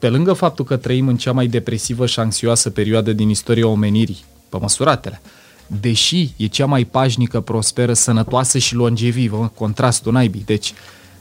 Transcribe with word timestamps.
pe 0.00 0.08
lângă 0.08 0.32
faptul 0.32 0.64
că 0.64 0.76
trăim 0.76 1.08
în 1.08 1.16
cea 1.16 1.32
mai 1.32 1.46
depresivă 1.46 2.06
și 2.06 2.20
anxioasă 2.20 2.70
perioadă 2.70 3.12
din 3.12 3.28
istoria 3.28 3.66
omenirii, 3.66 4.24
pe 4.48 4.58
măsuratele, 4.60 5.20
deși 5.66 6.32
e 6.36 6.46
cea 6.46 6.66
mai 6.66 6.84
pașnică, 6.84 7.40
prosperă, 7.40 7.92
sănătoasă 7.92 8.58
și 8.58 8.74
longevivă, 8.74 9.52
contrastul 9.54 10.12
naibii, 10.12 10.42
deci 10.46 10.72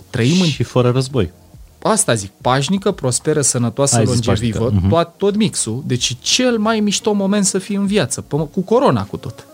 trăim 0.10 0.42
în... 0.42 0.48
Și 0.48 0.64
fără 0.64 0.90
război. 0.90 1.32
Asta 1.82 2.14
zic, 2.14 2.32
pașnică, 2.42 2.92
prosperă, 2.92 3.42
sănătoasă, 3.42 3.98
Ai 3.98 4.06
zis 4.06 4.26
longevivă, 4.26 4.60
pașnică, 4.60 4.82
mhm. 4.82 4.90
tot, 4.90 5.14
tot 5.18 5.36
mixul, 5.36 5.84
deci 5.86 6.18
cel 6.22 6.58
mai 6.58 6.80
mișto 6.80 7.14
moment 7.14 7.46
să 7.46 7.58
fii 7.58 7.76
în 7.76 7.86
viață, 7.86 8.22
pe- 8.22 8.48
cu 8.52 8.62
corona 8.62 9.04
cu 9.04 9.18
tot. 9.18 9.48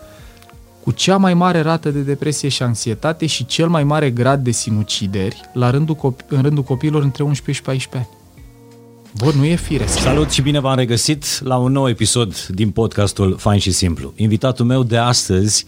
Cu 0.82 0.90
cea 0.90 1.16
mai 1.16 1.34
mare 1.34 1.60
rată 1.60 1.90
de 1.90 2.00
depresie 2.00 2.48
și 2.48 2.62
anxietate 2.62 3.26
și 3.26 3.46
cel 3.46 3.68
mai 3.68 3.84
mare 3.84 4.10
grad 4.10 4.44
de 4.44 4.50
sinucideri 4.50 5.40
la 5.52 5.70
rândul 5.70 5.94
copi- 5.94 6.28
în 6.28 6.42
rândul 6.42 6.62
copiilor 6.62 7.02
între 7.02 7.22
11 7.22 7.52
și 7.52 7.62
14 7.62 8.10
ani. 8.10 8.25
Bă, 9.18 9.32
nu 9.36 9.44
e 9.44 9.54
firesc. 9.54 9.98
Salut 9.98 10.30
și 10.30 10.42
bine 10.42 10.60
v-am 10.60 10.76
regăsit 10.76 11.40
la 11.44 11.56
un 11.56 11.72
nou 11.72 11.88
episod 11.88 12.46
din 12.46 12.70
podcastul 12.70 13.36
Fain 13.36 13.58
și 13.58 13.70
Simplu. 13.70 14.12
Invitatul 14.16 14.64
meu 14.64 14.82
de 14.82 14.96
astăzi 14.96 15.66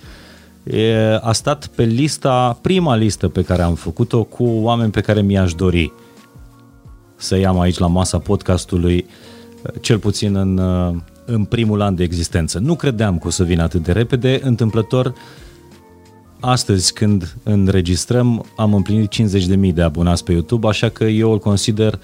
e, 0.65 1.19
a 1.23 1.33
stat 1.33 1.66
pe 1.66 1.84
lista, 1.84 2.59
prima 2.62 2.97
listă 2.97 3.29
pe 3.29 3.43
care 3.43 3.62
am 3.62 3.74
făcut-o 3.74 4.24
cu 4.24 4.45
oameni 4.45 4.91
pe 4.91 5.01
care 5.01 5.21
mi-aș 5.21 5.55
dori 5.55 5.93
să 7.16 7.37
iau 7.37 7.61
aici 7.61 7.79
la 7.79 7.87
masa 7.87 8.19
podcastului, 8.19 9.07
cel 9.80 9.99
puțin 9.99 10.37
în, 10.37 10.59
în 11.24 11.45
primul 11.45 11.80
an 11.80 11.95
de 11.95 12.02
existență. 12.02 12.59
Nu 12.59 12.74
credeam 12.74 13.19
că 13.19 13.27
o 13.27 13.30
să 13.30 13.45
vină 13.45 13.62
atât 13.62 13.83
de 13.83 13.93
repede, 13.93 14.41
întâmplător 14.43 15.12
astăzi 16.41 16.93
când 16.93 17.37
înregistrăm 17.43 18.46
am 18.57 18.74
împlinit 18.74 19.12
50.000 19.69 19.74
de 19.74 19.83
abonați 19.83 20.24
pe 20.24 20.33
YouTube, 20.33 20.69
așa 20.69 20.88
că 20.88 21.05
eu 21.05 21.33
îl 21.33 21.38
consider 21.38 21.93
uh, 21.93 21.99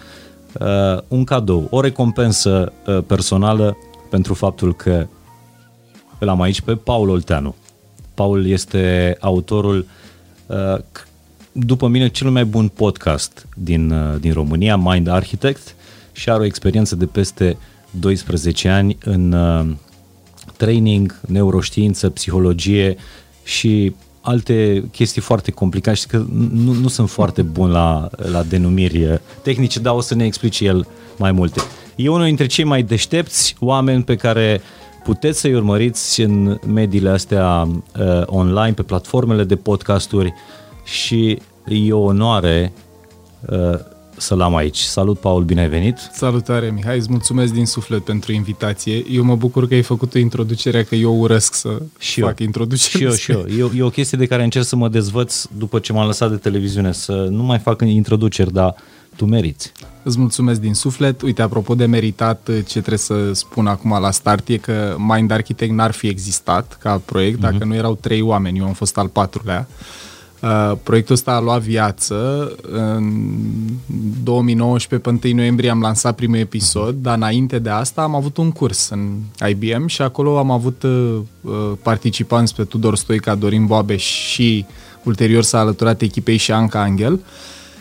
un 1.09 1.25
cadou, 1.25 1.67
o 1.71 1.81
recompensă 1.81 2.73
uh, 2.87 2.99
personală 3.07 3.77
pentru 4.11 4.35
faptul 4.35 4.75
că 4.75 5.07
îl 6.19 6.29
am 6.29 6.41
aici 6.41 6.61
pe 6.61 6.75
Paul 6.75 7.09
Olteanu. 7.09 7.55
Paul 8.15 8.47
este 8.47 9.17
autorul, 9.21 9.87
uh, 10.47 10.79
c- 10.79 11.07
după 11.53 11.87
mine, 11.89 12.09
cel 12.09 12.31
mai 12.31 12.45
bun 12.45 12.69
podcast 12.69 13.47
din, 13.57 13.91
uh, 13.91 14.21
din 14.21 14.33
România, 14.33 14.77
Mind 14.77 15.09
Architect, 15.09 15.75
și 16.13 16.31
are 16.31 16.41
o 16.41 16.45
experiență 16.45 16.97
de 16.97 17.07
peste 17.07 17.57
12 17.91 18.69
ani 18.69 18.99
în 19.05 19.33
uh, 19.33 19.67
training, 20.57 21.21
neuroștiință, 21.27 22.11
psihologie 22.11 22.97
și 23.45 23.95
alte 24.25 24.85
chestii 24.93 25.21
foarte 25.21 25.51
complicate. 25.51 25.97
Știi 25.97 26.09
că 26.09 26.25
nu, 26.53 26.73
nu 26.73 26.89
sunt 26.89 27.11
foarte 27.11 27.43
bun 27.43 27.71
la, 27.71 28.09
la 28.17 28.43
denumiri 28.43 29.21
tehnice, 29.43 29.79
dar 29.79 29.95
o 29.95 30.01
să 30.01 30.15
ne 30.15 30.25
explice 30.25 30.65
el 30.65 30.87
mai 31.19 31.33
multe. 31.33 31.61
E 31.97 32.09
unul 32.09 32.25
dintre 32.25 32.47
cei 32.47 32.65
mai 32.65 32.83
deștepți 32.83 33.57
oameni 33.59 34.03
pe 34.03 34.17
care 34.17 34.61
puteți 35.05 35.41
să-i 35.41 35.55
urmăriți 35.55 36.21
în 36.21 36.59
mediile 36.67 37.09
astea 37.09 37.69
uh, 37.69 38.23
online, 38.27 38.73
pe 38.73 38.83
platformele 38.83 39.45
de 39.45 39.57
podcasturi 39.57 40.35
și 40.85 41.39
e 41.67 41.93
o 41.93 42.01
onoare 42.01 42.73
uh, 43.49 43.79
să-l 44.17 44.41
am 44.41 44.57
aici. 44.57 44.79
Salut, 44.79 45.19
Paul, 45.19 45.43
bine 45.43 45.61
ai 45.61 45.69
venit! 45.69 45.97
Salutare, 46.13 46.71
Mihai, 46.75 46.97
îți 46.99 47.11
mulțumesc 47.11 47.53
din 47.53 47.67
suflet 47.67 48.05
pentru 48.05 48.33
invitație. 48.33 49.05
Eu 49.11 49.25
mă 49.25 49.37
bucur 49.37 49.69
că 49.69 49.75
ai 49.75 49.83
făcut 49.83 50.15
o 50.15 50.19
introducere, 50.19 50.83
că 50.83 50.95
eu 50.95 51.15
urăsc 51.21 51.55
să 51.55 51.83
Și 51.99 52.21
fac 52.21 52.39
eu. 52.41 52.47
introducere. 52.47 52.99
Și 52.99 53.05
eu, 53.05 53.13
și 53.13 53.31
eu. 53.31 53.59
E, 53.59 53.63
o- 53.63 53.77
e 53.77 53.83
o 53.83 53.91
chestie 53.91 54.19
de 54.19 54.27
care 54.27 54.43
încerc 54.45 54.65
să 54.67 54.77
mă 54.77 54.89
dezvăț 54.89 55.43
după 55.59 55.79
ce 55.79 55.93
m-am 55.93 56.07
lăsat 56.07 56.31
de 56.31 56.37
televiziune, 56.37 56.93
să 56.93 57.27
nu 57.31 57.43
mai 57.43 57.59
fac 57.59 57.81
introduceri, 57.85 58.53
dar 58.53 58.75
tu 59.17 59.25
meriți. 59.25 59.73
Îți 60.03 60.19
mulțumesc 60.19 60.61
din 60.61 60.75
suflet. 60.75 61.23
Uite, 61.23 61.43
apropo 61.43 61.75
de 61.75 61.85
meritat, 61.87 62.51
ce 62.67 62.79
trebuie 62.79 62.99
să 62.99 63.33
spun 63.33 63.67
acum 63.67 63.99
la 64.01 64.11
start 64.11 64.49
e 64.49 64.57
că 64.57 64.95
Mind 64.99 65.31
Architect 65.31 65.73
n-ar 65.73 65.91
fi 65.91 66.07
existat 66.07 66.77
ca 66.81 67.03
proiect 67.05 67.41
dacă 67.41 67.65
nu 67.65 67.75
erau 67.75 67.95
trei 67.95 68.21
oameni. 68.21 68.59
Eu 68.59 68.65
am 68.67 68.73
fost 68.73 68.99
al 68.99 69.09
patrulea. 69.09 69.67
Uh, 69.71 70.13
proiectul 70.83 71.15
ăsta 71.15 71.33
a 71.33 71.41
luat 71.41 71.61
viață. 71.61 72.51
În 72.63 73.13
2019, 74.23 75.11
pe 75.11 75.29
1 75.29 75.35
noiembrie, 75.35 75.71
am 75.71 75.81
lansat 75.81 76.15
primul 76.15 76.37
episod, 76.37 76.95
dar 76.95 77.17
înainte 77.17 77.59
de 77.59 77.71
asta 77.71 78.03
am 78.03 78.15
avut 78.15 78.37
un 78.37 78.51
curs 78.51 78.89
în 78.89 79.19
IBM 79.49 79.87
și 79.87 80.03
acolo 80.03 80.39
am 80.39 80.51
avut 80.51 80.83
uh, 80.83 81.17
uh, 81.41 81.53
participanți 81.83 82.55
pe 82.55 82.65
Tudor 82.65 82.97
Stoica, 82.97 83.35
Dorin 83.35 83.67
Boabe 83.67 83.97
și 83.97 84.67
ulterior 85.05 85.43
s-a 85.43 85.59
alăturat 85.59 86.01
echipei 86.01 86.37
și 86.37 86.53
Anca 86.53 86.81
Angel. 86.81 87.21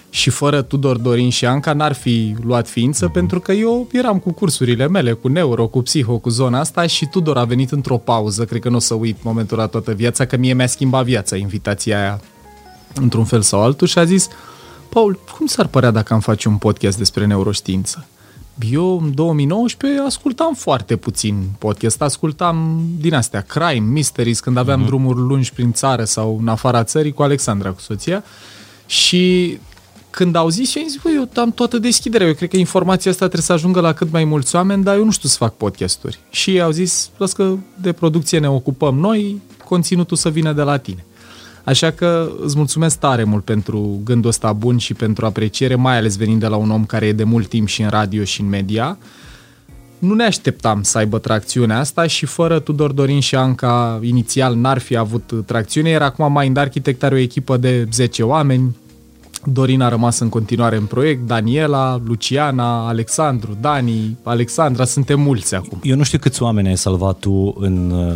Și 0.09 0.29
fără 0.29 0.61
Tudor, 0.61 0.97
Dorin 0.97 1.29
și 1.29 1.45
Anca 1.45 1.73
n-ar 1.73 1.93
fi 1.93 2.35
luat 2.43 2.67
ființă 2.67 3.07
pentru 3.07 3.39
că 3.39 3.51
eu 3.51 3.87
eram 3.91 4.19
cu 4.19 4.33
cursurile 4.33 4.87
mele, 4.87 5.11
cu 5.11 5.27
neuro, 5.27 5.67
cu 5.67 5.81
psiho, 5.81 6.17
cu 6.17 6.29
zona 6.29 6.59
asta 6.59 6.85
și 6.85 7.05
Tudor 7.05 7.37
a 7.37 7.43
venit 7.43 7.71
într-o 7.71 7.97
pauză, 7.97 8.45
cred 8.45 8.61
că 8.61 8.69
nu 8.69 8.75
o 8.75 8.79
să 8.79 8.93
uit 8.93 9.17
momentul 9.23 9.57
la 9.57 9.67
toată 9.67 9.91
viața, 9.93 10.25
că 10.25 10.37
mie 10.37 10.53
mi-a 10.53 10.67
schimbat 10.67 11.03
viața 11.03 11.35
invitația 11.35 11.99
aia 11.99 12.21
într-un 12.95 13.25
fel 13.25 13.41
sau 13.41 13.61
altul 13.61 13.87
și 13.87 13.97
a 13.97 14.03
zis 14.03 14.27
Paul, 14.89 15.19
cum 15.37 15.45
s-ar 15.45 15.67
părea 15.67 15.91
dacă 15.91 16.13
am 16.13 16.19
face 16.19 16.47
un 16.47 16.57
podcast 16.57 16.97
despre 16.97 17.25
neuroștiință? 17.25 18.05
Eu 18.71 19.01
în 19.03 19.13
2019 19.13 20.01
ascultam 20.01 20.53
foarte 20.53 20.95
puțin 20.95 21.43
podcast, 21.57 22.01
ascultam 22.01 22.85
din 22.99 23.13
astea, 23.13 23.41
crime, 23.41 23.91
mysteries, 23.91 24.39
când 24.39 24.57
aveam 24.57 24.83
uh-huh. 24.83 24.85
drumuri 24.85 25.19
lungi 25.19 25.53
prin 25.53 25.71
țară 25.71 26.03
sau 26.03 26.37
în 26.41 26.47
afara 26.47 26.83
țării 26.83 27.11
cu 27.11 27.23
Alexandra, 27.23 27.71
cu 27.71 27.79
soția 27.79 28.23
și 28.85 29.57
când 30.09 30.35
au 30.35 30.49
zis, 30.49 30.75
eu 30.75 30.81
am 30.81 30.87
zis, 30.87 31.01
băi, 31.01 31.13
eu 31.15 31.29
am 31.43 31.51
toată 31.51 31.77
deschiderea, 31.77 32.27
eu 32.27 32.33
cred 32.33 32.49
că 32.49 32.57
informația 32.57 33.11
asta 33.11 33.25
trebuie 33.25 33.45
să 33.45 33.53
ajungă 33.53 33.79
la 33.79 33.93
cât 33.93 34.11
mai 34.11 34.23
mulți 34.23 34.55
oameni, 34.55 34.83
dar 34.83 34.95
eu 34.95 35.03
nu 35.03 35.11
știu 35.11 35.29
să 35.29 35.37
fac 35.37 35.55
podcasturi. 35.55 36.19
Și 36.29 36.49
ei 36.49 36.61
au 36.61 36.71
zis, 36.71 37.09
las 37.17 37.33
că 37.33 37.55
de 37.81 37.91
producție 37.91 38.39
ne 38.39 38.49
ocupăm 38.49 38.95
noi, 38.99 39.41
conținutul 39.65 40.17
să 40.17 40.29
vină 40.29 40.53
de 40.53 40.61
la 40.61 40.77
tine. 40.77 41.05
Așa 41.63 41.91
că 41.91 42.31
îți 42.41 42.57
mulțumesc 42.57 42.99
tare 42.99 43.23
mult 43.23 43.43
pentru 43.43 44.01
gândul 44.03 44.29
ăsta 44.29 44.53
bun 44.53 44.77
și 44.77 44.93
pentru 44.93 45.25
apreciere, 45.25 45.75
mai 45.75 45.97
ales 45.97 46.15
venind 46.15 46.39
de 46.39 46.47
la 46.47 46.55
un 46.55 46.71
om 46.71 46.85
care 46.85 47.05
e 47.05 47.13
de 47.13 47.23
mult 47.23 47.47
timp 47.47 47.67
și 47.67 47.81
în 47.81 47.89
radio 47.89 48.23
și 48.23 48.41
în 48.41 48.49
media. 48.49 48.97
Nu 49.99 50.13
ne 50.13 50.23
așteptam 50.23 50.81
să 50.81 50.97
aibă 50.97 51.17
tracțiunea 51.17 51.79
asta 51.79 52.07
și 52.07 52.25
fără 52.25 52.59
Tudor 52.59 52.91
Dorin 52.91 53.19
și 53.19 53.35
Anca 53.35 53.99
inițial 54.01 54.55
n-ar 54.55 54.77
fi 54.77 54.95
avut 54.95 55.31
tracțiune, 55.45 55.89
iar 55.89 56.01
acum 56.01 56.31
Mind 56.31 56.57
Architect 56.57 57.03
are 57.03 57.15
o 57.15 57.17
echipă 57.17 57.57
de 57.57 57.87
10 57.91 58.23
oameni, 58.23 58.75
Dorin 59.45 59.81
a 59.81 59.89
rămas 59.89 60.19
în 60.19 60.29
continuare 60.29 60.75
în 60.75 60.85
proiect, 60.85 61.27
Daniela, 61.27 62.01
Luciana, 62.05 62.87
Alexandru, 62.87 63.57
Dani, 63.61 64.17
Alexandra, 64.23 64.85
suntem 64.85 65.19
mulți 65.19 65.55
acum. 65.55 65.79
Eu 65.83 65.95
nu 65.95 66.03
știu 66.03 66.17
câți 66.17 66.41
oameni 66.43 66.67
ai 66.67 66.77
salvat 66.77 67.19
tu 67.19 67.55
în 67.59 67.91
uh, 67.91 68.15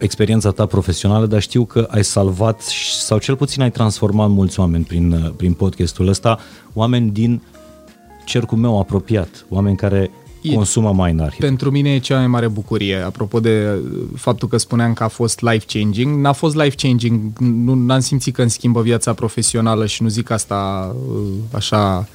experiența 0.00 0.50
ta 0.50 0.66
profesională, 0.66 1.26
dar 1.26 1.40
știu 1.40 1.64
că 1.64 1.86
ai 1.90 2.04
salvat 2.04 2.62
și- 2.66 2.94
sau 2.94 3.18
cel 3.18 3.36
puțin 3.36 3.62
ai 3.62 3.70
transformat 3.70 4.28
mulți 4.28 4.60
oameni 4.60 4.84
prin, 4.84 5.12
uh, 5.12 5.30
prin 5.36 5.52
podcastul 5.52 6.08
ăsta, 6.08 6.38
oameni 6.72 7.10
din 7.10 7.42
cercul 8.24 8.58
meu 8.58 8.78
apropiat, 8.78 9.46
oameni 9.48 9.76
care 9.76 10.10
E- 10.42 10.54
consumă 10.54 10.92
mai 10.92 11.10
în 11.12 11.18
arhit. 11.20 11.40
Pentru 11.40 11.70
mine 11.70 11.94
e 11.94 11.98
cea 11.98 12.16
mai 12.16 12.26
mare 12.26 12.48
bucurie. 12.48 12.96
Apropo 12.96 13.40
de 13.40 13.68
uh, 13.74 14.00
faptul 14.16 14.48
că 14.48 14.56
spuneam 14.56 14.92
că 14.92 15.02
a 15.04 15.08
fost 15.08 15.40
life-changing, 15.40 16.20
n-a 16.20 16.32
fost 16.32 16.54
life-changing, 16.56 17.38
nu, 17.38 17.74
n-am 17.74 18.00
simțit 18.00 18.34
că 18.34 18.40
îmi 18.40 18.50
schimbă 18.50 18.82
viața 18.82 19.12
profesională 19.12 19.86
și 19.86 20.02
nu 20.02 20.08
zic 20.08 20.30
asta 20.30 20.92
uh, 21.08 21.22
așa 21.50 22.08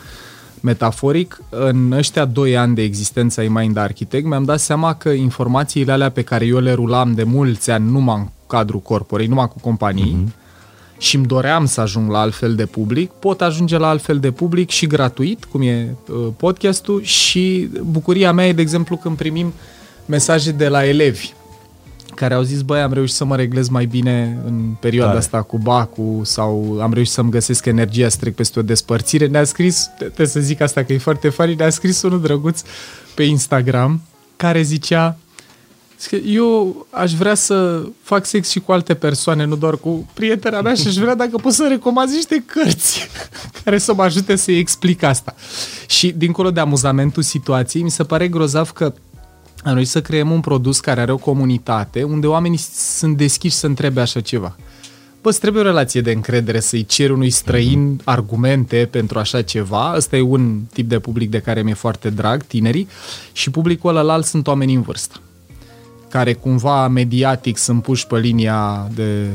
metaforic. 0.65 1.41
În 1.49 1.91
ăștia 1.91 2.25
doi 2.25 2.57
ani 2.57 2.75
de 2.75 2.81
existență 2.81 3.39
ai 3.39 3.47
Mind 3.47 3.77
Architect 3.77 4.25
mi-am 4.25 4.43
dat 4.43 4.59
seama 4.59 4.93
că 4.93 5.09
informațiile 5.09 5.91
alea 5.91 6.09
pe 6.09 6.21
care 6.21 6.45
eu 6.45 6.59
le 6.59 6.73
rulam 6.73 7.13
de 7.13 7.23
mulți 7.23 7.71
ani 7.71 7.91
numai 7.91 8.15
în 8.17 8.27
cadrul 8.47 8.79
corporei, 8.79 9.27
numai 9.27 9.47
cu 9.47 9.59
companii, 9.61 10.17
mm-hmm 10.23 10.43
și 10.97 11.15
îmi 11.15 11.25
doream 11.25 11.65
să 11.65 11.81
ajung 11.81 12.11
la 12.11 12.19
altfel 12.19 12.55
de 12.55 12.65
public, 12.65 13.11
pot 13.11 13.41
ajunge 13.41 13.77
la 13.77 13.87
altfel 13.89 14.19
de 14.19 14.31
public 14.31 14.69
și 14.69 14.87
gratuit, 14.87 15.45
cum 15.45 15.61
e 15.61 15.95
uh, 16.09 16.27
podcastul, 16.37 17.01
și 17.01 17.69
bucuria 17.81 18.31
mea 18.31 18.47
e, 18.47 18.53
de 18.53 18.61
exemplu, 18.61 18.97
când 18.97 19.17
primim 19.17 19.53
mesaje 20.05 20.51
de 20.51 20.67
la 20.67 20.87
elevi 20.87 21.33
care 22.15 22.33
au 22.33 22.41
zis, 22.41 22.61
băi, 22.61 22.81
am 22.81 22.93
reușit 22.93 23.15
să 23.15 23.25
mă 23.25 23.35
reglez 23.35 23.69
mai 23.69 23.85
bine 23.85 24.41
în 24.45 24.75
perioada 24.79 25.11
Tare. 25.11 25.23
asta 25.23 25.41
cu 25.41 25.57
bacul 25.57 26.21
sau 26.23 26.79
am 26.81 26.93
reușit 26.93 27.13
să-mi 27.13 27.31
găsesc 27.31 27.65
energia 27.65 28.09
să 28.09 28.17
trec 28.19 28.35
peste 28.35 28.59
o 28.59 28.61
despărțire. 28.61 29.27
Ne-a 29.27 29.43
scris, 29.43 29.89
trebuie 29.97 30.27
să 30.27 30.39
zic 30.39 30.61
asta 30.61 30.83
că 30.83 30.93
e 30.93 30.97
foarte 30.97 31.29
funny, 31.29 31.55
ne-a 31.55 31.69
scris 31.69 32.01
unul 32.01 32.21
drăguț 32.21 32.61
pe 33.15 33.23
Instagram 33.23 34.01
care 34.35 34.61
zicea 34.61 35.17
Zic 35.99 36.09
că 36.09 36.15
Eu 36.15 36.85
aș 36.89 37.13
vrea 37.13 37.33
să 37.33 37.85
fac 38.01 38.25
sex 38.25 38.49
și 38.49 38.59
cu 38.59 38.71
alte 38.71 38.93
persoane, 38.93 39.45
nu 39.45 39.55
doar 39.55 39.77
cu 39.77 40.07
prietena 40.13 40.61
mea 40.61 40.73
și 40.73 40.87
aș 40.87 40.95
vrea 40.95 41.15
dacă 41.15 41.37
pot 41.37 41.53
să 41.53 41.67
recomand 41.69 42.09
niște 42.09 42.43
cărți 42.45 43.07
care 43.63 43.77
să 43.77 43.93
mă 43.93 44.03
ajute 44.03 44.35
să-i 44.35 44.57
explic 44.57 45.03
asta. 45.03 45.35
Și 45.87 46.11
dincolo 46.11 46.51
de 46.51 46.59
amuzamentul 46.59 47.23
situației, 47.23 47.83
mi 47.83 47.91
se 47.91 48.03
pare 48.03 48.27
grozav 48.27 48.71
că 48.71 48.93
am 49.65 49.73
reușit 49.73 49.91
să 49.91 50.01
creăm 50.01 50.31
un 50.31 50.39
produs 50.39 50.79
care 50.79 51.01
are 51.01 51.11
o 51.11 51.17
comunitate 51.17 52.03
unde 52.03 52.27
oamenii 52.27 52.57
sunt 52.57 53.17
deschiși 53.17 53.55
să 53.55 53.65
întrebe 53.65 54.01
așa 54.01 54.19
ceva. 54.19 54.55
bă, 55.21 55.29
îți 55.29 55.39
trebuie 55.39 55.61
o 55.61 55.65
relație 55.65 56.01
de 56.01 56.11
încredere 56.11 56.59
să-i 56.59 56.85
ceri 56.85 57.11
unui 57.11 57.29
străin 57.29 57.97
uh-huh. 57.99 58.03
argumente 58.03 58.87
pentru 58.91 59.19
așa 59.19 59.41
ceva. 59.41 59.93
Ăsta 59.95 60.15
e 60.15 60.21
un 60.21 60.61
tip 60.73 60.89
de 60.89 60.99
public 60.99 61.29
de 61.29 61.39
care 61.39 61.61
mi-e 61.63 61.73
foarte 61.73 62.09
drag, 62.09 62.43
tinerii, 62.43 62.87
și 63.31 63.49
publicul 63.49 63.95
ăla 63.95 64.21
sunt 64.21 64.47
oameni 64.47 64.73
în 64.73 64.81
vârstă 64.81 65.19
care 66.09 66.33
cumva 66.33 66.87
mediatic 66.87 67.57
sunt 67.57 67.81
puși 67.81 68.07
pe 68.07 68.19
linia 68.19 68.89
de 68.93 69.27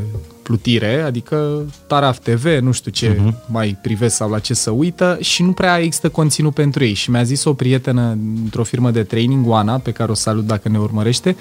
plutire, 0.50 1.00
adică 1.00 1.64
Taraf 1.86 2.18
TV, 2.18 2.44
nu 2.44 2.72
știu 2.72 2.90
ce 2.90 3.14
uh-huh. 3.14 3.46
mai 3.46 3.78
privesc 3.82 4.16
sau 4.16 4.30
la 4.30 4.38
ce 4.38 4.54
să 4.54 4.70
uită 4.70 5.18
și 5.20 5.42
nu 5.42 5.52
prea 5.52 5.78
există 5.78 6.08
conținut 6.08 6.54
pentru 6.54 6.84
ei. 6.84 6.94
Și 6.94 7.10
mi-a 7.10 7.22
zis 7.22 7.44
o 7.44 7.54
prietenă 7.54 8.18
într-o 8.44 8.64
firmă 8.64 8.90
de 8.90 9.02
training, 9.02 9.48
Oana, 9.48 9.78
pe 9.78 9.92
care 9.92 10.10
o 10.10 10.14
salut 10.14 10.46
dacă 10.46 10.68
ne 10.68 10.78
urmărește, 10.78 11.36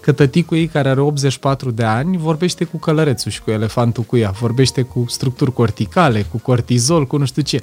că 0.00 0.12
tăticul 0.12 0.56
ei, 0.56 0.66
care 0.66 0.88
are 0.88 1.00
84 1.00 1.70
de 1.70 1.84
ani, 1.84 2.16
vorbește 2.16 2.64
cu 2.64 2.76
călărețul 2.76 3.30
și 3.30 3.42
cu 3.42 3.50
elefantul 3.50 4.02
cu 4.02 4.16
ea, 4.16 4.30
vorbește 4.30 4.82
cu 4.82 5.04
structuri 5.08 5.52
corticale, 5.52 6.26
cu 6.30 6.38
cortizol, 6.38 7.06
cu 7.06 7.16
nu 7.16 7.24
știu 7.24 7.42
ce. 7.42 7.62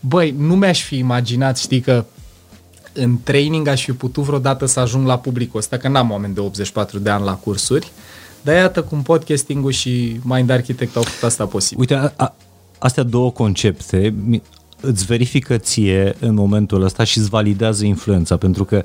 Băi, 0.00 0.34
nu 0.38 0.56
mi-aș 0.56 0.82
fi 0.82 0.96
imaginat, 0.96 1.58
știi, 1.58 1.80
că 1.80 2.04
în 2.92 3.18
training 3.22 3.68
aș 3.68 3.84
fi 3.84 3.92
putut 3.92 4.24
vreodată 4.24 4.66
să 4.66 4.80
ajung 4.80 5.06
la 5.06 5.18
publicul 5.18 5.58
ăsta, 5.58 5.76
că 5.76 5.88
n-am 5.88 6.10
oameni 6.10 6.34
de 6.34 6.40
84 6.40 6.98
de 6.98 7.10
ani 7.10 7.24
la 7.24 7.34
cursuri, 7.34 7.92
dar 8.42 8.54
iată 8.54 8.82
cum 8.82 9.02
podcasting-ul 9.02 9.72
și 9.72 10.20
Mind 10.22 10.50
Architect 10.50 10.96
au 10.96 11.02
făcut 11.02 11.22
asta 11.22 11.46
posibil. 11.46 11.80
Uite, 11.80 11.94
a, 11.94 12.12
a, 12.16 12.34
astea 12.78 13.02
două 13.02 13.30
concepte 13.30 14.14
îți 14.80 15.04
verifică 15.04 15.56
ție 15.56 16.14
în 16.18 16.34
momentul 16.34 16.82
ăsta 16.82 17.04
și 17.04 17.18
îți 17.18 17.28
validează 17.28 17.84
influența, 17.84 18.36
pentru 18.36 18.64
că 18.64 18.84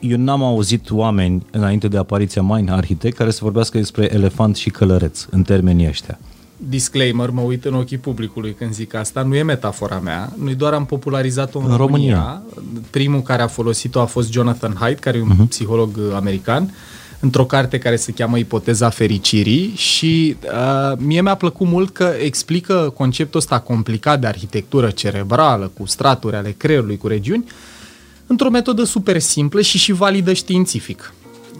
eu 0.00 0.18
n-am 0.18 0.42
auzit 0.42 0.90
oameni 0.90 1.46
înainte 1.50 1.88
de 1.88 1.96
apariția 1.96 2.42
Mind 2.42 2.70
Architect 2.70 3.16
care 3.16 3.30
să 3.30 3.38
vorbească 3.42 3.78
despre 3.78 4.14
elefant 4.14 4.56
și 4.56 4.70
călăreț 4.70 5.26
în 5.30 5.42
termenii 5.42 5.88
ăștia 5.88 6.18
disclaimer, 6.68 7.30
mă 7.30 7.40
uit 7.40 7.64
în 7.64 7.74
ochii 7.74 7.98
publicului 7.98 8.54
când 8.54 8.72
zic 8.72 8.94
asta, 8.94 9.22
nu 9.22 9.34
e 9.34 9.42
metafora 9.42 9.98
mea, 9.98 10.32
noi 10.42 10.54
doar 10.54 10.72
am 10.72 10.84
popularizat-o 10.84 11.58
în, 11.58 11.70
în 11.70 11.76
România. 11.76 12.14
România. 12.14 12.42
Primul 12.90 13.22
care 13.22 13.42
a 13.42 13.46
folosit-o 13.46 14.00
a 14.00 14.04
fost 14.04 14.32
Jonathan 14.32 14.74
Haidt, 14.78 15.00
care 15.00 15.18
e 15.18 15.22
un 15.22 15.32
uh-huh. 15.34 15.48
psiholog 15.48 15.96
uh, 15.96 16.14
american, 16.14 16.74
într-o 17.20 17.44
carte 17.44 17.78
care 17.78 17.96
se 17.96 18.12
cheamă 18.12 18.38
Ipoteza 18.38 18.88
fericirii 18.88 19.72
și 19.76 20.36
uh, 20.44 20.98
mie 20.98 21.22
mi-a 21.22 21.34
plăcut 21.34 21.66
mult 21.66 21.92
că 21.92 22.12
explică 22.22 22.92
conceptul 22.96 23.40
ăsta 23.40 23.60
complicat 23.60 24.20
de 24.20 24.26
arhitectură 24.26 24.90
cerebrală, 24.90 25.70
cu 25.78 25.86
straturi 25.86 26.36
ale 26.36 26.54
creierului, 26.56 26.96
cu 26.96 27.06
regiuni, 27.06 27.44
într-o 28.26 28.50
metodă 28.50 28.84
super 28.84 29.18
simplă 29.18 29.60
și 29.60 29.78
și 29.78 29.92
validă 29.92 30.32
științific. 30.32 31.14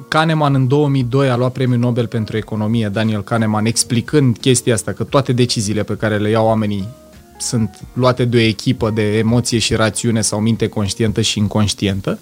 Kahneman 0.09 0.55
în 0.55 0.69
2002 0.69 1.31
a 1.31 1.37
luat 1.37 1.53
premiul 1.53 1.79
Nobel 1.79 2.07
pentru 2.07 2.37
economie, 2.37 2.89
Daniel 2.89 3.23
Kahneman, 3.23 3.65
explicând 3.65 4.39
chestia 4.39 4.75
asta, 4.75 4.93
că 4.93 5.05
toate 5.05 5.33
deciziile 5.33 5.83
pe 5.83 5.97
care 5.97 6.19
le 6.19 6.31
iau 6.31 6.47
oamenii 6.47 6.89
sunt 7.39 7.81
luate 7.93 8.25
de 8.25 8.37
o 8.37 8.41
echipă 8.41 8.91
de 8.91 9.19
emoție 9.19 9.59
și 9.59 9.75
rațiune 9.75 10.21
sau 10.21 10.41
minte 10.41 10.69
conștientă 10.69 11.21
și 11.21 11.39
inconștientă. 11.39 12.19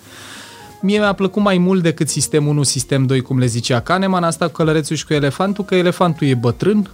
Mie 0.81 0.99
mi-a 0.99 1.13
plăcut 1.13 1.43
mai 1.43 1.59
mult 1.59 1.83
decât 1.83 2.09
sistem 2.09 2.47
1, 2.47 2.63
sistem 2.63 3.07
2, 3.07 3.21
cum 3.21 3.39
le 3.39 3.47
zicea 3.47 3.81
Kahneman, 3.81 4.25
asta 4.25 4.47
cu 4.47 4.53
călărețul 4.53 4.97
și 4.97 5.07
cu 5.07 5.13
elefantul, 5.13 5.65
că 5.65 5.75
elefantul 5.75 6.27
e 6.27 6.35
bătrân, 6.35 6.91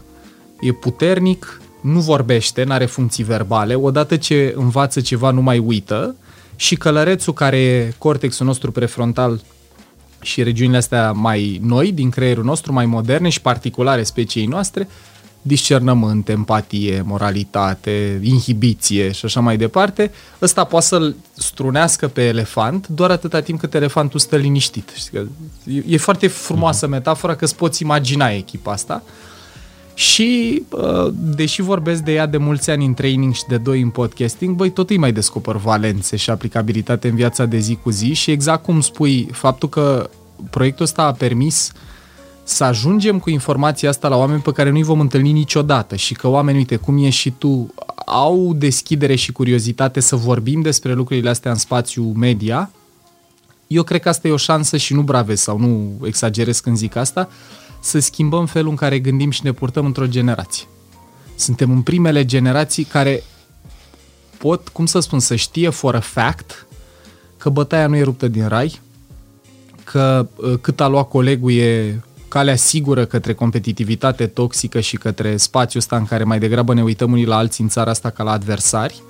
e 0.60 0.72
puternic, 0.72 1.60
nu 1.80 2.00
vorbește, 2.00 2.64
nu 2.64 2.72
are 2.72 2.86
funcții 2.86 3.24
verbale, 3.24 3.74
odată 3.74 4.16
ce 4.16 4.54
învață 4.56 5.00
ceva 5.00 5.30
nu 5.30 5.42
mai 5.42 5.58
uită. 5.58 6.16
Și 6.56 6.76
călărețul 6.76 7.32
care 7.32 7.58
e 7.58 7.94
cortexul 7.98 8.46
nostru 8.46 8.72
prefrontal 8.72 9.40
și 10.20 10.42
regiunile 10.42 10.76
astea 10.76 11.12
mai 11.12 11.60
noi 11.62 11.92
din 11.92 12.10
creierul 12.10 12.44
nostru, 12.44 12.72
mai 12.72 12.86
moderne 12.86 13.28
și 13.28 13.40
particulare 13.40 14.02
speciei 14.02 14.46
noastre, 14.46 14.88
discernământ, 15.46 16.28
empatie, 16.28 17.02
moralitate, 17.06 18.20
inhibiție 18.22 19.12
și 19.12 19.24
așa 19.24 19.40
mai 19.40 19.56
departe, 19.56 20.10
ăsta 20.42 20.64
poate 20.64 20.86
să-l 20.86 21.16
strunească 21.34 22.08
pe 22.08 22.22
elefant 22.22 22.88
doar 22.88 23.10
atâta 23.10 23.40
timp 23.40 23.60
cât 23.60 23.74
elefantul 23.74 24.20
stă 24.20 24.36
liniștit. 24.36 24.90
E 25.86 25.96
foarte 25.96 26.26
frumoasă 26.26 26.86
metafora 26.86 27.34
că 27.34 27.44
îți 27.44 27.56
poți 27.56 27.82
imagina 27.82 28.28
echipa 28.30 28.72
asta. 28.72 29.02
Și, 29.94 30.62
deși 31.12 31.62
vorbesc 31.62 32.02
de 32.02 32.12
ea 32.12 32.26
de 32.26 32.36
mulți 32.36 32.70
ani 32.70 32.84
în 32.84 32.94
training 32.94 33.34
și 33.34 33.42
de 33.48 33.56
doi 33.56 33.80
în 33.80 33.90
podcasting, 33.90 34.56
băi, 34.56 34.70
tot 34.70 34.90
îi 34.90 34.96
mai 34.96 35.12
descoper 35.12 35.56
valențe 35.56 36.16
și 36.16 36.30
aplicabilitate 36.30 37.08
în 37.08 37.14
viața 37.14 37.44
de 37.44 37.58
zi 37.58 37.78
cu 37.82 37.90
zi 37.90 38.12
și 38.12 38.30
exact 38.30 38.62
cum 38.62 38.80
spui, 38.80 39.28
faptul 39.32 39.68
că 39.68 40.10
proiectul 40.50 40.84
ăsta 40.84 41.02
a 41.02 41.12
permis 41.12 41.72
să 42.44 42.64
ajungem 42.64 43.18
cu 43.18 43.30
informația 43.30 43.88
asta 43.88 44.08
la 44.08 44.16
oameni 44.16 44.40
pe 44.40 44.52
care 44.52 44.70
nu-i 44.70 44.82
vom 44.82 45.00
întâlni 45.00 45.32
niciodată 45.32 45.96
și 45.96 46.14
că 46.14 46.28
oamenii, 46.28 46.60
uite, 46.60 46.76
cum 46.76 47.04
e 47.04 47.10
și 47.10 47.30
tu, 47.30 47.74
au 48.06 48.54
deschidere 48.54 49.14
și 49.14 49.32
curiozitate 49.32 50.00
să 50.00 50.16
vorbim 50.16 50.60
despre 50.60 50.92
lucrurile 50.92 51.28
astea 51.28 51.50
în 51.50 51.56
spațiu 51.56 52.02
media, 52.02 52.70
eu 53.66 53.82
cred 53.82 54.00
că 54.00 54.08
asta 54.08 54.28
e 54.28 54.32
o 54.32 54.36
șansă 54.36 54.76
și 54.76 54.94
nu 54.94 55.02
brave 55.02 55.34
sau 55.34 55.58
nu 55.58 55.92
exagerez 56.06 56.60
când 56.60 56.76
zic 56.76 56.96
asta, 56.96 57.28
să 57.80 57.98
schimbăm 57.98 58.46
felul 58.46 58.70
în 58.70 58.76
care 58.76 58.98
gândim 58.98 59.30
și 59.30 59.44
ne 59.44 59.52
purtăm 59.52 59.84
într-o 59.84 60.06
generație. 60.06 60.66
Suntem 61.36 61.70
în 61.70 61.82
primele 61.82 62.24
generații 62.24 62.84
care 62.84 63.22
pot, 64.38 64.68
cum 64.68 64.86
să 64.86 65.00
spun, 65.00 65.18
să 65.20 65.34
știe 65.34 65.68
for 65.68 65.94
a 65.94 66.00
fact 66.00 66.66
că 67.36 67.48
bătaia 67.48 67.86
nu 67.86 67.96
e 67.96 68.02
ruptă 68.02 68.28
din 68.28 68.48
rai, 68.48 68.80
că 69.84 70.28
uh, 70.36 70.58
cât 70.60 70.80
a 70.80 70.86
luat 70.86 71.08
colegul 71.08 71.52
e 71.52 72.00
calea 72.34 72.56
sigură 72.56 73.04
către 73.04 73.34
competitivitate 73.34 74.26
toxică 74.26 74.80
și 74.80 74.96
către 74.96 75.36
spațiul 75.36 75.82
ăsta 75.82 75.96
în 75.96 76.04
care 76.04 76.24
mai 76.24 76.38
degrabă 76.38 76.74
ne 76.74 76.82
uităm 76.82 77.12
unii 77.12 77.24
la 77.24 77.36
alții 77.36 77.62
în 77.62 77.70
țara 77.70 77.90
asta 77.90 78.10
ca 78.10 78.22
la 78.22 78.30
adversari 78.30 79.02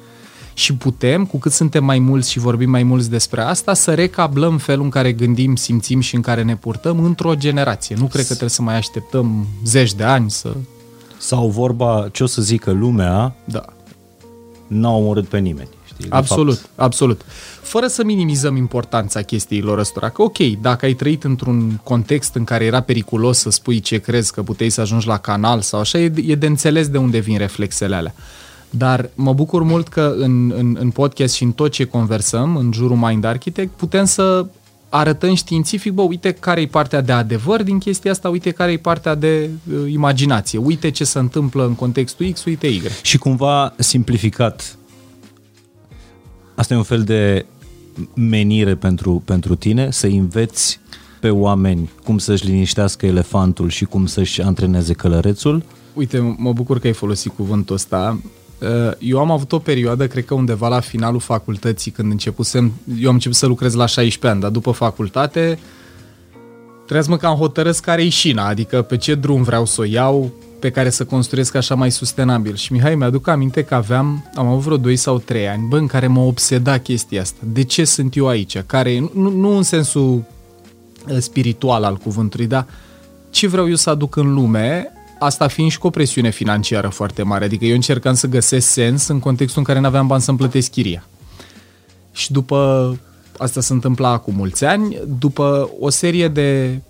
și 0.54 0.74
putem, 0.74 1.24
cu 1.26 1.38
cât 1.38 1.52
suntem 1.52 1.84
mai 1.84 1.98
mulți 1.98 2.30
și 2.30 2.38
vorbim 2.38 2.70
mai 2.70 2.82
mulți 2.82 3.10
despre 3.10 3.40
asta, 3.40 3.74
să 3.74 3.94
recablăm 3.94 4.58
felul 4.58 4.84
în 4.84 4.90
care 4.90 5.12
gândim, 5.12 5.56
simțim 5.56 6.00
și 6.00 6.14
în 6.14 6.20
care 6.20 6.42
ne 6.42 6.56
purtăm 6.56 7.04
într-o 7.04 7.34
generație. 7.34 7.96
Nu 7.98 8.06
cred 8.06 8.22
că 8.22 8.28
trebuie 8.28 8.48
să 8.48 8.62
mai 8.62 8.76
așteptăm 8.76 9.46
zeci 9.64 9.94
de 9.94 10.04
ani 10.04 10.30
să... 10.30 10.56
Sau 11.18 11.48
vorba, 11.48 12.08
ce 12.12 12.22
o 12.22 12.26
să 12.26 12.42
zică 12.42 12.70
lumea, 12.70 13.34
da. 13.44 13.64
n-au 14.66 15.00
omorât 15.00 15.28
pe 15.28 15.38
nimeni. 15.38 15.68
Știi, 15.98 16.10
absolut, 16.10 16.58
fapt. 16.58 16.70
absolut. 16.74 17.20
Fără 17.62 17.86
să 17.86 18.04
minimizăm 18.04 18.56
importanța 18.56 19.22
chestiilor 19.22 19.78
ăstora, 19.78 20.08
că 20.08 20.22
ok, 20.22 20.38
dacă 20.38 20.84
ai 20.84 20.92
trăit 20.92 21.24
într-un 21.24 21.80
context 21.82 22.34
în 22.34 22.44
care 22.44 22.64
era 22.64 22.80
periculos 22.80 23.38
să 23.38 23.50
spui 23.50 23.80
ce 23.80 23.98
crezi 23.98 24.32
că 24.32 24.42
puteai 24.42 24.70
să 24.70 24.80
ajungi 24.80 25.06
la 25.06 25.18
canal 25.18 25.60
sau 25.60 25.80
așa, 25.80 25.98
e, 25.98 26.12
e 26.26 26.34
de 26.34 26.46
înțeles 26.46 26.88
de 26.88 26.98
unde 26.98 27.18
vin 27.18 27.38
reflexele 27.38 27.94
alea. 27.94 28.14
Dar 28.70 29.10
mă 29.14 29.32
bucur 29.32 29.62
mult 29.62 29.88
că 29.88 30.14
în, 30.18 30.52
în, 30.56 30.76
în 30.80 30.90
podcast 30.90 31.34
și 31.34 31.42
în 31.42 31.52
tot 31.52 31.70
ce 31.70 31.84
conversăm 31.84 32.56
în 32.56 32.72
jurul 32.72 32.96
Mind 32.96 33.24
Architect 33.24 33.72
putem 33.76 34.04
să 34.04 34.46
arătăm 34.88 35.34
științific, 35.34 35.92
bă, 35.92 36.02
uite 36.02 36.32
care 36.32 36.60
e 36.60 36.66
partea 36.66 37.00
de 37.00 37.12
adevăr 37.12 37.62
din 37.62 37.78
chestia 37.78 38.10
asta, 38.10 38.28
uite 38.28 38.50
care 38.50 38.72
e 38.72 38.76
partea 38.76 39.14
de 39.14 39.50
uh, 39.72 39.92
imaginație, 39.92 40.58
uite 40.58 40.90
ce 40.90 41.04
se 41.04 41.18
întâmplă 41.18 41.64
în 41.64 41.74
contextul 41.74 42.30
X, 42.32 42.44
uite 42.44 42.66
Y. 42.66 42.82
Și 43.02 43.18
cumva 43.18 43.74
simplificat, 43.78 44.76
asta 46.54 46.74
e 46.74 46.76
un 46.76 46.82
fel 46.82 47.02
de 47.02 47.46
menire 48.14 48.74
pentru, 48.74 49.22
pentru 49.24 49.54
tine, 49.54 49.90
să 49.90 50.06
înveți 50.06 50.80
pe 51.20 51.30
oameni 51.30 51.90
cum 52.04 52.18
să-și 52.18 52.46
liniștească 52.46 53.06
elefantul 53.06 53.68
și 53.68 53.84
cum 53.84 54.06
să-și 54.06 54.42
antreneze 54.42 54.92
călărețul? 54.92 55.62
Uite, 55.94 56.34
mă 56.38 56.52
bucur 56.52 56.78
că 56.78 56.86
ai 56.86 56.92
folosit 56.92 57.32
cuvântul 57.36 57.74
ăsta. 57.74 58.20
Uh, 58.60 58.68
eu 58.98 59.18
am 59.18 59.30
avut 59.30 59.52
o 59.52 59.58
perioadă, 59.58 60.06
cred 60.06 60.24
că 60.24 60.34
undeva 60.34 60.68
la 60.68 60.80
finalul 60.80 61.20
facultății, 61.20 61.90
când 61.90 62.10
începusem, 62.10 62.72
eu 63.00 63.08
am 63.08 63.14
început 63.14 63.36
să 63.36 63.46
lucrez 63.46 63.74
la 63.74 63.86
16 63.86 64.26
ani, 64.26 64.40
dar 64.40 64.50
după 64.50 64.70
facultate 64.70 65.58
trebuie 66.74 67.02
să 67.02 67.10
mă 67.10 67.16
cam 67.16 67.36
hotărăsc 67.36 67.84
care 67.84 68.02
e 68.02 68.08
șina, 68.08 68.46
adică 68.46 68.82
pe 68.82 68.96
ce 68.96 69.14
drum 69.14 69.42
vreau 69.42 69.64
să 69.64 69.80
o 69.80 69.84
iau, 69.84 70.32
pe 70.64 70.70
care 70.70 70.90
să 70.90 71.04
construiesc 71.04 71.54
așa 71.54 71.74
mai 71.74 71.90
sustenabil. 71.90 72.56
Și 72.56 72.72
Mihai, 72.72 72.94
mi-aduc 72.94 73.28
aminte 73.28 73.62
că 73.62 73.74
aveam, 73.74 74.30
am 74.34 74.46
avut 74.46 74.62
vreo 74.62 74.76
2 74.76 74.96
sau 74.96 75.18
3 75.18 75.48
ani, 75.48 75.66
bă, 75.68 75.76
în 75.76 75.86
care 75.86 76.06
mă 76.06 76.20
obseda 76.20 76.78
chestia 76.78 77.20
asta. 77.20 77.38
De 77.42 77.62
ce 77.62 77.84
sunt 77.84 78.16
eu 78.16 78.28
aici? 78.28 78.58
Care, 78.66 78.98
nu, 79.14 79.30
nu 79.30 79.56
în 79.56 79.62
sensul 79.62 80.24
uh, 81.08 81.16
spiritual 81.18 81.84
al 81.84 81.96
cuvântului, 81.96 82.46
dar 82.46 82.66
ce 83.30 83.46
vreau 83.46 83.68
eu 83.68 83.74
să 83.74 83.90
aduc 83.90 84.16
în 84.16 84.34
lume 84.34 84.92
asta 85.18 85.48
fiind 85.48 85.70
și 85.70 85.78
cu 85.78 85.86
o 85.86 85.90
presiune 85.90 86.30
financiară 86.30 86.88
foarte 86.88 87.22
mare. 87.22 87.44
Adică 87.44 87.64
eu 87.64 87.74
încercam 87.74 88.14
să 88.14 88.26
găsesc 88.26 88.68
sens 88.68 89.08
în 89.08 89.18
contextul 89.18 89.58
în 89.58 89.64
care 89.64 89.80
nu 89.80 89.86
aveam 89.86 90.06
bani 90.06 90.22
să-mi 90.22 90.38
plătesc 90.38 90.70
chiria. 90.70 91.06
Și 92.12 92.32
după, 92.32 92.96
asta 93.38 93.60
se 93.60 93.72
întâmpla 93.72 94.08
acum 94.08 94.34
mulți 94.34 94.64
ani, 94.64 94.98
după 95.18 95.70
o 95.80 95.90
serie 95.90 96.28
de 96.28 96.80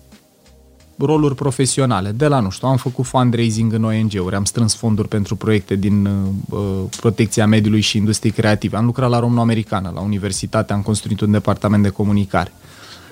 roluri 0.97 1.35
profesionale, 1.35 2.09
de 2.11 2.27
la, 2.27 2.39
nu 2.39 2.49
știu, 2.49 2.67
am 2.67 2.77
făcut 2.77 3.05
fundraising 3.05 3.73
în 3.73 3.83
ONG-uri, 3.83 4.35
am 4.35 4.45
strâns 4.45 4.75
fonduri 4.75 5.07
pentru 5.07 5.35
proiecte 5.35 5.75
din 5.75 6.05
uh, 6.05 6.59
protecția 6.99 7.47
mediului 7.47 7.81
și 7.81 7.97
industrie 7.97 8.31
creative, 8.31 8.77
am 8.77 8.85
lucrat 8.85 9.09
la 9.09 9.19
Româno-Americană, 9.19 9.91
la 9.95 10.01
universitate, 10.01 10.73
am 10.73 10.81
construit 10.81 11.21
un 11.21 11.31
departament 11.31 11.83
de 11.83 11.89
comunicare, 11.89 12.53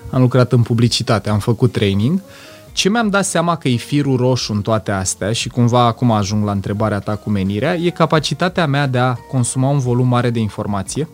am 0.10 0.22
lucrat 0.22 0.52
în 0.52 0.62
publicitate, 0.62 1.30
am 1.30 1.40
făcut 1.40 1.72
training. 1.72 2.22
Ce 2.72 2.90
mi-am 2.90 3.10
dat 3.10 3.26
seama 3.26 3.56
că 3.56 3.68
e 3.68 3.76
firul 3.76 4.18
roșu 4.18 4.54
în 4.54 4.62
toate 4.62 4.92
astea 4.92 5.32
și 5.32 5.50
cumva 5.50 5.86
acum 5.86 6.12
ajung 6.12 6.46
la 6.46 6.52
întrebarea 6.52 7.00
ta 7.00 7.16
cu 7.16 7.30
menirea, 7.30 7.76
e 7.76 7.90
capacitatea 7.90 8.66
mea 8.66 8.88
de 8.88 8.98
a 8.98 9.14
consuma 9.14 9.70
un 9.70 9.80
volum 9.80 10.08
mare 10.08 10.30
de 10.30 10.40
informație, 10.40 11.08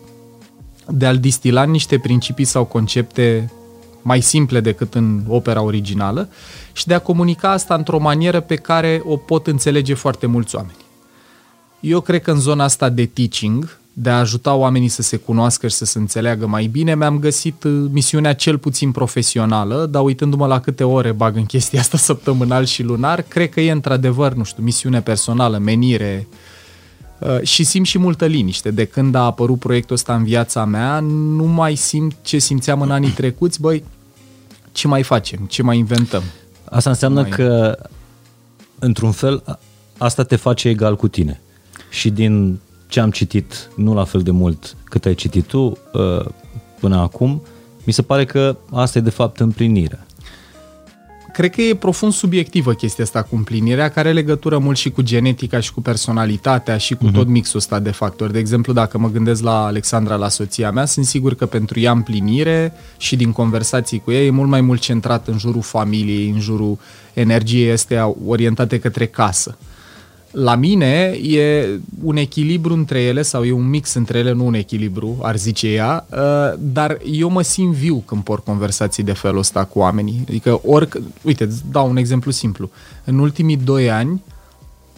de 0.88 1.06
a-l 1.06 1.18
distila 1.18 1.62
în 1.62 1.70
niște 1.70 1.98
principii 1.98 2.44
sau 2.44 2.64
concepte 2.64 3.52
mai 4.02 4.20
simple 4.20 4.60
decât 4.60 4.94
în 4.94 5.20
opera 5.28 5.62
originală 5.62 6.28
și 6.72 6.86
de 6.86 6.94
a 6.94 6.98
comunica 6.98 7.50
asta 7.50 7.74
într-o 7.74 7.98
manieră 7.98 8.40
pe 8.40 8.54
care 8.54 9.02
o 9.04 9.16
pot 9.16 9.46
înțelege 9.46 9.94
foarte 9.94 10.26
mulți 10.26 10.56
oameni. 10.56 10.76
Eu 11.80 12.00
cred 12.00 12.22
că 12.22 12.30
în 12.30 12.40
zona 12.40 12.64
asta 12.64 12.88
de 12.88 13.06
teaching, 13.06 13.78
de 13.92 14.10
a 14.10 14.18
ajuta 14.18 14.54
oamenii 14.54 14.88
să 14.88 15.02
se 15.02 15.16
cunoască 15.16 15.68
și 15.68 15.74
să 15.74 15.84
se 15.84 15.98
înțeleagă 15.98 16.46
mai 16.46 16.66
bine, 16.66 16.94
mi-am 16.94 17.18
găsit 17.18 17.62
uh, 17.64 17.84
misiunea 17.90 18.34
cel 18.34 18.58
puțin 18.58 18.92
profesională, 18.92 19.86
dar 19.90 20.02
uitându-mă 20.02 20.46
la 20.46 20.60
câte 20.60 20.84
ore 20.84 21.12
bag 21.12 21.36
în 21.36 21.46
chestia 21.46 21.80
asta 21.80 21.96
săptămânal 22.10 22.64
și 22.64 22.82
lunar, 22.82 23.22
cred 23.22 23.50
că 23.50 23.60
e 23.60 23.70
într-adevăr, 23.70 24.32
nu 24.32 24.44
știu, 24.44 24.62
misiune 24.62 25.00
personală, 25.00 25.58
menire, 25.58 26.26
uh, 26.30 26.36
și 27.42 27.64
simt 27.64 27.86
și 27.86 27.98
multă 27.98 28.26
liniște. 28.26 28.70
De 28.70 28.84
când 28.84 29.14
a 29.14 29.24
apărut 29.24 29.58
proiectul 29.58 29.94
ăsta 29.94 30.14
în 30.14 30.24
viața 30.24 30.64
mea, 30.64 31.00
nu 31.00 31.44
mai 31.44 31.74
simt 31.74 32.16
ce 32.22 32.38
simțeam 32.38 32.80
în 32.80 32.90
anii 32.90 33.10
trecuți, 33.10 33.60
băi, 33.60 33.84
ce 34.72 34.88
mai 34.88 35.02
facem, 35.02 35.38
ce 35.38 35.62
mai 35.62 35.78
inventăm. 35.78 36.22
Asta 36.64 36.90
înseamnă 36.90 37.20
mai... 37.20 37.30
că, 37.30 37.78
într-un 38.78 39.10
fel, 39.12 39.58
asta 39.98 40.22
te 40.22 40.36
face 40.36 40.68
egal 40.68 40.96
cu 40.96 41.08
tine. 41.08 41.40
Și 41.90 42.10
din 42.10 42.58
ce 42.88 43.00
am 43.00 43.10
citit, 43.10 43.70
nu 43.74 43.94
la 43.94 44.04
fel 44.04 44.20
de 44.22 44.30
mult 44.30 44.76
cât 44.84 45.04
ai 45.04 45.14
citit 45.14 45.46
tu 45.46 45.78
uh, 45.92 46.26
până 46.80 46.96
acum, 46.96 47.42
mi 47.84 47.92
se 47.92 48.02
pare 48.02 48.24
că 48.24 48.56
asta 48.70 48.98
e 48.98 49.02
de 49.02 49.10
fapt 49.10 49.40
împlinirea. 49.40 50.06
Cred 51.40 51.54
că 51.54 51.62
e 51.62 51.74
profund 51.74 52.12
subiectivă 52.12 52.72
chestia 52.72 53.04
asta 53.04 53.22
cu 53.22 53.36
împlinirea, 53.36 53.88
care 53.88 54.08
are 54.08 54.12
legătură 54.16 54.58
mult 54.58 54.76
și 54.76 54.90
cu 54.90 55.02
genetica 55.02 55.60
și 55.60 55.72
cu 55.72 55.80
personalitatea 55.80 56.76
și 56.76 56.94
cu 56.94 57.08
uh-huh. 57.08 57.12
tot 57.12 57.26
mixul 57.26 57.58
ăsta 57.58 57.78
de 57.78 57.90
factori. 57.90 58.32
De 58.32 58.38
exemplu, 58.38 58.72
dacă 58.72 58.98
mă 58.98 59.10
gândesc 59.10 59.42
la 59.42 59.64
Alexandra, 59.64 60.14
la 60.14 60.28
soția 60.28 60.70
mea, 60.70 60.84
sunt 60.84 61.06
sigur 61.06 61.34
că 61.34 61.46
pentru 61.46 61.80
ea 61.80 61.92
împlinire 61.92 62.72
și 62.96 63.16
din 63.16 63.32
conversații 63.32 63.98
cu 63.98 64.10
ea 64.10 64.22
e 64.22 64.30
mult 64.30 64.48
mai 64.48 64.60
mult 64.60 64.80
centrat 64.80 65.28
în 65.28 65.38
jurul 65.38 65.62
familiei, 65.62 66.30
în 66.30 66.40
jurul 66.40 66.78
energiei 67.12 67.72
astea 67.72 68.14
orientate 68.26 68.78
către 68.78 69.06
casă. 69.06 69.58
La 70.30 70.54
mine 70.54 71.18
e 71.22 71.68
un 72.04 72.16
echilibru 72.16 72.74
între 72.74 73.00
ele 73.00 73.22
sau 73.22 73.44
e 73.44 73.52
un 73.52 73.68
mix 73.68 73.94
între 73.94 74.18
ele, 74.18 74.32
nu 74.32 74.46
un 74.46 74.54
echilibru, 74.54 75.18
ar 75.22 75.36
zice 75.36 75.68
ea, 75.68 76.06
uh, 76.10 76.58
dar 76.58 76.98
eu 77.12 77.30
mă 77.30 77.42
simt 77.42 77.74
viu 77.74 78.02
când 78.06 78.22
por 78.22 78.42
conversații 78.42 79.02
de 79.02 79.12
felul 79.12 79.38
ăsta 79.38 79.64
cu 79.64 79.78
oamenii. 79.78 80.24
Adică 80.28 80.60
oric, 80.64 81.00
uite, 81.22 81.44
îți 81.44 81.62
dau 81.70 81.88
un 81.88 81.96
exemplu 81.96 82.30
simplu. 82.30 82.70
În 83.04 83.18
ultimii 83.18 83.56
doi 83.56 83.90
ani, 83.90 84.22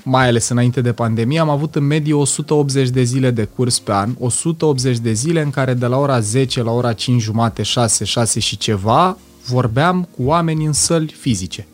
mai 0.05 0.29
ales 0.29 0.49
înainte 0.49 0.81
de 0.81 0.93
pandemie, 0.93 1.39
am 1.39 1.49
avut 1.49 1.75
în 1.75 1.85
medie 1.85 2.15
180 2.15 2.89
de 2.89 3.03
zile 3.03 3.31
de 3.31 3.45
curs 3.45 3.79
pe 3.79 3.93
an, 3.93 4.15
180 4.19 4.99
de 4.99 5.13
zile 5.13 5.43
în 5.43 5.51
care 5.51 5.75
de 5.75 5.87
la 5.87 5.99
ora 5.99 6.21
10 6.21 6.63
la 6.63 6.71
ora 6.71 6.93
5 6.93 7.23
jumate, 7.23 7.63
6, 7.63 8.05
6 8.05 8.41
și 8.41 8.57
ceva, 8.57 9.19
vorbeam 9.47 10.09
cu 10.17 10.23
oameni 10.23 10.65
în 10.65 10.73
săli 10.73 11.15
fizice. 11.21 11.67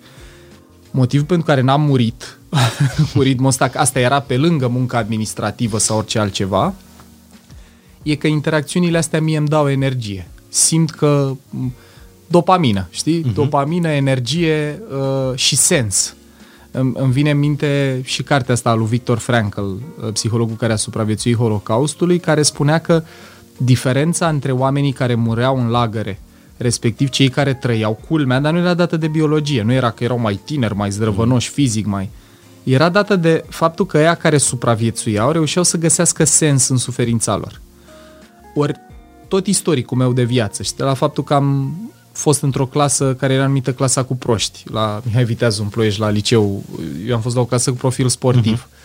Motivul 0.90 1.26
pentru 1.26 1.46
care 1.46 1.60
n-am 1.60 1.82
murit 1.82 2.37
cu 3.14 3.20
ritmul 3.20 3.48
ăsta, 3.48 3.70
asta 3.74 4.00
era 4.00 4.20
pe 4.20 4.36
lângă 4.36 4.68
munca 4.68 4.98
administrativă 4.98 5.78
sau 5.78 5.96
orice 5.96 6.18
altceva, 6.18 6.74
e 8.02 8.14
că 8.14 8.26
interacțiunile 8.26 8.98
astea 8.98 9.20
mie 9.20 9.36
îmi 9.36 9.48
dau 9.48 9.70
energie. 9.70 10.28
Simt 10.48 10.90
că 10.90 11.32
dopamină, 12.26 12.86
știi? 12.90 13.24
Uh-huh. 13.24 13.34
Dopamină, 13.34 13.88
energie 13.88 14.82
uh, 14.90 15.36
și 15.38 15.56
sens. 15.56 16.14
Îmi, 16.70 16.92
îmi 16.94 17.12
vine 17.12 17.30
în 17.30 17.38
minte 17.38 18.00
și 18.04 18.22
cartea 18.22 18.54
asta 18.54 18.70
a 18.70 18.74
lui 18.74 18.86
Victor 18.86 19.18
Frankl, 19.18 19.60
uh, 19.60 19.78
psihologul 20.12 20.56
care 20.56 20.72
a 20.72 20.76
supraviețuit 20.76 21.36
Holocaustului, 21.36 22.18
care 22.18 22.42
spunea 22.42 22.78
că 22.78 23.02
diferența 23.56 24.28
între 24.28 24.52
oamenii 24.52 24.92
care 24.92 25.14
mureau 25.14 25.58
în 25.60 25.68
lagăre 25.68 26.18
respectiv 26.58 27.08
cei 27.08 27.28
care 27.28 27.54
trăiau 27.54 28.00
culmea, 28.08 28.40
dar 28.40 28.52
nu 28.52 28.58
era 28.58 28.74
dată 28.74 28.96
de 28.96 29.08
biologie, 29.08 29.62
nu 29.62 29.72
era 29.72 29.90
că 29.90 30.04
erau 30.04 30.18
mai 30.18 30.40
tineri, 30.44 30.74
mai 30.74 30.90
zdrăvănoși 30.90 31.48
fizic, 31.48 31.86
mai... 31.86 32.10
Era 32.62 32.88
dată 32.88 33.16
de 33.16 33.44
faptul 33.48 33.86
că 33.86 33.98
ea 33.98 34.14
care 34.14 34.38
supraviețuiau 34.38 35.30
reușeau 35.30 35.64
să 35.64 35.76
găsească 35.76 36.24
sens 36.24 36.68
în 36.68 36.76
suferința 36.76 37.36
lor. 37.36 37.60
Ori 38.54 38.74
tot 39.28 39.46
istoricul 39.46 39.96
meu 39.96 40.12
de 40.12 40.24
viață 40.24 40.62
și 40.62 40.74
de 40.74 40.82
la 40.82 40.94
faptul 40.94 41.24
că 41.24 41.34
am 41.34 41.76
fost 42.12 42.42
într-o 42.42 42.66
clasă 42.66 43.14
care 43.14 43.32
era 43.32 43.46
numită 43.46 43.72
clasa 43.72 44.04
cu 44.04 44.16
proști, 44.16 44.64
la 44.70 45.00
Mihai 45.04 45.24
Viteazu 45.24 45.62
în 45.62 45.68
Ploiești, 45.68 46.00
la 46.00 46.08
liceu, 46.10 46.62
eu 47.06 47.14
am 47.14 47.20
fost 47.20 47.34
la 47.34 47.40
o 47.40 47.44
clasă 47.44 47.70
cu 47.70 47.76
profil 47.76 48.08
sportiv. 48.08 48.66
Uh-huh. 48.66 48.76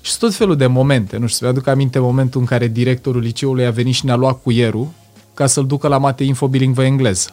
Și 0.00 0.18
tot 0.18 0.34
felul 0.34 0.56
de 0.56 0.66
momente, 0.66 1.16
nu 1.16 1.26
știu, 1.26 1.46
mi-aduc 1.46 1.66
aminte 1.66 1.98
momentul 1.98 2.40
în 2.40 2.46
care 2.46 2.66
directorul 2.66 3.20
liceului 3.20 3.66
a 3.66 3.70
venit 3.70 3.94
și 3.94 4.04
ne-a 4.04 4.14
luat 4.14 4.42
cuierul 4.42 4.88
ca 5.34 5.46
să-l 5.46 5.66
ducă 5.66 5.88
la 5.88 5.98
mate 5.98 6.24
info 6.24 6.48
bilingvă 6.48 6.84
engleză. 6.84 7.28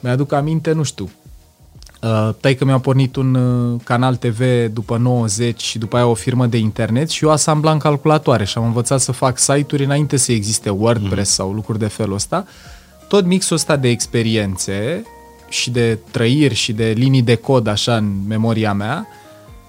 Mi-aduc 0.00 0.32
aminte, 0.32 0.72
nu 0.72 0.82
știu, 0.82 1.10
Uh, 2.02 2.34
tai 2.40 2.54
că 2.54 2.64
mi-a 2.64 2.78
pornit 2.78 3.16
un 3.16 3.34
uh, 3.34 3.80
canal 3.84 4.16
TV 4.16 4.42
după 4.72 4.96
90 4.96 5.60
și 5.60 5.78
după 5.78 5.96
aia 5.96 6.06
o 6.06 6.14
firmă 6.14 6.46
de 6.46 6.56
internet 6.56 7.10
și 7.10 7.24
eu 7.24 7.30
asamblam 7.30 7.78
calculatoare 7.78 8.44
și 8.44 8.58
am 8.58 8.64
învățat 8.64 9.00
să 9.00 9.12
fac 9.12 9.38
site-uri 9.38 9.84
înainte 9.84 10.16
să 10.16 10.32
existe 10.32 10.70
WordPress 10.70 11.38
mm. 11.38 11.44
sau 11.44 11.52
lucruri 11.52 11.78
de 11.78 11.86
felul 11.86 12.14
ăsta. 12.14 12.44
Tot 13.08 13.24
mixul 13.24 13.56
ăsta 13.56 13.76
de 13.76 13.88
experiențe 13.88 15.02
și 15.48 15.70
de 15.70 15.98
trăiri 16.10 16.54
și 16.54 16.72
de 16.72 16.92
linii 16.96 17.22
de 17.22 17.34
cod 17.34 17.66
așa 17.66 17.96
în 17.96 18.12
memoria 18.26 18.72
mea, 18.72 19.06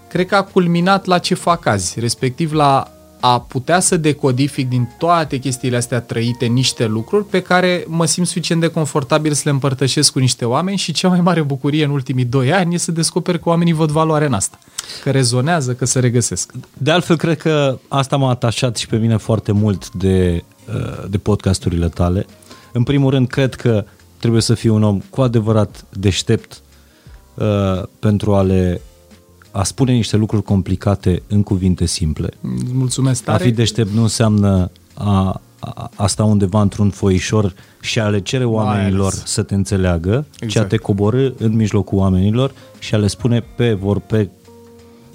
cred 0.08 0.26
că 0.26 0.36
a 0.36 0.44
culminat 0.44 1.06
la 1.06 1.18
ce 1.18 1.34
fac 1.34 1.66
azi, 1.66 2.00
respectiv 2.00 2.54
la 2.54 2.92
a 3.20 3.40
putea 3.40 3.80
să 3.80 3.98
decodific 3.98 4.70
din 4.70 4.90
toate 4.98 5.38
chestiile 5.38 5.78
astea 5.78 6.02
trăite 6.02 6.46
niște 6.46 6.86
lucruri 6.86 7.26
pe 7.26 7.42
care 7.42 7.84
mă 7.88 8.06
simt 8.06 8.28
suficient 8.28 8.62
de 8.62 8.68
confortabil 8.68 9.34
să 9.34 9.42
le 9.46 9.52
împărtășesc 9.52 10.12
cu 10.12 10.20
niște 10.20 10.46
oameni 10.46 10.78
și 10.78 10.92
cea 10.92 11.08
mai 11.08 11.22
mare 11.22 11.42
bucurie 11.42 11.84
în 11.84 11.90
ultimii 11.90 12.26
doi 12.26 12.54
ani 12.54 12.74
e 12.74 12.78
să 12.78 12.92
descoper 12.92 13.38
că 13.38 13.50
oamenii 13.50 13.74
văd 13.74 13.92
valoare 13.92 14.26
în 14.26 14.34
asta. 14.34 14.60
Că 15.04 15.12
rezonează, 15.12 15.74
că 15.74 15.86
se 15.86 16.00
regăsesc. 16.00 16.52
De 16.78 16.92
altfel, 16.92 17.18
cred 17.18 17.38
că 17.38 17.80
asta 17.88 18.18
m-a 18.18 18.30
atașat 18.30 18.78
și 18.78 18.88
pe 18.88 18.98
mine 18.98 19.18
foarte 19.18 19.52
mult 19.52 19.92
de, 19.92 20.44
uh, 20.68 21.10
de 21.10 21.18
podcasturile 21.18 21.90
tale. 21.90 22.26
În 22.72 22.84
primul 22.84 23.12
rând, 23.12 23.28
cred 23.28 23.56
că 23.56 23.86
trebuie 24.18 24.42
să 24.42 24.54
fii 24.54 24.70
un 24.70 24.84
om 24.84 25.02
cu 25.10 25.22
adevărat 25.22 25.86
deștept 25.90 26.62
uh, 27.34 27.84
pentru 28.00 28.36
a 28.36 28.42
le 28.42 28.82
a 29.52 29.64
spune 29.64 29.92
niște 29.92 30.18
lucruri 30.18 30.44
complicate 30.44 31.22
în 31.28 31.44
cuvinte 31.44 31.86
simple. 31.86 32.30
Mulțumesc 32.74 33.24
tare. 33.24 33.44
A 33.44 33.46
fi 33.46 33.52
deștept 33.52 33.92
nu 33.92 34.02
înseamnă 34.02 34.72
a, 34.94 35.42
a, 35.60 35.92
a 35.96 36.08
sta 36.08 36.24
undeva 36.24 36.62
într-un 36.62 36.90
foișor 36.90 37.54
și 37.82 38.00
a 38.00 38.08
le 38.08 38.20
cere 38.20 38.46
oamenilor 38.46 39.12
să 39.12 39.44
te 39.44 39.56
înțeleagă, 39.56 40.26
exact. 40.40 40.52
ci 40.52 40.56
a 40.56 40.66
te 40.66 40.78
coborâ 40.78 41.30
în 41.38 41.56
mijlocul 41.56 41.98
oamenilor 41.98 42.54
și 42.80 42.96
a 42.96 42.98
le 42.98 43.08
spune 43.08 43.40
pe 43.56 43.74
vor 43.74 44.00
pe 44.00 44.30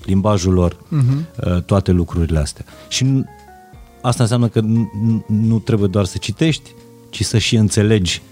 limbajul 0.05 0.53
lor 0.53 0.77
uh-huh. 0.77 1.65
toate 1.67 1.91
lucrurile 1.91 2.39
astea. 2.39 2.65
Și 2.89 3.25
asta 4.03 4.23
înseamnă 4.23 4.49
că 4.49 4.61
nu, 4.61 4.91
nu 5.27 5.59
trebuie 5.59 5.89
doar 5.89 6.05
să 6.05 6.19
citești, 6.19 6.71
ci 7.11 7.25
să 7.25 7.39
și 7.39 7.57
înțelegi 7.57 8.23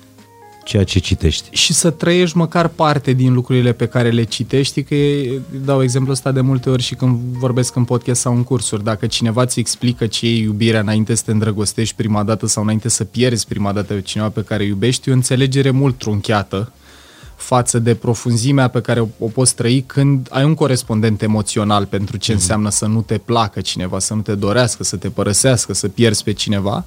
ceea 0.65 0.85
ce 0.85 0.99
citești. 0.99 1.49
Și 1.51 1.73
să 1.73 1.91
trăiești 1.91 2.37
măcar 2.37 2.69
parte 2.69 3.13
din 3.13 3.33
lucrurile 3.33 3.73
pe 3.73 3.87
care 3.87 4.11
le 4.11 4.25
citești, 4.25 4.83
că 4.83 4.95
e, 4.95 5.41
dau 5.65 5.83
exemplu 5.83 6.13
ăsta 6.13 6.33
de 6.33 6.41
multe 6.41 6.71
ori 6.71 6.83
și 6.83 6.95
când 6.95 7.19
vorbesc 7.21 7.77
în 7.77 7.85
podcast 7.85 8.21
sau 8.21 8.35
în 8.35 8.45
cursuri. 8.45 8.85
Dacă 8.85 9.07
cineva 9.07 9.47
ți 9.47 9.61
explică 9.61 10.07
ce 10.07 10.27
e 10.27 10.39
iubirea 10.39 10.81
înainte 10.81 11.15
să 11.15 11.23
te 11.25 11.31
îndrăgostești 11.31 11.95
prima 11.95 12.23
dată 12.23 12.47
sau 12.47 12.63
înainte 12.63 12.89
să 12.89 13.05
pierzi 13.05 13.47
prima 13.47 13.73
dată 13.73 13.95
pe 13.95 14.01
cineva 14.01 14.29
pe 14.29 14.43
care 14.43 14.65
iubești, 14.65 15.09
e 15.09 15.13
o 15.13 15.15
înțelegere 15.15 15.71
mult 15.71 15.99
trunchiată 15.99 16.73
față 17.43 17.79
de 17.79 17.95
profunzimea 17.95 18.69
pe 18.69 18.81
care 18.81 19.01
o, 19.01 19.07
o 19.19 19.27
poți 19.27 19.55
trăi 19.55 19.85
când 19.87 20.29
ai 20.31 20.45
un 20.45 20.55
corespondent 20.55 21.23
emoțional 21.23 21.87
pentru 21.87 22.17
ce 22.17 22.31
mm-hmm. 22.31 22.35
înseamnă 22.35 22.71
să 22.71 22.87
nu 22.87 23.03
te 23.03 23.19
placă 23.19 23.61
cineva, 23.61 23.99
să 23.99 24.15
nu 24.15 24.21
te 24.21 24.35
dorească, 24.35 24.85
să 24.85 24.97
te 24.97 25.09
părăsească, 25.09 25.75
să 25.75 25.89
pierzi 25.89 26.25
pe 26.25 26.33
cineva. 26.33 26.85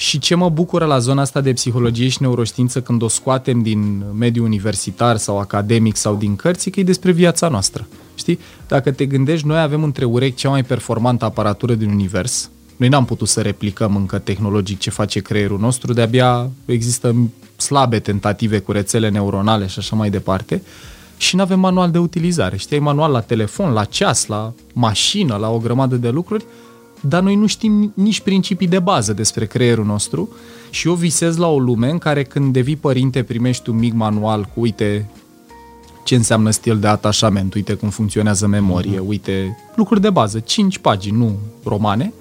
Și 0.00 0.18
ce 0.18 0.34
mă 0.34 0.48
bucură 0.48 0.84
la 0.84 0.98
zona 0.98 1.20
asta 1.20 1.40
de 1.40 1.52
psihologie 1.52 2.08
și 2.08 2.22
neuroștiință 2.22 2.80
când 2.80 3.02
o 3.02 3.08
scoatem 3.08 3.62
din 3.62 4.02
mediul 4.18 4.44
universitar 4.44 5.16
sau 5.16 5.38
academic 5.38 5.96
sau 5.96 6.14
din 6.14 6.36
cărți, 6.36 6.70
că 6.70 6.80
e 6.80 6.82
despre 6.82 7.12
viața 7.12 7.48
noastră. 7.48 7.86
Știi? 8.14 8.38
Dacă 8.68 8.90
te 8.90 9.06
gândești, 9.06 9.46
noi 9.46 9.60
avem 9.60 9.82
între 9.82 10.04
urechi 10.04 10.34
cea 10.34 10.48
mai 10.48 10.64
performantă 10.64 11.24
aparatură 11.24 11.74
din 11.74 11.90
univers. 11.90 12.50
Noi 12.76 12.88
n-am 12.88 13.04
putut 13.04 13.28
să 13.28 13.40
replicăm 13.40 13.96
încă 13.96 14.18
tehnologic 14.18 14.78
ce 14.78 14.90
face 14.90 15.20
creierul 15.20 15.58
nostru, 15.58 15.92
de-abia 15.92 16.50
există 16.64 17.14
slabe 17.56 17.98
tentative 17.98 18.58
cu 18.58 18.72
rețele 18.72 19.08
neuronale 19.08 19.66
și 19.66 19.78
așa 19.78 19.96
mai 19.96 20.10
departe. 20.10 20.62
Și 21.16 21.36
nu 21.36 21.42
avem 21.42 21.60
manual 21.60 21.90
de 21.90 21.98
utilizare. 21.98 22.56
Știi, 22.56 22.76
ai 22.76 22.82
manual 22.82 23.12
la 23.12 23.20
telefon, 23.20 23.72
la 23.72 23.84
ceas, 23.84 24.26
la 24.26 24.52
mașină, 24.72 25.36
la 25.36 25.50
o 25.50 25.58
grămadă 25.58 25.96
de 25.96 26.08
lucruri 26.08 26.44
dar 27.00 27.22
noi 27.22 27.34
nu 27.34 27.46
știm 27.46 27.92
nici 27.94 28.20
principii 28.20 28.68
de 28.68 28.78
bază 28.78 29.12
despre 29.12 29.46
creierul 29.46 29.84
nostru 29.84 30.28
și 30.70 30.88
eu 30.88 30.94
visez 30.94 31.36
la 31.36 31.46
o 31.46 31.58
lume 31.58 31.90
în 31.90 31.98
care 31.98 32.22
când 32.22 32.52
devii 32.52 32.76
părinte 32.76 33.22
primești 33.22 33.70
un 33.70 33.76
mic 33.76 33.92
manual 33.92 34.48
cu, 34.54 34.60
uite, 34.60 35.10
ce 36.04 36.14
înseamnă 36.14 36.50
stil 36.50 36.78
de 36.78 36.86
atașament, 36.86 37.54
uite 37.54 37.74
cum 37.74 37.88
funcționează 37.88 38.46
memorie, 38.46 38.96
mm-hmm. 38.96 39.06
uite 39.06 39.56
lucruri 39.74 40.00
de 40.00 40.10
bază, 40.10 40.40
5 40.40 40.78
pagini, 40.78 41.16
nu 41.16 41.38
romane, 41.64 42.12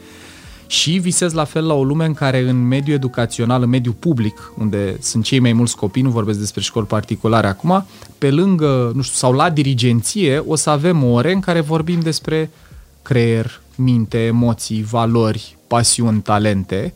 și 0.67 0.91
visez 0.91 1.33
la 1.33 1.43
fel 1.43 1.65
la 1.65 1.73
o 1.73 1.83
lume 1.83 2.05
în 2.05 2.13
care 2.13 2.49
în 2.49 2.67
mediul 2.67 2.95
educațional, 2.95 3.61
în 3.61 3.69
mediul 3.69 3.95
public, 3.99 4.53
unde 4.57 4.97
sunt 5.01 5.23
cei 5.23 5.39
mai 5.39 5.53
mulți 5.53 5.75
copii, 5.75 6.01
nu 6.01 6.09
vorbesc 6.09 6.39
despre 6.39 6.61
școli 6.61 6.85
particulare 6.85 7.47
acum, 7.47 7.85
pe 8.17 8.31
lângă, 8.31 8.91
nu 8.95 9.01
știu, 9.01 9.17
sau 9.17 9.33
la 9.33 9.49
dirigenție, 9.49 10.43
o 10.47 10.55
să 10.55 10.69
avem 10.69 11.03
ore 11.03 11.33
în 11.33 11.39
care 11.39 11.59
vorbim 11.61 11.99
despre 11.99 12.51
creier, 13.01 13.61
minte, 13.79 14.17
emoții, 14.17 14.83
valori, 14.83 15.57
pasiuni, 15.67 16.21
talente 16.21 16.93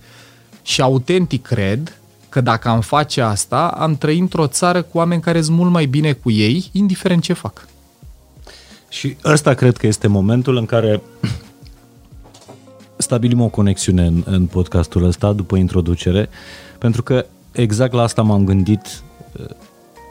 și 0.61 0.81
autentic 0.81 1.41
cred 1.41 1.97
că 2.29 2.41
dacă 2.41 2.69
am 2.69 2.81
face 2.81 3.21
asta, 3.21 3.67
am 3.67 3.95
trăit 3.95 4.19
într-o 4.19 4.47
țară 4.47 4.81
cu 4.81 4.97
oameni 4.97 5.21
care 5.21 5.41
sunt 5.41 5.57
mult 5.57 5.71
mai 5.71 5.85
bine 5.85 6.11
cu 6.11 6.31
ei, 6.31 6.69
indiferent 6.71 7.21
ce 7.21 7.33
fac. 7.33 7.67
Și 8.89 9.17
ăsta 9.25 9.53
cred 9.53 9.77
că 9.77 9.87
este 9.87 10.07
momentul 10.07 10.57
în 10.57 10.65
care 10.65 11.01
stabilim 12.97 13.41
o 13.41 13.47
conexiune 13.47 14.05
în, 14.05 14.23
în 14.25 14.45
podcastul 14.45 15.03
ăsta 15.03 15.33
după 15.33 15.55
introducere, 15.55 16.29
pentru 16.77 17.03
că 17.03 17.25
exact 17.51 17.93
la 17.93 18.01
asta 18.01 18.21
m-am 18.21 18.45
gândit 18.45 19.03
uh, 19.39 19.45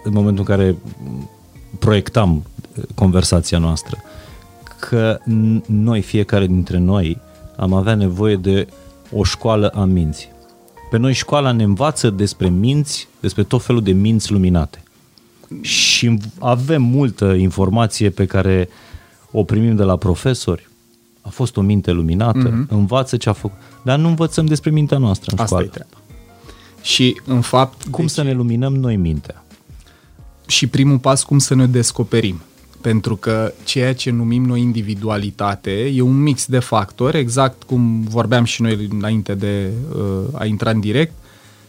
în 0.05 0.13
momentul 0.13 0.45
în 0.49 0.57
care 0.57 0.77
proiectam 1.79 2.35
uh, 2.77 2.85
conversația 2.95 3.59
noastră. 3.59 3.97
Că 4.89 5.19
noi, 5.67 6.01
fiecare 6.01 6.47
dintre 6.47 6.79
noi, 6.79 7.21
am 7.57 7.73
avea 7.73 7.95
nevoie 7.95 8.37
de 8.37 8.67
o 9.13 9.25
școală 9.25 9.69
a 9.69 9.85
minții. 9.85 10.29
Pe 10.91 10.99
noi 10.99 11.13
școala 11.13 11.53
ne 11.53 11.63
învață 11.63 12.11
despre 12.11 12.49
minți, 12.49 13.09
despre 13.21 13.43
tot 13.43 13.65
felul 13.65 13.83
de 13.83 13.93
minți 13.93 14.33
luminate. 14.33 14.83
Și 15.61 16.19
avem 16.39 16.83
multă 16.83 17.33
informație 17.33 18.11
pe 18.11 18.27
care 18.27 18.69
o 19.31 19.45
primim 19.45 19.77
de 19.77 19.83
la 19.83 19.97
profesori, 19.97 20.69
a 21.21 21.29
fost 21.29 21.57
o 21.57 21.61
minte 21.61 21.91
luminată, 21.91 22.51
mm-hmm. 22.51 22.69
învață 22.69 23.17
ce 23.17 23.29
a 23.29 23.33
făcut, 23.33 23.59
dar 23.83 23.99
nu 23.99 24.09
învățăm 24.09 24.47
despre 24.47 24.71
mintea 24.71 24.99
noastră 24.99 25.31
în 25.33 25.43
Asta 25.43 25.47
școală. 25.47 25.65
e 25.65 25.69
treaba. 25.69 25.97
Și, 26.83 27.21
în 27.25 27.41
fapt... 27.41 27.83
Cum 27.91 28.05
deci, 28.05 28.15
să 28.15 28.23
ne 28.23 28.33
luminăm 28.33 28.75
noi 28.75 28.97
mintea? 28.97 29.45
Și 30.47 30.67
primul 30.67 30.99
pas, 30.99 31.23
cum 31.23 31.39
să 31.39 31.55
ne 31.55 31.67
descoperim. 31.67 32.41
Pentru 32.83 33.17
că 33.17 33.53
ceea 33.65 33.95
ce 33.95 34.11
numim 34.11 34.45
noi 34.45 34.61
individualitate 34.61 35.71
e 35.95 36.01
un 36.01 36.23
mix 36.23 36.47
de 36.47 36.59
factori, 36.59 37.19
exact 37.19 37.63
cum 37.63 38.03
vorbeam 38.09 38.45
și 38.45 38.63
noi 38.63 38.89
înainte 38.91 39.35
de 39.35 39.71
uh, 39.97 40.41
a 40.41 40.45
intra 40.45 40.71
în 40.71 40.81
direct, 40.81 41.13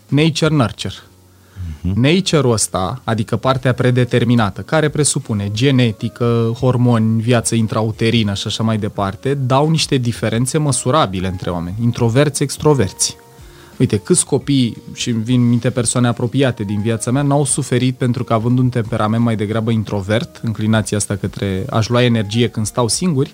nature-nurture. 0.07 0.93
Uh-huh. 0.93 1.93
Nature-ul 1.93 2.51
ăsta, 2.51 3.01
adică 3.03 3.35
partea 3.35 3.73
predeterminată, 3.73 4.61
care 4.61 4.89
presupune 4.89 5.49
genetică, 5.53 6.55
hormoni, 6.59 7.21
viață 7.21 7.55
intrauterină 7.55 8.33
și 8.33 8.47
așa 8.47 8.63
mai 8.63 8.77
departe, 8.77 9.33
dau 9.33 9.69
niște 9.69 9.97
diferențe 9.97 10.57
măsurabile 10.57 11.27
între 11.27 11.49
oameni, 11.49 11.75
introverți, 11.81 12.43
extroverți. 12.43 13.17
Uite, 13.77 13.97
câți 13.97 14.25
copii, 14.25 14.77
și 14.93 15.11
vin 15.11 15.47
minte 15.47 15.69
persoane 15.69 16.07
apropiate 16.07 16.63
din 16.63 16.81
viața 16.81 17.11
mea, 17.11 17.21
n-au 17.21 17.45
suferit 17.45 17.95
pentru 17.95 18.23
că 18.23 18.33
având 18.33 18.59
un 18.59 18.69
temperament 18.69 19.23
mai 19.23 19.35
degrabă 19.35 19.71
introvert, 19.71 20.39
înclinația 20.43 20.97
asta 20.97 21.15
către 21.15 21.65
a-și 21.69 21.91
lua 21.91 22.03
energie 22.03 22.47
când 22.47 22.65
stau 22.65 22.87
singuri, 22.87 23.33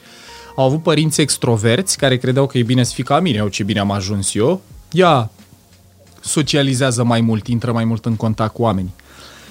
au 0.56 0.66
avut 0.66 0.84
părinți 0.84 1.22
extroverți 1.22 1.98
care 1.98 2.18
credeau 2.18 2.48
că 2.48 2.58
e 2.58 2.64
bine 2.64 2.84
să 2.84 2.94
fii 2.94 3.04
ca 3.04 3.20
mine, 3.20 3.38
eu 3.38 3.48
ce 3.48 3.64
bine 3.64 3.80
am 3.80 3.92
ajuns 3.92 4.36
eu, 4.36 4.62
ia 4.92 5.32
socializează 6.22 7.04
mai 7.04 7.22
mult, 7.22 7.48
intră 7.48 7.72
mai 7.72 7.84
mult 7.84 8.06
în 8.06 8.16
contact 8.16 8.54
cu 8.54 8.62
oamenii. 8.62 8.94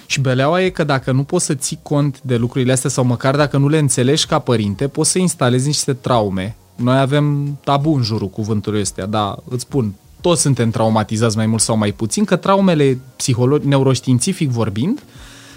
Și 0.06 0.20
beleaua 0.20 0.62
e 0.62 0.68
că 0.68 0.84
dacă 0.84 1.12
nu 1.12 1.22
poți 1.22 1.44
să 1.44 1.54
ții 1.54 1.78
cont 1.82 2.20
de 2.22 2.36
lucrurile 2.36 2.72
astea 2.72 2.90
sau 2.90 3.04
măcar 3.04 3.36
dacă 3.36 3.56
nu 3.56 3.68
le 3.68 3.78
înțelegi 3.78 4.26
ca 4.26 4.38
părinte, 4.38 4.88
poți 4.88 5.10
să 5.10 5.18
instalezi 5.18 5.66
niște 5.66 5.92
traume. 5.92 6.56
Noi 6.74 6.98
avem 6.98 7.58
tabu 7.64 7.94
în 7.94 8.02
jurul 8.02 8.28
cuvântului 8.28 8.80
ăsta, 8.80 9.06
dar 9.06 9.36
îți 9.48 9.62
spun, 9.62 9.94
toți 10.20 10.40
suntem 10.40 10.70
traumatizați 10.70 11.36
mai 11.36 11.46
mult 11.46 11.62
sau 11.62 11.76
mai 11.76 11.92
puțin, 11.92 12.24
că 12.24 12.36
traumele 12.36 12.98
psiholo- 13.16 13.62
neuroștiințific 13.62 14.50
vorbind 14.50 15.02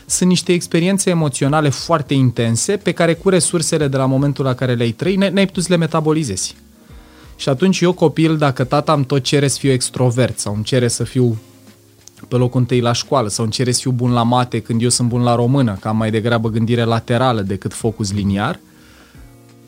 sunt 0.05 0.29
niște 0.29 0.53
experiențe 0.53 1.09
emoționale 1.09 1.69
foarte 1.69 2.13
intense 2.13 2.77
pe 2.77 2.91
care 2.91 3.13
cu 3.13 3.29
resursele 3.29 3.87
de 3.87 3.97
la 3.97 4.05
momentul 4.05 4.45
la 4.45 4.53
care 4.53 4.73
le-ai 4.73 4.91
trăit 4.91 5.17
n-ai 5.17 5.45
putut 5.45 5.63
să 5.63 5.69
le 5.69 5.77
metabolizezi. 5.77 6.55
Și 7.35 7.49
atunci 7.49 7.79
eu 7.79 7.93
copil, 7.93 8.37
dacă 8.37 8.63
tata 8.63 8.93
îmi 8.93 9.05
tot 9.05 9.23
cere 9.23 9.47
să 9.47 9.57
fiu 9.57 9.71
extrovert 9.71 10.39
sau 10.39 10.53
îmi 10.53 10.63
cere 10.63 10.87
să 10.87 11.03
fiu 11.03 11.37
pe 12.27 12.35
locul 12.35 12.59
întâi 12.59 12.79
la 12.79 12.93
școală 12.93 13.27
sau 13.27 13.43
îmi 13.43 13.53
cere 13.53 13.71
să 13.71 13.79
fiu 13.79 13.91
bun 13.91 14.11
la 14.11 14.23
mate 14.23 14.59
când 14.59 14.81
eu 14.81 14.89
sunt 14.89 15.07
bun 15.07 15.21
la 15.21 15.35
română, 15.35 15.77
că 15.79 15.87
am 15.87 15.97
mai 15.97 16.11
degrabă 16.11 16.49
gândire 16.49 16.83
laterală 16.83 17.41
decât 17.41 17.73
focus 17.73 18.11
liniar, 18.11 18.59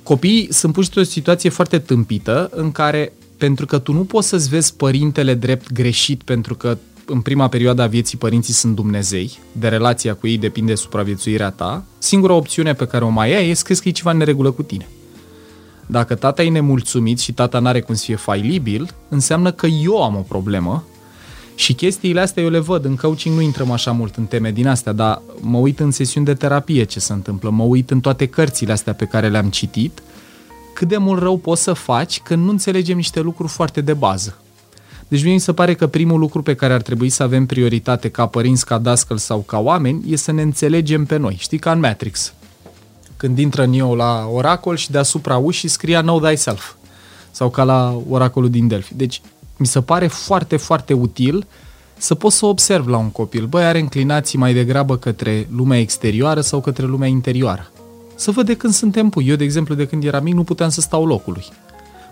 copiii 0.03 0.53
sunt 0.53 0.73
puși 0.73 0.87
într-o 0.87 1.03
situație 1.03 1.49
foarte 1.49 1.79
tâmpită 1.79 2.49
în 2.51 2.71
care, 2.71 3.13
pentru 3.43 3.65
că 3.65 3.79
tu 3.79 3.93
nu 3.93 4.03
poți 4.03 4.27
să-ți 4.27 4.49
vezi 4.49 4.75
părintele 4.75 5.33
drept 5.33 5.71
greșit 5.71 6.23
pentru 6.23 6.55
că 6.55 6.77
în 7.05 7.21
prima 7.21 7.47
perioadă 7.47 7.81
a 7.81 7.87
vieții 7.87 8.17
părinții 8.17 8.53
sunt 8.53 8.75
Dumnezei, 8.75 9.39
de 9.51 9.67
relația 9.67 10.13
cu 10.13 10.27
ei 10.27 10.37
depinde 10.37 10.75
supraviețuirea 10.75 11.49
ta, 11.49 11.83
singura 11.97 12.33
opțiune 12.33 12.73
pe 12.73 12.87
care 12.87 13.03
o 13.03 13.09
mai 13.09 13.35
ai 13.35 13.49
e 13.49 13.53
să 13.53 13.63
crezi 13.65 13.81
că 13.81 13.87
e 13.87 13.91
ceva 13.91 14.11
în 14.11 14.17
neregulă 14.17 14.51
cu 14.51 14.63
tine. 14.63 14.87
Dacă 15.85 16.15
tata 16.15 16.43
e 16.43 16.49
nemulțumit 16.49 17.19
și 17.19 17.33
tata 17.33 17.59
n-are 17.59 17.81
cum 17.81 17.95
să 17.95 18.03
fie 18.05 18.15
failibil, 18.15 18.93
înseamnă 19.09 19.51
că 19.51 19.65
eu 19.65 20.03
am 20.03 20.15
o 20.15 20.25
problemă 20.27 20.83
și 21.55 21.73
chestiile 21.73 22.19
astea 22.19 22.43
eu 22.43 22.49
le 22.49 22.59
văd. 22.59 22.85
În 22.85 22.95
coaching 22.95 23.35
nu 23.35 23.41
intrăm 23.41 23.71
așa 23.71 23.91
mult 23.91 24.15
în 24.15 24.25
teme 24.25 24.51
din 24.51 24.67
astea, 24.67 24.91
dar 24.91 25.21
mă 25.41 25.57
uit 25.57 25.79
în 25.79 25.91
sesiuni 25.91 26.25
de 26.25 26.33
terapie 26.33 26.83
ce 26.83 26.99
se 26.99 27.13
întâmplă, 27.13 27.49
mă 27.49 27.63
uit 27.63 27.91
în 27.91 27.99
toate 27.99 28.25
cărțile 28.25 28.71
astea 28.71 28.93
pe 28.93 29.05
care 29.05 29.29
le-am 29.29 29.49
citit, 29.49 30.01
cât 30.73 30.87
de 30.87 30.97
mult 30.97 31.21
rău 31.21 31.37
poți 31.37 31.61
să 31.61 31.73
faci 31.73 32.19
când 32.19 32.43
nu 32.43 32.49
înțelegem 32.49 32.95
niște 32.95 33.19
lucruri 33.19 33.51
foarte 33.51 33.81
de 33.81 33.93
bază. 33.93 34.37
Deci 35.07 35.23
mie 35.23 35.33
mi 35.33 35.39
se 35.39 35.53
pare 35.53 35.73
că 35.73 35.87
primul 35.87 36.19
lucru 36.19 36.41
pe 36.41 36.55
care 36.55 36.73
ar 36.73 36.81
trebui 36.81 37.09
să 37.09 37.23
avem 37.23 37.45
prioritate 37.45 38.09
ca 38.09 38.25
părinți, 38.25 38.65
ca 38.65 38.77
dascăl 38.77 39.17
sau 39.17 39.39
ca 39.39 39.59
oameni 39.59 40.11
e 40.11 40.15
să 40.15 40.31
ne 40.31 40.41
înțelegem 40.41 41.05
pe 41.05 41.17
noi. 41.17 41.35
Știi, 41.39 41.59
ca 41.59 41.71
în 41.71 41.79
Matrix 41.79 42.33
când 43.23 43.37
intră 43.37 43.65
Neo 43.65 43.95
la 43.95 44.27
oracol 44.31 44.75
și 44.75 44.91
deasupra 44.91 45.37
ușii 45.37 45.69
scria 45.69 46.01
Know 46.01 46.19
Thyself. 46.19 46.73
Sau 47.31 47.49
ca 47.49 47.63
la 47.63 48.01
oracolul 48.09 48.49
din 48.49 48.67
Delphi. 48.67 48.95
Deci 48.95 49.21
mi 49.57 49.65
se 49.65 49.81
pare 49.81 50.07
foarte, 50.07 50.57
foarte 50.57 50.93
util 50.93 51.47
să 51.97 52.15
poți 52.15 52.37
să 52.37 52.45
observ 52.45 52.87
la 52.87 52.97
un 52.97 53.09
copil. 53.09 53.45
Băi, 53.45 53.63
are 53.63 53.79
înclinații 53.79 54.37
mai 54.37 54.53
degrabă 54.53 54.97
către 54.97 55.47
lumea 55.55 55.79
exterioară 55.79 56.41
sau 56.41 56.61
către 56.61 56.85
lumea 56.85 57.07
interioară. 57.07 57.71
Să 58.15 58.31
văd 58.31 58.45
de 58.45 58.55
când 58.55 58.73
suntem 58.73 59.09
pui. 59.09 59.27
Eu, 59.27 59.35
de 59.35 59.43
exemplu, 59.43 59.75
de 59.75 59.87
când 59.87 60.03
eram 60.03 60.23
mic, 60.23 60.33
nu 60.33 60.43
puteam 60.43 60.69
să 60.69 60.81
stau 60.81 61.05
locului. 61.05 61.45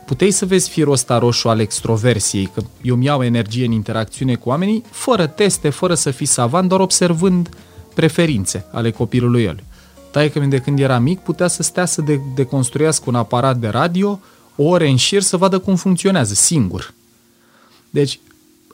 Puteai 0.05 0.31
să 0.31 0.45
vezi 0.45 0.69
firul 0.69 0.93
ăsta 0.93 1.17
roșu 1.17 1.49
al 1.49 1.59
extroversiei, 1.59 2.49
că 2.53 2.61
eu 2.81 2.95
mi 2.95 3.05
iau 3.05 3.23
energie 3.23 3.65
în 3.65 3.71
interacțiune 3.71 4.35
cu 4.35 4.49
oamenii, 4.49 4.83
fără 4.89 5.27
teste, 5.27 5.69
fără 5.69 5.93
să 5.93 6.11
fii 6.11 6.25
savant, 6.25 6.69
doar 6.69 6.81
observând 6.81 7.49
preferințe 7.93 8.65
ale 8.71 8.91
copilului 8.91 9.43
el. 9.43 9.63
Taică 10.11 10.39
mi 10.39 10.49
de 10.49 10.57
când 10.59 10.79
era 10.79 10.99
mic 10.99 11.19
putea 11.19 11.47
să 11.47 11.63
stea 11.63 11.85
să 11.85 12.01
de- 12.01 12.21
deconstruiască 12.35 13.03
un 13.07 13.15
aparat 13.15 13.57
de 13.57 13.67
radio 13.67 14.19
o 14.55 14.63
ore 14.63 14.89
în 14.89 14.95
șir 14.95 15.21
să 15.21 15.37
vadă 15.37 15.59
cum 15.59 15.75
funcționează, 15.75 16.33
singur. 16.33 16.93
Deci, 17.89 18.19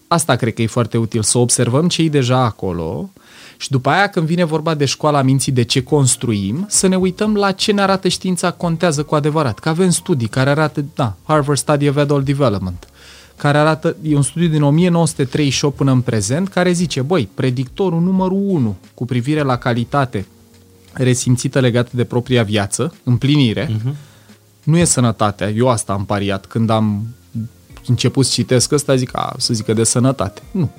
asta 0.07 0.35
cred 0.35 0.53
că 0.53 0.61
e 0.61 0.67
foarte 0.67 0.97
util, 0.97 1.23
să 1.23 1.37
observăm 1.37 1.87
ce 1.87 2.01
e 2.01 2.09
deja 2.09 2.37
acolo 2.37 3.09
și 3.57 3.69
după 3.69 3.89
aia 3.89 4.07
când 4.07 4.25
vine 4.25 4.43
vorba 4.43 4.73
de 4.73 4.85
școala 4.85 5.21
minții, 5.21 5.51
de 5.51 5.63
ce 5.63 5.83
construim, 5.83 6.65
să 6.69 6.87
ne 6.87 6.95
uităm 6.95 7.35
la 7.35 7.51
ce 7.51 7.71
ne 7.71 7.81
arată 7.81 8.07
știința 8.07 8.51
contează 8.51 9.03
cu 9.03 9.15
adevărat. 9.15 9.59
Că 9.59 9.69
avem 9.69 9.89
studii 9.89 10.27
care 10.27 10.49
arată, 10.49 10.85
da, 10.95 11.15
Harvard 11.23 11.57
Study 11.57 11.87
of 11.89 11.95
Adult 11.95 12.25
Development, 12.25 12.87
care 13.35 13.57
arată, 13.57 13.95
e 14.01 14.15
un 14.15 14.21
studiu 14.21 14.47
din 14.47 14.63
1938 14.63 15.75
până 15.75 15.91
în 15.91 16.01
prezent, 16.01 16.47
care 16.47 16.71
zice, 16.71 17.01
băi, 17.01 17.29
predictorul 17.33 18.01
numărul 18.01 18.41
1 18.47 18.75
cu 18.93 19.05
privire 19.05 19.41
la 19.41 19.57
calitate 19.57 20.25
resimțită 20.93 21.59
legată 21.59 21.89
de 21.93 22.03
propria 22.03 22.43
viață, 22.43 22.93
împlinire, 23.03 23.65
uh-huh. 23.65 23.95
nu 24.63 24.77
e 24.77 24.83
sănătatea. 24.83 25.49
Eu 25.49 25.69
asta 25.69 25.93
am 25.93 26.05
pariat. 26.05 26.45
Când 26.45 26.69
am 26.69 27.07
început 27.87 28.25
să 28.25 28.31
citesc 28.33 28.71
ăsta, 28.71 28.95
zic, 28.95 29.09
a, 29.13 29.35
să 29.37 29.53
zică 29.53 29.73
de 29.73 29.83
sănătate. 29.83 30.41
Nu. 30.51 30.69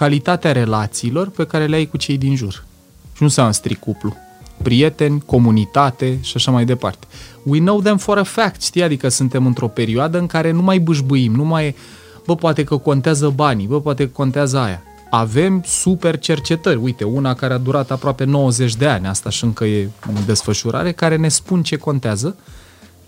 Calitatea 0.00 0.52
relațiilor 0.52 1.28
pe 1.28 1.46
care 1.46 1.66
le 1.66 1.76
ai 1.76 1.86
cu 1.86 1.96
cei 1.96 2.18
din 2.18 2.36
jur. 2.36 2.52
Și 3.12 3.18
nu 3.18 3.26
înseamnă 3.26 3.52
strict 3.52 3.80
cuplu. 3.80 4.16
Prieteni, 4.62 5.22
comunitate 5.26 6.18
și 6.20 6.32
așa 6.36 6.50
mai 6.50 6.64
departe. 6.64 7.06
We 7.42 7.58
know 7.58 7.80
them 7.80 7.96
for 7.96 8.18
a 8.18 8.22
fact, 8.22 8.62
știi? 8.62 8.82
Adică 8.82 9.08
suntem 9.08 9.46
într-o 9.46 9.68
perioadă 9.68 10.18
în 10.18 10.26
care 10.26 10.50
nu 10.50 10.62
mai 10.62 10.78
bâșbâim, 10.78 11.34
nu 11.34 11.44
mai... 11.44 11.76
Bă, 12.26 12.34
poate 12.34 12.64
că 12.64 12.76
contează 12.76 13.28
banii, 13.28 13.66
bă, 13.66 13.80
poate 13.80 14.04
că 14.04 14.10
contează 14.12 14.58
aia 14.58 14.82
avem 15.10 15.62
super 15.66 16.18
cercetări. 16.18 16.78
Uite, 16.82 17.04
una 17.04 17.34
care 17.34 17.52
a 17.52 17.58
durat 17.58 17.90
aproape 17.90 18.24
90 18.24 18.76
de 18.76 18.86
ani, 18.86 19.06
asta 19.06 19.30
și 19.30 19.44
încă 19.44 19.64
e 19.64 19.88
în 20.06 20.24
desfășurare, 20.26 20.92
care 20.92 21.16
ne 21.16 21.28
spun 21.28 21.62
ce 21.62 21.76
contează. 21.76 22.36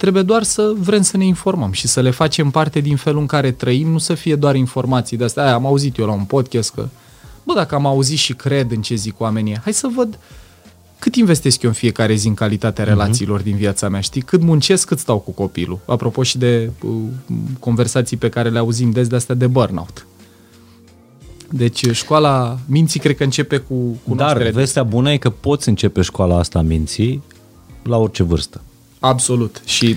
Trebuie 0.02 0.22
doar 0.22 0.42
să 0.42 0.72
vrem 0.78 1.02
să 1.02 1.16
ne 1.16 1.24
informăm 1.24 1.72
și 1.72 1.88
să 1.88 2.00
le 2.00 2.10
facem 2.10 2.50
parte 2.50 2.80
din 2.80 2.96
felul 2.96 3.20
în 3.20 3.26
care 3.26 3.50
trăim, 3.50 3.88
nu 3.90 3.98
să 3.98 4.14
fie 4.14 4.36
doar 4.36 4.54
informații 4.54 5.16
de 5.16 5.24
astea. 5.24 5.44
Aia 5.44 5.54
am 5.54 5.66
auzit 5.66 5.96
eu 5.96 6.06
la 6.06 6.12
un 6.12 6.24
podcast 6.24 6.74
că, 6.74 6.88
bă, 7.44 7.52
dacă 7.54 7.74
am 7.74 7.86
auzit 7.86 8.18
și 8.18 8.34
cred 8.34 8.70
în 8.70 8.82
ce 8.82 8.94
zic 8.94 9.20
oamenii, 9.20 9.58
hai 9.62 9.72
să 9.72 9.88
văd 9.94 10.18
cât 10.98 11.14
investesc 11.14 11.62
eu 11.62 11.70
în 11.70 11.76
fiecare 11.76 12.14
zi 12.14 12.28
în 12.28 12.34
calitatea 12.34 12.84
mhm. 12.84 12.92
relațiilor 12.92 13.40
uh-huh. 13.40 13.44
din 13.44 13.56
viața 13.56 13.88
mea, 13.88 14.00
știi? 14.00 14.20
Cât 14.20 14.42
muncesc, 14.42 14.86
cât 14.86 14.98
stau 14.98 15.18
cu 15.18 15.30
copilul. 15.30 15.78
Apropo 15.86 16.22
și 16.22 16.38
de 16.38 16.70
uh, 16.82 16.92
conversații 17.58 18.16
pe 18.16 18.28
care 18.28 18.48
le 18.48 18.58
auzim 18.58 18.90
des 18.90 19.06
de 19.06 19.16
astea 19.16 19.34
de 19.34 19.46
burnout. 19.46 20.06
Deci 21.50 21.90
școala 21.90 22.58
minții 22.66 23.00
cred 23.00 23.16
că 23.16 23.24
începe 23.24 23.56
cu 23.56 23.74
cunoaștere. 24.08 24.44
Dar 24.44 24.52
vestea 24.52 24.82
bună 24.82 25.12
e 25.12 25.16
că 25.16 25.30
poți 25.30 25.68
începe 25.68 26.02
școala 26.02 26.38
asta 26.38 26.58
a 26.58 26.62
minții 26.62 27.22
la 27.82 27.96
orice 27.96 28.22
vârstă. 28.22 28.60
Absolut. 29.02 29.62
Și 29.64 29.96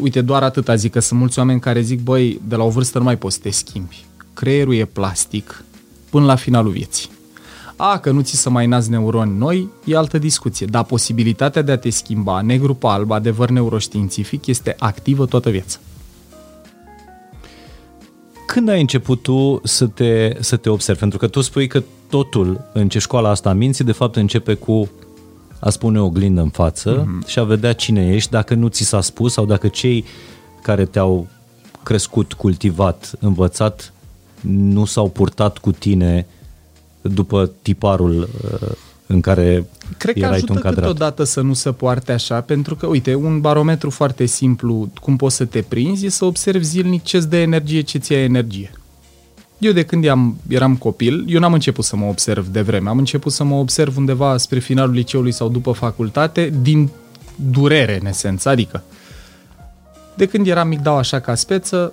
uite, 0.00 0.20
doar 0.20 0.42
atâta 0.42 0.74
zic 0.74 0.92
că 0.92 1.00
sunt 1.00 1.20
mulți 1.20 1.38
oameni 1.38 1.60
care 1.60 1.80
zic, 1.80 2.00
băi, 2.00 2.40
de 2.48 2.56
la 2.56 2.64
o 2.64 2.68
vârstă 2.68 2.98
nu 2.98 3.04
mai 3.04 3.18
poți 3.18 3.34
să 3.34 3.40
te 3.42 3.50
schimbi. 3.50 4.04
Creierul 4.32 4.74
e 4.74 4.84
plastic 4.84 5.64
până 6.10 6.24
la 6.24 6.34
finalul 6.34 6.70
vieții. 6.70 7.08
A, 7.76 7.98
că 7.98 8.10
nu 8.10 8.20
ți 8.20 8.36
să 8.36 8.50
mai 8.50 8.66
nați 8.66 8.90
neuroni 8.90 9.38
noi, 9.38 9.68
e 9.84 9.96
altă 9.96 10.18
discuție. 10.18 10.66
Dar 10.66 10.84
posibilitatea 10.84 11.62
de 11.62 11.72
a 11.72 11.78
te 11.78 11.90
schimba, 11.90 12.40
negru 12.40 12.74
pe 12.74 12.86
alb, 12.86 13.10
adevăr 13.10 13.50
neuroștiințific, 13.50 14.46
este 14.46 14.76
activă 14.78 15.26
toată 15.26 15.50
viața. 15.50 15.78
Când 18.46 18.68
ai 18.68 18.80
început 18.80 19.22
tu 19.22 19.60
să 19.64 19.86
te, 19.86 20.36
să 20.40 20.56
te 20.56 20.68
observi? 20.68 21.00
Pentru 21.00 21.18
că 21.18 21.26
tu 21.26 21.40
spui 21.40 21.66
că 21.66 21.82
totul 22.08 22.70
în 22.72 22.88
ce 22.88 22.98
școala 22.98 23.30
asta 23.30 23.48
a 23.48 23.52
minții, 23.52 23.84
de 23.84 23.92
fapt, 23.92 24.16
începe 24.16 24.54
cu 24.54 24.90
a 25.64 25.70
spune 25.70 26.00
o 26.00 26.04
oglindă 26.04 26.40
în 26.40 26.48
față 26.48 27.04
mm-hmm. 27.04 27.26
și 27.26 27.38
a 27.38 27.44
vedea 27.44 27.72
cine 27.72 28.14
ești, 28.14 28.30
dacă 28.30 28.54
nu 28.54 28.68
ți 28.68 28.82
s-a 28.82 29.00
spus 29.00 29.32
sau 29.32 29.46
dacă 29.46 29.68
cei 29.68 30.04
care 30.62 30.84
te-au 30.84 31.26
crescut, 31.82 32.32
cultivat, 32.32 33.12
învățat, 33.20 33.92
nu 34.40 34.84
s-au 34.84 35.08
purtat 35.08 35.58
cu 35.58 35.72
tine 35.72 36.26
după 37.00 37.50
tiparul 37.62 38.28
uh, 38.52 38.68
în 39.06 39.20
care 39.20 39.66
Cred 39.98 40.18
că 40.18 40.26
ajută 40.26 40.52
câteodată 40.52 41.24
să 41.24 41.40
nu 41.40 41.52
se 41.52 41.72
poarte 41.72 42.12
așa, 42.12 42.40
pentru 42.40 42.76
că, 42.76 42.86
uite, 42.86 43.14
un 43.14 43.40
barometru 43.40 43.90
foarte 43.90 44.24
simplu, 44.24 44.88
cum 45.00 45.16
poți 45.16 45.36
să 45.36 45.44
te 45.44 45.62
prinzi, 45.62 46.06
e 46.06 46.08
să 46.08 46.24
observi 46.24 46.64
zilnic 46.64 47.02
ce-ți 47.02 47.28
dă 47.28 47.36
energie, 47.36 47.80
ce 47.80 47.98
ți 47.98 48.12
energie. 48.12 48.70
Eu 49.58 49.72
de 49.72 49.82
când 49.82 50.04
eram, 50.04 50.36
eram 50.48 50.76
copil, 50.76 51.24
eu 51.28 51.40
n-am 51.40 51.52
început 51.52 51.84
să 51.84 51.96
mă 51.96 52.04
observ 52.04 52.46
de 52.46 52.60
vreme, 52.60 52.88
am 52.88 52.98
început 52.98 53.32
să 53.32 53.44
mă 53.44 53.54
observ 53.54 53.96
undeva 53.96 54.36
spre 54.36 54.58
finalul 54.58 54.94
liceului 54.94 55.32
sau 55.32 55.48
după 55.48 55.72
facultate, 55.72 56.52
din 56.62 56.90
durere, 57.36 57.98
în 58.00 58.06
esență, 58.06 58.48
adică 58.48 58.82
de 60.16 60.26
când 60.26 60.46
eram 60.46 60.68
mic 60.68 60.80
dau 60.80 60.96
așa 60.96 61.20
ca 61.20 61.34
speță, 61.34 61.92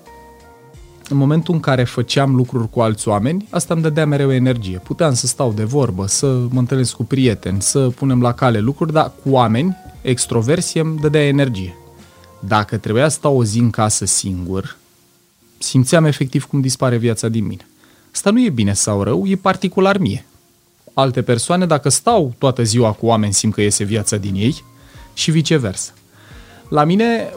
în 1.10 1.17
momentul 1.17 1.54
în 1.54 1.60
care 1.60 1.84
făceam 1.84 2.36
lucruri 2.36 2.69
cu 2.69 2.80
alți 2.80 3.08
oameni, 3.08 3.47
asta 3.50 3.74
îmi 3.74 3.84
dădea 3.84 4.06
mereu 4.06 4.32
energie. 4.34 4.82
Puteam 4.84 5.13
să 5.13 5.28
stau 5.28 5.52
de 5.52 5.63
vorbă, 5.63 6.08
să 6.08 6.26
mă 6.50 6.60
întâlnesc 6.60 6.95
cu 6.95 7.04
prieteni, 7.04 7.62
să 7.62 7.80
punem 7.80 8.21
la 8.21 8.34
cale 8.34 8.60
lucruri, 8.60 8.91
dar 8.91 9.12
cu 9.24 9.30
oameni, 9.30 9.78
extroversie 10.02 10.82
îmi 10.82 11.00
dădea 11.00 11.28
energie. 11.28 11.76
Dacă 12.39 12.78
trebuia 12.78 13.10
să 13.10 13.15
stau 13.15 13.38
o 13.38 13.43
zi 13.43 13.60
în 13.60 13.69
casă 13.69 14.06
singur, 14.06 14.78
simțeam 15.62 16.06
efectiv 16.06 16.43
cum 16.43 16.62
dispare 16.62 16.97
viața 16.97 17.28
din 17.28 17.45
mine. 17.45 17.67
Asta 18.13 18.30
nu 18.30 18.41
e 18.41 18.50
bine 18.50 18.74
sau 18.74 19.04
rău, 19.04 19.28
e 19.28 19.36
particular 19.36 19.97
mie. 19.97 20.26
Alte 20.93 21.21
persoane, 21.21 21.65
dacă 21.65 21.89
stau 21.89 22.34
toată 22.38 22.63
ziua 22.63 22.91
cu 22.91 23.06
oameni, 23.06 23.34
simt 23.34 23.54
că 23.54 23.62
iese 23.62 23.84
viața 23.84 24.17
din 24.17 24.36
ei 24.36 24.63
și 25.13 25.32
viceversa. 25.32 25.91
La 26.69 26.84
mine, 26.84 27.34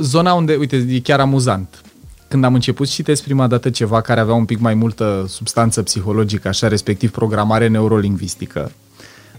zona 0.00 0.32
unde, 0.32 0.54
uite, 0.54 0.86
e 0.88 1.00
chiar 1.00 1.20
amuzant 1.20 1.84
când 2.28 2.46
am 2.46 2.54
început 2.54 2.88
să 2.88 2.94
citesc 2.94 3.22
prima 3.22 3.46
dată 3.46 3.70
ceva 3.70 4.00
care 4.00 4.20
avea 4.20 4.34
un 4.34 4.44
pic 4.44 4.58
mai 4.58 4.74
multă 4.74 5.24
substanță 5.28 5.82
psihologică, 5.82 6.48
așa, 6.48 6.68
respectiv 6.68 7.10
programare 7.10 7.68
neurolingvistică, 7.68 8.72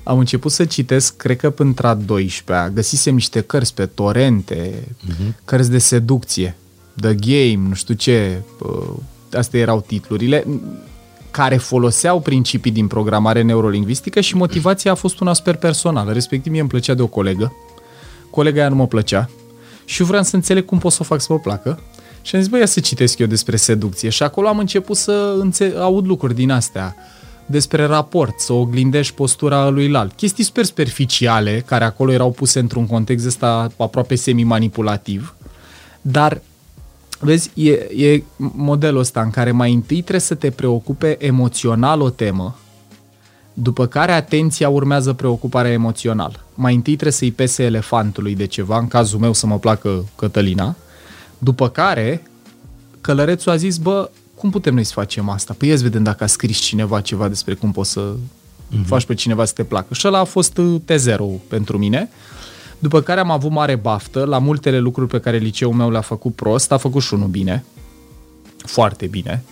am 0.04 0.20
început 0.20 0.52
să 0.52 0.66
citesc, 0.66 1.16
cred 1.18 1.38
că 1.38 1.50
până 1.50 1.74
a 1.82 1.94
12 1.94 2.72
găsisem 2.74 3.14
niște 3.14 3.42
cărți 3.42 3.74
pe 3.74 3.86
torente, 3.86 4.74
uh-huh. 4.74 5.46
cărți 5.46 5.70
de 5.70 5.78
seducție, 5.78 6.56
The 7.02 7.14
Game, 7.16 7.68
nu 7.68 7.74
știu 7.74 7.94
ce, 7.94 8.42
astea 9.34 9.60
erau 9.60 9.82
titlurile, 9.88 10.48
care 11.32 11.58
foloseau 11.58 12.20
principii 12.20 12.72
din 12.72 12.88
programare 12.88 13.42
neurolingvistică 13.42 14.20
și 14.22 14.36
motivația 14.36 14.92
a 14.92 14.96
fost 14.96 15.20
una 15.20 15.34
super 15.34 15.56
personală, 15.56 16.12
respectiv 16.12 16.52
mie 16.52 16.62
îmi 16.62 16.70
plăcea 16.70 16.94
de 16.94 17.02
o 17.02 17.08
colegă, 17.08 17.56
colega 18.30 18.60
aia 18.60 18.70
nu 18.70 18.76
mă 18.76 18.88
plăcea. 18.88 19.30
Și 19.86 20.02
eu 20.02 20.08
vreau 20.08 20.24
să 20.24 20.36
înțeleg 20.36 20.66
cum 20.66 20.78
pot 20.78 20.92
să 20.92 20.98
o 21.02 21.04
fac 21.04 21.22
să 21.22 21.28
mă 21.30 21.40
placă. 21.40 21.80
Și 22.22 22.36
am 22.36 22.42
zis, 22.42 22.50
băi, 22.50 22.60
ia 22.60 22.66
să 22.66 22.80
citesc 22.80 23.18
eu 23.18 23.28
despre 23.28 23.56
seducție. 23.56 24.10
Și 24.10 24.24
acolo 24.24 24.48
am 24.48 24.58
început 24.58 24.98
să 24.98 25.36
înțe- 25.40 25.74
aud 25.80 26.06
lucruri 26.06 26.36
din 26.36 26.52
astea. 26.52 26.96
Despre 27.46 27.86
raport, 27.86 28.40
să 28.40 28.54
oglindești 28.54 29.14
postura 29.14 29.70
lui 29.70 29.90
Lal. 29.90 30.12
Chestii 30.16 30.44
super 30.44 30.66
superficiale, 30.66 31.64
care 31.66 31.84
acolo 31.84 32.12
erau 32.12 32.32
puse 32.32 32.60
într-un 32.60 32.88
context 32.88 33.26
ăsta 33.26 33.72
aproape 33.78 34.16
semi-manipulativ, 34.16 35.36
dar 36.02 36.42
vezi, 37.26 37.52
e, 37.54 37.72
e 38.06 38.24
modelul 38.38 39.00
ăsta 39.00 39.22
în 39.22 39.30
care 39.30 39.52
mai 39.52 39.74
întâi 39.74 40.02
trebuie 40.02 40.20
să 40.20 40.36
te 40.36 40.50
preocupe 40.50 41.26
emoțional 41.26 42.02
o 42.02 42.10
temă, 42.10 42.56
după 43.54 43.86
care 43.86 44.12
atenția 44.12 44.70
urmează 44.70 45.14
preocuparea 45.14 45.72
emoțională. 45.72 46.44
Mai 46.54 46.76
întâi 46.76 46.94
trebuie 46.94 47.12
să-i 47.12 47.32
pese 47.32 47.64
elefantului 47.64 48.36
de 48.36 48.46
ceva, 48.46 48.78
în 48.78 48.88
cazul 48.88 49.20
meu 49.20 49.34
să 49.34 49.48
mă 49.48 49.60
placă 49.60 50.06
Cătălina, 50.16 50.76
după 51.38 51.70
care, 51.70 52.24
călărețul 53.02 53.52
a 53.52 53.56
zis, 53.56 53.78
bă, 53.78 54.10
cum 54.36 54.50
putem 54.50 54.74
noi 54.74 54.84
să 54.84 54.94
facem 54.94 55.30
asta? 55.30 55.56
Păi 55.58 55.68
ia 55.68 55.76
vedem 55.76 56.04
dacă 56.04 56.24
a 56.24 56.28
scris 56.28 56.58
cineva 56.58 57.02
ceva 57.02 57.28
despre 57.28 57.54
cum 57.54 57.72
poți 57.72 57.92
să 57.92 58.14
uh-huh. 58.16 58.86
faci 58.86 59.06
pe 59.06 59.14
cineva 59.14 59.46
să 59.46 59.54
te 59.54 59.64
placă. 59.64 59.94
Și 59.94 60.08
ăla 60.08 60.20
a 60.20 60.24
fost 60.24 60.58
uh, 60.58 60.82
T0 60.86 61.48
pentru 61.48 61.78
mine. 61.78 62.10
După 62.86 63.02
care 63.02 63.20
am 63.20 63.32
avut 63.32 63.52
mare 63.52 63.76
baftă 63.76 64.24
la 64.24 64.38
multele 64.38 64.80
lucruri 64.80 65.10
pe 65.10 65.20
care 65.20 65.38
liceul 65.38 65.74
meu 65.74 65.92
le-a 65.92 66.02
făcut 66.02 66.36
prost, 66.36 66.72
a 66.72 66.78
făcut 66.78 67.02
și 67.02 67.14
unul 67.14 67.28
bine. 67.28 67.64
Foarte 68.58 69.06
bine. 69.06 69.44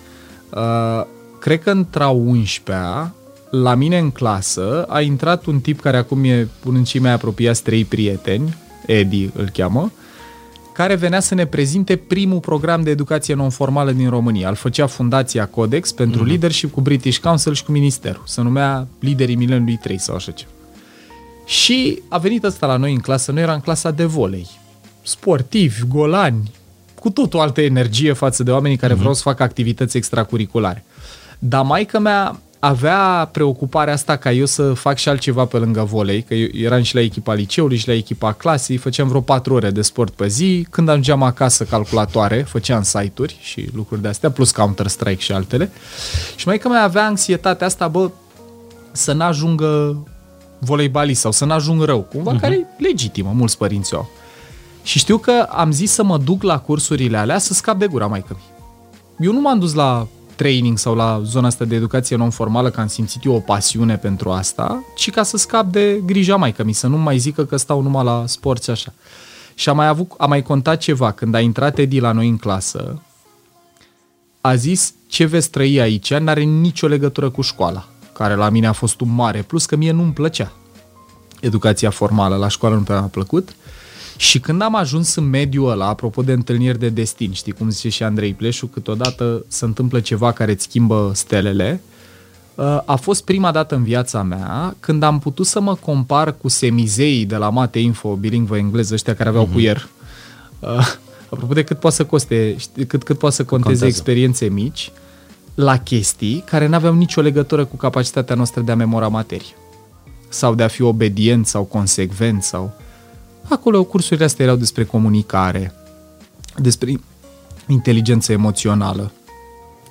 Uh, 0.49 1.05
cred 1.39 1.63
că 1.63 1.71
într-a 1.71 2.15
11-a, 2.15 3.11
la 3.49 3.75
mine 3.75 3.97
în 3.97 4.11
clasă, 4.11 4.83
a 4.83 5.01
intrat 5.01 5.45
un 5.45 5.59
tip 5.59 5.79
care 5.79 5.97
acum 5.97 6.23
e 6.23 6.47
unul 6.65 6.77
în 6.77 6.83
cei 6.83 6.99
mai 6.99 7.11
apropiați 7.11 7.63
trei 7.63 7.85
prieteni, 7.85 8.57
Edi 8.85 9.29
îl 9.35 9.49
cheamă, 9.53 9.91
care 10.73 10.95
venea 10.95 11.19
să 11.19 11.35
ne 11.35 11.45
prezinte 11.45 11.95
primul 11.95 12.39
program 12.39 12.81
de 12.81 12.89
educație 12.89 13.33
non-formală 13.33 13.91
din 13.91 14.09
România. 14.09 14.49
Îl 14.49 14.55
făcea 14.55 14.87
Fundația 14.87 15.47
Codex 15.47 15.91
pentru 15.91 16.23
mm-hmm. 16.23 16.27
leadership 16.27 16.71
cu 16.71 16.81
British 16.81 17.19
Council 17.19 17.53
și 17.53 17.63
cu 17.63 17.71
Ministerul. 17.71 18.23
Se 18.25 18.41
numea 18.41 18.87
Liderii 18.99 19.35
Mileniului 19.35 19.79
3 19.81 19.99
sau 19.99 20.15
așa 20.15 20.31
ceva. 20.31 20.51
Și 21.45 22.01
a 22.07 22.17
venit 22.17 22.43
ăsta 22.43 22.65
la 22.65 22.77
noi 22.77 22.93
în 22.93 22.99
clasă, 22.99 23.31
noi 23.31 23.41
era 23.41 23.53
în 23.53 23.59
clasa 23.59 23.91
de 23.91 24.05
volei. 24.05 24.47
Sportivi, 25.01 25.85
golani, 25.87 26.51
cu 26.99 27.09
tot 27.09 27.33
o 27.33 27.41
altă 27.41 27.61
energie 27.61 28.13
față 28.13 28.43
de 28.43 28.51
oamenii 28.51 28.77
care 28.77 28.93
mm-hmm. 28.93 28.97
vreau 28.97 29.13
să 29.13 29.21
facă 29.21 29.43
activități 29.43 29.97
extracurriculare. 29.97 30.85
Dar 31.39 31.63
maica 31.63 31.99
mea 31.99 32.39
avea 32.65 33.29
preocuparea 33.31 33.93
asta 33.93 34.15
ca 34.15 34.31
eu 34.31 34.45
să 34.45 34.73
fac 34.73 34.97
și 34.97 35.09
altceva 35.09 35.45
pe 35.45 35.57
lângă 35.57 35.83
volei, 35.83 36.21
că 36.21 36.33
eu 36.33 36.47
eram 36.53 36.81
și 36.81 36.95
la 36.95 37.01
echipa 37.01 37.33
liceului 37.33 37.77
și 37.77 37.87
la 37.87 37.93
echipa 37.93 38.33
clasei, 38.33 38.77
făceam 38.77 39.07
vreo 39.07 39.21
patru 39.21 39.53
ore 39.53 39.71
de 39.71 39.81
sport 39.81 40.13
pe 40.13 40.27
zi, 40.27 40.67
când 40.69 40.89
ajungeam 40.89 41.23
acasă 41.23 41.63
calculatoare, 41.63 42.45
făceam 42.47 42.81
site-uri 42.81 43.37
și 43.41 43.69
lucruri 43.73 44.01
de 44.01 44.07
astea, 44.07 44.31
plus 44.31 44.51
Counter-Strike 44.51 45.21
și 45.21 45.31
altele. 45.31 45.71
Și 46.35 46.47
mai 46.47 46.57
că 46.57 46.67
mai 46.67 46.83
avea 46.83 47.05
anxietatea 47.05 47.67
asta, 47.67 47.87
bă, 47.87 48.11
să 48.91 49.13
n-ajungă 49.13 49.97
voleibalist 50.63 51.21
sau 51.21 51.31
să 51.31 51.45
n-ajung 51.45 51.83
rău, 51.83 52.01
cumva 52.01 52.35
uh-huh. 52.35 52.39
care 52.39 52.55
e 52.55 52.83
legitimă, 52.83 53.31
mulți 53.33 53.57
părinți 53.57 53.93
au. 53.93 54.09
Și 54.83 54.99
știu 54.99 55.17
că 55.17 55.47
am 55.49 55.71
zis 55.71 55.91
să 55.91 56.03
mă 56.03 56.17
duc 56.17 56.43
la 56.43 56.59
cursurile 56.59 57.17
alea 57.17 57.37
să 57.37 57.53
scap 57.53 57.77
de 57.79 57.87
gura 57.87 58.07
mai 58.07 58.25
Eu 59.19 59.33
nu 59.33 59.41
m-am 59.41 59.59
dus 59.59 59.73
la 59.73 60.07
training 60.35 60.77
sau 60.77 60.95
la 60.95 61.21
zona 61.23 61.47
asta 61.47 61.65
de 61.65 61.75
educație 61.75 62.15
non-formală, 62.15 62.69
că 62.69 62.79
am 62.79 62.87
simțit 62.87 63.23
eu 63.23 63.33
o 63.33 63.39
pasiune 63.39 63.97
pentru 63.97 64.31
asta, 64.31 64.83
ci 64.95 65.11
ca 65.11 65.23
să 65.23 65.37
scap 65.37 65.65
de 65.71 66.01
grija 66.05 66.35
mai 66.35 66.51
că 66.51 66.63
mi 66.63 66.73
să 66.73 66.87
nu 66.87 66.97
mai 66.97 67.17
zică 67.17 67.45
că 67.45 67.57
stau 67.57 67.81
numai 67.81 68.03
la 68.03 68.23
sport 68.25 68.63
și 68.63 68.69
așa. 68.69 68.93
Și 69.55 69.69
am 69.69 69.75
mai, 69.75 69.87
avut, 69.87 70.11
am 70.17 70.29
mai 70.29 70.41
contat 70.41 70.77
ceva, 70.77 71.11
când 71.11 71.35
a 71.35 71.39
intrat 71.39 71.77
Edi 71.77 71.99
la 71.99 72.11
noi 72.11 72.27
în 72.27 72.37
clasă, 72.37 73.01
a 74.41 74.55
zis 74.55 74.93
ce 75.07 75.25
veți 75.25 75.49
trăi 75.49 75.81
aici 75.81 76.13
n-are 76.13 76.41
nicio 76.43 76.87
legătură 76.87 77.29
cu 77.29 77.41
școala, 77.41 77.87
care 78.13 78.35
la 78.35 78.49
mine 78.49 78.67
a 78.67 78.71
fost 78.71 79.01
un 79.01 79.15
mare 79.15 79.41
plus, 79.41 79.65
că 79.65 79.75
mie 79.75 79.91
nu-mi 79.91 80.13
plăcea 80.13 80.51
educația 81.39 81.89
formală, 81.89 82.35
la 82.35 82.47
școală 82.47 82.75
nu 82.75 82.81
prea 82.81 82.99
mi-a 82.99 83.07
plăcut 83.07 83.55
și 84.17 84.39
când 84.39 84.61
am 84.61 84.75
ajuns 84.75 85.15
în 85.15 85.29
mediul 85.29 85.69
ăla, 85.69 85.87
apropo 85.87 86.21
de 86.21 86.31
întâlniri 86.31 86.79
de 86.79 86.89
destin, 86.89 87.31
știi 87.31 87.51
cum 87.51 87.69
zice 87.69 87.89
și 87.89 88.03
Andrei 88.03 88.33
Pleșu, 88.33 88.67
câteodată 88.67 89.45
se 89.47 89.65
întâmplă 89.65 89.99
ceva 89.99 90.31
care 90.31 90.51
îți 90.51 90.63
schimbă 90.63 91.11
stelele, 91.13 91.81
uh, 92.55 92.81
a 92.85 92.95
fost 92.95 93.23
prima 93.23 93.51
dată 93.51 93.75
în 93.75 93.83
viața 93.83 94.23
mea 94.23 94.75
când 94.79 95.03
am 95.03 95.19
putut 95.19 95.45
să 95.45 95.59
mă 95.59 95.75
compar 95.75 96.35
cu 96.37 96.47
semizeii 96.47 97.25
de 97.25 97.35
la 97.35 97.49
Mate 97.49 97.79
Info, 97.79 98.15
bilingvă 98.15 98.57
engleză, 98.57 98.93
ăștia 98.93 99.15
care 99.15 99.29
aveau 99.29 99.47
uh-huh. 99.47 99.53
cuier. 99.53 99.87
Uh, 100.59 100.95
apropo 101.33 101.53
de 101.53 101.63
cât 101.63 101.79
poate 101.79 101.95
să 101.95 102.05
coste, 102.05 102.55
cât, 102.87 103.03
cât 103.03 103.17
poate 103.17 103.35
să 103.35 103.43
conteze 103.43 103.69
Contează. 103.69 103.85
experiențe 103.85 104.45
mici, 104.45 104.91
la 105.55 105.77
chestii 105.77 106.43
care 106.45 106.67
nu 106.67 106.75
aveau 106.75 106.93
nicio 106.93 107.21
legătură 107.21 107.65
cu 107.65 107.75
capacitatea 107.75 108.35
noastră 108.35 108.61
de 108.61 108.71
a 108.71 108.75
memora 108.75 109.07
materie. 109.07 109.53
sau 110.29 110.55
de 110.55 110.63
a 110.63 110.67
fi 110.67 110.81
obedient 110.81 111.47
sau 111.47 111.63
consecvent 111.63 112.43
sau... 112.43 112.73
Acolo 113.49 113.83
cursurile 113.83 114.25
astea 114.25 114.45
erau 114.45 114.57
despre 114.57 114.83
comunicare, 114.83 115.73
despre 116.55 116.99
inteligență 117.67 118.31
emoțională. 118.31 119.11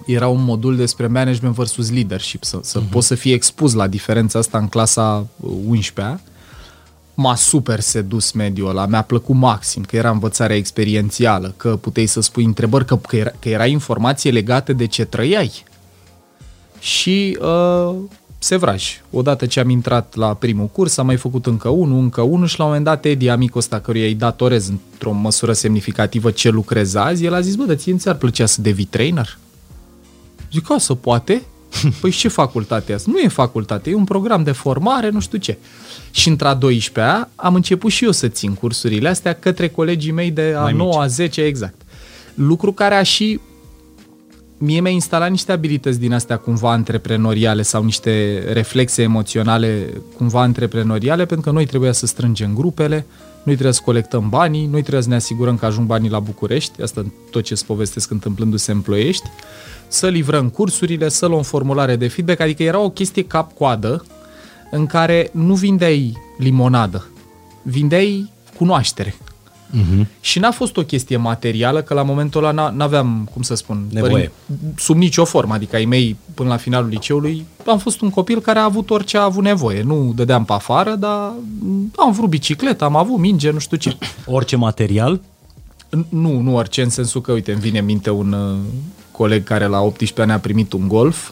Era 0.07 0.29
un 0.29 0.45
modul 0.45 0.77
despre 0.77 1.07
management 1.07 1.55
versus 1.55 1.91
leadership, 1.91 2.45
să, 2.45 2.59
să 2.63 2.81
uh-huh. 2.81 2.91
poți 2.91 3.07
să 3.07 3.15
fii 3.15 3.33
expus 3.33 3.73
la 3.73 3.87
diferența 3.87 4.39
asta 4.39 4.59
în 4.59 4.69
clasa 4.69 5.27
11-a. 5.71 6.21
M-a 7.15 7.35
super 7.35 7.81
sedus 7.81 8.33
mediul 8.33 8.69
ăla, 8.69 8.87
mi-a 8.87 9.03
plăcut 9.03 9.35
maxim, 9.35 9.83
că 9.83 9.97
era 9.97 10.11
învățarea 10.11 10.57
experiențială, 10.57 11.55
că 11.57 11.77
puteai 11.77 12.07
să 12.07 12.21
spui 12.21 12.45
întrebări, 12.45 12.85
că, 12.85 12.97
că, 12.97 13.17
era, 13.17 13.31
că 13.39 13.49
era 13.49 13.67
informație 13.67 14.31
legată 14.31 14.73
de 14.73 14.87
ce 14.87 15.05
trăiai. 15.05 15.65
Și 16.79 17.39
uh, 17.41 17.95
se 18.39 18.57
vraj. 18.57 19.01
Odată 19.11 19.47
ce 19.47 19.61
am 19.61 19.69
intrat 19.69 20.15
la 20.15 20.35
primul 20.35 20.67
curs, 20.67 20.97
am 20.97 21.07
mai 21.07 21.17
făcut 21.17 21.47
încă 21.47 21.69
unul, 21.69 21.99
încă 21.99 22.21
unul 22.21 22.47
și 22.47 22.59
la 22.59 22.65
un 22.65 22.71
moment 22.71 22.89
dat 22.89 23.05
Edi, 23.05 23.29
amicul 23.29 23.61
ăsta 23.61 23.81
căruia 23.81 24.07
îi 24.07 24.15
datorez 24.15 24.69
într-o 24.69 25.13
măsură 25.13 25.53
semnificativă 25.53 26.31
ce 26.31 26.49
lucrez 26.49 26.95
azi, 26.95 27.25
el 27.25 27.35
a 27.35 27.41
zis, 27.41 27.55
bă, 27.55 27.65
dar 27.65 27.77
ție 27.77 27.97
ți-ar 27.97 28.15
plăcea 28.15 28.47
să 28.47 28.61
devii 28.61 28.85
trainer? 28.85 29.39
Zic, 30.53 30.71
a, 30.71 30.79
să 30.79 30.95
poate? 30.95 31.43
Păi 32.01 32.11
ce 32.11 32.29
facultate 32.29 32.93
asta? 32.93 33.11
Nu 33.13 33.19
e 33.19 33.29
facultate, 33.29 33.91
e 33.91 33.95
un 33.95 34.05
program 34.05 34.43
de 34.43 34.53
formare, 34.53 35.09
nu 35.09 35.21
știu 35.21 35.39
ce. 35.39 35.59
Și 36.11 36.29
într-a 36.29 36.59
12-a 36.59 37.29
am 37.35 37.55
început 37.55 37.91
și 37.91 38.05
eu 38.05 38.11
să 38.11 38.29
țin 38.29 38.55
cursurile 38.55 39.09
astea 39.09 39.33
către 39.33 39.69
colegii 39.69 40.13
mei 40.13 40.31
de 40.31 40.55
a 40.57 40.71
9-a, 40.73 41.07
10 41.07 41.43
exact. 41.43 41.81
Lucru 42.35 42.73
care 42.73 42.95
a 42.95 43.03
și 43.03 43.41
mie 44.59 44.81
mi-a 44.81 44.91
instalat 44.91 45.31
niște 45.31 45.53
abilități 45.53 45.99
din 45.99 46.13
astea 46.13 46.37
cumva 46.37 46.73
antreprenoriale 46.73 47.63
sau 47.63 47.85
niște 47.85 48.45
reflexe 48.53 49.03
emoționale 49.03 49.89
cumva 50.17 50.41
antreprenoriale, 50.41 51.27
pentru 51.27 51.47
că 51.47 51.55
noi 51.55 51.67
trebuia 51.67 51.93
să 51.93 52.07
strângem 52.07 52.55
grupele, 52.55 53.07
noi 53.43 53.55
trebuia 53.55 53.73
să 53.73 53.81
colectăm 53.85 54.29
banii, 54.29 54.67
noi 54.67 54.81
trebuia 54.81 55.03
să 55.03 55.09
ne 55.09 55.15
asigurăm 55.15 55.57
că 55.57 55.67
ajung 55.67 55.87
banii 55.87 56.11
la 56.11 56.19
București, 56.19 56.83
asta 56.83 57.05
tot 57.31 57.43
ce 57.45 57.53
îți 57.53 57.67
povestesc 57.67 58.11
întâmplându-se 58.11 58.73
în 58.73 58.81
Ploiești, 58.81 59.29
să 59.93 60.09
livrăm 60.09 60.49
cursurile, 60.49 61.09
să 61.09 61.27
luăm 61.27 61.43
formulare 61.43 61.97
de 61.97 62.09
feedback, 62.09 62.41
adică 62.41 62.63
era 62.63 62.79
o 62.79 62.91
chestie 62.91 63.25
cap-coadă 63.25 64.05
în 64.71 64.87
care 64.87 65.31
nu 65.33 65.55
vindeai 65.55 66.17
limonadă, 66.39 67.07
vindeai 67.63 68.31
cunoaștere. 68.57 69.15
Uh-huh. 69.15 70.07
Și 70.21 70.39
n-a 70.39 70.51
fost 70.51 70.77
o 70.77 70.83
chestie 70.83 71.17
materială, 71.17 71.83
că 71.83 71.95
la 71.95 72.03
momentul 72.03 72.45
ăla 72.45 72.71
n-aveam, 72.71 73.29
cum 73.33 73.43
să 73.43 73.55
spun, 73.55 73.85
Nevoie. 73.91 74.13
Părin, 74.47 74.75
sub 74.77 74.97
nicio 74.97 75.25
formă, 75.25 75.55
adică 75.55 75.77
ai 75.77 75.85
mei 75.85 76.17
până 76.35 76.49
la 76.49 76.57
finalul 76.57 76.89
liceului, 76.89 77.47
am 77.67 77.79
fost 77.79 78.01
un 78.01 78.11
copil 78.11 78.41
care 78.41 78.59
a 78.59 78.65
avut 78.65 78.91
orice 78.91 79.19
a 79.19 79.23
avut 79.23 79.43
nevoie. 79.43 79.83
Nu 79.83 80.13
dădeam 80.15 80.45
pe 80.45 80.53
afară, 80.53 80.95
dar 80.95 81.33
am 81.97 82.13
vrut 82.13 82.29
bicicletă, 82.29 82.85
am 82.85 82.97
avut 82.97 83.19
minge, 83.19 83.51
nu 83.51 83.59
știu 83.59 83.77
ce. 83.77 83.97
Orice 84.27 84.57
material? 84.57 85.21
Nu, 86.09 86.41
nu 86.41 86.57
orice, 86.57 86.83
în 86.83 86.91
sensul 86.91 87.21
că, 87.21 87.33
uite, 87.33 87.53
îmi 87.53 87.61
vine 87.61 87.79
în 87.79 87.85
minte 87.85 88.11
un 88.11 88.33
uh, 88.33 88.57
coleg 89.13 89.45
care 89.45 89.67
la 89.67 89.79
18 89.97 90.21
ani 90.23 90.33
a 90.33 90.39
primit 90.39 90.73
un 90.73 90.89
Golf, 90.89 91.31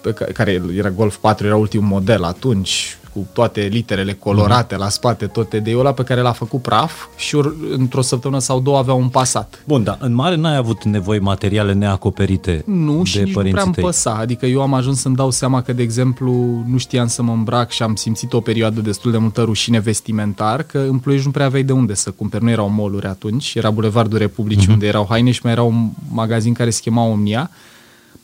pe 0.00 0.12
care, 0.12 0.32
care 0.32 0.62
era 0.74 0.90
Golf 0.90 1.16
4, 1.16 1.46
era 1.46 1.56
ultimul 1.56 1.88
model 1.88 2.22
atunci, 2.22 2.98
cu 3.14 3.26
toate 3.32 3.60
literele 3.60 4.12
colorate 4.12 4.74
mm-hmm. 4.74 4.78
la 4.78 4.88
spate, 4.88 5.26
tot 5.26 5.54
de 5.54 5.76
ăla 5.76 5.92
pe 5.92 6.02
care 6.02 6.20
l-a 6.20 6.32
făcut 6.32 6.62
praf 6.62 6.92
și 7.16 7.40
într-o 7.70 8.00
săptămână 8.00 8.40
sau 8.40 8.60
două 8.60 8.78
avea 8.78 8.94
un 8.94 9.08
pasat. 9.08 9.62
Bun, 9.66 9.82
dar 9.82 9.98
în 10.00 10.14
mare 10.14 10.36
n-ai 10.36 10.56
avut 10.56 10.84
nevoi 10.84 11.18
materiale 11.18 11.72
neacoperite 11.72 12.62
Nu, 12.66 12.98
de 12.98 13.04
și 13.04 13.18
nici 13.18 13.34
nu 13.34 13.42
prea 13.42 13.62
îmi 13.62 13.74
păsa. 13.74 14.14
Adică 14.14 14.46
eu 14.46 14.62
am 14.62 14.74
ajuns 14.74 15.00
să-mi 15.00 15.16
dau 15.16 15.30
seama 15.30 15.62
că, 15.62 15.72
de 15.72 15.82
exemplu, 15.82 16.62
nu 16.66 16.78
știam 16.78 17.06
să 17.06 17.22
mă 17.22 17.32
îmbrac 17.32 17.70
și 17.70 17.82
am 17.82 17.94
simțit 17.94 18.32
o 18.32 18.40
perioadă 18.40 18.80
destul 18.80 19.10
de 19.10 19.18
multă 19.18 19.42
rușine 19.42 19.78
vestimentar, 19.78 20.62
că 20.62 20.78
în 20.78 20.98
Ploiești 20.98 21.26
nu 21.26 21.32
prea 21.32 21.46
aveai 21.46 21.62
de 21.62 21.72
unde 21.72 21.94
să 21.94 22.10
cumperi. 22.10 22.44
Nu 22.44 22.50
erau 22.50 22.68
moluri 22.68 23.06
atunci, 23.06 23.54
era 23.54 23.70
Bulevardul 23.70 24.18
Republicii, 24.18 24.66
mm-hmm. 24.66 24.72
unde 24.72 24.86
erau 24.86 25.06
haine 25.08 25.30
și 25.30 25.40
mai 25.42 25.52
era 25.52 25.62
un 25.62 25.88
magazin 26.12 26.52
care 26.52 26.70
se 26.70 26.80
chema 26.80 27.04
Omnia. 27.04 27.50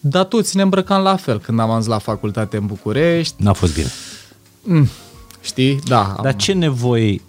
Dar 0.00 0.24
toți 0.24 0.57
ne 0.57 0.62
îmbrăcam 0.62 1.03
la 1.03 1.16
fel 1.16 1.38
când 1.38 1.61
am 1.61 1.70
ajuns 1.70 1.87
la 1.87 1.98
facultate 1.98 2.57
în 2.57 2.66
București. 2.66 3.35
N-a 3.42 3.53
fost 3.53 3.74
bine. 3.74 3.88
Mm, 4.62 4.87
știi? 5.40 5.79
Da. 5.85 6.16
Dar 6.23 6.37
ce 6.37 6.53
nevoi 6.53 7.20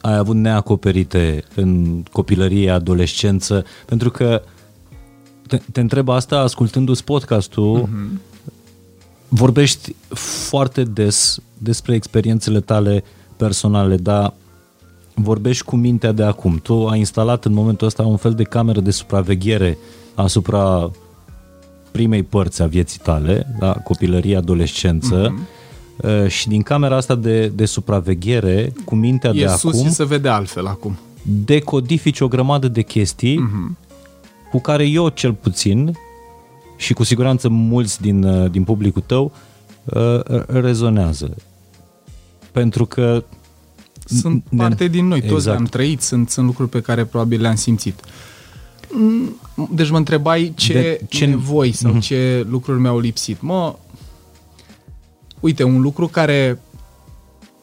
ai 0.00 0.16
avut 0.16 0.36
neacoperite 0.36 1.44
în 1.54 2.02
copilărie, 2.12 2.70
adolescență? 2.70 3.64
Pentru 3.86 4.10
că 4.10 4.42
te, 5.46 5.60
te 5.72 5.80
întreb 5.80 6.08
asta 6.08 6.38
ascultându-ți 6.38 7.04
podcastul, 7.04 7.88
uh-huh. 7.88 8.18
vorbești 9.28 9.94
foarte 10.48 10.82
des 10.84 11.38
despre 11.58 11.94
experiențele 11.94 12.60
tale 12.60 13.04
personale, 13.36 13.96
dar 13.96 14.34
vorbești 15.14 15.64
cu 15.64 15.76
mintea 15.76 16.12
de 16.12 16.22
acum. 16.22 16.60
Tu 16.62 16.86
ai 16.86 16.98
instalat 16.98 17.44
în 17.44 17.52
momentul 17.52 17.86
ăsta 17.86 18.02
un 18.02 18.16
fel 18.16 18.34
de 18.34 18.42
cameră 18.42 18.80
de 18.80 18.90
supraveghere 18.90 19.78
asupra 20.14 20.90
primei 21.90 22.22
părți 22.22 22.62
a 22.62 22.66
vieții 22.66 23.00
tale, 23.02 23.54
da? 23.58 23.72
copilărie, 23.72 24.36
adolescență, 24.36 25.28
uh-huh 25.28 25.62
Uh, 25.63 25.63
și 26.26 26.48
din 26.48 26.62
camera 26.62 26.96
asta 26.96 27.14
de, 27.14 27.46
de 27.46 27.64
supraveghere, 27.64 28.72
cu 28.84 28.94
mintea 28.94 29.30
e 29.34 29.40
de 29.40 29.46
sus 29.46 29.78
acum... 29.78 29.90
se 29.90 30.04
vede 30.04 30.28
altfel 30.28 30.66
acum. 30.66 30.98
Decodifici 31.22 32.20
o 32.20 32.28
grămadă 32.28 32.68
de 32.68 32.82
chestii 32.82 33.38
uh-huh. 33.38 33.78
cu 34.50 34.60
care 34.60 34.86
eu 34.86 35.08
cel 35.08 35.32
puțin 35.32 35.96
și 36.76 36.92
cu 36.92 37.02
siguranță 37.02 37.48
mulți 37.48 38.00
din, 38.00 38.22
uh, 38.22 38.50
din 38.50 38.64
publicul 38.64 39.02
tău 39.06 39.32
uh, 39.84 40.20
rezonează. 40.46 41.36
Pentru 42.52 42.86
că 42.86 43.24
sunt 44.04 44.44
ne... 44.48 44.58
parte 44.58 44.88
din 44.88 45.06
noi, 45.06 45.20
toți 45.20 45.34
exact. 45.34 45.58
am 45.58 45.64
trăit, 45.64 46.00
sunt, 46.00 46.30
sunt 46.30 46.46
lucruri 46.46 46.68
pe 46.68 46.80
care 46.80 47.04
probabil 47.04 47.40
le-am 47.40 47.54
simțit. 47.54 48.00
Mm, 48.90 49.36
deci 49.70 49.90
mă 49.90 49.96
întrebai 49.96 50.52
ce, 50.56 50.72
de, 50.72 51.00
ce... 51.08 51.24
nevoi 51.24 51.72
sau 51.72 51.96
uh-huh. 51.96 52.00
ce 52.00 52.46
lucruri 52.48 52.80
mi-au 52.80 52.98
lipsit. 52.98 53.40
Mă, 53.40 53.74
Uite, 55.44 55.62
un 55.62 55.80
lucru 55.80 56.06
care 56.06 56.60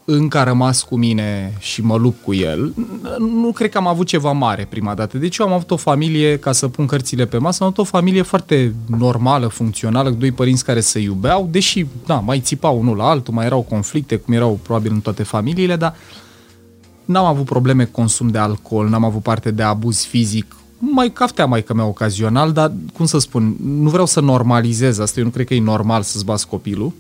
încă 0.06 0.38
a 0.38 0.44
rămas 0.44 0.84
cu 0.84 0.98
mine 0.98 1.54
și 1.60 1.82
mă 1.82 1.96
lupt 1.98 2.24
cu 2.24 2.34
el, 2.34 2.74
nu 3.20 3.52
cred 3.52 3.70
că 3.70 3.78
am 3.78 3.88
avut 3.88 4.08
ceva 4.08 4.32
mare 4.32 4.68
prima 4.70 4.94
dată. 4.94 5.18
Deci 5.18 5.38
eu 5.38 5.46
am 5.48 5.54
avut 5.54 5.72
o 5.72 5.76
familie, 5.76 6.38
ca 6.38 6.52
să 6.52 6.68
pun 6.68 6.86
cărțile 6.86 7.26
pe 7.26 7.38
masă, 7.38 7.64
am 7.64 7.68
avut 7.68 7.86
o 7.86 7.98
familie 7.98 8.22
foarte 8.22 8.76
normală, 8.98 9.48
funcțională, 9.48 10.10
cu 10.10 10.16
doi 10.16 10.32
părinți 10.32 10.66
care 10.66 10.80
se 10.80 11.00
iubeau, 11.00 11.48
deși, 11.52 11.86
da, 12.06 12.16
mai 12.16 12.40
țipau 12.40 12.80
unul 12.80 12.98
la 12.98 13.10
altul, 13.10 13.34
mai 13.34 13.46
erau 13.46 13.62
conflicte, 13.62 14.16
cum 14.16 14.34
erau 14.34 14.60
probabil 14.64 14.92
în 14.92 15.00
toate 15.00 15.24
familiile, 15.24 15.76
dar 15.76 15.96
n-am 17.06 17.26
avut 17.26 17.46
probleme 17.46 17.84
cu 17.84 17.92
consum 17.92 18.28
de 18.28 18.38
alcool, 18.38 18.90
n-am 18.90 19.04
avut 19.04 19.22
parte 19.22 19.52
de 19.52 19.64
abuz 19.64 20.04
fizic, 20.04 20.56
mai 20.78 21.12
caftea 21.12 21.46
mai 21.46 21.64
că 21.64 21.74
mea 21.74 21.86
ocazional, 21.86 22.52
dar, 22.52 22.72
cum 22.94 23.06
să 23.06 23.20
spun, 23.20 23.56
nu 23.64 23.90
vreau 23.90 24.06
să 24.06 24.20
normalizez 24.20 25.00
asta, 25.00 25.20
eu 25.20 25.26
nu 25.26 25.32
cred 25.32 25.46
că 25.46 25.54
e 25.54 25.62
normal 25.62 26.02
să-ți 26.02 26.26
bați 26.26 26.48
copilul, 26.48 26.92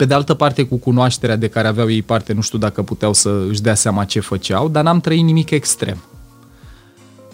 pe 0.00 0.06
de 0.06 0.14
altă 0.14 0.34
parte, 0.34 0.62
cu 0.62 0.76
cunoașterea 0.76 1.36
de 1.36 1.48
care 1.48 1.68
aveau 1.68 1.90
ei 1.90 2.02
parte, 2.02 2.32
nu 2.32 2.40
știu 2.40 2.58
dacă 2.58 2.82
puteau 2.82 3.12
să 3.12 3.44
își 3.48 3.62
dea 3.62 3.74
seama 3.74 4.04
ce 4.04 4.20
făceau, 4.20 4.68
dar 4.68 4.84
n-am 4.84 5.00
trăit 5.00 5.24
nimic 5.24 5.50
extrem. 5.50 5.96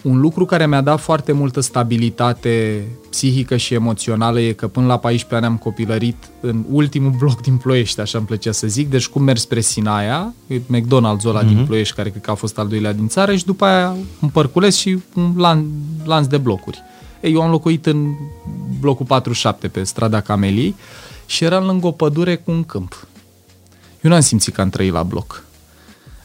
Un 0.03 0.21
lucru 0.21 0.45
care 0.45 0.67
mi-a 0.67 0.81
dat 0.81 1.01
foarte 1.01 1.33
multă 1.33 1.61
stabilitate 1.61 2.85
psihică 3.11 3.57
și 3.57 3.75
emoțională 3.75 4.41
e 4.41 4.53
că 4.53 4.69
până 4.69 4.87
la 4.87 4.99
14 4.99 5.35
ani 5.35 5.55
am 5.55 5.59
copilărit 5.59 6.17
în 6.41 6.65
ultimul 6.71 7.11
bloc 7.21 7.41
din 7.41 7.57
Ploiești, 7.57 8.01
așa 8.01 8.19
îmi 8.19 8.27
plăcea 8.27 8.53
să 8.53 8.67
zic, 8.67 8.91
deci 8.91 9.09
cum 9.09 9.23
merg 9.23 9.39
spre 9.39 9.61
Sinaia, 9.61 10.35
McDonald's 10.49 11.25
ăla 11.25 11.43
mm-hmm. 11.43 11.47
din 11.47 11.57
mhm. 11.57 11.67
Ploiești, 11.67 11.95
care 11.95 12.11
cred 12.11 12.23
că 12.23 12.31
a 12.31 12.35
fost 12.35 12.59
al 12.59 12.69
doilea 12.69 12.93
din 12.93 13.09
țară, 13.09 13.35
și 13.35 13.45
după 13.45 13.65
aia 13.65 13.97
un 14.21 14.29
părcules 14.29 14.77
și 14.77 14.99
un 15.15 15.33
lan, 15.37 15.67
lanț 16.05 16.27
de 16.27 16.37
blocuri. 16.37 16.83
Ei, 17.21 17.33
eu 17.33 17.43
am 17.43 17.51
locuit 17.51 17.87
în 17.87 18.15
blocul 18.81 19.07
47 19.07 19.69
pe 19.69 19.83
strada 19.83 20.21
Cameliei, 20.21 20.75
și 21.27 21.45
eram 21.45 21.65
lângă 21.65 21.87
o 21.87 21.91
pădure 21.91 22.37
cu 22.37 22.51
un 22.51 22.65
câmp. 22.65 23.07
Eu 24.01 24.11
n-am 24.11 24.21
simțit 24.21 24.55
că 24.55 24.61
am 24.61 24.69
trăit 24.69 24.93
la 24.93 25.03
bloc. 25.03 25.45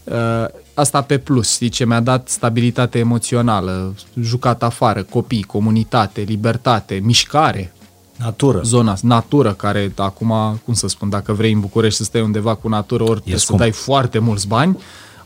Uh, 0.04 0.46
asta 0.74 1.02
pe 1.02 1.18
plus, 1.18 1.54
știi, 1.54 1.70
ce 1.70 1.86
mi-a 1.86 2.00
dat 2.00 2.30
stabilitate 2.30 3.00
emoțională, 3.00 3.94
jucat 4.20 4.64
afară, 4.64 5.04
copii, 5.04 5.44
comunitate, 5.44 6.22
libertate, 6.22 7.00
mișcare. 7.04 7.74
Natură. 8.16 8.62
Zona, 8.64 8.96
natură, 9.02 9.54
care 9.54 9.92
acum, 9.96 10.60
cum 10.66 10.74
să 10.74 10.88
spun, 10.88 11.10
dacă 11.10 11.34
vrei 11.34 11.52
în 11.52 11.60
București 11.60 11.98
să 11.98 12.04
stai 12.04 12.22
undeva 12.22 12.56
cu 12.56 12.68
natură, 12.68 13.04
ori 13.04 13.12
e 13.12 13.16
trebuie 13.16 13.38
scump. 13.38 13.60
să 13.60 13.66
dai 13.66 13.74
foarte 13.74 14.20
mulți 14.20 14.48
bani, 14.48 14.78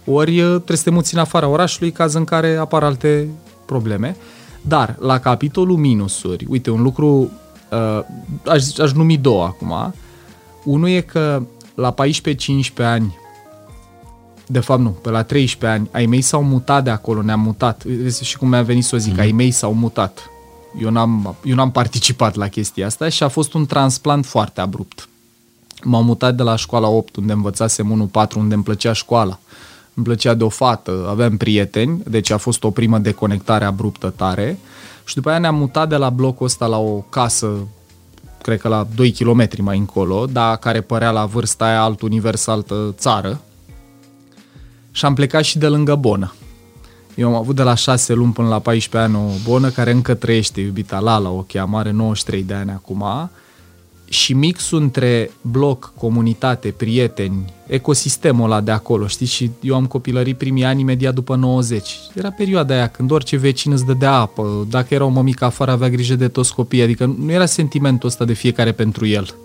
ori 0.06 0.42
uh, 0.42 0.48
trebuie 0.48 0.78
să 0.78 0.84
te 0.84 0.90
muți 0.90 1.14
în 1.14 1.20
afara 1.20 1.48
orașului, 1.48 1.92
caz 1.92 2.14
în 2.14 2.24
care 2.24 2.56
apar 2.56 2.84
alte 2.84 3.28
probleme. 3.66 4.16
Dar, 4.62 4.96
la 5.00 5.20
capitolul 5.20 5.78
minusuri, 5.78 6.46
uite, 6.50 6.70
un 6.70 6.82
lucru 6.82 7.32
uh, 7.72 8.00
aș, 8.48 8.78
aș 8.78 8.92
numi 8.92 9.18
două 9.18 9.44
acum. 9.44 9.94
Unul 10.64 10.90
e 10.90 11.02
că 11.02 11.42
la 11.76 11.94
14-15 11.94 11.96
ani, 12.78 13.18
de 14.48 14.60
fapt 14.60 14.82
nu, 14.82 14.90
pe 14.90 15.10
la 15.10 15.24
13 15.24 15.80
ani, 15.80 15.90
ai 15.92 16.06
mei 16.06 16.22
s-au 16.22 16.44
mutat 16.44 16.84
de 16.84 16.90
acolo, 16.90 17.22
ne-am 17.22 17.40
mutat. 17.40 17.84
Și 18.22 18.38
cum 18.38 18.50
mi-a 18.50 18.62
venit 18.62 18.84
să 18.84 18.96
o 18.96 18.98
zic, 18.98 19.14
mm. 19.14 19.20
ai 19.20 19.32
mei 19.32 19.52
s-au 19.52 19.74
mutat. 19.74 20.30
Eu 20.82 20.90
n-am, 20.90 21.36
eu 21.44 21.56
n-am 21.56 21.72
participat 21.72 22.36
la 22.36 22.48
chestia 22.48 22.86
asta 22.86 23.10
și 23.10 23.24
a 23.24 23.28
fost 23.28 23.54
un 23.54 23.66
transplant 23.66 24.26
foarte 24.26 24.62
abrupt. 24.62 25.10
M-am 25.84 26.06
mutat 26.06 26.36
de 26.36 26.44
la 26.44 26.56
școala 26.56 26.88
8, 26.88 27.16
unde 27.16 27.34
învățasem 27.34 28.10
1-4, 28.12 28.34
unde 28.36 28.54
îmi 28.54 28.64
plăcea 28.64 28.94
școala. 28.94 29.40
Îmi 29.94 30.06
plăcea 30.06 30.34
de 30.34 30.44
o 30.44 30.50
fată, 30.50 31.06
aveam 31.10 31.38
prieteni, 31.38 32.02
deci 32.08 32.30
a 32.30 32.38
fost 32.38 32.64
o 32.64 32.72
primă 32.72 32.98
deconectare 32.98 33.66
abruptă 33.66 34.14
tare. 34.16 34.60
Și 35.06 35.16
după 35.16 35.30
aia 35.30 35.40
ne-am 35.40 35.56
mutat 35.56 35.90
de 35.90 35.96
la 35.96 36.10
blocul 36.10 36.46
ăsta 36.46 36.66
la 36.66 36.78
o 36.78 36.96
casă, 36.96 37.48
cred 38.42 38.60
că 38.60 38.68
la 38.68 38.88
2 38.96 39.12
km 39.12 39.48
mai 39.60 39.78
încolo, 39.78 40.26
dar 40.26 40.58
care 40.58 40.82
părea 40.82 41.12
la 41.12 41.26
vârsta 41.26 41.66
aia 41.66 41.82
alt 41.82 42.02
univers, 42.02 42.48
altă 42.48 42.94
țară. 42.98 43.42
Și 44.92 45.06
am 45.06 45.14
plecat 45.14 45.44
și 45.44 45.58
de 45.58 45.68
lângă 45.68 45.96
Bonă. 45.96 46.34
Eu 47.16 47.28
am 47.28 47.36
avut 47.36 47.56
de 47.56 47.64
la 47.64 47.76
6 47.76 48.14
luni 48.14 48.34
până 48.34 48.48
la 48.48 48.60
14 48.60 49.12
ani 49.12 49.26
o 49.26 49.50
bonă 49.50 49.70
care 49.70 49.92
încă 49.92 50.14
trăiește, 50.14 50.62
iubita 50.62 51.00
Lala, 51.00 51.30
o 51.30 51.46
cheamă, 51.48 51.78
are 51.78 51.92
93 51.92 52.44
de 52.44 52.54
ani 52.54 52.72
acum 52.72 53.30
și 54.10 54.34
mixul 54.34 54.82
între 54.82 55.32
bloc, 55.42 55.94
comunitate, 55.98 56.74
prieteni, 56.78 57.54
ecosistemul 57.68 58.46
ăla 58.46 58.62
de 58.62 58.72
acolo, 58.72 59.08
știți? 59.08 59.34
Și 59.34 59.52
eu 59.62 59.76
am 59.76 59.86
copilărit 59.86 60.38
primii 60.38 60.64
ani 60.64 60.82
imediat 60.82 61.14
după 61.14 61.36
90. 61.36 62.00
Era 62.16 62.32
perioada 62.32 62.74
aia 62.74 62.88
când 62.88 63.12
orice 63.12 63.38
vecin 63.38 63.72
îți 63.72 63.86
dădea 63.86 64.14
apă, 64.14 64.68
dacă 64.70 64.94
era 64.94 65.06
o 65.06 65.10
mămică 65.10 65.46
afară 65.46 65.72
avea 65.72 65.90
grijă 65.90 66.16
de 66.16 66.28
toți 66.28 66.54
copiii, 66.54 66.84
adică 66.84 67.06
nu 67.06 67.32
era 67.32 67.46
sentimentul 67.46 68.10
ăsta 68.10 68.26
de 68.26 68.34
fiecare 68.34 68.72
pentru 68.72 69.06
el. 69.06 69.36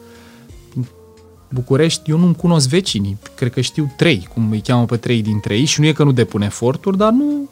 București, 1.49 2.11
eu 2.11 2.19
nu-mi 2.19 2.35
cunosc 2.35 2.69
vecinii, 2.69 3.19
cred 3.35 3.53
că 3.53 3.61
știu 3.61 3.93
trei, 3.97 4.29
cum 4.35 4.51
îi 4.51 4.61
cheamă 4.61 4.85
pe 4.85 4.97
trei 4.97 5.23
dintre 5.23 5.57
ei 5.57 5.65
și 5.65 5.81
nu 5.81 5.87
e 5.87 5.93
că 5.93 6.05
nu 6.05 6.13
depun 6.13 6.43
eforturi, 6.43 6.97
dar 6.97 7.11
nu... 7.11 7.49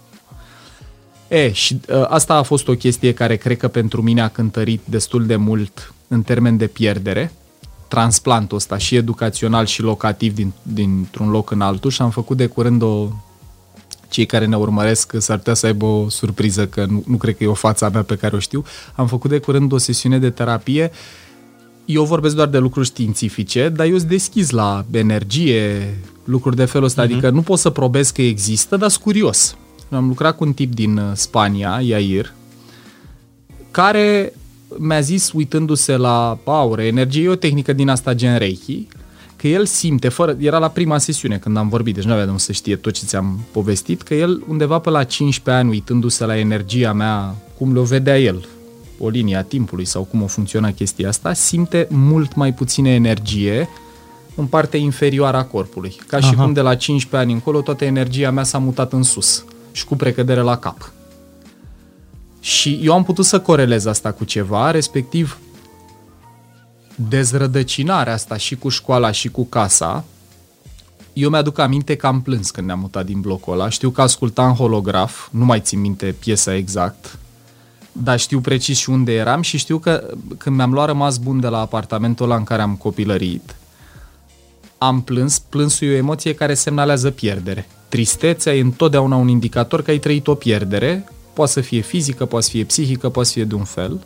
E, 1.29 1.53
și 1.53 1.81
ă, 1.89 2.05
asta 2.05 2.35
a 2.35 2.43
fost 2.43 2.69
o 2.69 2.75
chestie 2.75 3.15
care 3.15 3.37
cred 3.37 3.57
că 3.57 3.69
pentru 3.69 4.03
mine 4.03 4.21
a 4.21 4.29
cântărit 4.29 4.81
destul 4.85 5.27
de 5.27 5.37
mult 5.37 5.93
în 6.09 6.23
termen 6.23 6.57
de 6.57 6.67
pierdere, 6.67 7.33
transplantul 7.89 8.57
ăsta 8.57 8.79
și 8.79 8.97
educațional 8.97 9.67
și 9.67 9.83
locativ 9.83 10.35
din, 10.35 10.53
dintr-un 10.63 11.31
loc 11.31 11.51
în 11.51 11.61
altul 11.61 11.91
și 11.91 12.03
am 12.03 12.11
făcut 12.11 12.37
de 12.37 12.47
curând 12.47 12.83
o 12.83 13.09
cei 14.09 14.27
care 14.27 14.47
ne 14.47 14.57
urmăresc 14.57 15.13
s-ar 15.19 15.37
putea 15.37 15.55
să 15.55 15.67
aibă 15.67 15.85
o 15.85 16.09
surpriză, 16.09 16.67
că 16.67 16.85
nu, 16.85 17.03
nu 17.07 17.17
cred 17.17 17.37
că 17.37 17.45
e 17.45 17.47
o 17.47 17.55
față 17.55 17.85
a 17.85 17.89
mea 17.89 18.03
pe 18.03 18.17
care 18.17 18.37
o 18.37 18.39
știu. 18.39 18.65
Am 18.95 19.07
făcut 19.07 19.31
de 19.31 19.39
curând 19.39 19.73
o 19.73 19.79
sesiune 19.79 20.19
de 20.19 20.31
terapie. 20.31 20.91
Eu 21.85 22.05
vorbesc 22.05 22.35
doar 22.35 22.49
de 22.49 22.59
lucruri 22.59 22.87
științifice, 22.87 23.69
dar 23.69 23.87
eu 23.87 23.97
sunt 23.97 24.09
deschis 24.09 24.51
la 24.51 24.85
energie, 24.91 25.95
lucruri 26.25 26.57
de 26.57 26.65
felul 26.65 26.87
ăsta, 26.87 27.03
uh-huh. 27.03 27.05
adică 27.05 27.31
nu 27.31 27.43
pot 27.43 27.59
să 27.59 27.71
probez 27.71 28.11
că 28.11 28.23
există, 28.23 28.77
dar 28.77 28.89
sunt 28.89 29.03
curios. 29.03 29.57
Am 29.91 30.09
lucrat 30.09 30.37
cu 30.37 30.45
un 30.45 30.53
tip 30.53 30.75
din 30.75 30.97
uh, 30.97 31.11
Spania, 31.13 31.81
Iair, 31.83 32.35
care 33.71 34.33
mi-a 34.77 35.01
zis, 35.01 35.33
uitându-se 35.33 35.97
la 35.97 36.39
aure, 36.45 36.87
energie, 36.87 37.25
e 37.25 37.29
o 37.29 37.35
tehnică 37.35 37.73
din 37.73 37.89
asta 37.89 38.15
gen 38.15 38.39
Reiki, 38.39 38.87
că 39.37 39.49
el 39.49 39.67
simte, 39.67 40.09
fără, 40.09 40.37
era 40.39 40.59
la 40.59 40.69
prima 40.69 40.99
sesiune 40.99 41.37
când 41.37 41.57
am 41.57 41.69
vorbit, 41.69 41.95
deci 41.95 42.05
nu 42.05 42.13
avea 42.13 42.27
de 42.27 42.33
să 42.37 42.53
știe 42.53 42.77
tot 42.77 42.93
ce 42.93 43.05
ți-am 43.05 43.41
povestit, 43.53 44.03
că 44.03 44.15
el 44.15 44.43
undeva 44.49 44.79
pe 44.79 44.91
la 44.91 45.05
15 45.05 45.63
ani, 45.63 45.71
uitându-se 45.71 46.25
la 46.25 46.39
energia 46.39 46.93
mea, 46.93 47.35
cum 47.59 47.73
le-o 47.73 47.83
vedea 47.83 48.19
el, 48.19 48.49
o 48.99 49.09
linie 49.09 49.37
a 49.37 49.43
timpului 49.43 49.85
sau 49.85 50.03
cum 50.03 50.23
o 50.23 50.27
funcționa 50.27 50.71
chestia 50.71 51.09
asta, 51.09 51.33
simte 51.33 51.87
mult 51.91 52.35
mai 52.35 52.55
puțină 52.55 52.89
energie 52.89 53.69
în 54.35 54.47
partea 54.47 54.79
inferioară 54.79 55.37
a 55.37 55.45
corpului. 55.45 55.97
Ca 56.07 56.17
Aha. 56.17 56.27
și 56.27 56.35
cum 56.35 56.53
de 56.53 56.61
la 56.61 56.75
15 56.75 57.29
ani 57.29 57.33
încolo 57.33 57.61
toată 57.61 57.85
energia 57.85 58.31
mea 58.31 58.45
s-a 58.45 58.59
mutat 58.59 58.93
în 58.93 59.03
sus 59.03 59.45
și 59.73 59.85
cu 59.85 59.97
precădere 59.97 60.41
la 60.41 60.57
cap. 60.57 60.93
Și 62.49 62.81
eu 62.83 62.93
am 62.93 63.05
putut 63.05 63.25
să 63.25 63.41
corelez 63.41 63.85
asta 63.85 64.13
cu 64.13 64.25
ceva, 64.25 64.71
respectiv 64.71 65.39
dezrădăcinarea 66.95 68.13
asta 68.13 68.37
și 68.37 68.57
cu 68.57 68.69
școala 68.69 69.11
și 69.11 69.29
cu 69.29 69.45
casa. 69.45 70.05
Eu 71.13 71.31
mi-aduc 71.31 71.59
aminte 71.59 71.97
că 71.97 72.07
am 72.07 72.23
plâns 72.23 72.51
când 72.51 72.67
ne-am 72.67 72.79
mutat 72.79 73.05
din 73.05 73.21
blocul 73.21 73.53
ăla. 73.53 73.69
Știu 73.69 73.91
că 73.91 74.03
ascultam 74.03 74.53
holograf, 74.53 75.29
nu 75.31 75.45
mai 75.45 75.61
țin 75.61 75.81
minte 75.81 76.15
piesa 76.19 76.55
exact, 76.55 77.19
dar 77.93 78.19
știu 78.19 78.41
precis 78.41 78.79
și 78.79 78.91
unde 78.91 79.13
eram 79.13 79.43
și 79.43 79.59
știu 79.59 79.79
că 79.79 80.15
când 80.39 80.57
mi-am 80.57 80.73
luat 80.73 80.87
rămas 80.87 81.19
bun 81.19 81.41
de 81.41 81.49
la 81.49 81.61
apartamentul 81.61 82.25
ăla 82.25 82.37
în 82.37 82.45
care 82.45 82.63
am 82.63 82.77
copilărit, 82.77 83.57
am 84.79 85.03
plâns, 85.03 85.39
plânsul 85.39 85.89
e 85.89 85.91
o 85.91 85.97
emoție 85.97 86.35
care 86.35 86.55
semnalează 86.55 87.11
pierdere. 87.11 87.69
Tristețea 87.89 88.55
e 88.55 88.61
întotdeauna 88.61 89.17
un 89.17 89.29
indicator 89.29 89.83
că 89.83 89.91
ai 89.91 89.99
trăit 89.99 90.27
o 90.27 90.35
pierdere, 90.35 91.09
Poate 91.39 91.53
să 91.53 91.61
fie 91.61 91.81
fizică, 91.81 92.25
poate 92.25 92.45
să 92.45 92.51
fie 92.51 92.65
psihică, 92.65 93.09
poate 93.09 93.29
să 93.29 93.35
fie 93.35 93.45
de 93.45 93.55
un 93.55 93.65
fel. 93.65 94.01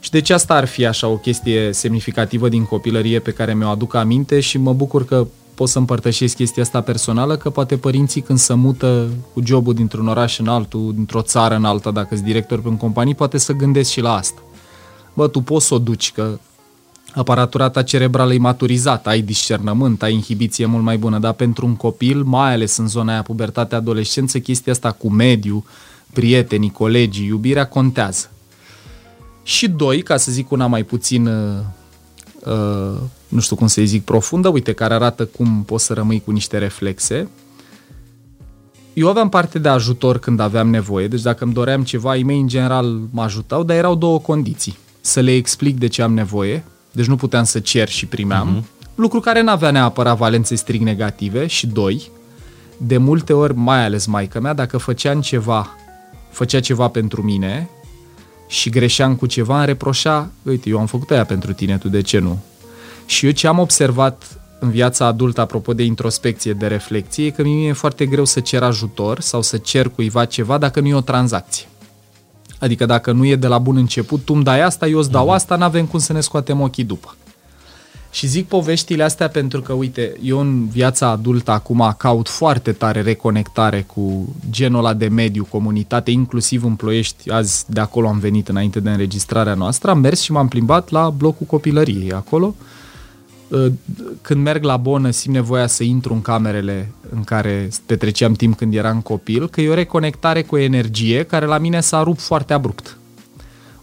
Și 0.00 0.10
deci 0.10 0.30
asta 0.30 0.54
ar 0.54 0.64
fi 0.64 0.86
așa 0.86 1.06
o 1.06 1.16
chestie 1.16 1.72
semnificativă 1.72 2.48
din 2.48 2.64
copilărie 2.64 3.18
pe 3.18 3.30
care 3.30 3.54
mi-o 3.54 3.68
aduc 3.68 3.94
aminte 3.94 4.40
și 4.40 4.58
mă 4.58 4.72
bucur 4.72 5.04
că 5.04 5.26
pot 5.54 5.68
să 5.68 5.78
împărtășesc 5.78 6.34
chestia 6.34 6.62
asta 6.62 6.80
personală, 6.80 7.36
că 7.36 7.50
poate 7.50 7.76
părinții 7.76 8.20
când 8.20 8.38
se 8.38 8.54
mută 8.54 9.08
cu 9.32 9.40
jobul 9.44 9.74
dintr-un 9.74 10.08
oraș 10.08 10.38
în 10.38 10.48
altul, 10.48 10.92
dintr-o 10.94 11.22
țară 11.22 11.54
în 11.54 11.64
alta, 11.64 11.90
dacă 11.90 12.14
sunt 12.14 12.26
director 12.26 12.60
pe 12.60 12.68
un 12.68 12.76
companie, 12.76 13.14
poate 13.14 13.38
să 13.38 13.52
gândesc 13.52 13.90
și 13.90 14.00
la 14.00 14.14
asta. 14.14 14.42
Bă, 15.12 15.28
tu 15.28 15.40
poți 15.40 15.66
să 15.66 15.74
o 15.74 15.78
duci, 15.78 16.12
că 16.12 16.38
aparatura 17.14 17.68
ta 17.68 17.82
cerebrală 17.82 18.34
e 18.34 18.38
maturizată, 18.38 19.08
ai 19.08 19.20
discernământ, 19.20 20.02
ai 20.02 20.12
inhibiție 20.12 20.66
mult 20.66 20.82
mai 20.82 20.98
bună, 20.98 21.18
dar 21.18 21.32
pentru 21.32 21.66
un 21.66 21.76
copil, 21.76 22.22
mai 22.22 22.52
ales 22.52 22.76
în 22.76 22.88
zona 22.88 23.12
aia 23.12 23.22
pubertate, 23.22 23.74
adolescență, 23.74 24.38
chestia 24.38 24.72
asta 24.72 24.92
cu 24.92 25.10
mediu, 25.10 25.64
prietenii, 26.14 26.70
colegii, 26.70 27.26
iubirea 27.26 27.66
contează. 27.66 28.28
Și 29.42 29.68
doi, 29.68 30.02
ca 30.02 30.16
să 30.16 30.32
zic 30.32 30.50
una 30.50 30.66
mai 30.66 30.82
puțin, 30.82 31.26
uh, 31.26 31.58
uh, 32.44 33.00
nu 33.28 33.40
știu 33.40 33.56
cum 33.56 33.66
să 33.66 33.82
zic, 33.84 34.04
profundă, 34.04 34.48
uite, 34.48 34.72
care 34.72 34.94
arată 34.94 35.24
cum 35.24 35.62
poți 35.66 35.84
să 35.84 35.92
rămâi 35.92 36.22
cu 36.24 36.30
niște 36.30 36.58
reflexe. 36.58 37.28
Eu 38.92 39.08
aveam 39.08 39.28
parte 39.28 39.58
de 39.58 39.68
ajutor 39.68 40.18
când 40.18 40.40
aveam 40.40 40.70
nevoie, 40.70 41.08
deci 41.08 41.22
dacă 41.22 41.44
îmi 41.44 41.52
doream 41.52 41.82
ceva, 41.82 42.16
ei 42.16 42.22
mei 42.22 42.40
în 42.40 42.48
general 42.48 43.00
mă 43.10 43.22
ajutau, 43.22 43.62
dar 43.62 43.76
erau 43.76 43.94
două 43.94 44.18
condiții. 44.18 44.78
Să 45.00 45.20
le 45.20 45.34
explic 45.34 45.78
de 45.78 45.86
ce 45.86 46.02
am 46.02 46.14
nevoie, 46.14 46.64
deci 46.92 47.06
nu 47.06 47.16
puteam 47.16 47.44
să 47.44 47.58
cer 47.58 47.88
și 47.88 48.06
primeam, 48.06 48.58
uh-huh. 48.60 48.94
lucru 48.94 49.20
care 49.20 49.42
nu 49.42 49.50
avea 49.50 49.70
neapărat 49.70 50.16
valențe 50.16 50.54
strict 50.54 50.84
negative 50.84 51.46
și 51.46 51.66
doi, 51.66 52.10
de 52.76 52.96
multe 52.96 53.32
ori, 53.32 53.54
mai 53.56 53.84
ales 53.84 54.06
maica 54.06 54.40
mea, 54.40 54.52
dacă 54.54 54.78
făceam 54.78 55.20
ceva 55.20 55.76
făcea 56.34 56.60
ceva 56.60 56.88
pentru 56.88 57.22
mine 57.22 57.68
și 58.46 58.70
greșeam 58.70 59.16
cu 59.16 59.26
ceva, 59.26 59.56
îmi 59.56 59.66
reproșa, 59.66 60.30
uite, 60.42 60.68
eu 60.68 60.78
am 60.78 60.86
făcut 60.86 61.10
aia 61.10 61.24
pentru 61.24 61.52
tine, 61.52 61.78
tu 61.78 61.88
de 61.88 62.00
ce 62.00 62.18
nu? 62.18 62.38
Și 63.06 63.26
eu 63.26 63.32
ce 63.32 63.46
am 63.46 63.58
observat 63.58 64.38
în 64.60 64.70
viața 64.70 65.06
adultă, 65.06 65.40
apropo 65.40 65.74
de 65.74 65.82
introspecție, 65.82 66.52
de 66.52 66.66
reflexie, 66.66 67.26
e 67.26 67.30
că 67.30 67.42
mie 67.42 67.68
e 67.68 67.72
foarte 67.72 68.06
greu 68.06 68.24
să 68.24 68.40
cer 68.40 68.62
ajutor 68.62 69.20
sau 69.20 69.42
să 69.42 69.56
cer 69.56 69.88
cuiva 69.88 70.24
ceva 70.24 70.58
dacă 70.58 70.80
nu 70.80 70.86
e 70.86 70.94
o 70.94 71.00
tranzacție. 71.00 71.66
Adică 72.58 72.86
dacă 72.86 73.12
nu 73.12 73.24
e 73.24 73.36
de 73.36 73.46
la 73.46 73.58
bun 73.58 73.76
început, 73.76 74.24
tu 74.24 74.34
îmi 74.34 74.44
dai 74.44 74.60
asta, 74.60 74.86
eu 74.86 74.98
îți 74.98 75.10
dau 75.10 75.24
mhm. 75.24 75.34
asta, 75.34 75.56
n-avem 75.56 75.86
cum 75.86 75.98
să 75.98 76.12
ne 76.12 76.20
scoatem 76.20 76.60
ochii 76.60 76.84
după. 76.84 77.16
Și 78.14 78.26
zic 78.26 78.46
poveștile 78.46 79.02
astea 79.02 79.28
pentru 79.28 79.60
că, 79.60 79.72
uite, 79.72 80.16
eu 80.22 80.38
în 80.38 80.66
viața 80.68 81.08
adultă 81.08 81.50
acum 81.50 81.94
caut 81.98 82.28
foarte 82.28 82.72
tare 82.72 83.00
reconectare 83.00 83.84
cu 83.94 84.34
genul 84.50 84.78
ăla 84.78 84.94
de 84.94 85.08
mediu, 85.08 85.46
comunitate, 85.50 86.10
inclusiv 86.10 86.64
în 86.64 86.74
Ploiești, 86.74 87.30
azi 87.30 87.64
de 87.68 87.80
acolo 87.80 88.08
am 88.08 88.18
venit 88.18 88.48
înainte 88.48 88.80
de 88.80 88.90
înregistrarea 88.90 89.54
noastră, 89.54 89.90
am 89.90 89.98
mers 89.98 90.20
și 90.20 90.32
m-am 90.32 90.48
plimbat 90.48 90.90
la 90.90 91.10
blocul 91.10 91.46
copilăriei 91.46 92.12
acolo. 92.12 92.54
Ă, 93.52 93.70
când 94.22 94.42
merg 94.42 94.64
la 94.64 94.76
bonă, 94.76 95.10
simt 95.10 95.34
nevoia 95.34 95.66
să 95.66 95.82
intru 95.82 96.12
în 96.12 96.22
camerele 96.22 96.92
în 97.14 97.24
care 97.24 97.68
petreceam 97.86 98.32
timp 98.32 98.56
când 98.56 98.74
eram 98.74 99.00
copil, 99.00 99.48
că 99.48 99.60
e 99.60 99.68
o 99.68 99.74
reconectare 99.74 100.42
cu 100.42 100.54
o 100.54 100.58
energie 100.58 101.22
care 101.22 101.46
la 101.46 101.58
mine 101.58 101.80
s-a 101.80 102.02
rupt 102.02 102.20
foarte 102.20 102.52
abrupt. 102.52 102.98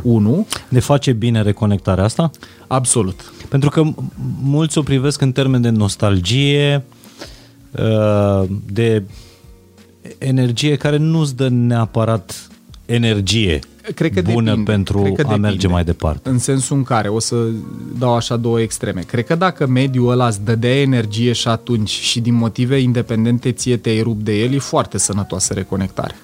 1. 0.03 0.47
Ne 0.69 0.79
face 0.79 1.11
bine 1.11 1.41
reconectarea 1.41 2.03
asta? 2.03 2.31
Absolut. 2.67 3.33
Pentru 3.49 3.69
că 3.69 3.83
mulți 4.41 4.77
o 4.77 4.81
privesc 4.81 5.21
în 5.21 5.31
termen 5.31 5.61
de 5.61 5.69
nostalgie, 5.69 6.83
uh, 7.71 8.43
de 8.73 9.03
energie 10.17 10.75
care 10.75 10.97
nu-ți 10.97 11.35
dă 11.35 11.47
neapărat 11.49 12.49
energie 12.85 13.59
cred 13.95 14.13
că 14.13 14.21
bună 14.21 14.49
depinde. 14.49 14.71
pentru 14.71 15.01
cred 15.01 15.15
că 15.15 15.21
a 15.21 15.23
depinde. 15.23 15.47
merge 15.47 15.67
mai 15.67 15.83
departe. 15.83 16.29
În 16.29 16.39
sensul 16.39 16.77
în 16.77 16.83
care, 16.83 17.07
o 17.07 17.19
să 17.19 17.35
dau 17.99 18.15
așa 18.15 18.37
două 18.37 18.61
extreme, 18.61 19.01
cred 19.01 19.25
că 19.25 19.35
dacă 19.35 19.67
mediul 19.67 20.11
ăla 20.11 20.27
îți 20.27 20.43
dădea 20.43 20.79
energie 20.79 21.31
și 21.31 21.47
atunci 21.47 21.89
și 21.89 22.19
din 22.19 22.33
motive 22.33 22.77
independente 22.77 23.51
ție 23.51 23.77
te-ai 23.77 24.01
rupt 24.01 24.23
de 24.23 24.39
el, 24.39 24.53
e 24.53 24.59
foarte 24.59 24.97
sănătoasă 24.97 25.53
reconectare 25.53 26.15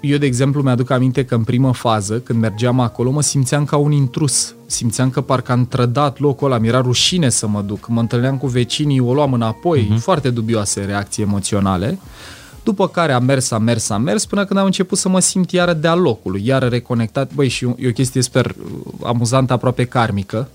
eu, 0.00 0.18
de 0.18 0.26
exemplu, 0.26 0.62
mi-aduc 0.62 0.90
aminte 0.90 1.24
că 1.24 1.34
în 1.34 1.44
primă 1.44 1.72
fază, 1.72 2.18
când 2.18 2.40
mergeam 2.40 2.80
acolo, 2.80 3.10
mă 3.10 3.22
simțeam 3.22 3.64
ca 3.64 3.76
un 3.76 3.92
intrus. 3.92 4.54
Simțeam 4.66 5.10
că 5.10 5.20
parcă 5.20 5.52
am 5.52 5.66
trădat 5.66 6.18
locul 6.18 6.46
ăla, 6.46 6.58
mi-era 6.60 6.80
rușine 6.80 7.28
să 7.28 7.46
mă 7.46 7.62
duc. 7.62 7.88
Mă 7.88 8.00
întâlneam 8.00 8.36
cu 8.36 8.46
vecinii, 8.46 9.00
o 9.00 9.14
luam 9.14 9.32
înapoi, 9.32 9.90
uh-huh. 9.92 9.98
foarte 9.98 10.30
dubioase 10.30 10.84
reacții 10.84 11.22
emoționale. 11.22 11.98
După 12.62 12.88
care 12.88 13.12
am 13.12 13.24
mers, 13.24 13.50
am 13.50 13.62
mers, 13.62 13.90
am 13.90 14.02
mers, 14.02 14.26
până 14.26 14.44
când 14.44 14.58
am 14.58 14.64
început 14.64 14.98
să 14.98 15.08
mă 15.08 15.20
simt 15.20 15.50
iară 15.50 15.72
de-a 15.72 15.94
locului, 15.94 16.46
iară 16.46 16.66
reconectat. 16.66 17.34
Băi, 17.34 17.48
și 17.48 17.64
e 17.78 17.88
o 17.88 17.92
chestie, 17.92 18.22
sper, 18.22 18.54
amuzantă, 19.02 19.52
aproape 19.52 19.84
karmică, 19.84 20.48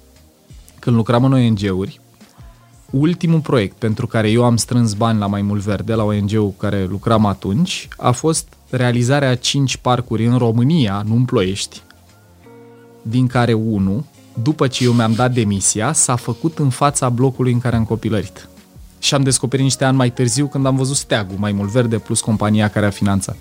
când 0.80 0.96
lucram 0.96 1.24
în 1.24 1.34
ONG-uri, 1.34 2.00
ultimul 2.90 3.40
proiect 3.40 3.76
pentru 3.78 4.08
care 4.08 4.30
eu 4.30 4.44
am 4.44 4.56
strâns 4.56 4.94
bani 4.94 5.20
la 5.20 5.28
Mai 5.28 5.42
Mult 5.42 5.62
Verde, 5.62 5.94
la 5.94 6.04
ONG-ul 6.04 6.46
cu 6.46 6.56
care 6.58 6.88
lucram 6.90 7.26
atunci, 7.26 7.88
a 7.98 8.12
fost 8.12 8.48
realizarea 8.78 9.30
a 9.30 9.36
5 9.36 9.78
parcuri 9.78 10.26
în 10.26 10.38
România, 10.38 11.04
nu 11.08 11.16
în 11.16 11.26
Ploiești, 11.26 11.82
din 13.02 13.28
care 13.28 13.54
unul, 13.54 14.04
după 14.42 14.68
ce 14.68 14.84
eu 14.84 14.92
mi-am 14.92 15.14
dat 15.14 15.34
demisia, 15.34 15.94
s-a 15.94 16.16
făcut 16.16 16.58
în 16.58 16.70
fața 16.70 17.10
blocului 17.10 17.52
în 17.52 17.60
care 17.60 17.76
am 17.76 17.86
copilărit. 17.86 18.48
Și 19.00 19.14
am 19.14 19.24
descoperit 19.24 19.66
niște 19.66 19.86
ani 19.86 19.98
mai 19.98 20.12
târziu 20.12 20.48
când 20.48 20.66
am 20.66 20.76
văzut 20.76 20.96
steagul 20.96 21.38
Mai 21.38 21.52
Mult 21.52 21.70
Verde 21.70 21.98
plus 21.98 22.22
compania 22.22 22.68
care 22.68 22.86
a 22.86 22.90
finanțat. 22.90 23.38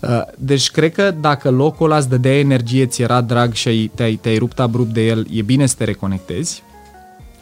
Uh, 0.00 0.22
deci 0.38 0.70
cred 0.70 0.92
că 0.92 1.10
dacă 1.10 1.50
locul 1.50 1.86
ăla 1.86 1.96
îți 1.96 2.08
dădea 2.08 2.38
energie, 2.38 2.86
ți 2.86 3.02
era 3.02 3.20
drag 3.20 3.52
și 3.52 3.90
te-ai, 3.94 4.14
te-ai 4.14 4.38
rupt 4.38 4.60
abrupt 4.60 4.92
de 4.92 5.06
el, 5.06 5.26
e 5.30 5.42
bine 5.42 5.66
să 5.66 5.74
te 5.78 5.84
reconectezi. 5.84 6.62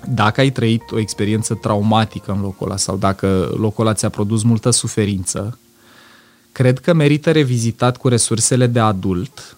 Dacă 0.09 0.41
ai 0.41 0.51
trăit 0.51 0.83
o 0.91 0.99
experiență 0.99 1.55
traumatică 1.55 2.33
în 2.33 2.41
locul 2.41 2.67
ăla 2.67 2.77
sau 2.77 2.97
dacă 2.97 3.55
locul 3.57 3.87
ăla 3.87 3.95
ți-a 3.95 4.09
produs 4.09 4.43
multă 4.43 4.71
suferință, 4.71 5.59
cred 6.59 6.79
că 6.79 6.95
merită 6.95 7.31
revizitat 7.31 7.97
cu 7.97 8.09
resursele 8.09 8.67
de 8.67 8.79
adult. 8.79 9.57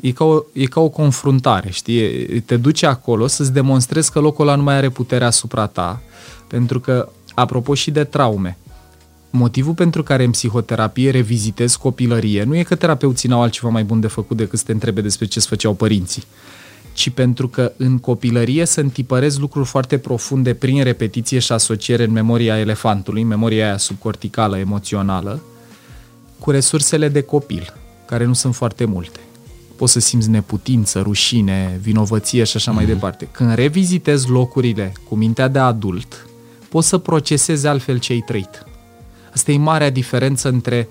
E 0.00 0.12
ca 0.12 0.24
o, 0.24 0.42
e 0.52 0.64
ca 0.64 0.80
o 0.80 0.88
confruntare, 0.88 1.70
știi? 1.70 2.40
Te 2.40 2.56
duce 2.56 2.86
acolo 2.86 3.26
să-ți 3.26 3.52
demonstrezi 3.52 4.12
că 4.12 4.20
locul 4.20 4.46
ăla 4.46 4.56
nu 4.56 4.62
mai 4.62 4.74
are 4.74 4.88
putere 4.88 5.24
asupra 5.24 5.66
ta. 5.66 6.00
Pentru 6.46 6.80
că, 6.80 7.08
apropo 7.34 7.74
și 7.74 7.90
de 7.90 8.04
traume, 8.04 8.58
motivul 9.30 9.74
pentru 9.74 10.02
care 10.02 10.24
în 10.24 10.30
psihoterapie 10.30 11.10
revizitez 11.10 11.76
copilărie 11.76 12.44
nu 12.44 12.56
e 12.56 12.62
că 12.62 12.74
terapeuții 12.74 13.28
n-au 13.28 13.42
altceva 13.42 13.68
mai 13.68 13.84
bun 13.84 14.00
de 14.00 14.06
făcut 14.06 14.36
decât 14.36 14.58
să 14.58 14.64
te 14.64 14.72
întrebe 14.72 15.00
despre 15.00 15.26
ce 15.26 15.38
îți 15.38 15.48
făceau 15.48 15.74
părinții, 15.74 16.24
ci 16.92 17.10
pentru 17.10 17.48
că 17.48 17.72
în 17.76 17.98
copilărie 17.98 18.64
să 18.64 18.80
întipărezi 18.80 19.40
lucruri 19.40 19.68
foarte 19.68 19.98
profunde 19.98 20.54
prin 20.54 20.82
repetiție 20.82 21.38
și 21.38 21.52
asociere 21.52 22.04
în 22.04 22.12
memoria 22.12 22.58
elefantului, 22.58 23.22
în 23.22 23.28
memoria 23.28 23.64
aia 23.64 23.76
subcorticală, 23.76 24.58
emoțională, 24.58 25.42
cu 26.38 26.50
resursele 26.50 27.08
de 27.08 27.20
copil, 27.20 27.74
care 28.06 28.24
nu 28.24 28.32
sunt 28.32 28.54
foarte 28.54 28.84
multe. 28.84 29.20
Poți 29.76 29.92
să 29.92 30.00
simți 30.00 30.28
neputință, 30.28 31.00
rușine, 31.00 31.78
vinovăție 31.82 32.44
și 32.44 32.56
așa 32.56 32.70
mm-hmm. 32.70 32.74
mai 32.74 32.84
mhm. 32.84 32.92
departe. 32.92 33.28
Când 33.30 33.54
revizitezi 33.54 34.28
locurile 34.28 34.92
cu 35.08 35.14
mintea 35.14 35.48
de 35.48 35.58
adult, 35.58 36.26
poți 36.68 36.88
să 36.88 36.98
procesezi 36.98 37.66
altfel 37.66 37.98
ce 37.98 38.12
ai 38.12 38.22
trăit. 38.26 38.66
Asta 39.34 39.52
e 39.52 39.58
marea 39.58 39.90
diferență 39.90 40.48
între 40.48 40.88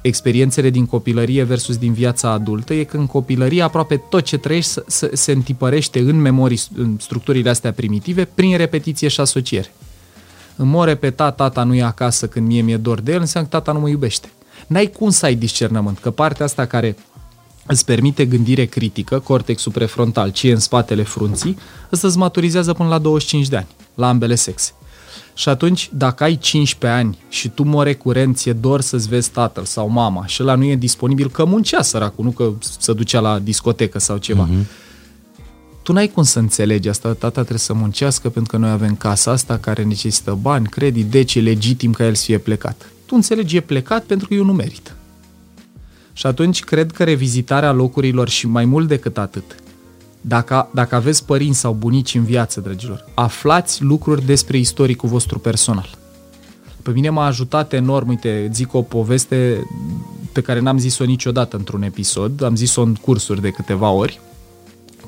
experiențele 0.00 0.70
din 0.70 0.86
copilărie 0.86 1.42
versus 1.42 1.76
din 1.76 1.92
viața 1.92 2.30
adultă, 2.30 2.74
e 2.74 2.84
că 2.84 2.96
în 2.96 3.06
copilărie 3.06 3.62
aproape 3.62 3.96
tot 3.96 4.24
ce 4.24 4.38
trăiești 4.38 4.80
se, 4.86 5.10
se 5.12 5.32
întipărește 5.32 5.98
în 5.98 6.16
memorii, 6.16 6.60
în 6.76 6.96
structurile 7.00 7.50
astea 7.50 7.72
primitive, 7.72 8.24
prin 8.24 8.56
repetiție 8.56 9.08
și 9.08 9.20
asociere. 9.20 9.72
În 10.56 10.68
mod 10.68 10.86
repetat, 10.86 11.36
tata 11.36 11.62
nu 11.62 11.74
e 11.74 11.82
acasă 11.82 12.28
când 12.28 12.46
mie 12.46 12.62
mi-e 12.62 12.76
dor 12.76 13.00
de 13.00 13.12
el, 13.12 13.20
înseamnă 13.20 13.48
că 13.48 13.56
tata 13.56 13.72
nu 13.72 13.80
mă 13.80 13.88
iubește. 13.88 14.30
N-ai 14.66 14.86
cum 14.86 15.10
să 15.10 15.26
ai 15.26 15.34
discernământ, 15.34 15.98
că 15.98 16.10
partea 16.10 16.44
asta 16.44 16.66
care 16.66 16.96
îți 17.66 17.84
permite 17.84 18.24
gândire 18.24 18.64
critică, 18.64 19.18
cortexul 19.18 19.72
prefrontal, 19.72 20.30
ce 20.30 20.48
e 20.48 20.52
în 20.52 20.58
spatele 20.58 21.02
frunții, 21.02 21.58
ăsta 21.92 22.06
îți 22.06 22.18
maturizează 22.18 22.72
până 22.72 22.88
la 22.88 22.98
25 22.98 23.48
de 23.48 23.56
ani, 23.56 23.66
la 23.94 24.08
ambele 24.08 24.34
sexe. 24.34 24.72
Și 25.34 25.48
atunci, 25.48 25.90
dacă 25.92 26.24
ai 26.24 26.38
15 26.38 27.00
ani 27.00 27.18
și 27.28 27.48
tu 27.48 27.62
mă 27.62 27.84
recurent, 27.84 28.36
ți-e 28.36 28.52
dor 28.52 28.80
să-ți 28.80 29.08
vezi 29.08 29.30
tatăl 29.30 29.64
sau 29.64 29.88
mama 29.88 30.26
și 30.26 30.42
ăla 30.42 30.54
nu 30.54 30.64
e 30.64 30.76
disponibil, 30.76 31.30
că 31.30 31.44
muncea 31.44 31.82
săracul, 31.82 32.24
nu 32.24 32.30
că 32.30 32.52
se 32.80 32.92
ducea 32.92 33.20
la 33.20 33.38
discotecă 33.38 33.98
sau 33.98 34.16
ceva. 34.16 34.48
Uh-huh. 34.48 34.66
Tu 35.82 35.92
n-ai 35.92 36.08
cum 36.08 36.22
să 36.22 36.38
înțelegi 36.38 36.88
asta, 36.88 37.08
tata 37.08 37.30
trebuie 37.30 37.58
să 37.58 37.72
muncească 37.72 38.28
pentru 38.28 38.52
că 38.52 38.62
noi 38.62 38.70
avem 38.70 38.96
casa 38.96 39.30
asta 39.30 39.58
care 39.58 39.82
necesită 39.82 40.38
bani, 40.40 40.66
credit, 40.66 41.06
deci 41.06 41.34
e 41.34 41.40
legitim 41.40 41.92
ca 41.92 42.04
el 42.04 42.14
să 42.14 42.24
fie 42.24 42.38
plecat. 42.38 42.86
Tu 43.12 43.18
înțelegi, 43.18 43.56
e 43.56 43.60
plecat 43.60 44.04
pentru 44.04 44.28
că 44.28 44.34
eu 44.34 44.44
nu 44.44 44.52
merit. 44.52 44.94
Și 46.12 46.26
atunci 46.26 46.64
cred 46.64 46.92
că 46.92 47.04
revizitarea 47.04 47.72
locurilor 47.72 48.28
și 48.28 48.46
mai 48.46 48.64
mult 48.64 48.88
decât 48.88 49.18
atât, 49.18 49.54
dacă, 50.20 50.68
dacă 50.74 50.94
aveți 50.94 51.24
părinți 51.24 51.58
sau 51.58 51.72
bunici 51.72 52.14
în 52.14 52.24
viață, 52.24 52.60
dragilor, 52.60 53.04
aflați 53.14 53.82
lucruri 53.82 54.24
despre 54.24 54.58
istoricul 54.58 55.08
vostru 55.08 55.38
personal. 55.38 55.98
Pe 56.82 56.90
mine 56.90 57.10
m-a 57.10 57.26
ajutat 57.26 57.72
enorm, 57.72 58.08
uite, 58.08 58.50
zic 58.52 58.74
o 58.74 58.82
poveste 58.82 59.66
pe 60.32 60.40
care 60.40 60.60
n-am 60.60 60.78
zis-o 60.78 61.04
niciodată 61.04 61.56
într-un 61.56 61.82
episod, 61.82 62.42
am 62.42 62.56
zis-o 62.56 62.82
în 62.82 62.94
cursuri 62.94 63.40
de 63.40 63.50
câteva 63.50 63.90
ori, 63.90 64.20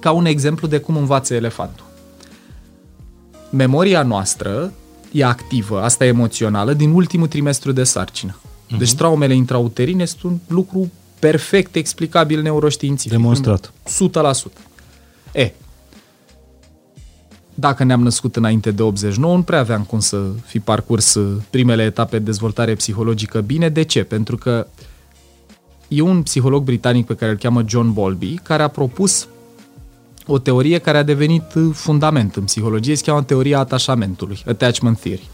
ca 0.00 0.10
un 0.10 0.24
exemplu 0.24 0.68
de 0.68 0.78
cum 0.78 0.96
învață 0.96 1.34
elefantul. 1.34 1.84
Memoria 3.50 4.02
noastră 4.02 4.72
e 5.14 5.24
activă, 5.24 5.82
asta 5.82 6.04
e 6.04 6.08
emoțională, 6.08 6.72
din 6.72 6.90
ultimul 6.90 7.26
trimestru 7.26 7.72
de 7.72 7.84
sarcină. 7.84 8.36
Uh-huh. 8.36 8.78
Deci 8.78 8.94
traumele 8.94 9.34
intrauterine 9.34 10.04
sunt 10.04 10.22
un 10.22 10.38
lucru 10.46 10.90
perfect 11.18 11.74
explicabil 11.74 12.42
neuroștiințific. 12.42 13.12
Demonstrat. 13.12 13.72
100%. 14.48 14.52
E, 15.32 15.52
dacă 17.54 17.84
ne-am 17.84 18.02
născut 18.02 18.36
înainte 18.36 18.70
de 18.70 18.82
89, 18.82 19.36
nu 19.36 19.42
prea 19.42 19.58
aveam 19.58 19.82
cum 19.82 20.00
să 20.00 20.22
fi 20.44 20.60
parcurs 20.60 21.18
primele 21.50 21.82
etape 21.82 22.18
de 22.18 22.24
dezvoltare 22.24 22.74
psihologică 22.74 23.40
bine. 23.40 23.68
De 23.68 23.82
ce? 23.82 24.02
Pentru 24.02 24.36
că 24.36 24.66
e 25.88 26.00
un 26.00 26.22
psiholog 26.22 26.64
britanic 26.64 27.06
pe 27.06 27.14
care 27.14 27.30
îl 27.30 27.36
cheamă 27.36 27.64
John 27.66 27.92
Bowlby, 27.92 28.34
care 28.34 28.62
a 28.62 28.68
propus 28.68 29.28
o 30.26 30.38
teorie 30.38 30.78
care 30.78 30.98
a 30.98 31.02
devenit 31.02 31.42
fundament 31.72 32.36
în 32.36 32.44
psihologie, 32.44 32.94
se 32.94 33.02
cheamă 33.04 33.22
teoria 33.22 33.58
atașamentului, 33.58 34.42
attachment 34.46 34.98
theory. 34.98 35.28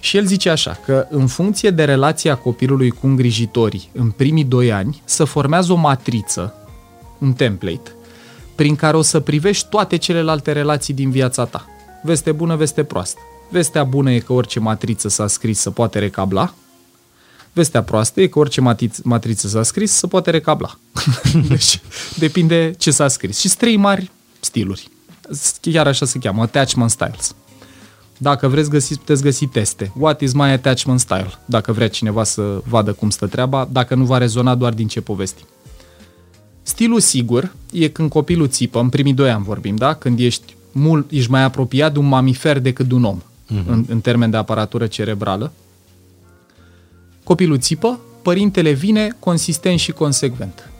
Și 0.00 0.16
el 0.16 0.26
zice 0.26 0.50
așa, 0.50 0.78
că 0.84 1.06
în 1.10 1.26
funcție 1.26 1.70
de 1.70 1.84
relația 1.84 2.36
copilului 2.36 2.90
cu 2.90 3.06
îngrijitorii 3.06 3.88
în 3.92 4.10
primii 4.10 4.44
doi 4.44 4.72
ani, 4.72 5.02
să 5.04 5.24
formează 5.24 5.72
o 5.72 5.76
matriță, 5.76 6.54
un 7.18 7.32
template, 7.32 7.92
prin 8.54 8.76
care 8.76 8.96
o 8.96 9.02
să 9.02 9.20
privești 9.20 9.68
toate 9.68 9.96
celelalte 9.96 10.52
relații 10.52 10.94
din 10.94 11.10
viața 11.10 11.44
ta. 11.44 11.66
Veste 12.02 12.32
bună, 12.32 12.56
veste 12.56 12.84
proastă. 12.84 13.18
Vestea 13.50 13.84
bună 13.84 14.12
e 14.12 14.18
că 14.18 14.32
orice 14.32 14.60
matriță 14.60 15.08
s-a 15.08 15.26
scris 15.26 15.58
să 15.58 15.70
poate 15.70 15.98
recabla. 15.98 16.54
Vestea 17.52 17.82
proastă 17.82 18.20
e 18.20 18.26
că 18.26 18.38
orice 18.38 18.60
matriță 19.02 19.48
s-a 19.48 19.62
scris 19.62 19.90
să 19.92 20.06
poate 20.06 20.30
recabla. 20.30 20.78
deci 21.48 21.80
depinde 22.16 22.74
ce 22.78 22.90
s-a 22.90 23.08
scris. 23.08 23.38
Și 23.38 23.56
trei 23.56 23.76
mari 23.76 24.10
stiluri. 24.40 24.88
Chiar 25.60 25.86
așa 25.86 26.06
se 26.06 26.18
cheamă, 26.18 26.42
attachment 26.42 26.90
styles. 26.90 27.34
Dacă 28.16 28.48
vreți 28.48 28.70
găsi, 28.70 28.96
puteți 28.96 29.22
găsi 29.22 29.46
teste. 29.46 29.92
What 29.96 30.20
is 30.20 30.32
my 30.32 30.50
attachment 30.50 31.00
style? 31.00 31.32
Dacă 31.44 31.72
vrea 31.72 31.88
cineva 31.88 32.24
să 32.24 32.60
vadă 32.68 32.92
cum 32.92 33.10
stă 33.10 33.26
treaba, 33.26 33.68
dacă 33.72 33.94
nu 33.94 34.04
va 34.04 34.18
rezona 34.18 34.54
doar 34.54 34.72
din 34.72 34.86
ce 34.86 35.00
povestim. 35.00 35.46
Stilul 36.62 37.00
sigur 37.00 37.52
e 37.72 37.88
când 37.88 38.10
copilul 38.10 38.48
țipă, 38.48 38.80
în 38.80 38.88
primii 38.88 39.14
doi 39.14 39.30
ani 39.30 39.44
vorbim, 39.44 39.76
da? 39.76 39.94
Când 39.94 40.18
ești, 40.18 40.56
mult, 40.72 41.10
ești 41.10 41.30
mai 41.30 41.42
apropiat 41.42 41.92
de 41.92 41.98
un 41.98 42.06
mamifer 42.06 42.58
decât 42.58 42.88
de 42.88 42.94
un 42.94 43.04
om, 43.04 43.20
uh-huh. 43.20 43.66
în, 43.66 43.84
în 43.88 44.00
termen 44.00 44.30
de 44.30 44.36
aparatură 44.36 44.86
cerebrală. 44.86 45.52
Copilul 47.24 47.58
țipă, 47.58 48.00
părintele 48.22 48.70
vine 48.70 49.16
consistent 49.18 49.78
și 49.78 49.92
consecvent. 49.92 50.70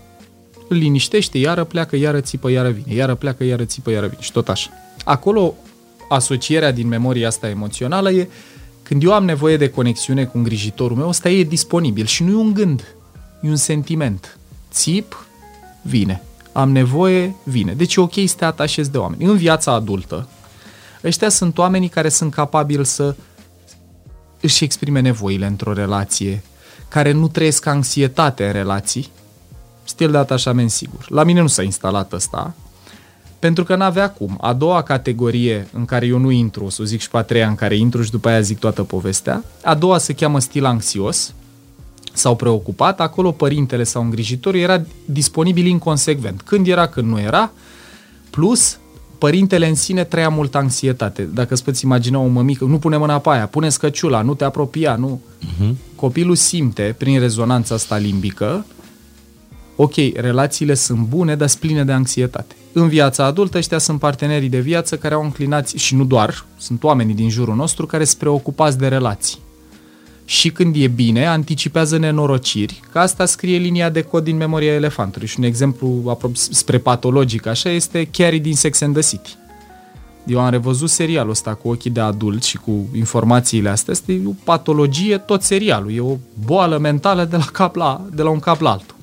Îl 0.69 0.77
liniștește, 0.77 1.39
iară 1.39 1.65
pleacă, 1.65 1.97
iară 1.97 2.21
țipă, 2.21 2.51
iară 2.51 2.71
vine, 2.71 2.95
iară 2.95 3.15
pleacă, 3.15 3.45
iară 3.45 3.65
țipă, 3.65 3.91
iară 3.91 4.07
vine 4.07 4.23
și 4.23 4.33
tot 4.33 4.49
așa. 4.49 4.71
Acolo 5.05 5.55
asocierea 6.09 6.71
din 6.71 6.89
memoria 6.89 7.27
asta 7.27 7.49
emoțională 7.49 8.11
e 8.11 8.29
când 8.83 9.03
eu 9.03 9.13
am 9.13 9.25
nevoie 9.25 9.57
de 9.57 9.71
conexiune 9.71 10.25
cu 10.25 10.37
îngrijitorul 10.37 10.97
meu, 10.97 11.09
ăsta 11.09 11.29
e 11.29 11.43
disponibil 11.43 12.07
și 12.07 12.23
nu 12.23 12.31
e 12.31 12.35
un 12.35 12.53
gând, 12.53 12.95
e 13.43 13.49
un 13.49 13.57
sentiment. 13.57 14.39
Țip, 14.71 15.27
vine. 15.83 16.23
Am 16.53 16.71
nevoie, 16.71 17.35
vine. 17.43 17.73
Deci 17.73 17.95
e 17.95 18.01
ok 18.01 18.13
să 18.27 18.35
te 18.37 18.45
atașezi 18.45 18.91
de 18.91 18.99
oameni. 18.99 19.25
În 19.25 19.37
viața 19.37 19.73
adultă, 19.73 20.29
ăștia 21.05 21.29
sunt 21.29 21.59
oamenii 21.59 21.89
care 21.89 22.09
sunt 22.09 22.35
capabili 22.35 22.87
să 22.87 23.17
își 24.41 24.65
exprime 24.65 25.01
nevoile 25.01 25.47
într-o 25.47 25.73
relație, 25.73 26.43
care 26.89 27.13
nu 27.13 27.29
trăiesc 27.29 27.67
anxietate 27.67 28.47
în 28.47 28.53
relații, 28.53 29.11
stil 29.89 30.11
de 30.11 30.17
atașament 30.17 30.71
sigur. 30.71 31.07
La 31.09 31.25
mine 31.25 31.41
nu 31.41 31.47
s-a 31.47 31.63
instalat 31.63 32.13
ăsta, 32.13 32.55
pentru 33.39 33.65
că 33.65 33.77
n-avea 33.77 34.11
cum. 34.11 34.39
A 34.41 34.53
doua 34.53 34.83
categorie 34.83 35.69
în 35.73 35.85
care 35.85 36.07
eu 36.07 36.19
nu 36.19 36.31
intru, 36.31 36.65
o 36.65 36.71
să 36.71 36.85
zic 36.85 37.01
și 37.01 37.11
pe 37.11 37.17
a 37.17 37.23
treia 37.23 37.49
în 37.49 37.55
care 37.55 37.77
intru 37.77 38.03
și 38.03 38.11
după 38.11 38.29
aia 38.29 38.41
zic 38.41 38.59
toată 38.59 38.83
povestea, 38.83 39.45
a 39.65 39.75
doua 39.75 39.99
se 39.99 40.13
cheamă 40.13 40.41
stil 40.41 40.65
anxios, 40.65 41.35
s-au 42.13 42.37
preocupat, 42.37 43.01
acolo 43.01 43.31
părintele 43.31 43.85
sau 43.85 44.03
îngrijitorul 44.03 44.61
era 44.61 44.83
disponibil 45.05 45.67
inconsecvent. 45.67 46.43
Când 46.43 46.67
era, 46.67 46.87
când 46.87 47.09
nu 47.09 47.21
era, 47.21 47.51
plus 48.31 48.79
părintele 49.19 49.69
în 49.69 49.75
sine 49.75 50.05
trăia 50.05 50.29
multă 50.29 50.59
anxietate. 50.59 51.23
Dacă 51.23 51.55
îți 51.55 51.65
poți 51.65 51.85
imagina 51.85 52.19
o 52.19 52.27
mămică, 52.27 52.65
nu 52.65 52.79
pune 52.79 52.97
mâna 52.97 53.19
pe 53.19 53.29
aia, 53.29 53.47
pune 53.47 53.69
scăciula, 53.69 54.23
nu 54.23 54.35
te 54.35 54.45
apropia, 54.45 54.97
nu. 54.97 55.21
Uh-huh. 55.41 55.71
Copilul 55.95 56.37
simte, 56.37 56.95
prin 56.99 57.19
rezonanța 57.19 57.75
asta 57.75 57.97
limbică, 57.97 58.65
ok, 59.81 59.95
relațiile 60.15 60.75
sunt 60.75 60.99
bune, 60.99 61.37
dar 61.37 61.49
sunt 61.49 61.61
pline 61.61 61.85
de 61.85 61.93
anxietate. 61.93 62.55
în 62.73 62.89
viața 62.89 63.25
adultă 63.25 63.59
ăștia 63.59 63.79
sunt 63.79 63.99
partenerii 63.99 64.49
de 64.49 64.61
viață 64.61 64.97
care 64.97 65.15
au 65.15 65.23
înclinați, 65.23 65.77
și 65.77 65.95
nu 65.95 66.05
doar, 66.05 66.45
sunt 66.57 66.83
oamenii 66.83 67.15
din 67.15 67.31
jurul 67.31 67.55
nostru 67.55 67.87
care 67.87 68.05
sunt 68.05 68.19
preocupați 68.19 68.79
de 68.79 68.89
relații. 68.89 69.39
Și 70.25 70.51
când 70.51 70.75
e 70.77 70.87
bine, 70.87 71.27
anticipează 71.27 71.99
nenorociri, 71.99 72.81
că 72.93 72.99
asta 72.99 73.25
scrie 73.25 73.59
linia 73.59 73.91
de 73.91 74.03
cod 74.03 74.25
din 74.25 74.37
memoria 74.37 74.73
elefantului. 74.73 75.29
Și 75.29 75.39
un 75.39 75.45
exemplu 75.45 76.19
spre 76.33 76.79
patologic 76.79 77.47
așa 77.47 77.71
este 77.71 78.09
Carrie 78.13 78.39
din 78.39 78.55
Sex 78.55 78.81
and 78.81 78.99
the 78.99 79.09
City. 79.09 79.37
Eu 80.27 80.41
am 80.41 80.51
revăzut 80.51 80.91
serialul 80.91 81.31
ăsta 81.31 81.55
cu 81.55 81.69
ochii 81.69 81.91
de 81.91 82.01
adult 82.01 82.43
și 82.43 82.57
cu 82.57 82.89
informațiile 82.95 83.69
astea. 83.69 83.93
Este 83.93 84.21
o 84.27 84.31
patologie 84.45 85.19
tot 85.19 85.43
serialul. 85.43 85.95
E 85.95 86.01
o 86.01 86.17
boală 86.45 86.79
mentală 86.79 87.25
de 87.25 87.37
la, 87.37 87.45
cap 87.53 87.77
la, 87.77 88.07
de 88.15 88.23
la 88.23 88.31
un 88.31 88.39
cap 88.39 88.61
la 88.61 88.71
altul. 88.71 88.97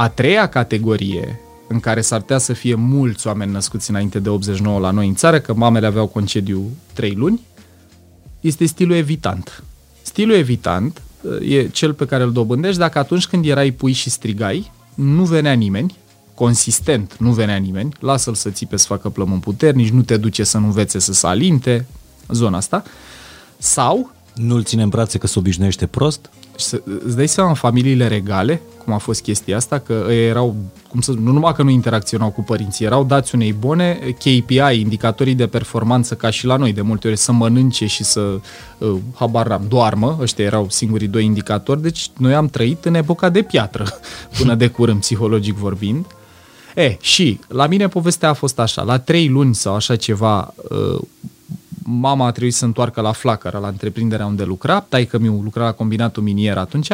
A 0.00 0.08
treia 0.08 0.48
categorie 0.48 1.40
în 1.68 1.80
care 1.80 2.00
s-ar 2.00 2.20
putea 2.20 2.38
să 2.38 2.52
fie 2.52 2.74
mulți 2.74 3.26
oameni 3.26 3.52
născuți 3.52 3.90
înainte 3.90 4.18
de 4.18 4.28
89 4.28 4.78
la 4.78 4.90
noi 4.90 5.08
în 5.08 5.14
țară, 5.14 5.40
că 5.40 5.54
mamele 5.54 5.86
aveau 5.86 6.06
concediu 6.06 6.70
3 6.92 7.14
luni, 7.14 7.40
este 8.40 8.66
stilul 8.66 8.96
evitant. 8.96 9.64
Stilul 10.02 10.34
evitant 10.34 11.02
e 11.40 11.68
cel 11.68 11.94
pe 11.94 12.06
care 12.06 12.22
îl 12.22 12.32
dobândești 12.32 12.78
dacă 12.78 12.98
atunci 12.98 13.26
când 13.26 13.46
erai 13.46 13.70
pui 13.70 13.92
și 13.92 14.10
strigai, 14.10 14.72
nu 14.94 15.24
venea 15.24 15.52
nimeni, 15.52 15.96
consistent 16.34 17.16
nu 17.18 17.32
venea 17.32 17.56
nimeni, 17.56 17.92
lasă-l 17.98 18.34
să 18.34 18.50
țipe 18.50 18.76
să 18.76 18.86
facă 18.86 19.08
plămân 19.08 19.38
puternici, 19.38 19.90
nu 19.90 20.02
te 20.02 20.16
duce 20.16 20.44
să 20.44 20.58
nu 20.58 20.66
învețe 20.66 20.98
să 20.98 21.12
salinte, 21.12 21.86
zona 22.28 22.56
asta, 22.56 22.82
sau... 23.58 24.12
Nu-l 24.34 24.64
ține 24.64 24.82
în 24.82 24.88
brațe 24.88 25.18
că 25.18 25.26
se 25.26 25.38
obișnuiește 25.38 25.86
prost? 25.86 26.30
Să, 26.56 26.82
îți 27.04 27.16
dai 27.16 27.28
seama 27.28 27.48
în 27.48 27.54
familiile 27.54 28.08
regale, 28.08 28.60
cum 28.84 28.92
a 28.92 28.98
fost 28.98 29.22
chestia 29.22 29.56
asta, 29.56 29.78
că 29.78 30.06
ei 30.08 30.26
erau, 30.26 30.56
cum 30.88 31.00
să, 31.00 31.12
nu 31.12 31.32
numai 31.32 31.52
că 31.52 31.62
nu 31.62 31.70
interacționau 31.70 32.30
cu 32.30 32.42
părinții, 32.42 32.84
erau 32.84 33.04
dați 33.04 33.34
unei 33.34 33.52
bune 33.52 33.98
KPI, 34.18 34.80
indicatorii 34.80 35.34
de 35.34 35.46
performanță 35.46 36.14
ca 36.14 36.30
și 36.30 36.46
la 36.46 36.56
noi, 36.56 36.72
de 36.72 36.80
multe 36.80 37.08
ori 37.08 37.16
să 37.16 37.32
mănânce 37.32 37.86
și 37.86 38.04
să, 38.04 38.40
uh, 38.78 38.96
habar 39.14 39.48
n-am, 39.48 39.64
doarmă, 39.68 40.18
ăștia 40.20 40.44
erau 40.44 40.66
singurii 40.68 41.08
doi 41.08 41.24
indicatori, 41.24 41.82
deci 41.82 42.10
noi 42.16 42.34
am 42.34 42.48
trăit 42.48 42.84
în 42.84 42.94
epoca 42.94 43.28
de 43.28 43.42
piatră, 43.42 43.86
până 44.38 44.54
de 44.54 44.66
curând, 44.66 45.00
psihologic 45.00 45.54
vorbind. 45.54 46.06
E, 46.74 46.96
și 47.00 47.40
la 47.48 47.66
mine 47.66 47.88
povestea 47.88 48.28
a 48.28 48.32
fost 48.32 48.58
așa, 48.58 48.82
la 48.82 48.98
trei 48.98 49.28
luni 49.28 49.54
sau 49.54 49.74
așa 49.74 49.96
ceva, 49.96 50.54
uh, 50.70 51.00
mama 51.98 52.26
a 52.26 52.30
trebuit 52.30 52.54
să 52.54 52.64
întoarcă 52.64 53.00
la 53.00 53.12
flacără, 53.12 53.58
la 53.58 53.68
întreprinderea 53.68 54.26
unde 54.26 54.44
lucra, 54.44 54.80
taică 54.80 55.18
mi 55.18 55.26
lucra 55.26 55.64
la 55.64 55.72
combinatul 55.72 56.22
minier 56.22 56.58
atunci, 56.58 56.90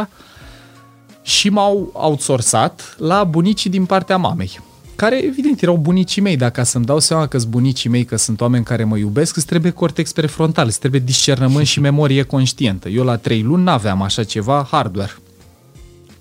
și 1.22 1.48
m-au 1.48 1.90
outsourcat 1.92 2.96
la 2.98 3.24
bunicii 3.24 3.70
din 3.70 3.84
partea 3.84 4.16
mamei 4.16 4.60
care 4.96 5.24
evident 5.24 5.62
erau 5.62 5.76
bunicii 5.76 6.22
mei, 6.22 6.36
dacă 6.36 6.62
să-mi 6.62 6.84
dau 6.84 6.98
seama 6.98 7.26
că 7.26 7.38
sunt 7.38 7.50
bunicii 7.50 7.90
mei, 7.90 8.04
că 8.04 8.16
sunt 8.16 8.40
oameni 8.40 8.64
care 8.64 8.84
mă 8.84 8.96
iubesc, 8.96 9.36
îți 9.36 9.46
trebuie 9.46 9.72
cortex 9.72 10.12
prefrontal, 10.12 10.66
îți 10.66 10.78
trebuie 10.78 11.00
discernământ 11.00 11.66
și 11.66 11.80
memorie 11.80 12.22
conștientă. 12.22 12.88
Eu 12.88 13.04
la 13.04 13.16
trei 13.16 13.42
luni 13.42 13.62
n-aveam 13.62 14.02
așa 14.02 14.24
ceva 14.24 14.66
hardware. 14.70 15.16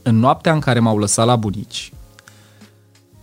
În 0.01 0.19
noaptea 0.19 0.53
în 0.53 0.59
care 0.59 0.79
m-au 0.79 0.97
lăsat 0.97 1.25
la 1.25 1.35
bunici, 1.35 1.91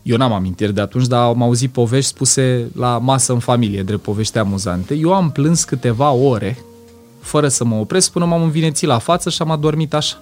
eu 0.02 0.16
n-am 0.16 0.32
amintiri 0.32 0.74
de 0.74 0.80
atunci, 0.80 1.06
dar 1.06 1.20
am 1.20 1.42
auzit 1.42 1.72
povești 1.72 2.10
spuse 2.10 2.70
la 2.76 2.98
masă 2.98 3.32
în 3.32 3.38
familie, 3.38 3.82
drept 3.82 4.02
povești 4.02 4.38
amuzante. 4.38 4.94
Eu 4.94 5.14
am 5.14 5.30
plâns 5.30 5.64
câteva 5.64 6.10
ore, 6.10 6.58
fără 7.20 7.48
să 7.48 7.64
mă 7.64 7.74
opresc, 7.74 8.10
până 8.10 8.24
m-am 8.24 8.42
învinețit 8.42 8.88
la 8.88 8.98
față 8.98 9.30
și 9.30 9.42
am 9.42 9.50
adormit 9.50 9.94
așa. 9.94 10.16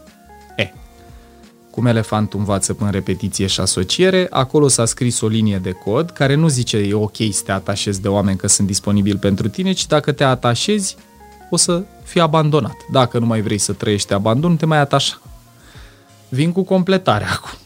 E, 0.57 0.73
cum 1.71 1.87
elefantul 1.87 2.39
învață 2.39 2.75
până 2.75 2.91
repetiție 2.91 3.47
și 3.47 3.61
asociere, 3.61 4.27
acolo 4.31 4.69
s-a 4.69 4.85
scris 4.85 5.21
o 5.21 5.27
linie 5.29 5.59
de 5.59 5.71
cod 5.71 6.11
care 6.11 6.35
nu 6.35 6.49
zice 6.49 6.77
e 6.77 6.95
ok 6.95 7.17
să 7.31 7.43
te 7.45 7.53
atașezi 7.53 8.01
de 8.01 8.09
oameni 8.09 8.37
că 8.37 8.47
sunt 8.47 8.67
disponibili 8.67 9.19
pentru 9.19 9.49
tine, 9.49 9.73
ci 9.73 9.87
dacă 9.87 10.13
te 10.13 10.25
atașezi, 10.25 10.97
o 11.51 11.57
să 11.57 11.83
fii 12.03 12.21
abandonat. 12.21 12.77
Dacă 12.93 13.19
nu 13.19 13.27
mai 13.27 13.41
vrei 13.41 13.59
să 13.59 13.73
trăiești 13.73 14.13
abandon, 14.13 14.57
te 14.57 14.67
mai 14.67 14.79
atașa. 14.79 15.21
Vin 16.29 16.53
cu 16.53 16.63
completarea 16.63 17.29
acum. 17.33 17.59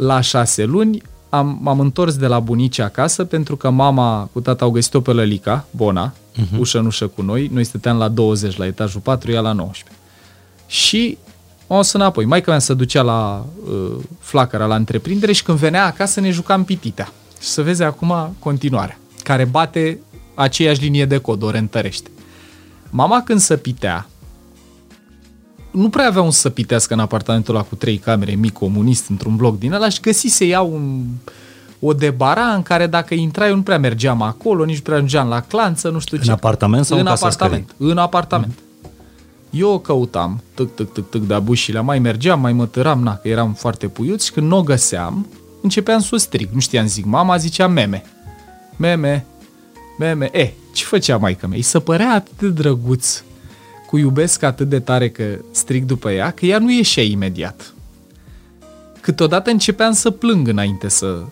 La 0.00 0.20
șase 0.20 0.64
luni 0.64 1.02
am, 1.28 1.58
m-am 1.62 1.80
întors 1.80 2.16
de 2.16 2.26
la 2.26 2.40
bunici 2.40 2.78
acasă 2.78 3.24
pentru 3.24 3.56
că 3.56 3.70
mama 3.70 4.28
cu 4.32 4.40
tata 4.40 4.64
au 4.64 4.70
găsit-o 4.70 5.00
pe 5.00 5.12
Lălica, 5.12 5.66
Bona, 5.70 6.12
uh-huh. 6.12 6.58
ușă 6.58 6.78
în 6.78 6.86
ușă 6.86 7.06
cu 7.06 7.22
noi. 7.22 7.50
Noi 7.52 7.64
stăteam 7.64 7.98
la 7.98 8.08
20 8.08 8.56
la 8.56 8.66
etajul 8.66 9.00
4, 9.00 9.30
ea 9.30 9.40
la 9.40 9.52
19. 9.52 9.98
Și 10.66 11.18
m-am 11.68 11.82
sunat 11.82 12.06
apoi. 12.06 12.24
Maica 12.24 12.50
mea 12.50 12.60
se 12.60 12.74
ducea 12.74 13.02
la 13.02 13.46
uh, 13.64 13.96
flacăra, 14.18 14.66
la 14.66 14.74
întreprindere 14.74 15.32
și 15.32 15.42
când 15.42 15.58
venea 15.58 15.86
acasă 15.86 16.20
ne 16.20 16.30
jucam 16.30 16.64
pititea. 16.64 17.12
Și 17.40 17.48
să 17.48 17.62
vezi 17.62 17.82
acum 17.82 18.36
continuarea, 18.38 18.98
care 19.22 19.44
bate 19.44 20.00
aceeași 20.34 20.80
linie 20.80 21.06
de 21.06 21.18
cod, 21.18 21.42
o 21.42 21.50
reîntărește. 21.50 22.10
Mama 22.90 23.22
când 23.22 23.40
se 23.40 23.56
pitea, 23.56 24.08
nu 25.70 25.88
prea 25.88 26.06
avea 26.06 26.22
un 26.22 26.30
să 26.30 26.50
pitească 26.50 26.94
în 26.94 27.00
apartamentul 27.00 27.54
ăla 27.54 27.64
cu 27.64 27.74
trei 27.74 27.96
camere, 27.96 28.32
mic 28.32 28.52
comunist, 28.52 29.08
într-un 29.08 29.36
bloc 29.36 29.58
din 29.58 29.72
ăla 29.72 29.88
și 29.88 30.00
găsi 30.00 30.26
să 30.26 30.44
iau 30.44 30.72
un, 30.72 31.04
o 31.80 31.92
debara 31.92 32.46
în 32.54 32.62
care 32.62 32.86
dacă 32.86 33.14
intrai, 33.14 33.48
eu 33.48 33.54
nu 33.54 33.62
prea 33.62 33.78
mergeam 33.78 34.22
acolo, 34.22 34.64
nici 34.64 34.76
nu 34.76 34.82
prea 34.82 34.98
mergeam 34.98 35.28
la 35.28 35.40
clanță, 35.40 35.88
nu 35.88 35.98
știu 35.98 36.16
în 36.16 36.22
ce. 36.22 36.28
În 36.28 36.36
apartament 36.36 36.84
sau 36.84 36.98
în, 36.98 37.06
în 37.06 37.12
apartament? 37.12 37.74
În 37.76 37.98
apartament. 37.98 38.58
Mm. 38.58 38.68
Eu 39.50 39.72
o 39.72 39.78
căutam, 39.78 40.42
tâc, 40.54 40.74
tâc, 40.74 40.92
tâc, 40.92 41.10
tâc, 41.10 41.22
de 41.22 41.38
bușile, 41.38 41.80
mai 41.80 41.98
mergeam, 41.98 42.40
mai 42.40 42.52
mă 42.52 42.66
tăram, 42.66 43.02
na, 43.02 43.16
că 43.16 43.28
eram 43.28 43.52
foarte 43.52 43.88
puiuți 43.88 44.26
și 44.26 44.32
când 44.32 44.46
nu 44.46 44.56
o 44.56 44.62
găseam, 44.62 45.26
începeam 45.62 46.00
să 46.00 46.08
o 46.12 46.16
strig. 46.16 46.48
Nu 46.52 46.60
știam, 46.60 46.86
zic, 46.86 47.04
mama 47.04 47.36
zicea 47.36 47.66
meme. 47.66 48.04
Meme, 48.76 49.26
meme. 49.98 50.28
E, 50.32 50.52
ce 50.74 50.84
făcea 50.84 51.16
maica 51.16 51.46
mea? 51.46 51.56
Îi 51.56 51.62
se 51.62 51.78
părea 51.78 52.12
atât 52.12 52.38
de 52.38 52.48
drăguț 52.48 53.22
cu 53.90 53.98
iubesc 53.98 54.42
atât 54.42 54.68
de 54.68 54.80
tare 54.80 55.08
că 55.10 55.24
strig 55.50 55.84
după 55.84 56.10
ea, 56.10 56.30
că 56.30 56.46
ea 56.46 56.58
nu 56.58 56.72
ieșea 56.72 57.02
imediat. 57.02 57.74
Câteodată 59.00 59.50
începeam 59.50 59.92
să 59.92 60.10
plâng 60.10 60.48
înainte 60.48 60.88
să 60.88 61.22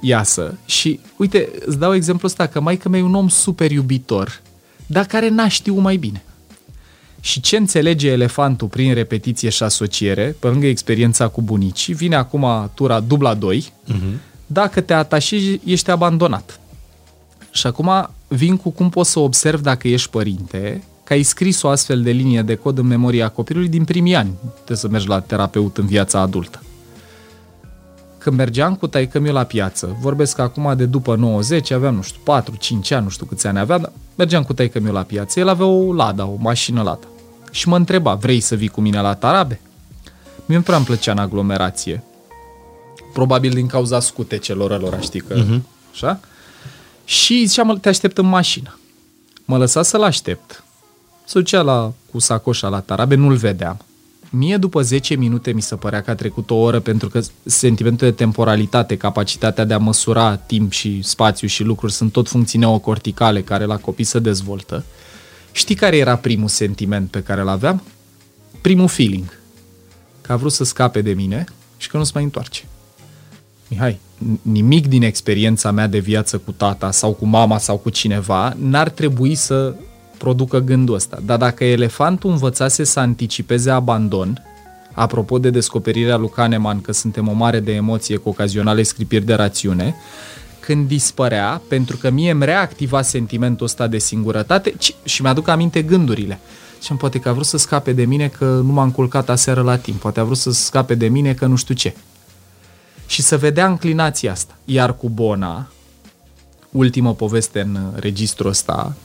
iasă 0.00 0.58
și, 0.64 1.00
uite, 1.16 1.48
îți 1.64 1.78
dau 1.78 1.94
exemplu 1.94 2.26
ăsta, 2.26 2.46
că 2.46 2.60
maica 2.60 2.88
mea 2.88 3.00
e 3.00 3.02
un 3.02 3.14
om 3.14 3.28
super 3.28 3.70
iubitor, 3.70 4.40
dar 4.86 5.04
care 5.04 5.28
n-a 5.28 5.48
știut 5.48 5.76
mai 5.76 5.96
bine. 5.96 6.24
Și 7.20 7.40
ce 7.40 7.56
înțelege 7.56 8.08
elefantul 8.08 8.68
prin 8.68 8.94
repetiție 8.94 9.48
și 9.48 9.62
asociere, 9.62 10.36
pe 10.38 10.46
lângă 10.46 10.66
experiența 10.66 11.28
cu 11.28 11.42
bunicii, 11.42 11.94
vine 11.94 12.16
acum 12.16 12.70
tura 12.74 13.00
dubla 13.00 13.34
2, 13.34 13.64
uh-huh. 13.64 13.86
Mhm. 13.86 14.20
dacă 14.46 14.80
te 14.80 14.92
atașezi, 14.92 15.60
ești 15.64 15.90
abandonat. 15.90 16.60
Și 17.50 17.66
acum 17.66 18.10
vin 18.28 18.56
cu 18.56 18.70
cum 18.70 18.88
poți 18.88 19.10
să 19.10 19.18
observ 19.18 19.60
dacă 19.60 19.88
ești 19.88 20.10
părinte 20.10 20.82
că 21.10 21.16
ai 21.16 21.22
scris 21.22 21.62
o 21.62 21.68
astfel 21.68 22.02
de 22.02 22.10
linie 22.10 22.42
de 22.42 22.54
cod 22.54 22.78
în 22.78 22.86
memoria 22.86 23.28
copilului 23.28 23.68
din 23.68 23.84
primii 23.84 24.14
ani. 24.14 24.34
Trebuie 24.54 24.76
să 24.76 24.88
mergi 24.88 25.08
la 25.08 25.20
terapeut 25.20 25.76
în 25.76 25.86
viața 25.86 26.20
adultă. 26.20 26.62
Când 28.18 28.36
mergeam 28.36 28.74
cu 28.74 28.86
taică 28.86 29.30
la 29.30 29.44
piață, 29.44 29.96
vorbesc 30.00 30.38
acum 30.38 30.76
de 30.76 30.84
după 30.84 31.16
90, 31.16 31.70
aveam, 31.70 31.94
nu 31.94 32.02
știu, 32.02 32.20
4-5 32.42 32.88
ani, 32.90 33.02
nu 33.02 33.08
știu 33.08 33.26
câți 33.26 33.46
ani 33.46 33.58
aveam, 33.58 33.80
dar 33.80 33.92
mergeam 34.14 34.42
cu 34.42 34.52
taică 34.52 34.90
la 34.90 35.02
piață, 35.02 35.40
el 35.40 35.48
avea 35.48 35.66
o 35.66 35.92
Lada, 35.92 36.26
o 36.26 36.36
mașină 36.38 36.82
Lada. 36.82 37.06
Și 37.50 37.68
mă 37.68 37.76
întreba, 37.76 38.14
vrei 38.14 38.40
să 38.40 38.54
vii 38.54 38.68
cu 38.68 38.80
mine 38.80 39.00
la 39.00 39.14
Tarabe? 39.14 39.60
Mie 40.46 40.56
nu 40.56 40.62
prea 40.62 40.76
îmi 40.76 40.84
plăcea 40.84 41.12
în 41.12 41.18
aglomerație. 41.18 42.02
Probabil 43.12 43.52
din 43.52 43.66
cauza 43.66 44.00
scutecelor 44.00 44.80
lor, 44.80 44.98
știi 45.02 45.20
că... 45.20 45.44
Uh-huh. 45.44 45.60
Așa? 45.92 46.20
Și 47.04 47.44
ziceam, 47.46 47.78
te 47.80 47.88
aștept 47.88 48.18
în 48.18 48.26
mașină. 48.26 48.78
Mă 49.44 49.58
lăsa 49.58 49.82
să-l 49.82 50.02
aștept. 50.02 50.64
Se 51.30 51.38
ducea 51.38 51.62
la, 51.62 51.92
cu 52.10 52.18
sacoșa 52.18 52.68
la 52.68 52.80
tarabe, 52.80 53.14
nu-l 53.14 53.34
vedeam. 53.36 53.78
Mie 54.30 54.56
după 54.56 54.82
10 54.82 55.14
minute 55.14 55.52
mi 55.52 55.62
se 55.62 55.76
părea 55.76 56.02
că 56.02 56.10
a 56.10 56.14
trecut 56.14 56.50
o 56.50 56.54
oră 56.54 56.80
pentru 56.80 57.08
că 57.08 57.20
sentimentul 57.44 58.06
de 58.06 58.12
temporalitate, 58.12 58.96
capacitatea 58.96 59.64
de 59.64 59.74
a 59.74 59.78
măsura 59.78 60.36
timp 60.36 60.72
și 60.72 61.02
spațiu 61.02 61.46
și 61.46 61.62
lucruri 61.62 61.92
sunt 61.92 62.12
tot 62.12 62.28
funcții 62.28 62.58
neocorticale 62.58 63.42
care 63.42 63.64
la 63.64 63.76
copii 63.76 64.04
se 64.04 64.18
dezvoltă. 64.18 64.84
Știi 65.52 65.74
care 65.74 65.96
era 65.96 66.16
primul 66.16 66.48
sentiment 66.48 67.10
pe 67.10 67.22
care 67.22 67.40
îl 67.40 67.48
aveam? 67.48 67.82
Primul 68.60 68.88
feeling. 68.88 69.38
Că 70.20 70.32
a 70.32 70.36
vrut 70.36 70.52
să 70.52 70.64
scape 70.64 71.02
de 71.02 71.12
mine 71.12 71.44
și 71.76 71.88
că 71.88 71.96
nu 71.96 72.04
se 72.04 72.10
mai 72.14 72.22
întoarce. 72.22 72.64
Mihai, 73.68 74.00
nimic 74.42 74.86
din 74.86 75.02
experiența 75.02 75.70
mea 75.70 75.86
de 75.86 75.98
viață 75.98 76.38
cu 76.38 76.52
tata 76.52 76.90
sau 76.90 77.12
cu 77.12 77.26
mama 77.26 77.58
sau 77.58 77.76
cu 77.76 77.90
cineva 77.90 78.56
n-ar 78.58 78.88
trebui 78.88 79.34
să 79.34 79.74
producă 80.20 80.58
gândul 80.58 80.94
ăsta. 80.94 81.18
Dar 81.24 81.38
dacă 81.38 81.64
elefantul 81.64 82.30
învățase 82.30 82.84
să 82.84 83.00
anticipeze 83.00 83.70
abandon, 83.70 84.42
apropo 84.92 85.38
de 85.38 85.50
descoperirea 85.50 86.16
lui 86.16 86.30
Kahneman 86.30 86.80
că 86.80 86.92
suntem 86.92 87.28
o 87.28 87.32
mare 87.32 87.60
de 87.60 87.72
emoție 87.72 88.16
cu 88.16 88.28
ocazionale 88.28 88.82
scripiri 88.82 89.24
de 89.24 89.34
rațiune, 89.34 89.94
când 90.60 90.88
dispărea, 90.88 91.62
pentru 91.68 91.96
că 91.96 92.10
mie 92.10 92.30
îmi 92.30 92.44
reactiva 92.44 93.02
sentimentul 93.02 93.66
ăsta 93.66 93.86
de 93.86 93.98
singurătate 93.98 94.74
și 95.04 95.22
mi-aduc 95.22 95.48
aminte 95.48 95.82
gândurile. 95.82 96.40
Și 96.82 96.92
poate 96.92 97.18
că 97.18 97.28
a 97.28 97.32
vrut 97.32 97.46
să 97.46 97.56
scape 97.56 97.92
de 97.92 98.04
mine 98.04 98.28
că 98.28 98.44
nu 98.44 98.72
m-am 98.72 98.90
culcat 98.90 99.28
aseară 99.28 99.62
la 99.62 99.76
timp, 99.76 100.00
poate 100.00 100.20
a 100.20 100.24
vrut 100.24 100.36
să 100.36 100.50
scape 100.50 100.94
de 100.94 101.08
mine 101.08 101.34
că 101.34 101.46
nu 101.46 101.56
știu 101.56 101.74
ce. 101.74 101.94
Și 103.06 103.22
să 103.22 103.36
vedea 103.36 103.66
înclinația 103.66 104.32
asta. 104.32 104.56
Iar 104.64 104.96
cu 104.96 105.08
Bona, 105.08 105.70
ultimă 106.70 107.14
poveste 107.14 107.60
în 107.60 107.78
registrul 107.94 108.50
ăsta, 108.50 108.96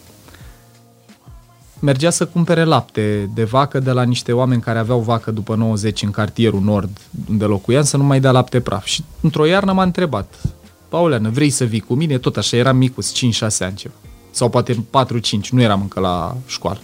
mergea 1.86 2.10
să 2.10 2.26
cumpere 2.26 2.64
lapte 2.64 3.30
de 3.34 3.44
vacă 3.44 3.80
de 3.80 3.92
la 3.92 4.04
niște 4.04 4.32
oameni 4.32 4.62
care 4.62 4.80
aveau 4.80 5.00
vacă 5.00 5.32
după 5.32 5.56
90 5.56 6.02
în 6.02 6.12
cartierul 6.12 6.62
nord, 6.62 6.98
unde 7.30 7.46
locuiam, 7.46 7.84
să 7.84 7.98
nu 7.98 8.04
mai 8.04 8.20
dea 8.20 8.32
lapte 8.32 8.60
praf. 8.60 8.86
Și 8.86 9.04
într-o 9.22 9.46
iarnă 9.46 9.72
m-a 9.72 9.84
întrebat, 9.84 10.42
Pauleană, 10.90 11.30
vrei 11.30 11.50
să 11.50 11.64
vii 11.64 11.80
cu 11.80 11.94
mine? 11.94 12.18
Tot 12.18 12.38
așa, 12.38 12.58
eram 12.58 12.78
micus, 12.78 13.14
5-6 13.14 13.18
ani 13.60 13.76
ceva. 13.76 13.94
Sau 14.32 14.50
poate 14.50 14.74
4-5, 14.74 15.50
nu 15.52 15.62
eram 15.62 15.82
încă 15.82 16.00
la 16.00 16.38
școală. 16.46 16.80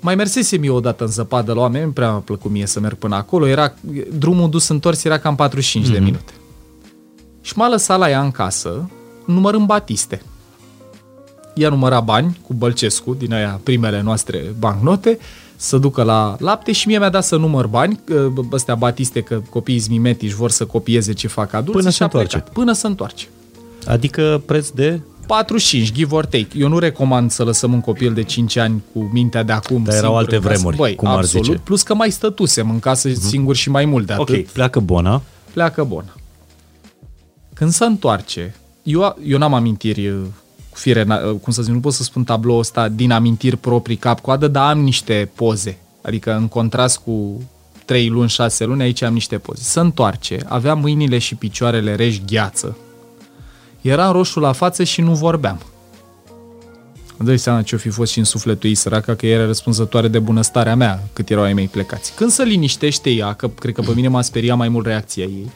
Mai 0.00 0.14
mersesem 0.14 0.62
eu 0.62 0.74
odată 0.74 1.04
în 1.04 1.10
zăpadă 1.10 1.52
la 1.52 1.60
oameni, 1.60 1.92
prea 1.92 2.10
mi-a 2.10 2.18
plăcut 2.18 2.50
mie 2.50 2.66
să 2.66 2.80
merg 2.80 2.96
până 2.96 3.16
acolo. 3.16 3.46
Era, 3.46 3.74
drumul 4.18 4.50
dus 4.50 4.68
întors 4.68 5.04
era 5.04 5.18
cam 5.18 5.34
45 5.34 5.86
mm-hmm. 5.86 5.92
de 5.92 5.98
minute. 5.98 6.32
Și 7.40 7.52
m-a 7.56 7.68
lăsat 7.68 7.98
la 7.98 8.10
ea 8.10 8.22
în 8.22 8.30
casă, 8.30 8.90
numărând 9.24 9.66
batiste. 9.66 10.22
Ea 11.60 11.68
număra 11.68 12.00
bani 12.00 12.38
cu 12.46 12.54
Bălcescu, 12.54 13.14
din 13.14 13.32
aia 13.32 13.60
primele 13.62 14.00
noastre 14.02 14.54
bancnote, 14.58 15.18
să 15.56 15.78
ducă 15.78 16.02
la 16.02 16.36
lapte 16.38 16.72
și 16.72 16.86
mie 16.86 16.98
mi-a 16.98 17.10
dat 17.10 17.24
să 17.24 17.36
număr 17.36 17.66
bani, 17.66 18.00
ăstea 18.52 18.74
batiste, 18.74 19.20
că 19.20 19.42
copiii 19.50 19.78
zmimetici 19.78 20.32
vor 20.32 20.50
să 20.50 20.64
copieze 20.64 21.12
ce 21.12 21.28
fac 21.28 21.52
adulți. 21.52 21.78
Până 21.78 21.90
se 21.90 22.02
întoarce. 22.02 22.36
Plecat, 22.36 22.52
până 22.52 22.72
se 22.72 22.86
întoarce. 22.86 23.28
Adică 23.86 24.42
preț 24.46 24.68
de 24.68 25.00
45, 25.26 25.92
give 25.92 26.14
or 26.14 26.24
take. 26.24 26.48
Eu 26.56 26.68
nu 26.68 26.78
recomand 26.78 27.30
să 27.30 27.44
lăsăm 27.44 27.72
un 27.72 27.80
copil 27.80 28.12
de 28.12 28.22
5 28.22 28.56
ani 28.56 28.82
cu 28.92 29.10
mintea 29.12 29.42
de 29.42 29.52
acum. 29.52 29.82
Dar 29.84 29.94
erau 29.94 30.16
alte 30.16 30.38
vremuri, 30.38 30.76
Băi, 30.76 30.94
cum 30.94 31.08
ar 31.08 31.16
absolut. 31.16 31.46
zice. 31.46 31.58
Plus 31.58 31.82
că 31.82 31.94
mai 31.94 32.10
stătusem 32.10 32.70
în 32.70 32.78
casă 32.78 33.08
uh-huh. 33.08 33.14
singur 33.14 33.56
și 33.56 33.70
mai 33.70 33.84
mult 33.84 34.06
de 34.06 34.12
atât. 34.12 34.28
Ok, 34.28 34.52
pleacă 34.52 34.80
Bona. 34.80 35.22
Pleacă 35.52 35.84
Bona. 35.84 36.14
Când 37.54 37.70
se 37.70 37.84
întoarce, 37.84 38.54
eu, 38.82 39.18
eu 39.24 39.38
n-am 39.38 39.54
amintiri 39.54 40.08
uh, 40.08 40.16
cu 40.49 40.49
fire, 40.72 41.06
uh, 41.08 41.36
cum 41.42 41.52
să 41.52 41.62
zic, 41.62 41.72
nu 41.72 41.80
pot 41.80 41.92
să 41.92 42.02
spun 42.02 42.24
tabloul 42.24 42.58
ăsta 42.58 42.88
din 42.88 43.10
amintiri 43.10 43.56
proprii 43.56 43.96
cap-coadă, 43.96 44.48
dar 44.48 44.70
am 44.70 44.80
niște 44.80 45.30
poze. 45.34 45.78
Adică 46.02 46.34
în 46.34 46.48
contrast 46.48 46.98
cu 46.98 47.42
3 47.84 48.08
luni, 48.08 48.28
6 48.28 48.64
luni, 48.64 48.82
aici 48.82 49.02
am 49.02 49.12
niște 49.12 49.38
poze. 49.38 49.62
Se 49.62 49.80
întoarce, 49.80 50.38
avea 50.48 50.74
mâinile 50.74 51.18
și 51.18 51.34
picioarele 51.34 51.94
reși 51.94 52.22
gheață, 52.26 52.76
era 53.80 54.10
roșu 54.10 54.40
la 54.40 54.52
față 54.52 54.84
și 54.84 55.00
nu 55.00 55.14
vorbeam. 55.14 55.60
Îmi 57.16 57.28
dai 57.28 57.38
seama 57.38 57.62
ce-o 57.62 57.78
fi 57.78 57.88
fost 57.88 58.12
și 58.12 58.18
în 58.18 58.24
sufletul 58.24 58.68
ei 58.68 58.74
săraca, 58.74 59.14
că 59.14 59.26
era 59.26 59.44
răspunzătoare 59.44 60.08
de 60.08 60.18
bunăstarea 60.18 60.76
mea 60.76 61.02
cât 61.12 61.30
erau 61.30 61.44
ai 61.44 61.52
mei 61.52 61.68
plecați. 61.68 62.12
Când 62.14 62.30
se 62.30 62.42
liniștește 62.42 63.10
ea, 63.10 63.32
că 63.32 63.48
cred 63.48 63.74
că 63.74 63.80
pe 63.82 63.92
mine 63.94 64.08
m-a 64.08 64.22
speriat 64.22 64.56
mai 64.56 64.68
mult 64.68 64.86
reacția 64.86 65.24
ei, 65.24 65.50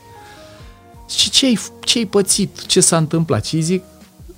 și 1.09 1.31
ce-ai, 1.31 1.59
ce-ai 1.85 2.05
pățit? 2.05 2.67
Ce 2.67 2.81
s-a 2.81 2.97
întâmplat? 2.97 3.45
Și 3.45 3.55
îi 3.55 3.61
zic, 3.61 3.83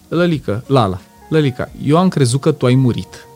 Lălică, 0.08 0.64
Lala, 0.66 1.00
Lălica, 1.28 1.70
eu 1.84 1.96
am 1.96 2.08
crezut 2.08 2.40
că 2.40 2.52
tu 2.52 2.66
ai 2.66 2.74
murit. 2.74 3.26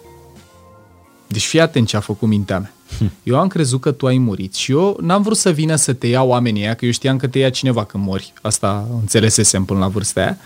Deci 1.27 1.47
fii 1.47 1.61
atent 1.61 1.87
ce 1.87 1.97
a 1.97 2.01
făcut 2.01 2.29
mintea 2.29 2.59
mea. 2.59 2.73
Eu 3.23 3.39
am 3.39 3.49
crezut 3.49 3.81
că 3.81 3.91
tu 3.91 4.07
ai 4.07 4.19
murit 4.19 4.55
și 4.55 4.73
eu 4.73 4.99
n-am 5.01 5.23
vrut 5.23 5.37
să 5.37 5.51
vină 5.51 5.77
să 5.77 5.93
te 5.93 6.07
ia 6.07 6.23
oamenii 6.23 6.63
aia, 6.63 6.75
că 6.75 6.85
eu 6.85 6.91
știam 6.91 7.17
că 7.17 7.27
te 7.27 7.39
ia 7.39 7.51
cineva 7.51 7.85
când 7.85 8.05
mori. 8.05 8.33
Asta 8.43 8.89
înțelesesem 9.01 9.65
până 9.65 9.79
la 9.79 9.89
vârsta 9.89 10.21
aia. 10.21 10.37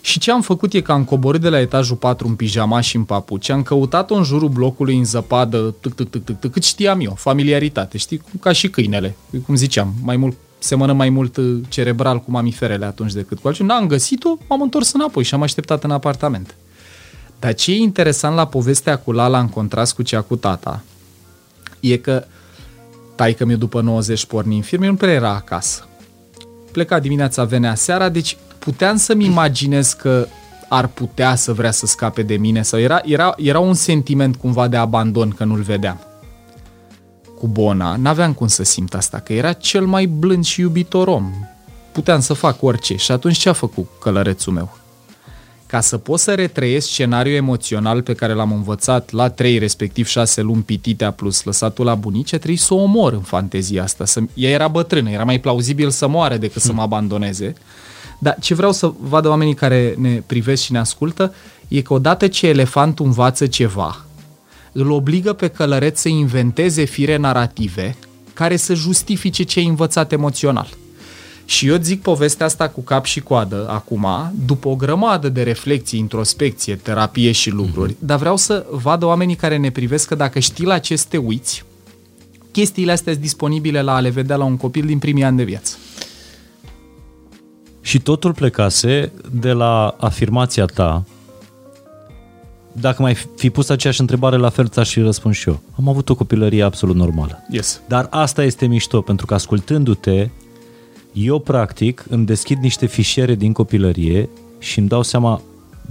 Și 0.00 0.18
ce 0.18 0.30
am 0.30 0.42
făcut 0.42 0.72
e 0.72 0.80
că 0.80 0.92
am 0.92 1.04
coborât 1.04 1.40
de 1.40 1.48
la 1.48 1.60
etajul 1.60 1.96
4 1.96 2.28
în 2.28 2.34
pijama 2.34 2.80
și 2.80 2.96
în 2.96 3.04
papuci, 3.04 3.48
am 3.48 3.62
căutat-o 3.62 4.14
în 4.14 4.24
jurul 4.24 4.48
blocului 4.48 4.96
în 4.96 5.04
zăpadă, 5.04 5.74
tâc, 5.80 5.94
tâc, 5.94 6.10
tâc, 6.10 6.24
tâc, 6.24 6.38
tâc, 6.38 6.52
cât 6.52 6.64
știam 6.64 7.00
eu, 7.00 7.14
familiaritate, 7.18 7.98
știi, 7.98 8.22
ca 8.40 8.52
și 8.52 8.68
câinele, 8.68 9.16
cum 9.46 9.54
ziceam, 9.54 9.94
mai 10.02 10.16
mult, 10.16 10.36
semănă 10.62 10.92
mai 10.92 11.08
mult 11.08 11.36
uh, 11.36 11.60
cerebral 11.68 12.20
cu 12.20 12.30
mamiferele 12.30 12.84
atunci 12.84 13.12
decât 13.12 13.38
cu 13.38 13.46
altceva. 13.46 13.74
N-am 13.74 13.86
găsit-o, 13.86 14.36
m-am 14.48 14.60
întors 14.60 14.92
înapoi 14.92 15.24
și 15.24 15.34
am 15.34 15.42
așteptat 15.42 15.84
în 15.84 15.90
apartament. 15.90 16.54
Dar 17.38 17.54
ce 17.54 17.72
e 17.72 17.76
interesant 17.76 18.34
la 18.34 18.46
povestea 18.46 18.96
cu 18.96 19.12
Lala 19.12 19.38
în 19.38 19.48
contrast 19.48 19.94
cu 19.94 20.02
cea 20.02 20.20
cu 20.20 20.36
tata, 20.36 20.82
e 21.80 21.96
că 21.96 22.24
taică 23.14 23.44
mi 23.44 23.56
după 23.56 23.80
90 23.80 24.24
porni 24.24 24.56
în 24.56 24.62
firmă, 24.62 24.86
nu 24.86 24.94
prea 24.94 25.12
era 25.12 25.34
acasă. 25.34 25.86
Pleca 26.72 26.98
dimineața, 26.98 27.44
venea 27.44 27.74
seara, 27.74 28.08
deci 28.08 28.36
puteam 28.58 28.96
să-mi 28.96 29.24
imaginez 29.24 29.92
că 29.92 30.26
ar 30.68 30.86
putea 30.86 31.34
să 31.34 31.52
vrea 31.52 31.70
să 31.70 31.86
scape 31.86 32.22
de 32.22 32.36
mine 32.36 32.62
sau 32.62 32.78
era, 32.78 33.00
era, 33.04 33.34
era 33.36 33.58
un 33.58 33.74
sentiment 33.74 34.36
cumva 34.36 34.68
de 34.68 34.76
abandon 34.76 35.30
că 35.30 35.44
nu-l 35.44 35.60
vedeam. 35.60 36.11
Cu 37.42 37.48
Bona 37.48 37.96
n-aveam 37.96 38.32
cum 38.32 38.46
să 38.46 38.62
simt 38.62 38.94
asta, 38.94 39.18
că 39.18 39.32
era 39.32 39.52
cel 39.52 39.86
mai 39.86 40.06
blând 40.06 40.44
și 40.44 40.60
iubitor 40.60 41.08
om. 41.08 41.32
Puteam 41.92 42.20
să 42.20 42.32
fac 42.32 42.62
orice 42.62 42.96
și 42.96 43.12
atunci 43.12 43.36
ce 43.36 43.48
a 43.48 43.52
făcut 43.52 43.88
călărețul 44.00 44.52
meu? 44.52 44.76
ca 45.66 45.80
să 45.80 45.98
pot 45.98 46.18
să 46.18 46.34
retrăiesc 46.34 46.86
scenariul 46.86 47.34
emoțional 47.34 48.02
pe 48.02 48.14
care 48.14 48.32
l-am 48.32 48.52
învățat 48.52 49.10
la 49.10 49.28
3, 49.28 49.58
respectiv 49.58 50.06
6 50.06 50.40
luni 50.40 50.62
pititea 50.62 51.10
plus 51.10 51.44
lăsatul 51.44 51.84
la 51.84 51.94
bunice, 51.94 52.36
trebuie 52.36 52.58
să 52.58 52.74
o 52.74 52.82
omor 52.82 53.12
în 53.12 53.20
fantezia 53.20 53.82
asta. 53.82 54.04
Să... 54.04 54.20
Ea 54.34 54.50
era 54.50 54.68
bătrână, 54.68 55.10
era 55.10 55.24
mai 55.24 55.40
plauzibil 55.40 55.90
să 55.90 56.06
moare 56.08 56.36
decât 56.36 56.62
să 56.62 56.72
mă 56.72 56.82
abandoneze. 56.82 57.52
Dar 58.18 58.36
ce 58.40 58.54
vreau 58.54 58.72
să 58.72 58.92
vadă 59.00 59.28
oamenii 59.28 59.54
care 59.54 59.94
ne 59.98 60.22
privesc 60.26 60.62
și 60.62 60.72
ne 60.72 60.78
ascultă 60.78 61.34
e 61.68 61.80
că 61.80 61.92
odată 61.92 62.26
ce 62.26 62.46
elefantul 62.46 63.06
învață 63.06 63.46
ceva, 63.46 64.04
îl 64.72 64.90
obligă 64.90 65.32
pe 65.32 65.48
călăreț 65.48 66.00
să 66.00 66.08
inventeze 66.08 66.84
fire 66.84 67.16
narrative 67.16 67.96
care 68.32 68.56
să 68.56 68.74
justifice 68.74 69.42
ce 69.42 69.58
ai 69.58 69.66
învățat 69.66 70.12
emoțional. 70.12 70.68
Și 71.44 71.66
eu 71.66 71.76
zic 71.76 72.02
povestea 72.02 72.46
asta 72.46 72.68
cu 72.68 72.80
cap 72.80 73.04
și 73.04 73.20
coadă 73.20 73.68
acum, 73.68 74.06
după 74.46 74.68
o 74.68 74.76
grămadă 74.76 75.28
de 75.28 75.42
reflexii, 75.42 75.98
introspecție, 75.98 76.76
terapie 76.76 77.32
și 77.32 77.50
lucruri, 77.50 77.92
mm-hmm. 77.92 77.98
dar 77.98 78.18
vreau 78.18 78.36
să 78.36 78.66
vadă 78.70 79.06
oamenii 79.06 79.34
care 79.34 79.56
ne 79.56 79.70
privesc 79.70 80.08
că 80.08 80.14
dacă 80.14 80.38
știi 80.38 80.64
la 80.64 80.78
ce 80.78 80.96
să 80.96 81.06
te 81.08 81.16
uiți, 81.16 81.64
chestiile 82.50 82.92
astea 82.92 83.12
sunt 83.12 83.24
disponibile 83.24 83.82
la 83.82 83.94
a 83.94 84.00
le 84.00 84.08
vedea 84.08 84.36
la 84.36 84.44
un 84.44 84.56
copil 84.56 84.86
din 84.86 84.98
primii 84.98 85.24
ani 85.24 85.36
de 85.36 85.42
viață. 85.42 85.76
Și 87.80 88.00
totul 88.00 88.32
plecase 88.32 89.12
de 89.30 89.52
la 89.52 89.96
afirmația 89.98 90.64
ta 90.64 91.04
dacă 92.72 93.02
mai 93.02 93.14
fi 93.36 93.50
pus 93.50 93.68
aceeași 93.68 94.00
întrebare 94.00 94.36
la 94.36 94.48
fel, 94.48 94.68
ți-aș 94.68 94.92
fi 94.92 95.00
răspuns 95.00 95.36
și 95.36 95.48
eu. 95.48 95.60
Am 95.78 95.88
avut 95.88 96.08
o 96.08 96.14
copilărie 96.14 96.62
absolut 96.62 96.96
normală. 96.96 97.44
Yes. 97.50 97.80
Dar 97.88 98.06
asta 98.10 98.42
este 98.42 98.66
mișto, 98.66 99.00
pentru 99.00 99.26
că 99.26 99.34
ascultându-te, 99.34 100.30
eu 101.12 101.38
practic 101.38 102.04
îmi 102.08 102.26
deschid 102.26 102.58
niște 102.58 102.86
fișiere 102.86 103.34
din 103.34 103.52
copilărie 103.52 104.28
și 104.58 104.78
îmi 104.78 104.88
dau 104.88 105.02
seama, 105.02 105.42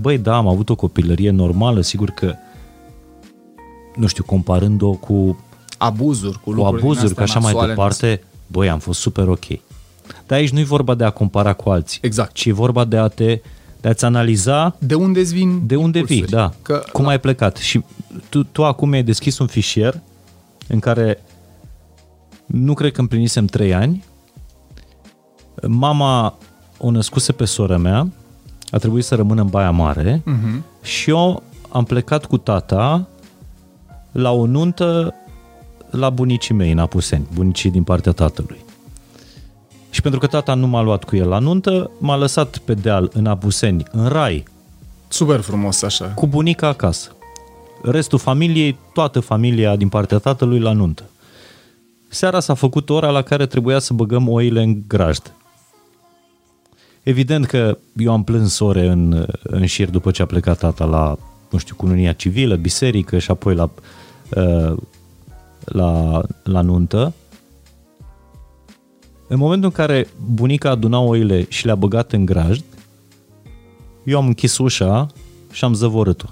băi, 0.02 0.18
da, 0.18 0.36
am 0.36 0.48
avut 0.48 0.70
o 0.70 0.76
copilărie 0.76 1.30
normală, 1.30 1.82
sigur 1.82 2.10
că, 2.10 2.36
nu 3.96 4.08
știu, 4.08 4.24
comparând-o 4.24 4.92
cu 4.92 5.46
abuzuri, 5.78 6.40
cu, 6.40 6.52
cu 6.52 6.62
abuzuri, 6.62 7.14
cu 7.14 7.22
așa 7.22 7.40
mai 7.40 7.54
departe, 7.68 8.24
băi, 8.48 8.70
am 8.70 8.80
fost 8.80 9.00
super 9.00 9.28
ok. 9.28 9.46
Dar 10.28 10.38
aici 10.38 10.50
nu 10.50 10.60
e 10.60 10.64
vorba 10.64 10.96
de 10.96 11.04
a 11.04 11.10
compara 11.10 11.54
cu 11.54 11.70
alții, 11.70 12.00
exact. 12.02 12.34
ci 12.34 12.46
e 12.46 12.52
vorba 12.52 12.84
de 12.84 12.98
a 12.98 13.08
te 13.08 13.40
de 13.82 13.88
a-ți 13.88 14.06
analiza 14.06 14.76
de 14.80 14.96
unde 14.96 15.20
îți 15.20 15.34
vin 15.34 15.68
de 15.68 15.76
unde 15.76 16.02
vii, 16.02 16.26
da, 16.26 16.54
că, 16.62 16.84
cum 16.92 17.04
la... 17.04 17.10
ai 17.10 17.20
plecat. 17.20 17.58
Și 17.58 17.84
tu, 18.30 18.44
tu 18.44 18.66
acum 18.66 18.90
mi-ai 18.90 19.04
deschis 19.04 19.38
un 19.38 19.48
fișier 19.48 20.00
în 20.68 20.80
care 20.80 21.24
nu 22.46 22.74
cred 22.74 22.92
că 22.92 23.02
împlinisem 23.02 23.46
3 23.46 23.74
ani 23.74 24.04
Mama 25.68 26.38
o 26.78 26.92
născuse 26.92 27.32
pe 27.32 27.46
sora 27.46 27.78
mea, 27.78 28.08
a 28.72 28.78
trebuit 28.78 29.04
să 29.04 29.16
rămână 29.16 29.42
în 29.42 29.48
Baia 29.48 29.72
Mare 29.72 30.24
uh-huh. 30.24 30.84
și 30.84 31.10
eu 31.10 31.44
am 31.70 31.84
plecat 31.84 32.26
cu 32.26 32.38
tata 32.38 33.08
la 34.12 34.32
o 34.32 34.46
nuntă 34.46 35.14
la 35.90 36.10
bunicii 36.10 36.56
mei 36.56 36.72
în 36.72 36.80
Apuseni, 36.80 37.28
bunicii 37.34 37.72
din 37.72 37.84
partea 37.84 38.12
tatălui. 38.12 38.66
Și 39.92 40.02
pentru 40.02 40.20
că 40.20 40.28
tata 40.28 40.54
nu 40.54 40.68
m-a 40.68 40.82
luat 40.82 41.04
cu 41.04 41.16
el 41.16 41.28
la 41.28 41.40
nuntă, 41.40 41.92
m-a 41.98 42.16
lăsat 42.16 42.58
pe 42.58 42.74
deal 42.74 43.10
în 43.14 43.26
Apuseni, 43.26 43.84
în 43.92 44.08
rai. 44.08 44.44
Super 45.08 45.40
frumos 45.40 45.82
așa. 45.82 46.06
Cu 46.06 46.28
bunica 46.28 46.68
acasă. 46.68 47.16
Restul 47.84 48.20
familiei, 48.20 48.78
toată 48.94 49.20
familia 49.20 49.76
din 49.76 49.90
partea 49.90 50.18
tatălui 50.18 50.60
la 50.60 50.72
nuntă. 50.72 51.04
Seara 52.08 52.40
s-a 52.40 52.54
făcut 52.54 52.90
ora 52.90 53.10
la 53.10 53.22
care 53.22 53.46
trebuia 53.46 53.80
să 53.80 53.94
băgăm 53.94 54.28
oile 54.28 54.62
în 54.62 54.82
grajd. 54.88 55.34
Evident 57.04 57.46
că 57.46 57.78
eu 57.96 58.12
am 58.12 58.24
plâns 58.24 58.60
ore 58.60 58.88
în, 58.88 59.26
în 59.44 59.66
șir 59.66 59.90
după 59.90 60.12
ce 60.12 60.22
a 60.22 60.26
plecat 60.26 60.58
tata 60.58 60.86
la, 60.86 61.18
nu 61.50 61.58
știu, 61.58 61.76
cununia 61.76 62.14
civilă, 62.14 62.56
biserică 62.56 63.18
și 63.18 63.32
apoi 63.32 63.56
la, 63.56 63.70
uh, 64.36 64.78
la, 65.66 66.22
la 66.44 66.62
nuntă. 66.62 67.14
În 69.32 69.38
momentul 69.38 69.66
în 69.66 69.86
care 69.86 70.08
bunica 70.34 70.70
aduna 70.70 71.00
oile 71.00 71.46
și 71.50 71.66
le-a 71.66 71.76
băgat 71.76 72.12
în 72.12 72.26
grajd, 72.26 72.64
eu 74.04 74.18
am 74.18 74.26
închis 74.26 74.58
ușa 74.58 75.08
și 75.52 75.64
am 75.64 75.74
zăvorât-o. 75.74 76.26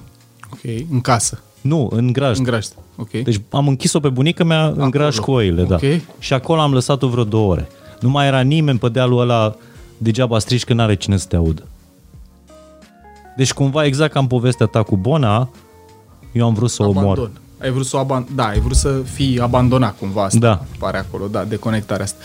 Ok, 0.53 0.59
în 0.91 1.01
casă. 1.01 1.41
Nu, 1.61 1.89
în 1.91 2.11
grajd. 2.13 2.37
În 2.37 2.43
grajd, 2.43 2.73
ok. 2.95 3.09
Deci 3.09 3.41
am 3.49 3.67
închis-o 3.67 3.99
pe 3.99 4.09
bunica 4.09 4.43
mea 4.43 4.63
acolo. 4.63 4.83
în 4.83 4.89
grajd 4.89 5.17
cu 5.17 5.31
oile, 5.31 5.63
da. 5.63 5.75
okay. 5.75 6.03
da. 6.05 6.13
Și 6.19 6.33
acolo 6.33 6.61
am 6.61 6.73
lăsat-o 6.73 7.07
vreo 7.07 7.23
două 7.23 7.51
ore. 7.51 7.67
Nu 7.99 8.09
mai 8.09 8.27
era 8.27 8.41
nimeni 8.41 8.79
pe 8.79 8.89
dealul 8.89 9.19
ăla 9.19 9.55
degeaba 9.97 10.39
strici 10.39 10.63
că 10.63 10.73
n-are 10.73 10.95
cine 10.95 11.17
să 11.17 11.27
te 11.27 11.35
audă. 11.35 11.67
Deci 13.37 13.53
cumva 13.53 13.85
exact 13.85 14.13
ca 14.13 14.19
în 14.19 14.27
povestea 14.27 14.65
ta 14.65 14.83
cu 14.83 14.97
Bona, 14.97 15.49
eu 16.31 16.45
am 16.45 16.53
vrut 16.53 16.69
să 16.69 16.83
o 16.83 16.87
omor. 16.87 17.31
Abandon. 17.59 17.67
Ai 17.67 17.71
vrut 17.71 17.85
să 17.85 17.97
o 17.97 17.99
aban- 17.99 18.35
da, 18.35 18.47
ai 18.47 18.59
vrut 18.59 18.75
să 18.75 19.01
fii 19.13 19.39
abandonat 19.39 19.97
cumva 19.97 20.23
asta. 20.23 20.39
Da. 20.39 20.63
Pare 20.79 20.97
acolo, 20.97 21.27
da, 21.27 21.43
deconectarea 21.43 22.03
asta. 22.05 22.17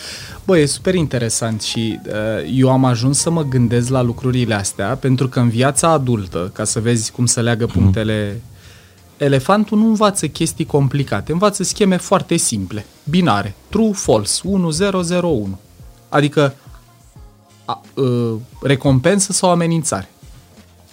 Bă, 0.44 0.58
e 0.58 0.66
super 0.66 0.94
interesant 0.94 1.62
și 1.62 2.00
uh, 2.06 2.12
eu 2.54 2.70
am 2.70 2.84
ajuns 2.84 3.18
să 3.18 3.30
mă 3.30 3.42
gândesc 3.42 3.88
la 3.88 4.02
lucrurile 4.02 4.54
astea 4.54 4.96
pentru 4.96 5.28
că 5.28 5.40
în 5.40 5.48
viața 5.48 5.88
adultă, 5.88 6.50
ca 6.52 6.64
să 6.64 6.80
vezi 6.80 7.12
cum 7.12 7.26
să 7.26 7.40
leagă 7.40 7.66
punctele, 7.66 8.40
elefantul 9.16 9.78
nu 9.78 9.86
învață 9.86 10.26
chestii 10.26 10.64
complicate, 10.66 11.32
învață 11.32 11.62
scheme 11.62 11.96
foarte 11.96 12.36
simple, 12.36 12.86
binare, 13.10 13.54
true, 13.68 13.92
false, 13.92 14.40
1, 14.44 14.70
0, 14.70 15.02
0, 15.02 15.28
1. 15.28 15.58
Adică 16.08 16.54
a, 17.64 17.80
uh, 17.94 18.32
recompensă 18.62 19.32
sau 19.32 19.50
amenințare. 19.50 20.08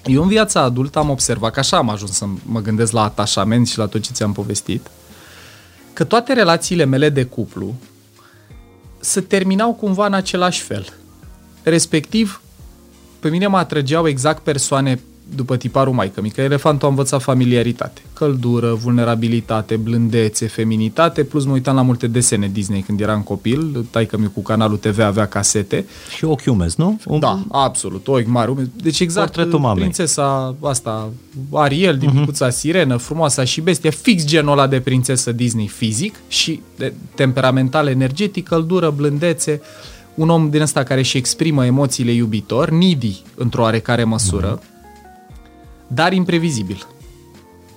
Eu 0.06 0.22
în 0.22 0.28
viața 0.28 0.62
adultă 0.62 1.00
am 1.00 1.10
observat 1.10 1.54
că 1.54 1.60
așa 1.60 1.78
am 1.78 1.90
ajuns 1.90 2.12
să 2.12 2.26
mă 2.46 2.62
gândesc 2.62 2.92
la 2.92 3.04
atașament 3.04 3.68
și 3.68 3.78
la 3.78 3.88
tot 3.88 4.02
ce 4.02 4.12
ți-am 4.12 4.34
povestit, 4.34 4.88
că 5.94 6.04
toate 6.04 6.34
relațiile 6.34 6.84
mele 6.84 7.10
de 7.10 7.24
cuplu 7.24 7.76
se 9.00 9.22
terminau 9.22 9.74
cumva 9.74 10.06
în 10.06 10.14
același 10.14 10.62
fel. 10.62 10.94
Respectiv, 11.64 12.42
pe 13.20 13.30
mine 13.30 13.48
mă 13.48 13.58
atrăgeau 13.58 14.08
exact 14.08 14.44
persoane 14.44 15.00
după 15.36 15.58
tiparul 15.58 15.94
maică 15.94 16.22
mică. 16.22 16.42
Elefantul 16.42 16.88
a 16.88 16.90
învățat 16.90 17.22
familiaritate, 17.22 18.02
căldură, 18.14 18.74
vulnerabilitate, 18.74 19.76
blândețe, 19.76 20.48
feminitate, 20.48 21.24
plus 21.24 21.46
mă 21.46 21.52
uitam 21.52 21.76
la 21.76 21.82
multe 21.82 22.08
desene 22.08 22.50
Disney 22.54 22.82
când 22.82 23.00
eram 23.02 23.22
copil, 23.22 23.86
taică 23.90 24.18
mi 24.18 24.32
cu 24.34 24.42
canalul 24.42 24.78
TV 24.78 25.00
avea 25.00 25.26
casete. 25.28 25.86
Și 26.16 26.26
ochi 26.26 26.44
umezi, 26.48 26.76
nu? 26.80 27.00
Un- 27.06 27.20
Da, 27.20 27.40
absolut, 27.52 28.08
ochi 28.08 28.26
mari. 28.28 28.52
umezi. 28.52 28.70
Deci 28.82 29.00
exact 29.00 29.26
Portretul 29.34 29.60
mamei. 29.60 29.80
prințesa 29.80 30.56
asta, 30.62 31.10
Ariel 31.52 31.98
din 31.98 32.10
Mhm. 32.10 32.18
Micuța 32.20 32.50
Sirenă, 32.50 32.98
frumoasa 32.98 33.44
și 33.44 33.62
bestie, 33.62 33.90
fix 33.90 34.26
genul 34.26 34.52
ăla 34.52 34.68
de 34.68 34.80
prințesă 34.80 35.32
Disney 35.32 35.68
fizic 35.68 36.16
și 36.28 36.62
de 36.78 36.94
temperamental 37.16 37.88
energetic, 37.88 38.48
căldură, 38.48 38.90
blândețe, 38.96 39.62
un 40.16 40.30
om 40.30 40.50
din 40.50 40.62
ăsta 40.62 40.84
care 40.84 41.00
își 41.00 41.18
exprimă 41.18 41.66
emoțiile 41.66 42.12
iubitor, 42.12 42.70
needy 42.70 43.22
într-o 43.36 43.62
oarecare 43.62 44.04
măsură, 44.04 44.60
Mhm. 44.62 44.70
Dar 45.94 46.14
imprevizibil. 46.14 46.88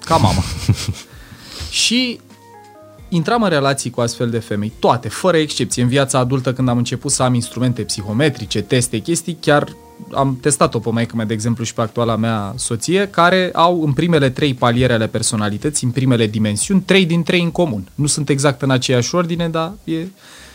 Ca 0.04 0.16
mama. 0.16 0.42
și 1.70 2.20
intram 3.08 3.42
în 3.42 3.48
relații 3.48 3.90
cu 3.90 4.00
astfel 4.00 4.30
de 4.30 4.38
femei, 4.38 4.72
toate, 4.78 5.08
fără 5.08 5.36
excepție. 5.36 5.82
În 5.82 5.88
viața 5.88 6.18
adultă, 6.18 6.52
când 6.52 6.68
am 6.68 6.76
început 6.76 7.10
să 7.10 7.22
am 7.22 7.34
instrumente 7.34 7.82
psihometrice, 7.82 8.62
teste, 8.62 8.98
chestii, 8.98 9.36
chiar 9.40 9.76
am 10.12 10.38
testat-o 10.40 10.78
pe 10.78 10.90
maică 10.90 11.16
mea, 11.16 11.24
de 11.24 11.32
exemplu, 11.32 11.64
și 11.64 11.74
pe 11.74 11.80
actuala 11.80 12.16
mea 12.16 12.52
soție, 12.56 13.08
care 13.08 13.50
au 13.52 13.82
în 13.82 13.92
primele 13.92 14.30
trei 14.30 14.54
paliere 14.54 14.92
ale 14.92 15.06
personalității, 15.06 15.86
în 15.86 15.92
primele 15.92 16.26
dimensiuni, 16.26 16.80
trei 16.80 17.06
din 17.06 17.22
trei 17.22 17.42
în 17.42 17.50
comun. 17.50 17.88
Nu 17.94 18.06
sunt 18.06 18.28
exact 18.28 18.62
în 18.62 18.70
aceeași 18.70 19.14
ordine, 19.14 19.48
dar 19.48 19.72
e 19.84 20.06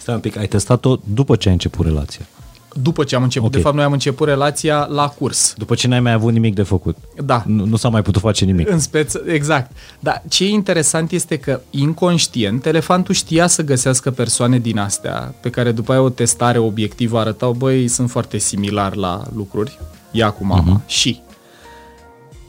Stai 0.01 0.15
un 0.15 0.21
pic, 0.21 0.37
ai 0.37 0.47
testat-o 0.47 0.97
după 1.13 1.35
ce 1.35 1.47
ai 1.47 1.53
început 1.53 1.85
relația. 1.85 2.27
După 2.73 3.03
ce 3.03 3.15
am 3.15 3.23
început. 3.23 3.47
Ok. 3.47 3.55
De 3.55 3.61
fapt, 3.61 3.75
noi 3.75 3.83
am 3.83 3.91
început 3.91 4.27
relația 4.27 4.87
la 4.91 5.07
curs. 5.07 5.53
După 5.57 5.75
ce 5.75 5.87
n-ai 5.87 5.99
mai 5.99 6.11
avut 6.11 6.33
nimic 6.33 6.55
de 6.55 6.63
făcut. 6.63 6.97
Da. 7.23 7.43
Nu, 7.45 7.65
nu 7.65 7.75
s-a 7.75 7.89
mai 7.89 8.01
putut 8.01 8.21
face 8.21 8.45
nimic. 8.45 8.69
În 8.69 8.79
speț, 8.79 9.13
exact. 9.25 9.71
Dar 9.99 10.23
ce 10.27 10.43
e 10.43 10.49
interesant 10.49 11.11
este 11.11 11.37
că 11.37 11.61
inconștient 11.69 12.65
elefantul 12.65 13.13
știa 13.13 13.47
să 13.47 13.63
găsească 13.63 14.11
persoane 14.11 14.59
din 14.59 14.77
astea 14.77 15.33
pe 15.41 15.49
care 15.49 15.71
după 15.71 15.91
aia 15.91 16.01
o 16.01 16.09
testare 16.09 16.57
obiectivă 16.57 17.19
arătau, 17.19 17.51
băi, 17.51 17.87
sunt 17.87 18.09
foarte 18.09 18.37
similari 18.37 18.97
la 18.97 19.23
lucruri, 19.35 19.79
ea 20.11 20.29
cu 20.29 20.45
mama. 20.45 20.81
Uh-huh. 20.81 20.85
Și 20.85 21.21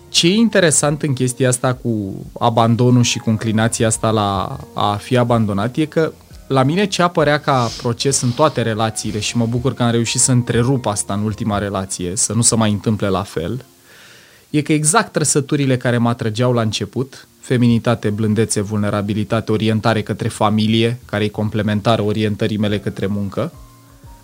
ce 0.08 0.26
e 0.26 0.34
interesant 0.34 1.02
în 1.02 1.12
chestia 1.12 1.48
asta 1.48 1.74
cu 1.74 2.14
abandonul 2.38 3.02
și 3.02 3.18
cu 3.18 3.30
înclinația 3.30 3.86
asta 3.86 4.10
la 4.10 4.58
a 4.74 4.94
fi 4.94 5.16
abandonat 5.16 5.76
e 5.76 5.84
că 5.84 6.12
la 6.52 6.62
mine 6.62 6.86
ce 6.86 7.02
apărea 7.02 7.40
ca 7.40 7.70
proces 7.76 8.20
în 8.20 8.30
toate 8.30 8.62
relațiile 8.62 9.18
și 9.18 9.36
mă 9.36 9.46
bucur 9.46 9.74
că 9.74 9.82
am 9.82 9.90
reușit 9.90 10.20
să 10.20 10.32
întrerup 10.32 10.86
asta 10.86 11.14
în 11.14 11.22
ultima 11.22 11.58
relație, 11.58 12.16
să 12.16 12.32
nu 12.32 12.42
se 12.42 12.54
mai 12.56 12.70
întâmple 12.70 13.08
la 13.08 13.22
fel, 13.22 13.64
e 14.50 14.62
că 14.62 14.72
exact 14.72 15.12
trăsăturile 15.12 15.76
care 15.76 15.98
mă 15.98 16.08
atrăgeau 16.08 16.52
la 16.52 16.60
început, 16.60 17.26
feminitate, 17.40 18.10
blândețe, 18.10 18.60
vulnerabilitate, 18.60 19.52
orientare 19.52 20.02
către 20.02 20.28
familie, 20.28 20.98
care 21.04 21.24
e 21.24 21.28
complementară 21.28 22.02
orientării 22.02 22.56
mele 22.56 22.78
către 22.78 23.06
muncă, 23.06 23.52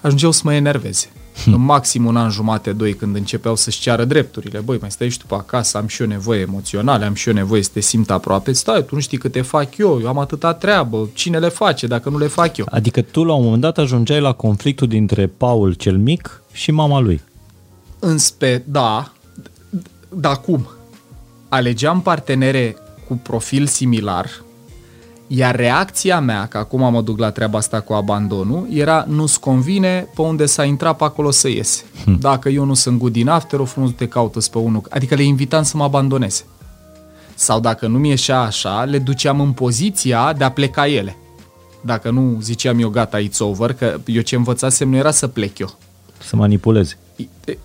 ajungeau 0.00 0.30
să 0.30 0.40
mă 0.44 0.54
enerveze. 0.54 1.10
În 1.44 1.60
maxim 1.60 2.04
un 2.04 2.16
an 2.16 2.30
jumate, 2.30 2.72
doi, 2.72 2.94
când 2.94 3.16
începeau 3.16 3.56
să-și 3.56 3.80
ceară 3.80 4.04
drepturile. 4.04 4.58
Băi, 4.58 4.78
mai 4.80 4.90
stai 4.90 5.08
și 5.08 5.18
tu 5.18 5.26
pe 5.26 5.34
acasă, 5.34 5.78
am 5.78 5.86
și 5.86 6.02
eu 6.02 6.08
nevoie 6.08 6.40
emoționale, 6.40 7.04
am 7.04 7.14
și 7.14 7.28
eu 7.28 7.34
nevoie 7.34 7.62
să 7.62 7.70
te 7.72 7.80
simt 7.80 8.10
aproape. 8.10 8.52
Stai, 8.52 8.84
tu 8.84 8.94
nu 8.94 9.00
știi 9.00 9.18
câte 9.18 9.40
fac 9.42 9.76
eu, 9.76 9.98
eu 10.00 10.08
am 10.08 10.18
atâta 10.18 10.52
treabă, 10.52 11.08
cine 11.12 11.38
le 11.38 11.48
face 11.48 11.86
dacă 11.86 12.08
nu 12.08 12.18
le 12.18 12.26
fac 12.26 12.56
eu? 12.56 12.66
Adică 12.70 13.02
tu 13.02 13.24
la 13.24 13.34
un 13.34 13.44
moment 13.44 13.60
dat 13.60 13.78
ajungeai 13.78 14.20
la 14.20 14.32
conflictul 14.32 14.88
dintre 14.88 15.26
Paul 15.26 15.72
cel 15.72 15.98
mic 15.98 16.42
și 16.52 16.70
mama 16.70 17.00
lui. 17.00 17.20
În 17.98 18.18
spe, 18.18 18.62
da, 18.66 19.12
dar 20.08 20.40
cum? 20.40 20.68
Alegeam 21.48 22.02
partenere 22.02 22.76
cu 23.08 23.14
profil 23.14 23.66
similar, 23.66 24.30
iar 25.26 25.56
reacția 25.56 26.20
mea, 26.20 26.46
că 26.46 26.58
acum 26.58 26.92
mă 26.92 27.00
duc 27.00 27.18
la 27.18 27.30
treaba 27.30 27.58
asta 27.58 27.80
cu 27.80 27.92
abandonul, 27.92 28.66
era 28.70 29.04
nu-ți 29.08 29.40
convine 29.40 30.08
pe 30.14 30.20
unde 30.22 30.46
s-a 30.46 30.64
intrat 30.64 30.96
pe 30.96 31.04
acolo 31.04 31.30
să 31.30 31.48
iese. 31.48 31.82
Hm. 32.04 32.18
Dacă 32.20 32.48
eu 32.48 32.64
nu 32.64 32.74
sunt 32.74 32.98
good 32.98 33.16
enough, 33.16 33.42
te 33.48 33.56
rog 33.56 33.66
frumos 33.66 33.90
te 33.96 34.08
caută 34.08 34.38
pe 34.50 34.58
unul. 34.58 34.82
Adică 34.90 35.14
le 35.14 35.22
invitam 35.22 35.62
să 35.62 35.76
mă 35.76 35.82
abandoneze. 35.82 36.44
Sau 37.34 37.60
dacă 37.60 37.86
nu 37.86 37.98
mi 37.98 38.08
ieșea 38.08 38.40
așa, 38.40 38.84
le 38.84 38.98
duceam 38.98 39.40
în 39.40 39.52
poziția 39.52 40.32
de 40.32 40.44
a 40.44 40.50
pleca 40.50 40.86
ele. 40.88 41.16
Dacă 41.80 42.10
nu 42.10 42.38
ziceam 42.40 42.80
eu 42.80 42.88
gata, 42.88 43.18
it's 43.20 43.38
over, 43.38 43.72
că 43.72 44.00
eu 44.06 44.22
ce 44.22 44.36
învățasem 44.36 44.88
nu 44.88 44.96
era 44.96 45.10
să 45.10 45.26
plec 45.26 45.58
eu 45.58 45.76
Să 46.18 46.36
manipulezi. 46.36 46.96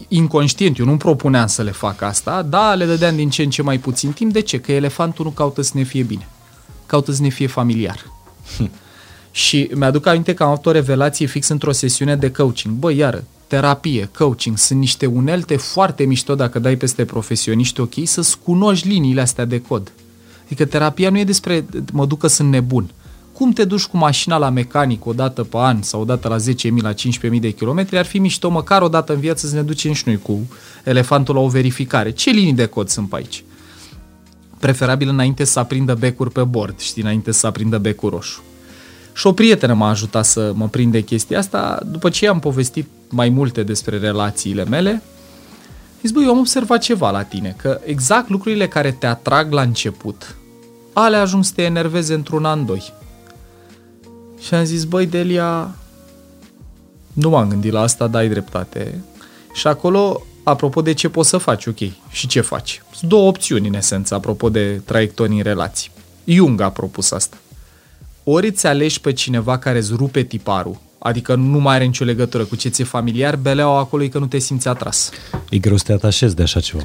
inconștient, 0.08 0.78
eu 0.80 0.86
nu 0.86 0.98
propuneam 0.98 1.48
să 1.48 1.62
le 1.62 1.72
fac 1.72 2.02
asta, 2.02 2.42
da, 2.42 2.74
le 2.74 2.86
dădeam 2.86 3.16
din 3.16 3.30
ce 3.30 3.44
în 3.44 3.50
ce 3.50 3.62
mai 3.62 3.78
puțin 3.78 4.12
timp. 4.12 4.34
De 4.34 4.40
ce? 4.40 4.60
Că 4.60 4.72
elefantul 4.72 5.26
nu 5.26 5.32
caută 5.32 5.62
să 5.62 5.72
ne 5.74 5.84
fie 5.84 6.04
bine. 6.04 6.28
Caută 6.92 7.12
să 7.12 7.22
ne 7.22 7.30
fie 7.30 7.48
familiar. 7.48 8.12
și 9.32 9.70
mi-aduc 9.74 10.06
aminte 10.06 10.34
că 10.34 10.44
am 10.44 10.50
avut 10.50 10.66
o 10.66 10.72
revelație 10.72 11.26
fix 11.26 11.48
într-o 11.48 11.72
sesiune 11.72 12.16
de 12.16 12.32
coaching. 12.32 12.76
Bă, 12.76 12.92
iară, 12.92 13.24
terapie, 13.48 14.10
coaching, 14.18 14.58
sunt 14.58 14.80
niște 14.80 15.06
unelte 15.06 15.56
foarte 15.56 16.04
mișto 16.04 16.36
dacă 16.36 16.60
dai 16.60 16.76
peste 16.76 17.06
profesioniști 17.06 17.80
ok, 17.80 17.94
să-ți 18.04 18.40
cunoști 18.40 18.88
liniile 18.88 19.22
astea 19.22 19.46
de 19.46 19.62
cod. 19.62 19.92
Adică 20.46 20.66
terapia 20.66 21.10
nu 21.10 21.18
e 21.18 21.24
despre 21.24 21.66
mă 21.92 22.06
duc 22.06 22.20
că 22.20 22.28
sunt 22.28 22.50
nebun. 22.50 22.92
Cum 23.34 23.52
te 23.52 23.64
duci 23.64 23.86
cu 23.86 23.98
mașina 23.98 24.38
la 24.38 24.50
mecanic 24.50 25.06
o 25.06 25.14
dată 25.14 25.44
pe 25.44 25.58
an 25.58 25.82
sau 25.82 26.02
o 26.02 26.06
dată 26.06 26.28
la 26.28 26.38
10.000, 26.38 26.44
la 26.82 26.94
15.000 26.94 27.40
de 27.40 27.52
kilometri, 27.52 27.98
ar 27.98 28.06
fi 28.06 28.20
mișto 28.20 28.50
măcar 28.50 28.82
o 28.82 28.88
dată 28.88 29.14
în 29.14 29.20
viață 29.20 29.48
să 29.48 29.56
ne 29.56 29.62
ducem 29.62 29.94
și 29.94 30.04
noi 30.06 30.18
cu 30.18 30.48
elefantul 30.84 31.36
la 31.36 31.42
o 31.42 31.48
verificare. 31.48 32.12
Ce 32.12 32.30
linii 32.30 32.54
de 32.54 32.66
cod 32.66 32.90
sunt 32.90 33.10
pe 33.10 33.16
aici? 33.16 33.44
Preferabil 34.62 35.10
înainte 35.10 35.44
să 35.44 35.60
aprindă 35.60 35.94
becuri 35.94 36.32
pe 36.32 36.44
bord, 36.44 36.80
știi, 36.80 37.02
înainte 37.02 37.32
să 37.32 37.48
aprindă 37.48 37.78
becul 37.78 38.10
roșu. 38.10 38.42
Și 39.14 39.28
o 39.28 39.32
prietenă 39.32 39.74
m-a 39.74 39.90
ajutat 39.90 40.26
să 40.26 40.52
mă 40.56 40.68
prinde 40.68 41.02
chestia 41.02 41.38
asta. 41.38 41.80
După 41.86 42.10
ce 42.10 42.28
am 42.28 42.40
povestit 42.40 42.88
mai 43.10 43.30
multe 43.30 43.64
despre 43.64 43.98
relațiile 43.98 44.66
mele, 44.66 45.02
zis, 46.02 46.12
băi, 46.12 46.24
eu 46.24 46.30
am 46.30 46.38
observat 46.38 46.80
ceva 46.80 47.12
la 47.12 47.24
tine, 47.24 47.56
că 47.58 47.80
exact 47.86 48.30
lucrurile 48.30 48.68
care 48.68 48.92
te 48.92 49.06
atrag 49.06 49.52
la 49.52 49.62
început, 49.62 50.36
ale 50.94 51.16
ajung 51.16 51.44
să 51.44 51.52
te 51.56 51.62
enerveze 51.62 52.14
într-un 52.14 52.46
an, 52.46 52.66
doi. 52.66 52.94
Și 54.40 54.54
am 54.54 54.64
zis, 54.64 54.84
băi, 54.84 55.06
Delia, 55.06 55.76
nu 57.14 57.30
m-am 57.30 57.50
gândit 57.50 57.72
la 57.72 57.82
asta, 57.82 58.08
dai 58.08 58.30
dreptate. 58.30 59.02
Și 59.54 59.68
acolo, 59.68 60.22
apropo 60.44 60.82
de 60.82 60.94
ce 60.94 61.10
poți 61.10 61.30
să 61.30 61.38
faci, 61.38 61.66
ok, 61.66 61.78
și 62.10 62.28
ce 62.28 62.42
faci? 62.42 62.82
Sunt 62.94 63.10
două 63.10 63.28
opțiuni, 63.28 63.68
în 63.68 63.74
esență, 63.74 64.14
apropo 64.16 64.50
de 64.50 64.82
traiectorii 64.86 65.38
în 65.38 65.44
relații. 65.44 65.92
Jung 66.24 66.62
a 66.62 66.70
propus 66.70 67.12
asta. 67.12 67.38
Ori 68.24 68.48
îți 68.48 68.68
alegi 68.68 69.02
pe 69.02 69.14
cineva 69.14 69.58
care 69.58 69.78
îți 69.78 69.94
rupe 69.96 70.24
tiparul, 70.24 70.80
adică 71.00 71.36
nu 71.36 71.60
mai 71.60 71.76
are 71.76 71.86
nicio 71.86 72.04
legătură 72.04 72.44
cu 72.44 72.56
ce 72.56 72.70
ți-e 72.70 72.84
familiar, 72.84 73.36
beleaua 73.36 73.80
acolo 73.80 74.04
e 74.04 74.08
că 74.08 74.20
nu 74.20 74.28
te 74.28 74.38
simți 74.38 74.68
atras. 74.68 75.10
E 75.50 75.58
greu 75.58 75.78
să 75.78 75.84
te 75.84 75.94
atașezi 75.94 76.36
de 76.36 76.42
așa 76.42 76.60
ceva. 76.60 76.84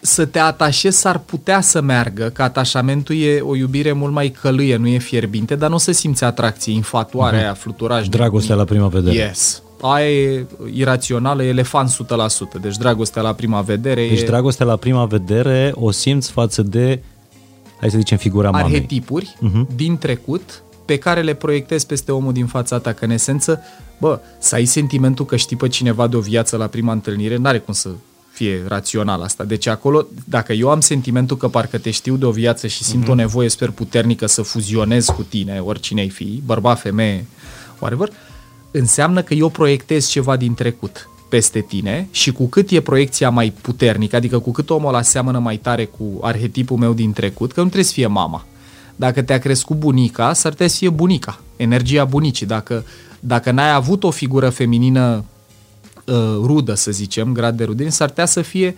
Să 0.00 0.24
te 0.24 0.38
atașezi 0.38 0.98
s-ar 0.98 1.18
putea 1.18 1.60
să 1.60 1.80
meargă, 1.80 2.28
că 2.28 2.42
atașamentul 2.42 3.16
e 3.16 3.40
o 3.40 3.56
iubire 3.56 3.92
mult 3.92 4.12
mai 4.12 4.28
călâie, 4.28 4.76
nu 4.76 4.86
e 4.86 4.98
fierbinte, 4.98 5.54
dar 5.54 5.68
nu 5.68 5.74
o 5.74 5.78
să 5.78 5.92
simți 5.92 6.24
atracție, 6.24 6.72
infatuarea 6.72 7.40
uh-huh. 7.40 7.44
aia, 7.44 7.54
fluturaj. 7.54 8.08
Dragostea 8.08 8.54
la 8.54 8.64
prima 8.64 8.88
vedere. 8.88 9.16
Yes. 9.16 9.62
Aia 9.80 10.10
e 10.10 10.46
irațională, 10.72 11.42
elefant 11.42 11.90
100%. 12.58 12.60
Deci 12.60 12.76
dragostea 12.76 13.22
la 13.22 13.32
prima 13.32 13.60
vedere 13.60 14.08
Deci 14.08 14.20
e 14.20 14.24
dragostea 14.24 14.66
la 14.66 14.76
prima 14.76 15.04
vedere 15.04 15.72
o 15.74 15.90
simți 15.90 16.30
față 16.30 16.62
de, 16.62 17.02
hai 17.80 17.90
să 17.90 17.96
zicem, 17.96 18.18
figura 18.18 18.50
mamei. 18.50 18.66
arhetipuri 18.66 19.36
uh-huh. 19.36 19.74
din 19.74 19.98
trecut 19.98 20.62
pe 20.84 20.96
care 20.96 21.22
le 21.22 21.34
proiectezi 21.34 21.86
peste 21.86 22.12
omul 22.12 22.32
din 22.32 22.46
fața 22.46 22.78
ta, 22.78 22.92
că 22.92 23.04
în 23.04 23.10
esență, 23.10 23.60
bă, 23.98 24.20
să 24.38 24.54
ai 24.54 24.64
sentimentul 24.64 25.24
că 25.24 25.36
știi 25.36 25.56
pe 25.56 25.68
cineva 25.68 26.06
de 26.06 26.16
o 26.16 26.20
viață 26.20 26.56
la 26.56 26.66
prima 26.66 26.92
întâlnire, 26.92 27.36
n-are 27.36 27.58
cum 27.58 27.74
să 27.74 27.90
fie 28.32 28.62
rațional 28.66 29.22
asta. 29.22 29.44
Deci 29.44 29.66
acolo, 29.66 30.06
dacă 30.24 30.52
eu 30.52 30.70
am 30.70 30.80
sentimentul 30.80 31.36
că 31.36 31.48
parcă 31.48 31.78
te 31.78 31.90
știu 31.90 32.16
de 32.16 32.24
o 32.24 32.30
viață 32.30 32.66
și 32.66 32.84
simt 32.84 33.04
mm-hmm. 33.04 33.10
o 33.10 33.14
nevoie, 33.14 33.48
sper, 33.48 33.70
puternică 33.70 34.26
să 34.26 34.42
fuzionez 34.42 35.06
cu 35.06 35.22
tine, 35.22 35.58
oricine 35.58 36.00
ai 36.00 36.08
fi, 36.08 36.42
bărbat, 36.44 36.80
femeie, 36.80 37.26
whatever, 37.78 38.12
înseamnă 38.70 39.22
că 39.22 39.34
eu 39.34 39.48
proiectez 39.48 40.08
ceva 40.08 40.36
din 40.36 40.54
trecut 40.54 41.08
peste 41.28 41.60
tine 41.60 42.08
și 42.10 42.32
cu 42.32 42.46
cât 42.46 42.70
e 42.70 42.80
proiecția 42.80 43.30
mai 43.30 43.52
puternică, 43.60 44.16
adică 44.16 44.38
cu 44.38 44.50
cât 44.50 44.70
omul 44.70 44.88
ăla 44.88 45.02
seamănă 45.02 45.38
mai 45.38 45.56
tare 45.56 45.84
cu 45.84 46.18
arhetipul 46.20 46.76
meu 46.76 46.92
din 46.92 47.12
trecut, 47.12 47.52
că 47.52 47.60
nu 47.60 47.66
trebuie 47.66 47.84
să 47.84 47.92
fie 47.92 48.06
mama. 48.06 48.44
Dacă 48.96 49.22
te-a 49.22 49.38
crescut 49.38 49.76
bunica, 49.76 50.32
s-ar 50.32 50.52
putea 50.52 50.68
să 50.68 50.76
fie 50.76 50.88
bunica, 50.88 51.40
energia 51.56 52.04
bunicii. 52.04 52.46
Dacă, 52.46 52.84
dacă 53.20 53.50
n-ai 53.50 53.72
avut 53.72 54.04
o 54.04 54.10
figură 54.10 54.48
feminină 54.48 55.24
uh, 56.04 56.14
rudă, 56.42 56.74
să 56.74 56.90
zicem, 56.90 57.32
grad 57.32 57.56
de 57.56 57.64
rudenie, 57.64 57.90
s-ar 57.90 58.08
putea 58.08 58.26
să 58.26 58.42
fie 58.42 58.76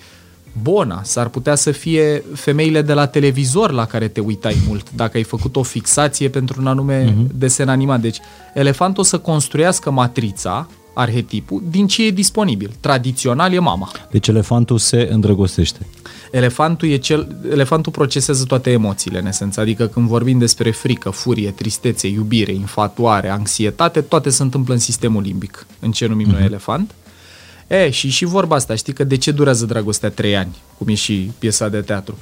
Bona, 0.63 1.03
s-ar 1.03 1.29
putea 1.29 1.55
să 1.55 1.71
fie 1.71 2.25
femeile 2.35 2.83
de 2.83 2.93
la 2.93 3.07
televizor 3.07 3.71
la 3.71 3.87
care 3.87 4.09
te 4.09 4.21
uitai 4.21 4.57
mult, 4.67 4.91
dacă 4.95 5.17
ai 5.17 5.23
făcut 5.23 5.57
o 5.57 5.63
fixație 5.63 6.29
pentru 6.29 6.61
un 6.61 6.67
anume 6.67 7.05
uh-huh. 7.05 7.35
desen 7.35 7.69
animat. 7.69 8.01
Deci, 8.01 8.19
elefantul 8.55 9.03
o 9.03 9.07
să 9.07 9.19
construiască 9.19 9.91
matrița 9.91 10.69
arhetipul 10.95 11.63
din 11.71 11.87
ce 11.87 12.07
e 12.07 12.11
disponibil. 12.11 12.71
Tradițional 12.81 13.53
e 13.53 13.59
mama. 13.59 13.91
Deci 14.11 14.29
elefantul 14.29 14.79
se 14.79 15.09
îndrăgostește. 15.11 15.87
Elefantul, 16.31 16.89
e 16.89 16.97
cel, 16.97 17.37
elefantul 17.51 17.93
procesează 17.93 18.45
toate 18.45 18.71
emoțiile, 18.71 19.19
în 19.19 19.27
esență. 19.27 19.61
Adică 19.61 19.87
când 19.87 20.09
vorbim 20.09 20.39
despre 20.39 20.71
frică, 20.71 21.11
furie, 21.11 21.51
tristețe, 21.51 22.09
iubire, 22.09 22.53
infatuare, 22.53 23.29
anxietate, 23.29 24.01
toate 24.01 24.31
se 24.31 24.43
întâmplă 24.43 24.75
în 24.75 24.81
sistemul 24.81 25.23
limbic, 25.23 25.67
în 25.81 25.93
ce 25.93 26.07
numim 26.07 26.27
uh-huh. 26.27 26.31
noi 26.31 26.41
mhm. 26.41 26.49
elefant. 26.49 26.95
E, 27.73 27.91
și 27.91 28.09
și 28.09 28.25
vorba 28.25 28.57
asta, 28.57 28.75
știi 28.75 28.93
că 28.93 29.05
de 29.05 29.17
ce 29.17 29.31
durează 29.31 29.67
dragostea 29.67 30.11
trei 30.11 30.37
ani, 30.37 30.57
cum 30.79 30.89
e 30.89 30.95
și 30.95 31.31
piesa 31.39 31.69
de 31.69 31.81
teatru? 31.81 32.19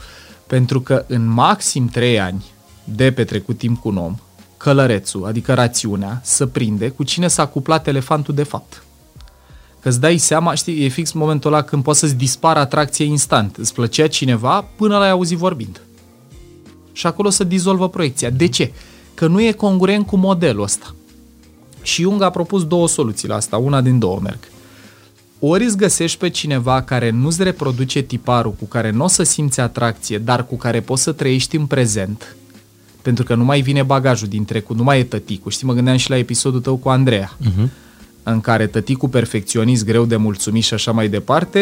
Pentru 0.46 0.80
că 0.80 1.05
în 1.09 1.26
maxim 1.26 1.86
trei 1.86 2.20
ani 2.20 2.44
de 2.84 3.12
petrecut 3.12 3.59
timp 3.59 3.80
cu 3.80 3.88
un 3.88 3.96
om, 3.96 4.16
călărețul, 4.57 5.26
adică 5.26 5.55
rațiunea, 5.55 6.20
să 6.24 6.46
prinde 6.46 6.88
cu 6.88 7.03
cine 7.03 7.28
s-a 7.28 7.46
cuplat 7.46 7.86
elefantul 7.86 8.34
de 8.34 8.42
fapt. 8.42 8.82
Că 9.80 9.88
îți 9.88 10.01
dai 10.01 10.16
seama, 10.16 10.55
știi, 10.55 10.84
e 10.84 10.88
fix 10.88 11.12
momentul 11.12 11.53
ăla 11.53 11.62
când 11.62 11.82
poți 11.82 11.98
să-ți 11.98 12.14
dispară 12.14 12.59
atracție 12.59 13.05
instant. 13.05 13.57
Îți 13.57 13.74
plăcea 13.74 14.07
cineva 14.07 14.64
până 14.76 14.98
l-ai 14.98 15.11
auzit 15.11 15.38
vorbind. 15.38 15.80
Și 16.92 17.07
acolo 17.07 17.30
să 17.30 17.44
dizolvă 17.44 17.88
proiecția. 17.88 18.30
De 18.30 18.48
ce? 18.48 18.72
Că 19.14 19.26
nu 19.26 19.40
e 19.42 19.53
congruent 19.53 20.07
cu 20.07 20.16
modelul 20.16 20.62
ăsta. 20.62 20.94
Și 21.82 22.03
Jung 22.03 22.22
a 22.22 22.30
propus 22.30 22.66
două 22.66 22.88
soluții 22.88 23.28
la 23.28 23.34
asta, 23.34 23.57
una 23.57 23.80
din 23.80 23.98
două 23.98 24.18
merg. 24.22 24.38
Ori 25.43 25.64
îți 25.64 25.76
găsești 25.76 26.18
pe 26.18 26.28
cineva 26.28 26.82
care 26.82 27.11
nu-ți 27.11 27.43
reproduce 27.43 28.01
tiparul, 28.01 28.53
cu 28.53 28.64
care 28.64 28.91
nu 28.91 29.05
o 29.05 29.07
să 29.07 29.22
simți 29.22 29.61
atracție, 29.61 30.18
dar 30.18 30.47
cu 30.47 30.57
care 30.57 30.80
poți 30.80 31.03
să 31.03 31.12
trăiești 31.12 31.57
în 31.57 31.66
prezent, 31.66 32.36
pentru 33.03 33.24
că 33.24 33.34
nu 33.34 33.45
mai 33.45 33.61
vine 33.61 33.82
bagajul 33.82 34.28
din 34.28 34.45
trecut, 34.45 34.76
nu 34.76 34.82
mai 34.82 34.99
e 34.99 35.05
tăticul. 35.05 35.51
Știi, 35.51 35.66
mă 35.66 35.72
gândeam 35.72 35.97
și 35.97 36.11
la 36.11 36.16
episodul 36.16 36.61
tău 36.61 36.76
cu 36.76 36.88
Andreea, 36.88 37.36
uh-huh. 37.43 37.68
în 38.22 38.41
care 38.41 38.66
tăticul 38.66 39.09
perfecționist, 39.09 39.84
greu 39.84 40.05
de 40.05 40.16
mulțumit 40.16 40.64
și 40.64 40.74
așa 40.74 40.93
mai 40.93 41.09
departe, 41.09 41.59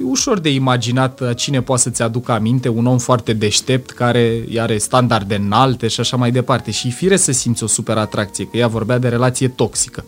e 0.00 0.04
ușor 0.04 0.38
de 0.38 0.52
imaginat 0.52 1.34
cine 1.34 1.62
poate 1.62 1.82
să-ți 1.82 2.02
aducă 2.02 2.32
aminte, 2.32 2.68
un 2.68 2.86
om 2.86 2.98
foarte 2.98 3.32
deștept 3.32 3.90
care 3.90 4.44
are 4.58 4.78
standarde 4.78 5.34
înalte 5.34 5.88
și 5.88 6.00
așa 6.00 6.16
mai 6.16 6.30
departe. 6.30 6.70
Și 6.70 6.90
fire 6.90 7.16
să 7.16 7.32
simți 7.32 7.62
o 7.62 7.66
super 7.66 7.96
atracție, 7.96 8.46
că 8.46 8.56
ea 8.56 8.68
vorbea 8.68 8.98
de 8.98 9.08
relație 9.08 9.48
toxică. 9.48 10.04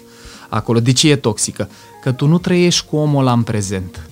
Acolo, 0.49 0.81
de 0.81 0.93
ce 0.93 1.11
e 1.11 1.17
toxică? 1.17 1.69
Că 2.05 2.13
tu 2.13 2.27
nu 2.27 2.39
trăiești 2.39 2.87
cu 2.87 2.97
omul 2.97 3.21
ăla 3.21 3.33
în 3.33 3.43
prezent. 3.43 4.09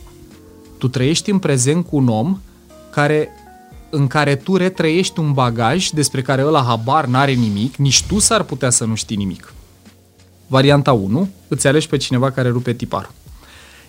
Tu 0.78 0.88
trăiești 0.88 1.30
în 1.30 1.38
prezent 1.38 1.86
cu 1.86 1.96
un 1.96 2.08
om 2.08 2.38
care 2.90 3.28
în 3.90 4.06
care 4.06 4.36
tu 4.36 4.56
retrăiești 4.56 5.20
un 5.20 5.32
bagaj 5.32 5.88
despre 5.88 6.22
care 6.22 6.44
ăla 6.44 6.62
habar 6.62 7.04
n-are 7.04 7.32
nimic, 7.32 7.76
nici 7.76 8.04
tu 8.04 8.18
s-ar 8.18 8.42
putea 8.42 8.70
să 8.70 8.84
nu 8.84 8.94
știi 8.94 9.16
nimic. 9.16 9.54
Varianta 10.46 10.92
1, 10.92 11.28
îți 11.48 11.66
alegi 11.66 11.88
pe 11.88 11.96
cineva 11.96 12.30
care 12.30 12.48
rupe 12.48 12.72
tiparul. 12.72 13.12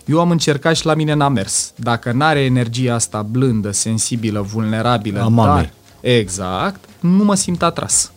Eu 0.04 0.20
am 0.20 0.30
încercat 0.30 0.76
și 0.76 0.86
la 0.86 0.94
mine 0.94 1.14
n-a 1.14 1.28
mers. 1.28 1.72
Dacă 1.76 2.12
n-are 2.12 2.40
energia 2.40 2.94
asta 2.94 3.22
blândă, 3.22 3.70
sensibilă, 3.70 4.40
vulnerabilă, 4.40 5.20
a 5.20 5.28
dar, 5.28 5.72
exact, 6.00 6.84
nu 7.00 7.24
mă 7.24 7.34
simt 7.34 7.62
atras. 7.62 8.12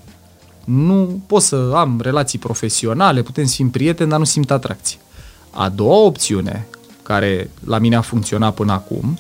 Nu 0.64 1.22
pot 1.28 1.42
să 1.42 1.72
am 1.76 2.00
relații 2.02 2.40
profesionale, 2.40 3.22
putem 3.22 3.46
să 3.46 3.56
fim 3.56 3.70
prieteni, 3.70 4.10
dar 4.10 4.20
nu 4.20 4.26
simt 4.26 4.52
atracție. 4.52 4.98
A 5.50 5.70
doua 5.70 5.98
opțiune, 5.98 6.68
care 7.04 7.50
la 7.66 7.78
mine 7.78 7.95
a 7.95 8.02
funcționat 8.02 8.54
până 8.54 8.72
acum, 8.72 9.20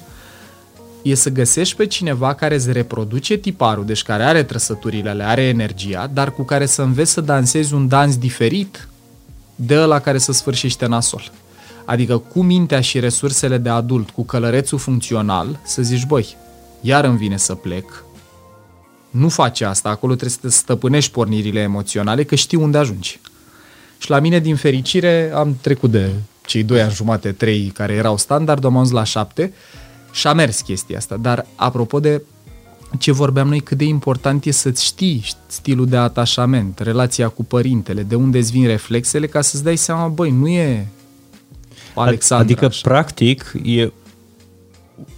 e 1.01 1.15
să 1.15 1.29
găsești 1.29 1.75
pe 1.75 1.85
cineva 1.85 2.33
care 2.33 2.55
îți 2.55 2.71
reproduce 2.71 3.35
tiparul, 3.35 3.85
deci 3.85 4.03
care 4.03 4.23
are 4.23 4.43
trăsăturile 4.43 5.09
alea, 5.09 5.29
are 5.29 5.41
energia, 5.43 6.09
dar 6.13 6.31
cu 6.31 6.43
care 6.43 6.65
să 6.65 6.81
înveți 6.81 7.11
să 7.11 7.21
dansezi 7.21 7.73
un 7.73 7.87
dans 7.87 8.17
diferit 8.17 8.87
de 9.55 9.75
la 9.75 9.99
care 9.99 10.17
să 10.17 10.31
sfârșește 10.31 10.85
nasol. 10.85 11.31
Adică 11.85 12.17
cu 12.17 12.41
mintea 12.41 12.81
și 12.81 12.99
resursele 12.99 13.57
de 13.57 13.69
adult, 13.69 14.09
cu 14.09 14.23
călărețul 14.23 14.77
funcțional, 14.77 15.59
să 15.63 15.81
zici, 15.81 16.05
băi, 16.05 16.35
iar 16.81 17.03
îmi 17.03 17.17
vine 17.17 17.37
să 17.37 17.55
plec, 17.55 18.03
nu 19.09 19.29
face 19.29 19.65
asta, 19.65 19.89
acolo 19.89 20.15
trebuie 20.15 20.51
să 20.51 20.57
stăpânești 20.57 21.11
pornirile 21.11 21.59
emoționale, 21.59 22.23
că 22.23 22.35
știi 22.35 22.57
unde 22.57 22.77
ajungi. 22.77 23.19
Și 23.97 24.09
la 24.09 24.19
mine, 24.19 24.39
din 24.39 24.55
fericire, 24.55 25.31
am 25.35 25.57
trecut 25.61 25.91
de 25.91 26.09
cei 26.45 26.63
doi 26.63 26.81
ani 26.81 26.91
jumate, 26.91 27.31
trei 27.31 27.71
care 27.73 27.93
erau 27.93 28.17
standard, 28.17 28.65
am 28.65 28.77
ajuns 28.77 28.91
la 28.91 29.03
șapte 29.03 29.53
și 30.11 30.27
a 30.27 30.33
mers 30.33 30.61
chestia 30.61 30.97
asta. 30.97 31.17
Dar 31.17 31.45
apropo 31.55 31.99
de 31.99 32.21
ce 32.99 33.11
vorbeam 33.11 33.47
noi, 33.47 33.59
cât 33.59 33.77
de 33.77 33.83
important 33.83 34.45
e 34.45 34.51
să-ți 34.51 34.83
știi 34.83 35.25
stilul 35.47 35.87
de 35.87 35.97
atașament, 35.97 36.79
relația 36.79 37.27
cu 37.27 37.43
părintele, 37.43 38.03
de 38.03 38.15
unde 38.15 38.37
îți 38.37 38.51
vin 38.51 38.65
reflexele, 38.65 39.27
ca 39.27 39.41
să-ți 39.41 39.63
dai 39.63 39.75
seama, 39.75 40.07
băi, 40.07 40.31
nu 40.31 40.47
e 40.47 40.87
Alexandra. 41.93 42.45
Adică, 42.45 42.65
așa. 42.65 42.89
practic, 42.89 43.53
e 43.63 43.91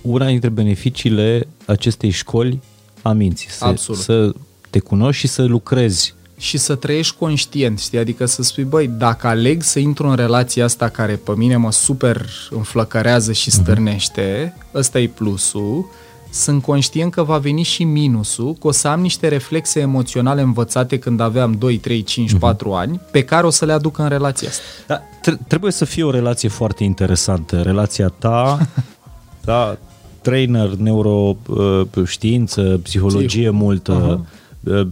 una 0.01 0.25
dintre 0.25 0.49
beneficiile 0.49 1.47
acestei 1.65 2.09
școli 2.09 2.61
a 3.01 3.11
minții. 3.11 3.49
Să, 3.49 3.65
Absolut. 3.65 4.01
să 4.01 4.33
te 4.69 4.79
cunoști 4.79 5.19
și 5.19 5.27
să 5.27 5.43
lucrezi 5.43 6.13
și 6.39 6.57
să 6.57 6.75
trăiești 6.75 7.15
conștient, 7.17 7.79
știi? 7.79 7.99
Adică 7.99 8.25
să 8.25 8.43
spui, 8.43 8.63
băi, 8.63 8.87
dacă 8.87 9.27
aleg 9.27 9.63
să 9.63 9.79
intru 9.79 10.07
în 10.07 10.15
relația 10.15 10.63
asta 10.63 10.89
care 10.89 11.15
pe 11.15 11.31
mine 11.35 11.55
mă 11.55 11.71
super 11.71 12.25
înflăcărează 12.49 13.31
și 13.31 13.49
mhm. 13.51 13.61
stârnește, 13.61 14.53
uh-huh. 14.57 14.73
ăsta 14.73 14.99
e 14.99 15.07
plusul, 15.07 15.89
sunt 16.31 16.61
conștient 16.61 17.11
că 17.11 17.23
va 17.23 17.37
veni 17.37 17.63
și 17.63 17.83
minusul, 17.83 18.53
că 18.53 18.67
o 18.67 18.71
să 18.71 18.87
am 18.87 19.01
niște 19.01 19.27
reflexe 19.27 19.79
emoționale 19.79 20.41
învățate 20.41 20.99
când 20.99 21.19
aveam 21.19 21.51
2, 21.51 21.77
3, 21.77 22.03
5, 22.03 22.33
uh-huh. 22.33 22.39
4 22.39 22.73
ani, 22.73 23.01
pe 23.11 23.23
care 23.23 23.45
o 23.45 23.49
să 23.49 23.65
le 23.65 23.71
aduc 23.71 23.97
în 23.97 24.07
relația 24.07 24.49
asta. 24.49 24.61
Da, 24.87 25.01
trebuie 25.47 25.71
să 25.71 25.85
fie 25.85 26.03
o 26.03 26.11
relație 26.11 26.49
foarte 26.49 26.83
interesantă. 26.83 27.61
Relația 27.61 28.07
ta, 28.07 28.67
da, 29.45 29.77
trainer, 30.21 30.69
neuroștiință, 30.69 32.79
psihologie 32.83 33.49
multă, 33.49 33.93
uh-huh 33.93 34.19
Uh, 34.19 34.37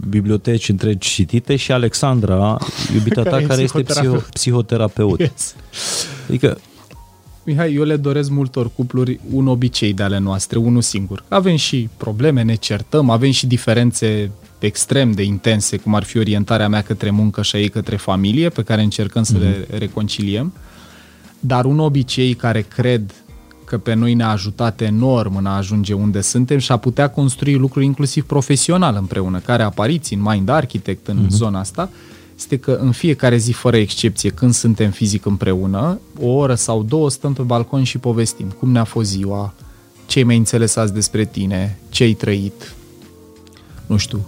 biblioteci 0.08 0.68
întregi 0.68 1.08
citite 1.08 1.56
și 1.56 1.72
Alexandra, 1.72 2.58
iubita 2.94 3.22
ta, 3.22 3.30
care, 3.30 3.44
care 3.44 3.62
este 3.62 3.82
psihoterapeut. 3.82 4.32
psihoterapeut. 4.32 5.18
Yes. 5.18 5.54
Adică 6.28 6.58
Mihai, 7.48 7.74
eu 7.74 7.82
le 7.82 7.96
doresc 7.96 8.30
multor 8.30 8.70
cupluri 8.74 9.20
un 9.30 9.46
obicei 9.46 9.92
de 9.92 10.02
ale 10.02 10.18
noastre, 10.18 10.58
unul 10.58 10.82
singur. 10.82 11.24
Avem 11.28 11.56
și 11.56 11.88
probleme, 11.96 12.42
ne 12.42 12.54
certăm, 12.54 13.10
avem 13.10 13.30
și 13.30 13.46
diferențe 13.46 14.30
extrem 14.58 15.12
de 15.12 15.22
intense, 15.22 15.76
cum 15.76 15.94
ar 15.94 16.02
fi 16.02 16.18
orientarea 16.18 16.68
mea 16.68 16.82
către 16.82 17.10
muncă 17.10 17.42
și 17.42 17.56
a 17.56 17.58
ei 17.58 17.68
către 17.68 17.96
familie, 17.96 18.48
pe 18.48 18.62
care 18.62 18.82
încercăm 18.82 19.22
să 19.22 19.36
mm-hmm. 19.36 19.68
le 19.68 19.78
reconciliem. 19.78 20.52
Dar 21.40 21.64
un 21.64 21.78
obicei 21.78 22.34
care 22.34 22.60
cred 22.60 23.14
că 23.68 23.78
pe 23.78 23.94
noi 23.94 24.14
ne-a 24.14 24.28
ajutat 24.28 24.80
enorm 24.80 25.36
în 25.36 25.46
a 25.46 25.56
ajunge 25.56 25.92
unde 25.92 26.20
suntem 26.20 26.58
și 26.58 26.72
a 26.72 26.76
putea 26.76 27.10
construi 27.10 27.54
lucruri 27.54 27.84
inclusiv 27.84 28.24
profesional 28.24 28.96
împreună, 28.98 29.38
care 29.38 29.62
apariți 29.62 30.14
în 30.14 30.20
Mind 30.22 30.48
Architect 30.48 31.06
în 31.06 31.24
uh-huh. 31.24 31.28
zona 31.28 31.58
asta, 31.58 31.90
este 32.36 32.56
că 32.56 32.78
în 32.80 32.92
fiecare 32.92 33.36
zi, 33.36 33.52
fără 33.52 33.76
excepție, 33.76 34.30
când 34.30 34.52
suntem 34.52 34.90
fizic 34.90 35.26
împreună, 35.26 36.00
o 36.20 36.28
oră 36.28 36.54
sau 36.54 36.82
două 36.82 37.10
stăm 37.10 37.32
pe 37.32 37.42
balcon 37.42 37.82
și 37.82 37.98
povestim 37.98 38.46
cum 38.58 38.70
ne-a 38.70 38.84
fost 38.84 39.10
ziua, 39.10 39.54
ce 40.06 40.22
mai 40.22 40.36
înțeles 40.36 40.76
azi 40.76 40.92
despre 40.92 41.24
tine, 41.24 41.78
ce 41.88 42.02
ai 42.02 42.12
trăit, 42.12 42.74
nu 43.86 43.96
știu, 43.96 44.20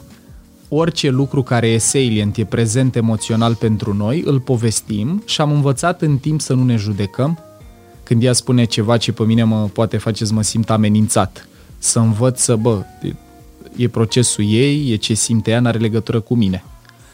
orice 0.68 1.10
lucru 1.10 1.42
care 1.42 1.68
e 1.68 1.78
salient, 1.78 2.36
e 2.36 2.44
prezent 2.44 2.96
emoțional 2.96 3.54
pentru 3.54 3.94
noi, 3.94 4.22
îl 4.26 4.40
povestim 4.40 5.22
și 5.24 5.40
am 5.40 5.50
învățat 5.50 6.02
în 6.02 6.18
timp 6.18 6.40
să 6.40 6.54
nu 6.54 6.64
ne 6.64 6.76
judecăm, 6.76 7.38
când 8.10 8.22
ea 8.22 8.32
spune 8.32 8.64
ceva 8.64 8.96
ce 8.96 9.12
pe 9.12 9.22
mine 9.22 9.44
mă 9.44 9.68
poate 9.72 9.96
face 9.96 10.24
să 10.24 10.32
mă 10.32 10.42
simt 10.42 10.70
amenințat, 10.70 11.48
să 11.78 11.98
învăț 11.98 12.40
să, 12.40 12.56
bă, 12.56 12.82
e 13.76 13.88
procesul 13.88 14.44
ei, 14.48 14.92
e 14.92 14.96
ce 14.96 15.14
simte 15.14 15.50
ea, 15.50 15.60
n-are 15.60 15.78
legătură 15.78 16.20
cu 16.20 16.34
mine. 16.34 16.64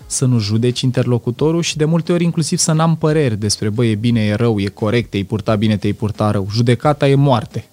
să 0.07 0.24
nu 0.24 0.38
judeci 0.38 0.80
interlocutorul 0.80 1.62
și 1.62 1.76
de 1.76 1.84
multe 1.84 2.12
ori 2.12 2.24
inclusiv 2.24 2.59
să 2.59 2.72
n-am 2.72 2.97
păreri 2.97 3.36
despre, 3.36 3.68
bă, 3.68 3.84
e 3.84 3.94
bine, 3.94 4.20
e 4.20 4.34
rău, 4.34 4.61
e 4.61 4.66
corect, 4.66 5.11
te-ai 5.11 5.22
purta 5.22 5.55
bine, 5.55 5.76
te-ai 5.76 5.92
purta 5.92 6.30
rău. 6.30 6.49
Judecata 6.53 7.09
e 7.09 7.14
moarte 7.14 7.64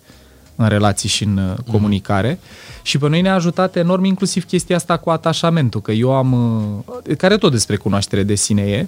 în 0.55 0.67
relații 0.67 1.09
și 1.09 1.23
în 1.23 1.37
uh, 1.37 1.71
comunicare. 1.71 2.29
Mm. 2.41 2.47
Și 2.81 2.97
pe 2.97 3.09
noi 3.09 3.21
ne-a 3.21 3.33
ajutat 3.33 3.75
enorm 3.75 4.03
inclusiv 4.03 4.45
chestia 4.45 4.75
asta 4.75 4.97
cu 4.97 5.09
atașamentul, 5.09 5.81
că 5.81 5.91
eu 5.91 6.11
am, 6.11 6.33
uh, 7.07 7.15
care 7.17 7.37
tot 7.37 7.51
despre 7.51 7.75
cunoaștere 7.75 8.23
de 8.23 8.35
sine 8.35 8.61
e, 8.61 8.87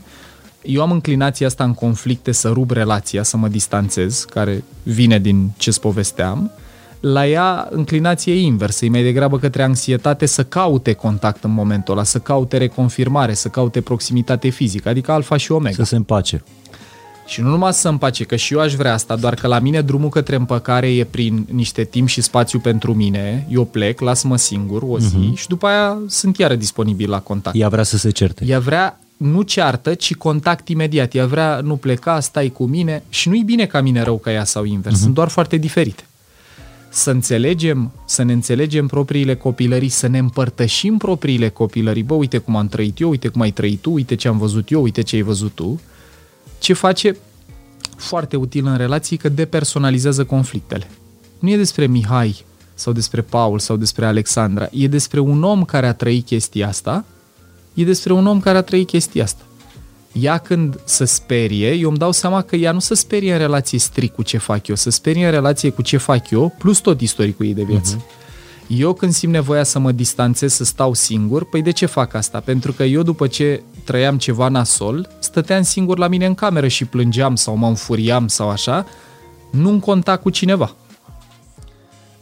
eu 0.65 0.81
am 0.81 0.91
înclinația 0.91 1.47
asta 1.47 1.63
în 1.63 1.73
conflicte 1.73 2.31
să 2.31 2.49
rup 2.49 2.71
relația, 2.71 3.23
să 3.23 3.37
mă 3.37 3.47
distanțez, 3.47 4.25
care 4.29 4.63
vine 4.83 5.19
din 5.19 5.51
ce-ți 5.57 5.79
povesteam, 5.79 6.51
la 6.99 7.27
ea 7.27 7.67
înclinație 7.71 8.33
inversă, 8.33 8.85
e 8.85 8.89
mai 8.89 9.03
degrabă 9.03 9.39
către 9.39 9.63
anxietate 9.63 10.25
să 10.25 10.43
caute 10.43 10.93
contact 10.93 11.43
în 11.43 11.51
momentul 11.51 11.93
ăla, 11.93 12.03
să 12.03 12.19
caute 12.19 12.57
reconfirmare, 12.57 13.33
să 13.33 13.47
caute 13.47 13.81
proximitate 13.81 14.49
fizică, 14.49 14.89
adică 14.89 15.11
alfa 15.11 15.37
și 15.37 15.51
omega. 15.51 15.75
Să 15.75 15.83
se 15.83 15.95
împace. 15.95 16.43
Și 17.27 17.41
nu 17.41 17.49
numai 17.49 17.73
să 17.73 17.89
împace, 17.89 18.23
că 18.23 18.35
și 18.35 18.53
eu 18.53 18.59
aș 18.59 18.73
vrea 18.73 18.93
asta, 18.93 19.15
doar 19.15 19.33
că 19.33 19.47
la 19.47 19.59
mine 19.59 19.81
drumul 19.81 20.09
către 20.09 20.35
împăcare 20.35 20.87
e 20.87 21.03
prin 21.03 21.47
niște 21.51 21.83
timp 21.83 22.07
și 22.07 22.21
spațiu 22.21 22.59
pentru 22.59 22.93
mine, 22.93 23.47
eu 23.49 23.65
plec, 23.65 23.99
las-mă 23.99 24.37
singur 24.37 24.81
o 24.87 24.99
zi 24.99 25.15
uh-huh. 25.15 25.37
și 25.37 25.47
după 25.47 25.67
aia 25.67 25.97
sunt 26.07 26.37
iară 26.37 26.55
disponibil 26.55 27.09
la 27.09 27.19
contact. 27.19 27.55
Ea 27.59 27.69
vrea 27.69 27.83
să 27.83 27.97
se 27.97 28.09
certe. 28.09 28.45
Ea 28.45 28.59
vrea 28.59 28.99
nu 29.17 29.41
ceartă, 29.41 29.93
ci 29.93 30.15
contact 30.15 30.67
imediat. 30.67 31.13
Ea 31.13 31.25
vrea, 31.25 31.59
nu 31.63 31.75
pleca, 31.75 32.19
stai 32.19 32.49
cu 32.49 32.65
mine 32.65 33.03
și 33.09 33.29
nu-i 33.29 33.43
bine 33.43 33.65
ca 33.65 33.81
mine 33.81 34.01
rău 34.01 34.17
ca 34.17 34.31
ea 34.31 34.43
sau 34.43 34.63
invers. 34.63 34.95
Uh-huh. 34.95 35.01
Sunt 35.01 35.13
doar 35.13 35.27
foarte 35.27 35.57
diferite. 35.57 36.03
Să 36.89 37.11
înțelegem, 37.11 37.91
să 38.05 38.23
ne 38.23 38.33
înțelegem 38.33 38.87
propriile 38.87 39.35
copilării, 39.35 39.89
să 39.89 40.07
ne 40.07 40.17
împărtășim 40.17 40.97
propriile 40.97 41.49
copilării. 41.49 42.03
Bă, 42.03 42.13
uite 42.13 42.37
cum 42.37 42.55
am 42.55 42.67
trăit 42.67 42.99
eu, 42.99 43.09
uite 43.09 43.27
cum 43.27 43.41
ai 43.41 43.51
trăit 43.51 43.81
tu, 43.81 43.91
uite 43.91 44.15
ce 44.15 44.27
am 44.27 44.37
văzut 44.37 44.69
eu, 44.69 44.81
uite 44.81 45.01
ce 45.01 45.15
ai 45.15 45.21
văzut 45.21 45.51
tu. 45.51 45.81
Ce 46.59 46.73
face 46.73 47.17
foarte 47.95 48.35
util 48.35 48.65
în 48.65 48.77
relații 48.77 49.17
că 49.17 49.29
depersonalizează 49.29 50.25
conflictele. 50.25 50.87
Nu 51.39 51.49
e 51.49 51.57
despre 51.57 51.87
Mihai 51.87 52.43
sau 52.73 52.93
despre 52.93 53.21
Paul 53.21 53.59
sau 53.59 53.75
despre 53.75 54.05
Alexandra, 54.05 54.67
e 54.71 54.87
despre 54.87 55.19
un 55.19 55.43
om 55.43 55.63
care 55.63 55.87
a 55.87 55.93
trăit 55.93 56.25
chestia 56.25 56.67
asta 56.67 57.05
e 57.75 57.83
despre 57.83 58.13
un 58.13 58.27
om 58.27 58.39
care 58.39 58.57
a 58.57 58.61
trăit 58.61 58.87
chestia 58.87 59.23
asta. 59.23 59.43
Ea 60.11 60.37
când 60.37 60.79
se 60.83 61.05
sperie, 61.05 61.71
eu 61.71 61.89
îmi 61.89 61.97
dau 61.97 62.11
seama 62.11 62.41
că 62.41 62.55
ea 62.55 62.71
nu 62.71 62.79
se 62.79 62.93
sperie 62.93 63.31
în 63.31 63.37
relație 63.37 63.79
strict 63.79 64.15
cu 64.15 64.21
ce 64.21 64.37
fac 64.37 64.67
eu, 64.67 64.75
se 64.75 64.89
sperie 64.89 65.25
în 65.25 65.31
relație 65.31 65.69
cu 65.69 65.81
ce 65.81 65.97
fac 65.97 66.29
eu, 66.29 66.55
plus 66.57 66.79
tot 66.79 67.01
istoricul 67.01 67.45
ei 67.45 67.53
de 67.53 67.63
viață. 67.63 67.97
Uh-huh. 67.97 68.23
Eu 68.67 68.93
când 68.93 69.13
simt 69.13 69.33
nevoia 69.33 69.63
să 69.63 69.79
mă 69.79 69.91
distanțez, 69.91 70.53
să 70.53 70.63
stau 70.63 70.93
singur, 70.93 71.49
păi 71.49 71.61
de 71.61 71.71
ce 71.71 71.85
fac 71.85 72.13
asta? 72.13 72.39
Pentru 72.39 72.71
că 72.71 72.83
eu 72.83 73.01
după 73.01 73.27
ce 73.27 73.63
trăiam 73.83 74.17
ceva 74.17 74.47
nasol, 74.47 75.09
stăteam 75.19 75.61
singur 75.61 75.97
la 75.97 76.07
mine 76.07 76.25
în 76.25 76.33
cameră 76.33 76.67
și 76.67 76.85
plângeam 76.85 77.35
sau 77.35 77.55
mă 77.55 77.67
înfuriam 77.67 78.27
sau 78.27 78.49
așa, 78.49 78.85
nu 79.51 79.69
în 79.69 79.79
contact 79.79 80.21
cu 80.21 80.29
cineva. 80.29 80.75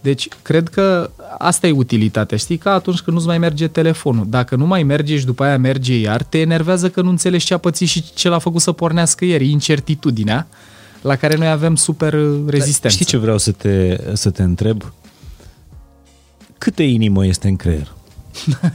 Deci, 0.03 0.27
cred 0.41 0.69
că 0.69 1.09
asta 1.37 1.67
e 1.67 1.71
utilitatea. 1.71 2.37
Știi, 2.37 2.57
ca 2.57 2.73
atunci 2.73 2.99
când 2.99 3.15
nu-ți 3.15 3.27
mai 3.27 3.37
merge 3.37 3.67
telefonul. 3.67 4.25
Dacă 4.29 4.55
nu 4.55 4.65
mai 4.65 4.83
merge 4.83 5.17
și 5.17 5.25
după 5.25 5.43
aia 5.43 5.57
merge 5.57 5.99
iar, 5.99 6.23
te 6.23 6.39
enervează 6.39 6.89
că 6.89 7.01
nu 7.01 7.09
înțelegi 7.09 7.45
ce 7.45 7.53
a 7.53 7.57
pățit 7.57 7.87
și 7.87 8.03
ce 8.13 8.29
l-a 8.29 8.39
făcut 8.39 8.61
să 8.61 8.71
pornească 8.71 9.25
ieri. 9.25 9.49
Incertitudinea 9.49 10.47
la 11.01 11.15
care 11.15 11.35
noi 11.35 11.49
avem 11.49 11.75
super 11.75 12.13
rezistență. 12.45 12.95
Știi 12.95 13.05
ce 13.05 13.17
vreau 13.17 13.37
să 13.37 13.51
te, 13.51 13.99
să 14.13 14.29
te 14.29 14.43
întreb? 14.43 14.93
Câte 16.57 16.83
inimă 16.83 17.25
este 17.25 17.47
în 17.47 17.55
creier? 17.55 17.93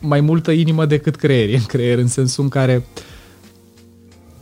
mai 0.00 0.20
multă 0.20 0.50
inimă 0.50 0.86
decât 0.86 1.16
creier. 1.16 1.54
în 1.54 1.64
creier 1.64 1.98
în 1.98 2.08
sensul 2.08 2.44
în 2.44 2.50
care 2.50 2.86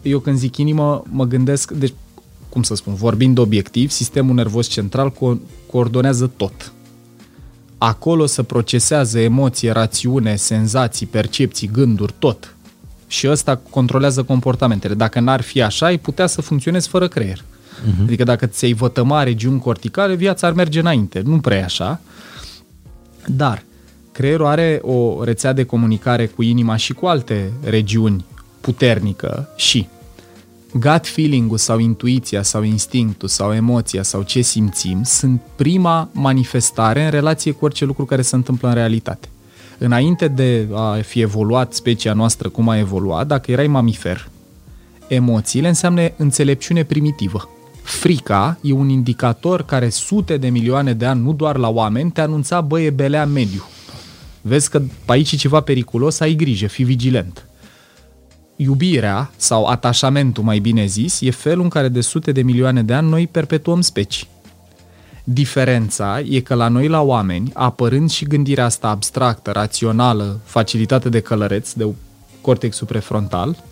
eu 0.02 0.18
când 0.18 0.38
zic 0.38 0.56
inimă 0.56 1.02
mă 1.10 1.24
gândesc, 1.24 1.70
deci 1.70 1.94
cum 2.52 2.62
să 2.62 2.74
spun, 2.74 2.94
vorbind 2.94 3.38
obiectiv, 3.38 3.90
sistemul 3.90 4.34
nervos 4.34 4.66
central 4.66 5.12
co- 5.12 5.38
coordonează 5.70 6.32
tot. 6.36 6.72
Acolo 7.78 8.26
se 8.26 8.42
procesează 8.42 9.18
emoție, 9.18 9.70
rațiune, 9.70 10.36
senzații, 10.36 11.06
percepții, 11.06 11.70
gânduri, 11.72 12.14
tot. 12.18 12.54
Și 13.06 13.28
ăsta 13.28 13.60
controlează 13.70 14.22
comportamentele. 14.22 14.94
Dacă 14.94 15.20
n-ar 15.20 15.40
fi 15.40 15.62
așa, 15.62 15.86
ai 15.86 15.98
putea 15.98 16.26
să 16.26 16.40
funcționezi 16.40 16.88
fără 16.88 17.08
creier. 17.08 17.38
Uh-huh. 17.38 18.02
Adică 18.02 18.24
dacă 18.24 18.46
ți-ai 18.46 18.72
vătăma 18.72 19.22
regiuni 19.22 19.60
corticale, 19.60 20.14
viața 20.14 20.46
ar 20.46 20.52
merge 20.52 20.78
înainte. 20.78 21.20
Nu 21.24 21.40
prea 21.40 21.58
e 21.58 21.62
așa. 21.62 22.00
Dar 23.26 23.64
creierul 24.12 24.46
are 24.46 24.78
o 24.82 25.24
rețea 25.24 25.52
de 25.52 25.64
comunicare 25.64 26.26
cu 26.26 26.42
inima 26.42 26.76
și 26.76 26.92
cu 26.92 27.06
alte 27.06 27.52
regiuni 27.64 28.24
puternică 28.60 29.48
și 29.56 29.86
gut 30.72 31.06
feeling-ul 31.06 31.58
sau 31.58 31.78
intuiția 31.78 32.42
sau 32.42 32.62
instinctul 32.62 33.28
sau 33.28 33.54
emoția 33.54 34.02
sau 34.02 34.22
ce 34.22 34.40
simțim 34.40 35.02
sunt 35.02 35.40
prima 35.56 36.08
manifestare 36.12 37.04
în 37.04 37.10
relație 37.10 37.52
cu 37.52 37.64
orice 37.64 37.84
lucru 37.84 38.04
care 38.04 38.22
se 38.22 38.36
întâmplă 38.36 38.68
în 38.68 38.74
realitate. 38.74 39.28
Înainte 39.78 40.28
de 40.28 40.68
a 40.74 40.94
fi 40.94 41.20
evoluat 41.20 41.72
specia 41.72 42.12
noastră 42.12 42.48
cum 42.48 42.68
a 42.68 42.78
evoluat, 42.78 43.26
dacă 43.26 43.50
erai 43.50 43.66
mamifer, 43.66 44.28
emoțiile 45.08 45.68
înseamnă 45.68 46.10
înțelepciune 46.16 46.84
primitivă. 46.84 47.48
Frica 47.82 48.58
e 48.60 48.72
un 48.72 48.88
indicator 48.88 49.64
care 49.64 49.88
sute 49.88 50.36
de 50.36 50.48
milioane 50.48 50.92
de 50.92 51.06
ani, 51.06 51.22
nu 51.22 51.32
doar 51.32 51.56
la 51.56 51.68
oameni, 51.68 52.10
te 52.10 52.20
anunța, 52.20 52.60
bă, 52.60 52.80
e 52.80 52.90
belea 52.90 53.26
mediu. 53.26 53.62
Vezi 54.40 54.70
că 54.70 54.82
aici 55.06 55.32
e 55.32 55.36
ceva 55.36 55.60
periculos, 55.60 56.20
ai 56.20 56.34
grijă, 56.34 56.66
fii 56.66 56.84
vigilent 56.84 57.46
iubirea 58.62 59.30
sau 59.36 59.64
atașamentul, 59.64 60.44
mai 60.44 60.58
bine 60.58 60.86
zis, 60.86 61.20
e 61.20 61.30
felul 61.30 61.62
în 61.62 61.68
care 61.68 61.88
de 61.88 62.00
sute 62.00 62.32
de 62.32 62.42
milioane 62.42 62.82
de 62.82 62.92
ani 62.92 63.08
noi 63.08 63.26
perpetuăm 63.26 63.80
specii. 63.80 64.28
Diferența 65.24 66.20
e 66.20 66.40
că 66.40 66.54
la 66.54 66.68
noi, 66.68 66.88
la 66.88 67.00
oameni, 67.00 67.50
apărând 67.54 68.10
și 68.10 68.24
gândirea 68.24 68.64
asta 68.64 68.88
abstractă, 68.88 69.50
rațională, 69.50 70.40
facilitate 70.44 71.08
de 71.08 71.20
călăreț, 71.20 71.72
de 71.72 71.86
cortexul 72.40 72.86
prefrontal, 72.86 73.64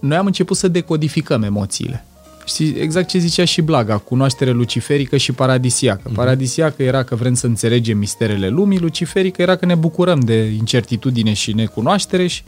noi 0.00 0.16
am 0.16 0.26
început 0.26 0.56
să 0.56 0.68
decodificăm 0.68 1.42
emoțiile. 1.42 2.04
Știi 2.44 2.74
exact 2.78 3.08
ce 3.08 3.18
zicea 3.18 3.44
și 3.44 3.60
Blaga, 3.60 3.98
cunoaștere 3.98 4.50
luciferică 4.50 5.16
și 5.16 5.32
paradisiacă. 5.32 6.10
Mm-hmm. 6.10 6.14
Paradisiacă 6.14 6.82
era 6.82 7.02
că 7.02 7.14
vrem 7.14 7.34
să 7.34 7.46
înțelegem 7.46 7.98
misterele 7.98 8.48
lumii, 8.48 8.78
luciferică 8.78 9.42
era 9.42 9.56
că 9.56 9.66
ne 9.66 9.74
bucurăm 9.74 10.20
de 10.20 10.44
incertitudine 10.44 11.32
și 11.32 11.52
necunoaștere 11.52 12.26
și 12.26 12.42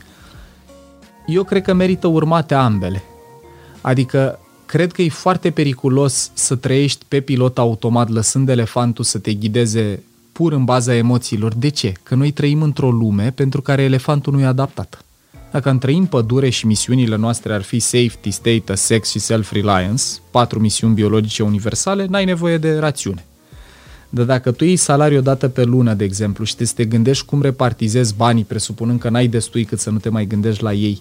eu 1.25 1.43
cred 1.43 1.63
că 1.63 1.73
merită 1.73 2.07
urmate 2.07 2.53
ambele. 2.53 3.03
Adică, 3.81 4.39
cred 4.65 4.91
că 4.91 5.01
e 5.01 5.09
foarte 5.09 5.51
periculos 5.51 6.31
să 6.33 6.55
trăiești 6.55 7.05
pe 7.07 7.19
pilot 7.19 7.57
automat 7.57 8.09
lăsând 8.09 8.49
elefantul 8.49 9.03
să 9.03 9.17
te 9.17 9.33
ghideze 9.33 10.03
pur 10.31 10.51
în 10.51 10.63
baza 10.63 10.95
emoțiilor. 10.95 11.53
De 11.53 11.69
ce? 11.69 11.93
Că 12.03 12.15
noi 12.15 12.31
trăim 12.31 12.61
într-o 12.61 12.91
lume 12.91 13.31
pentru 13.31 13.61
care 13.61 13.81
elefantul 13.81 14.33
nu 14.33 14.39
e 14.39 14.45
adaptat. 14.45 15.05
Dacă 15.51 15.69
am 15.69 15.77
trăit 15.77 15.97
în 15.97 16.05
pădure 16.05 16.49
și 16.49 16.65
misiunile 16.65 17.15
noastre 17.15 17.53
ar 17.53 17.61
fi 17.61 17.79
safety, 17.79 18.31
status, 18.31 18.79
sex 18.79 19.09
și 19.09 19.19
self-reliance, 19.19 20.03
patru 20.31 20.59
misiuni 20.59 20.93
biologice 20.93 21.43
universale, 21.43 22.05
n-ai 22.05 22.25
nevoie 22.25 22.57
de 22.57 22.77
rațiune. 22.77 23.25
Dar 24.09 24.25
dacă 24.25 24.51
tu 24.51 24.63
iei 24.63 24.75
salariu 24.75 25.21
dată 25.21 25.49
pe 25.49 25.63
lună, 25.63 25.93
de 25.93 26.03
exemplu, 26.03 26.43
și 26.43 26.55
te, 26.55 26.65
să 26.65 26.73
te 26.75 26.85
gândești 26.85 27.25
cum 27.25 27.41
repartizezi 27.41 28.15
banii, 28.15 28.43
presupunând 28.43 28.99
că 28.99 29.09
n-ai 29.09 29.27
destui 29.27 29.63
cât 29.63 29.79
să 29.79 29.89
nu 29.89 29.97
te 29.97 30.09
mai 30.09 30.25
gândești 30.25 30.63
la 30.63 30.73
ei, 30.73 30.99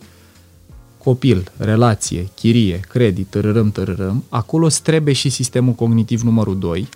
copil, 1.05 1.53
relație, 1.57 2.29
chirie, 2.35 2.81
credit, 2.89 3.27
tărărâm, 3.27 3.71
tărărâm, 3.71 4.25
acolo 4.29 4.69
trebuie 4.83 5.15
și 5.15 5.29
sistemul 5.29 5.73
cognitiv 5.73 6.21
numărul 6.21 6.59
2 6.59 6.89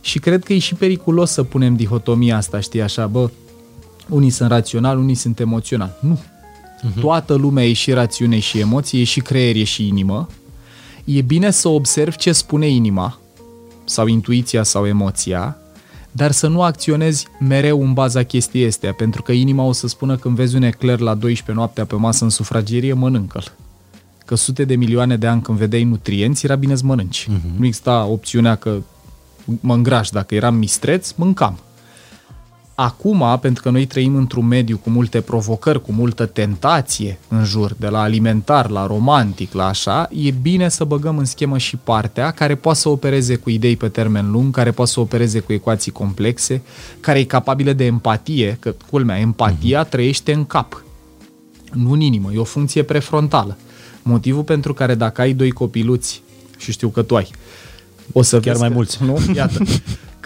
și 0.00 0.18
cred 0.18 0.44
că 0.44 0.52
e 0.52 0.58
și 0.58 0.74
periculos 0.74 1.30
să 1.30 1.42
punem 1.42 1.76
dihotomia 1.76 2.36
asta, 2.36 2.60
știi, 2.60 2.82
așa, 2.82 3.06
bă, 3.06 3.30
unii 4.08 4.30
sunt 4.30 4.50
rațional, 4.50 4.98
unii 4.98 5.14
sunt 5.14 5.40
emoțional. 5.40 5.98
Nu. 6.00 6.18
Uh-huh. 6.18 7.00
Toată 7.00 7.34
lumea 7.34 7.66
e 7.66 7.72
și 7.72 7.92
rațiune 7.92 8.38
și 8.38 8.58
emoție, 8.58 9.00
e 9.00 9.04
și 9.04 9.20
creier, 9.20 9.56
e 9.56 9.64
și 9.64 9.86
inimă. 9.86 10.28
E 11.04 11.20
bine 11.20 11.50
să 11.50 11.68
observi 11.68 12.16
ce 12.16 12.32
spune 12.32 12.68
inima 12.68 13.18
sau 13.84 14.06
intuiția 14.06 14.62
sau 14.62 14.86
emoția 14.86 15.56
dar 16.12 16.30
să 16.30 16.46
nu 16.46 16.62
acționezi 16.62 17.26
mereu 17.40 17.82
în 17.82 17.92
baza 17.92 18.22
chestii 18.22 18.66
astea, 18.66 18.92
pentru 18.92 19.22
că 19.22 19.32
inima 19.32 19.64
o 19.64 19.72
să 19.72 19.88
spună 19.88 20.16
când 20.16 20.36
vezi 20.36 20.56
un 20.56 20.62
ecler 20.62 20.98
la 20.98 21.14
12 21.14 21.52
noaptea 21.52 21.84
pe 21.84 21.94
masă 21.94 22.24
în 22.24 22.30
sufragerie, 22.30 22.92
mănâncă-l. 22.92 23.52
Că 24.24 24.34
sute 24.34 24.64
de 24.64 24.76
milioane 24.76 25.16
de 25.16 25.26
ani 25.26 25.42
când 25.42 25.58
vedeai 25.58 25.84
nutrienți, 25.84 26.44
era 26.44 26.54
bine 26.54 26.74
să 26.76 26.84
mănânci. 26.84 27.26
Uh-huh. 27.28 27.58
Nu 27.58 27.64
exista 27.64 28.04
opțiunea 28.04 28.54
că 28.54 28.76
mă 29.60 29.74
îngraș, 29.74 30.08
dacă 30.08 30.34
eram 30.34 30.54
mistreț, 30.54 31.12
mâncam. 31.12 31.58
Acum, 32.82 33.38
pentru 33.40 33.62
că 33.62 33.70
noi 33.70 33.86
trăim 33.86 34.14
într-un 34.14 34.46
mediu 34.46 34.76
cu 34.76 34.90
multe 34.90 35.20
provocări, 35.20 35.82
cu 35.82 35.92
multă 35.92 36.26
tentație 36.26 37.18
în 37.28 37.44
jur, 37.44 37.74
de 37.78 37.88
la 37.88 38.00
alimentar, 38.00 38.70
la 38.70 38.86
romantic, 38.86 39.52
la 39.52 39.66
așa, 39.66 40.08
e 40.12 40.30
bine 40.30 40.68
să 40.68 40.84
băgăm 40.84 41.18
în 41.18 41.24
schemă 41.24 41.58
și 41.58 41.76
partea 41.76 42.30
care 42.30 42.54
poate 42.54 42.78
să 42.78 42.88
opereze 42.88 43.36
cu 43.36 43.50
idei 43.50 43.76
pe 43.76 43.88
termen 43.88 44.30
lung, 44.30 44.54
care 44.54 44.70
poate 44.70 44.90
să 44.90 45.00
opereze 45.00 45.40
cu 45.40 45.52
ecuații 45.52 45.92
complexe, 45.92 46.62
care 47.00 47.18
e 47.18 47.24
capabilă 47.24 47.72
de 47.72 47.84
empatie, 47.84 48.56
că, 48.60 48.74
culmea, 48.90 49.18
empatia 49.18 49.84
mm-hmm. 49.84 49.88
trăiește 49.88 50.32
în 50.32 50.44
cap, 50.44 50.84
nu 51.72 51.90
în 51.90 52.00
inimă, 52.00 52.30
e 52.34 52.38
o 52.38 52.44
funcție 52.44 52.82
prefrontală. 52.82 53.56
Motivul 54.02 54.42
pentru 54.42 54.74
care 54.74 54.94
dacă 54.94 55.20
ai 55.20 55.32
doi 55.32 55.50
copiluți, 55.50 56.22
și 56.56 56.72
știu 56.72 56.88
că 56.88 57.02
tu 57.02 57.16
ai, 57.16 57.30
o 58.12 58.22
să 58.22 58.40
Chiar 58.40 58.56
mai 58.56 58.68
că, 58.68 58.74
mulți. 58.74 59.04
Nu? 59.04 59.18
Iată. 59.34 59.62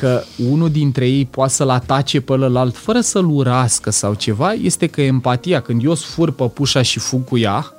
că 0.05 0.23
unul 0.51 0.71
dintre 0.71 1.09
ei 1.09 1.25
poate 1.25 1.53
să-l 1.53 1.69
atace 1.69 2.21
pe 2.21 2.33
ălălalt 2.33 2.77
fără 2.77 3.01
să-l 3.01 3.31
urască 3.31 3.91
sau 3.91 4.15
ceva, 4.15 4.53
este 4.53 4.87
că 4.87 5.01
empatia, 5.01 5.61
când 5.61 5.85
eu 5.85 5.95
sfur 5.95 6.33
păpușa 6.33 6.83
și 6.83 6.99
fug 6.99 7.25
cu 7.25 7.39
ea, 7.39 7.73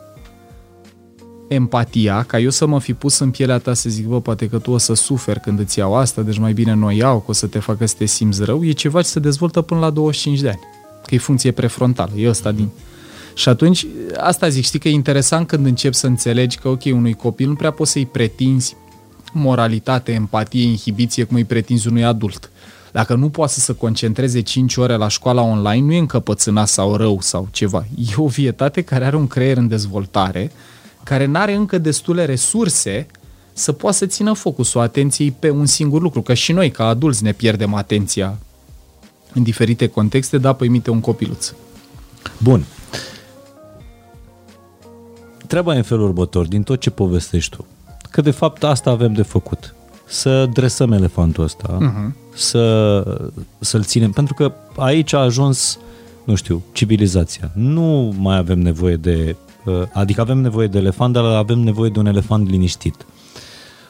empatia, 1.47 2.23
ca 2.23 2.39
eu 2.39 2.49
să 2.49 2.65
mă 2.65 2.79
fi 2.79 2.93
pus 2.93 3.19
în 3.19 3.31
pielea 3.31 3.57
ta 3.57 3.73
să 3.73 3.89
zic, 3.89 4.05
bă, 4.05 4.21
poate 4.21 4.47
că 4.47 4.57
tu 4.57 4.71
o 4.71 4.77
să 4.77 4.93
suferi 4.93 5.39
când 5.39 5.59
îți 5.59 5.79
iau 5.79 5.95
asta, 5.95 6.21
deci 6.21 6.37
mai 6.37 6.53
bine 6.53 6.73
nu 6.73 6.85
o 6.85 6.91
iau, 6.91 7.19
că 7.19 7.25
o 7.27 7.33
să 7.33 7.47
te 7.47 7.59
facă 7.59 7.85
să 7.85 7.95
te 7.97 8.05
simți 8.05 8.43
rău, 8.43 8.63
e 8.63 8.71
ceva 8.71 9.01
ce 9.01 9.07
se 9.07 9.19
dezvoltă 9.19 9.61
până 9.61 9.79
la 9.79 9.89
25 9.89 10.39
de 10.39 10.49
ani. 10.49 10.59
Că 11.05 11.15
e 11.15 11.17
funcție 11.17 11.51
prefrontală, 11.51 12.11
e 12.15 12.29
ăsta 12.29 12.51
din... 12.51 12.69
Și 13.33 13.49
atunci, 13.49 13.87
asta 14.17 14.49
zic, 14.49 14.63
știi 14.63 14.79
că 14.79 14.87
e 14.87 14.91
interesant 14.91 15.47
când 15.47 15.65
începi 15.65 15.95
să 15.95 16.07
înțelegi 16.07 16.57
că, 16.57 16.67
ok, 16.67 16.83
unui 16.85 17.13
copil 17.13 17.47
nu 17.47 17.55
prea 17.55 17.71
poți 17.71 17.91
să-i 17.91 18.05
pretinzi 18.05 18.75
moralitate, 19.35 20.11
empatie, 20.11 20.63
inhibiție, 20.63 21.23
cum 21.23 21.35
îi 21.35 21.43
pretinzi 21.43 21.87
unui 21.87 22.05
adult. 22.05 22.49
Dacă 22.91 23.15
nu 23.15 23.29
poate 23.29 23.51
să 23.51 23.59
se 23.59 23.73
concentreze 23.73 24.41
5 24.41 24.75
ore 24.75 24.95
la 24.95 25.07
școala 25.07 25.41
online, 25.41 25.85
nu 25.85 25.93
e 25.93 25.97
încăpățânat 25.97 26.67
sau 26.67 26.95
rău 26.95 27.17
sau 27.21 27.47
ceva. 27.51 27.85
E 27.97 28.13
o 28.15 28.27
vietate 28.27 28.81
care 28.81 29.05
are 29.05 29.15
un 29.15 29.27
creier 29.27 29.57
în 29.57 29.67
dezvoltare, 29.67 30.51
care 31.03 31.25
nu 31.25 31.39
are 31.39 31.53
încă 31.53 31.77
destule 31.77 32.25
resurse 32.25 33.07
să 33.53 33.71
poată 33.71 33.95
să 33.95 34.05
țină 34.05 34.33
focusul 34.33 34.81
atenției 34.81 35.31
pe 35.39 35.49
un 35.49 35.65
singur 35.65 36.01
lucru. 36.01 36.21
Că 36.21 36.33
și 36.33 36.51
noi, 36.51 36.71
ca 36.71 36.87
adulți, 36.87 37.23
ne 37.23 37.31
pierdem 37.31 37.73
atenția 37.73 38.37
în 39.33 39.43
diferite 39.43 39.87
contexte, 39.87 40.37
da, 40.37 40.53
păi 40.53 40.67
mite 40.67 40.89
un 40.89 40.99
copiluț. 40.99 41.53
Bun. 42.37 42.65
Treaba 45.47 45.73
e 45.73 45.77
în 45.77 45.83
felul 45.83 46.07
următor, 46.07 46.47
din 46.47 46.63
tot 46.63 46.79
ce 46.79 46.89
povestești 46.89 47.55
tu 47.55 47.65
că 48.15 48.21
de 48.21 48.31
fapt 48.31 48.63
asta 48.63 48.89
avem 48.89 49.13
de 49.13 49.21
făcut. 49.21 49.75
Să 50.05 50.45
dresăm 50.45 50.91
elefantul 50.91 51.43
ăsta, 51.43 51.77
uh-huh. 51.77 52.35
să, 52.35 53.03
să-l 53.59 53.83
ținem, 53.83 54.11
pentru 54.11 54.33
că 54.33 54.53
aici 54.75 55.13
a 55.13 55.17
ajuns, 55.17 55.79
nu 56.23 56.35
știu, 56.35 56.63
civilizația. 56.71 57.51
Nu 57.53 58.15
mai 58.17 58.37
avem 58.37 58.59
nevoie 58.59 58.95
de, 58.95 59.35
uh, 59.65 59.81
adică 59.93 60.21
avem 60.21 60.37
nevoie 60.37 60.67
de 60.67 60.77
elefant, 60.77 61.13
dar 61.13 61.23
avem 61.23 61.59
nevoie 61.59 61.89
de 61.89 61.99
un 61.99 62.05
elefant 62.05 62.49
liniștit. 62.49 63.05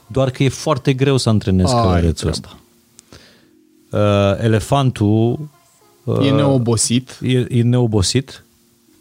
Doar 0.07 0.29
că 0.29 0.43
e 0.43 0.49
foarte 0.49 0.93
greu 0.93 1.17
să 1.17 1.29
antrenezi 1.29 1.73
călărețul 1.73 2.29
ăsta. 2.29 2.57
Uh, 3.91 3.99
elefantul 4.43 5.39
uh, 6.03 6.25
e 6.25 6.31
neobosit. 6.31 7.19
E, 7.21 7.45
e 7.49 7.61
neobosit. 7.61 8.43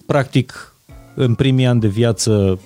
Practic, 0.07 0.75
în 1.15 1.35
primii 1.35 1.67
ani 1.67 1.81
de 1.81 1.89
viață 1.89 2.59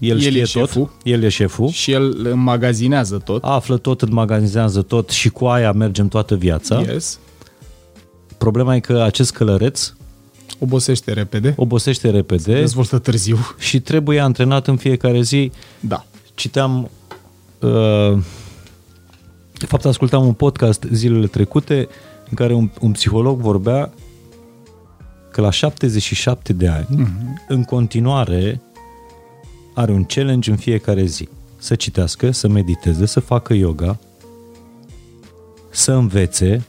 el, 0.00 0.16
el 0.16 0.20
știe 0.20 0.40
e 0.40 0.44
șeful, 0.44 0.82
tot, 0.82 0.90
el 1.02 1.22
e 1.22 1.28
șeful. 1.28 1.68
Și 1.68 1.92
el 1.92 2.26
înmagazinează 2.26 3.18
tot. 3.18 3.44
Află 3.44 3.76
tot, 3.76 4.02
înmagazinează 4.02 4.82
tot 4.82 5.10
și 5.10 5.28
cu 5.28 5.46
aia 5.46 5.72
mergem 5.72 6.08
toată 6.08 6.34
viața. 6.34 6.80
Yes. 6.80 7.18
Problema 8.38 8.74
e 8.74 8.80
că 8.80 9.02
acest 9.02 9.32
călăreț 9.32 9.92
obosește 10.58 11.12
repede. 11.12 11.54
Obosește 11.56 12.10
repede. 12.10 12.52
Se 12.52 12.60
dezvoltă 12.60 12.98
târziu. 12.98 13.38
Și 13.58 13.80
trebuie 13.80 14.20
antrenat 14.20 14.66
în 14.66 14.76
fiecare 14.76 15.20
zi. 15.20 15.52
Da. 15.80 16.04
Citeam 16.34 16.90
uh, 17.60 18.18
de 19.58 19.66
fapt 19.66 19.84
ascultam 19.84 20.26
un 20.26 20.32
podcast 20.32 20.86
zilele 20.92 21.26
trecute 21.26 21.88
în 22.28 22.34
care 22.34 22.52
un, 22.52 22.70
un 22.80 22.92
psiholog 22.92 23.40
vorbea 23.40 23.92
că 25.30 25.40
la 25.40 25.50
77 25.50 26.52
de 26.52 26.68
ani, 26.68 26.86
uh-huh. 26.86 27.46
în 27.48 27.64
continuare, 27.64 28.60
are 29.78 29.92
un 29.92 30.04
challenge 30.04 30.50
în 30.50 30.56
fiecare 30.56 31.04
zi. 31.04 31.28
Să 31.58 31.74
citească, 31.74 32.30
să 32.30 32.48
mediteze, 32.48 33.06
să 33.06 33.20
facă 33.20 33.54
yoga, 33.54 33.98
să 35.70 35.92
învețe, 35.92 36.66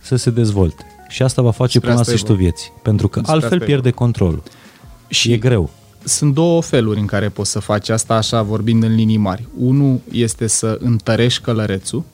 să 0.00 0.16
se 0.16 0.30
dezvolte. 0.30 0.86
Și 1.08 1.22
asta 1.22 1.42
va 1.42 1.50
face 1.50 1.78
Spre 1.78 1.80
până 1.80 1.94
la 1.94 2.04
sfârșitul 2.04 2.36
vieții. 2.36 2.72
Pentru 2.82 3.08
că 3.08 3.18
Spre 3.18 3.32
altfel 3.32 3.60
pierde 3.60 3.90
controlul. 3.90 4.42
Și 5.08 5.32
e 5.32 5.36
greu. 5.36 5.70
Sunt 6.04 6.34
două 6.34 6.62
feluri 6.62 7.00
în 7.00 7.06
care 7.06 7.28
poți 7.28 7.50
să 7.50 7.58
faci 7.58 7.88
asta, 7.88 8.14
așa 8.14 8.42
vorbind 8.42 8.82
în 8.82 8.94
linii 8.94 9.16
mari. 9.16 9.46
Unul 9.58 10.00
este 10.10 10.46
să 10.46 10.78
întărești 10.80 11.42
călărețul 11.42 12.04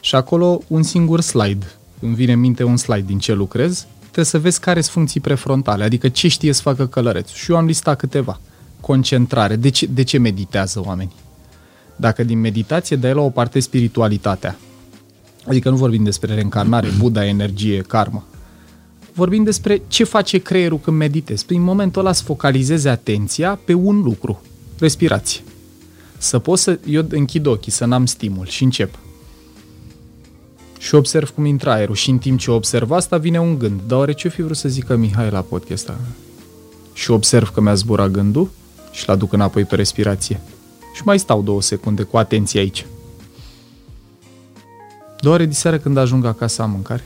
și 0.00 0.14
acolo 0.14 0.60
un 0.66 0.82
singur 0.82 1.20
slide. 1.20 1.66
Îmi 2.00 2.14
vine 2.14 2.32
în 2.32 2.40
minte 2.40 2.64
un 2.64 2.76
slide 2.76 3.06
din 3.06 3.18
ce 3.18 3.32
lucrez, 3.32 3.86
trebuie 4.00 4.24
să 4.24 4.38
vezi 4.38 4.60
care 4.60 4.80
sunt 4.80 4.92
funcții 4.92 5.20
prefrontale, 5.20 5.84
adică 5.84 6.08
ce 6.08 6.28
știe 6.28 6.52
să 6.52 6.62
facă 6.62 6.86
călărețul. 6.86 7.36
Și 7.36 7.50
eu 7.50 7.56
am 7.56 7.66
listat 7.66 7.98
câteva 7.98 8.40
concentrare. 8.80 9.56
De 9.56 9.68
ce, 9.68 9.86
de 9.86 10.02
ce 10.02 10.18
meditează 10.18 10.82
oamenii? 10.84 11.16
Dacă 11.96 12.24
din 12.24 12.40
meditație 12.40 12.96
dai 12.96 13.14
la 13.14 13.20
o 13.20 13.30
parte 13.30 13.60
spiritualitatea, 13.60 14.58
adică 15.46 15.70
nu 15.70 15.76
vorbim 15.76 16.04
despre 16.04 16.34
reîncarnare, 16.34 16.88
Buddha, 16.98 17.26
energie, 17.26 17.80
karma, 17.80 18.24
vorbim 19.12 19.44
despre 19.44 19.82
ce 19.86 20.04
face 20.04 20.38
creierul 20.38 20.78
când 20.78 20.96
meditezi. 20.96 21.46
Prin 21.46 21.62
momentul 21.62 22.00
ăla 22.00 22.12
să 22.12 22.22
focalizeze 22.22 22.88
atenția 22.88 23.60
pe 23.64 23.74
un 23.74 24.00
lucru, 24.00 24.42
respirație. 24.78 25.40
Să 26.18 26.38
pot 26.38 26.58
să, 26.58 26.78
eu 26.86 27.04
închid 27.08 27.46
ochii, 27.46 27.72
să 27.72 27.84
n-am 27.84 28.06
stimul 28.06 28.46
și 28.46 28.62
încep. 28.62 28.98
Și 30.78 30.94
observ 30.94 31.30
cum 31.30 31.44
intră 31.44 31.70
aerul 31.70 31.94
și 31.94 32.10
în 32.10 32.18
timp 32.18 32.38
ce 32.38 32.50
observ 32.50 32.90
asta 32.90 33.16
vine 33.16 33.40
un 33.40 33.58
gând. 33.58 33.80
Dar 33.86 33.98
oare 33.98 34.12
ce 34.12 34.28
fi 34.28 34.42
vrut 34.42 34.56
să 34.56 34.68
zică 34.68 34.96
Mihai 34.96 35.30
la 35.30 35.40
podcast 35.40 35.88
ăsta? 35.88 36.00
Și 36.92 37.10
observ 37.10 37.48
că 37.48 37.60
mi-a 37.60 37.74
zburat 37.74 38.10
gândul 38.10 38.50
și-l 38.90 39.10
aduc 39.10 39.32
înapoi 39.32 39.64
pe 39.64 39.74
respirație. 39.74 40.40
Și 40.94 41.02
mai 41.04 41.18
stau 41.18 41.42
două 41.42 41.62
secunde 41.62 42.02
cu 42.02 42.16
atenție 42.16 42.60
aici. 42.60 42.86
Doar 45.20 45.44
de 45.44 45.52
seară 45.52 45.78
când 45.78 45.96
ajung 45.96 46.24
acasă 46.24 46.62
am 46.62 46.70
mâncare. 46.70 47.04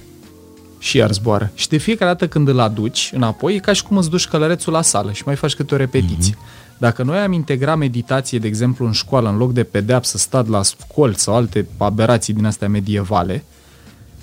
Și 0.78 0.97
iar 0.97 1.12
zboară. 1.12 1.51
Și 1.55 1.68
de 1.68 1.76
fiecare 1.76 2.11
dată 2.11 2.28
când 2.28 2.49
îl 2.49 2.61
aduci 2.61 3.11
înapoi, 3.14 3.55
e 3.55 3.59
ca 3.59 3.72
și 3.72 3.83
cum 3.83 3.97
îți 3.97 4.11
duci 4.11 4.28
călărețul 4.28 4.72
la 4.72 4.83
sală 4.83 5.12
și 5.12 5.22
mai 5.26 5.37
faci 5.37 5.55
câte 5.55 5.74
o 5.74 5.76
repetiție. 5.76 6.35
Mm-hmm. 6.35 6.78
Dacă 6.78 7.03
noi 7.03 7.18
am 7.18 7.33
integrat 7.33 7.76
meditație, 7.76 8.39
de 8.39 8.47
exemplu, 8.47 8.87
în 8.87 8.93
școală, 8.93 9.28
în 9.28 9.37
loc 9.37 9.53
de 9.53 9.64
pedeapsă, 9.64 10.18
stat 10.18 10.49
la 10.49 10.62
scol 10.62 11.14
sau 11.14 11.35
alte 11.35 11.66
aberații 11.76 12.35
din 12.35 12.45
astea 12.45 12.68
medievale, 12.68 13.45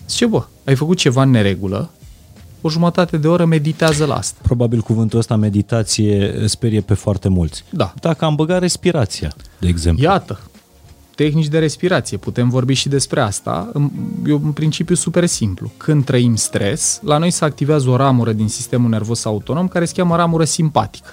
zice, 0.08 0.26
bă, 0.26 0.46
ai 0.66 0.76
făcut 0.76 0.98
ceva 0.98 1.22
în 1.22 1.30
neregulă, 1.30 1.90
o 2.62 2.70
jumătate 2.70 3.18
de 3.18 3.28
oră 3.28 3.46
meditează 3.46 4.06
la 4.06 4.16
asta. 4.16 4.40
Probabil 4.42 4.82
cuvântul 4.82 5.20
ăsta 5.20 5.36
meditație 5.36 6.34
sperie 6.46 6.82
pe 6.82 6.94
foarte 6.94 7.30
mulți. 7.30 7.64
Da. 7.70 7.94
Dacă 8.00 8.26
am 8.26 8.36
băgat 8.36 8.60
respirația, 8.60 9.34
de 9.60 9.68
exemplu. 9.68 10.04
Iată, 10.04 10.40
tehnici 11.16 11.48
de 11.48 11.60
respirație, 11.60 12.18
putem 12.18 12.50
vorbi 12.50 12.74
și 12.74 12.90
despre 12.90 13.22
asta. 13.22 13.72
E 14.26 14.34
un 14.34 14.52
principiu 14.52 14.96
super 14.96 15.26
simplu. 15.26 15.72
Când 15.78 16.04
trăim 16.06 16.36
stres, 16.36 17.00
la 17.04 17.18
noi 17.18 17.32
se 17.32 17.46
activează 17.46 17.90
o 17.90 17.96
ramură 17.96 18.32
din 18.32 18.48
sistemul 18.48 18.90
nervos 18.90 19.26
autonom 19.26 19.68
care 19.68 19.86
se 19.86 19.94
cheamă 19.96 20.16
ramură 20.16 20.44
simpatică. 20.44 21.10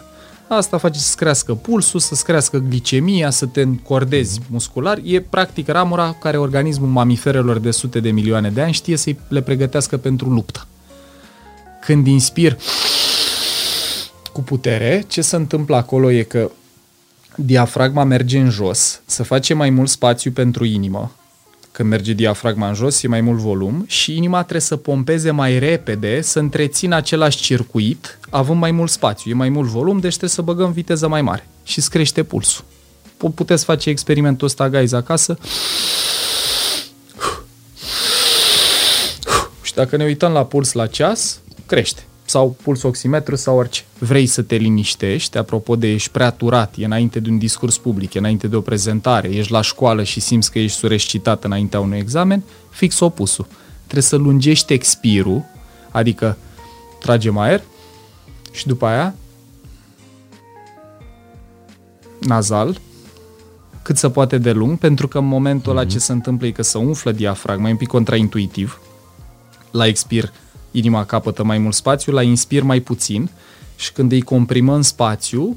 Asta 0.48 0.78
face 0.78 0.98
să 0.98 1.14
crească 1.16 1.54
pulsul, 1.54 2.00
să 2.00 2.22
crească 2.24 2.58
glicemia, 2.58 3.30
să 3.30 3.46
te 3.46 3.60
încordezi 3.60 4.40
muscular. 4.50 4.98
E 5.04 5.20
practic 5.20 5.68
ramura 5.68 6.16
care 6.20 6.36
organismul 6.36 6.88
mamiferelor 6.88 7.58
de 7.58 7.70
sute 7.70 8.00
de 8.00 8.10
milioane 8.10 8.50
de 8.50 8.60
ani 8.60 8.72
știe 8.72 8.96
să 8.96 9.10
le 9.28 9.40
pregătească 9.40 9.96
pentru 9.96 10.28
luptă. 10.28 10.66
Când 11.86 12.06
inspir 12.06 12.56
cu 14.32 14.42
putere, 14.42 15.04
ce 15.08 15.20
se 15.20 15.36
întâmplă 15.36 15.76
acolo 15.76 16.10
e 16.10 16.22
că 16.22 16.50
diafragma 17.36 18.04
merge 18.04 18.38
în 18.38 18.50
jos, 18.50 19.00
să 19.04 19.22
face 19.22 19.54
mai 19.54 19.70
mult 19.70 19.88
spațiu 19.88 20.30
pentru 20.30 20.64
inimă. 20.64 21.12
Când 21.72 21.88
merge 21.88 22.12
diafragma 22.12 22.68
în 22.68 22.74
jos, 22.74 23.02
e 23.02 23.08
mai 23.08 23.20
mult 23.20 23.38
volum 23.38 23.84
și 23.86 24.16
inima 24.16 24.40
trebuie 24.40 24.60
să 24.60 24.76
pompeze 24.76 25.30
mai 25.30 25.58
repede, 25.58 26.20
să 26.20 26.38
întrețină 26.38 26.94
același 26.94 27.36
circuit, 27.36 28.18
având 28.30 28.60
mai 28.60 28.70
mult 28.70 28.90
spațiu, 28.90 29.30
e 29.30 29.34
mai 29.34 29.48
mult 29.48 29.68
volum, 29.68 29.98
deci 29.98 30.10
trebuie 30.10 30.30
să 30.30 30.42
băgăm 30.42 30.72
viteză 30.72 31.08
mai 31.08 31.22
mare 31.22 31.48
și 31.64 31.78
îți 31.78 31.90
crește 31.90 32.22
pulsul. 32.22 32.64
Puteți 33.34 33.64
face 33.64 33.90
experimentul 33.90 34.46
ăsta, 34.46 34.68
guys, 34.68 34.92
acasă. 34.92 35.38
Și 39.62 39.74
dacă 39.74 39.96
ne 39.96 40.04
uităm 40.04 40.32
la 40.32 40.44
puls 40.44 40.72
la 40.72 40.86
ceas, 40.86 41.40
crește. 41.66 42.02
Sau 42.24 42.56
puls 42.62 42.82
oximetru 42.82 43.36
sau 43.36 43.56
orice. 43.56 43.84
Vrei 43.98 44.26
să 44.26 44.42
te 44.42 44.56
liniștești, 44.56 45.38
apropo 45.38 45.76
de 45.76 45.92
ești 45.92 46.10
prea 46.10 46.30
turat, 46.30 46.74
e 46.78 46.84
înainte 46.84 47.20
de 47.20 47.30
un 47.30 47.38
discurs 47.38 47.78
public, 47.78 48.14
e 48.14 48.18
înainte 48.18 48.46
de 48.46 48.56
o 48.56 48.60
prezentare, 48.60 49.28
ești 49.28 49.52
la 49.52 49.60
școală 49.60 50.02
și 50.02 50.20
simți 50.20 50.50
că 50.50 50.58
ești 50.58 50.78
surescitat 50.78 51.44
înaintea 51.44 51.80
unui 51.80 51.98
examen, 51.98 52.42
fix 52.70 53.00
opusul. 53.00 53.46
Trebuie 53.82 54.02
să 54.02 54.16
lungești 54.16 54.72
expirul, 54.72 55.44
Adică 55.96 56.36
tragem 56.98 57.38
aer 57.38 57.62
și 58.52 58.66
după 58.66 58.86
aia 58.86 59.14
nazal, 62.20 62.80
cât 63.82 63.96
se 63.96 64.10
poate 64.10 64.38
de 64.38 64.52
lung, 64.52 64.78
pentru 64.78 65.08
că 65.08 65.18
în 65.18 65.26
momentul 65.26 65.70
ăla 65.70 65.86
ce 65.86 65.98
se 65.98 66.12
întâmplă 66.12 66.46
e 66.46 66.50
că 66.50 66.62
se 66.62 66.78
umflă 66.78 67.12
diafragma, 67.12 67.68
e 67.68 67.70
un 67.70 67.76
pic 67.76 67.88
contraintuitiv. 67.88 68.80
La 69.70 69.86
expir, 69.86 70.32
inima 70.76 71.04
capătă 71.04 71.44
mai 71.44 71.58
mult 71.58 71.74
spațiu, 71.74 72.12
la 72.12 72.22
inspir 72.22 72.62
mai 72.62 72.80
puțin 72.80 73.30
și 73.76 73.92
când 73.92 74.12
îi 74.12 74.22
comprimă 74.22 74.74
în 74.74 74.82
spațiu, 74.82 75.56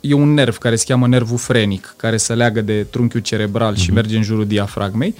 e 0.00 0.12
un 0.14 0.34
nerv 0.34 0.58
care 0.58 0.76
se 0.76 0.84
cheamă 0.88 1.06
nervul 1.06 1.38
frenic, 1.38 1.94
care 1.96 2.16
se 2.16 2.34
leagă 2.34 2.60
de 2.60 2.82
trunchiul 2.82 3.20
cerebral 3.20 3.76
și 3.76 3.92
merge 3.92 4.16
în 4.16 4.22
jurul 4.22 4.46
diafragmei 4.46 5.14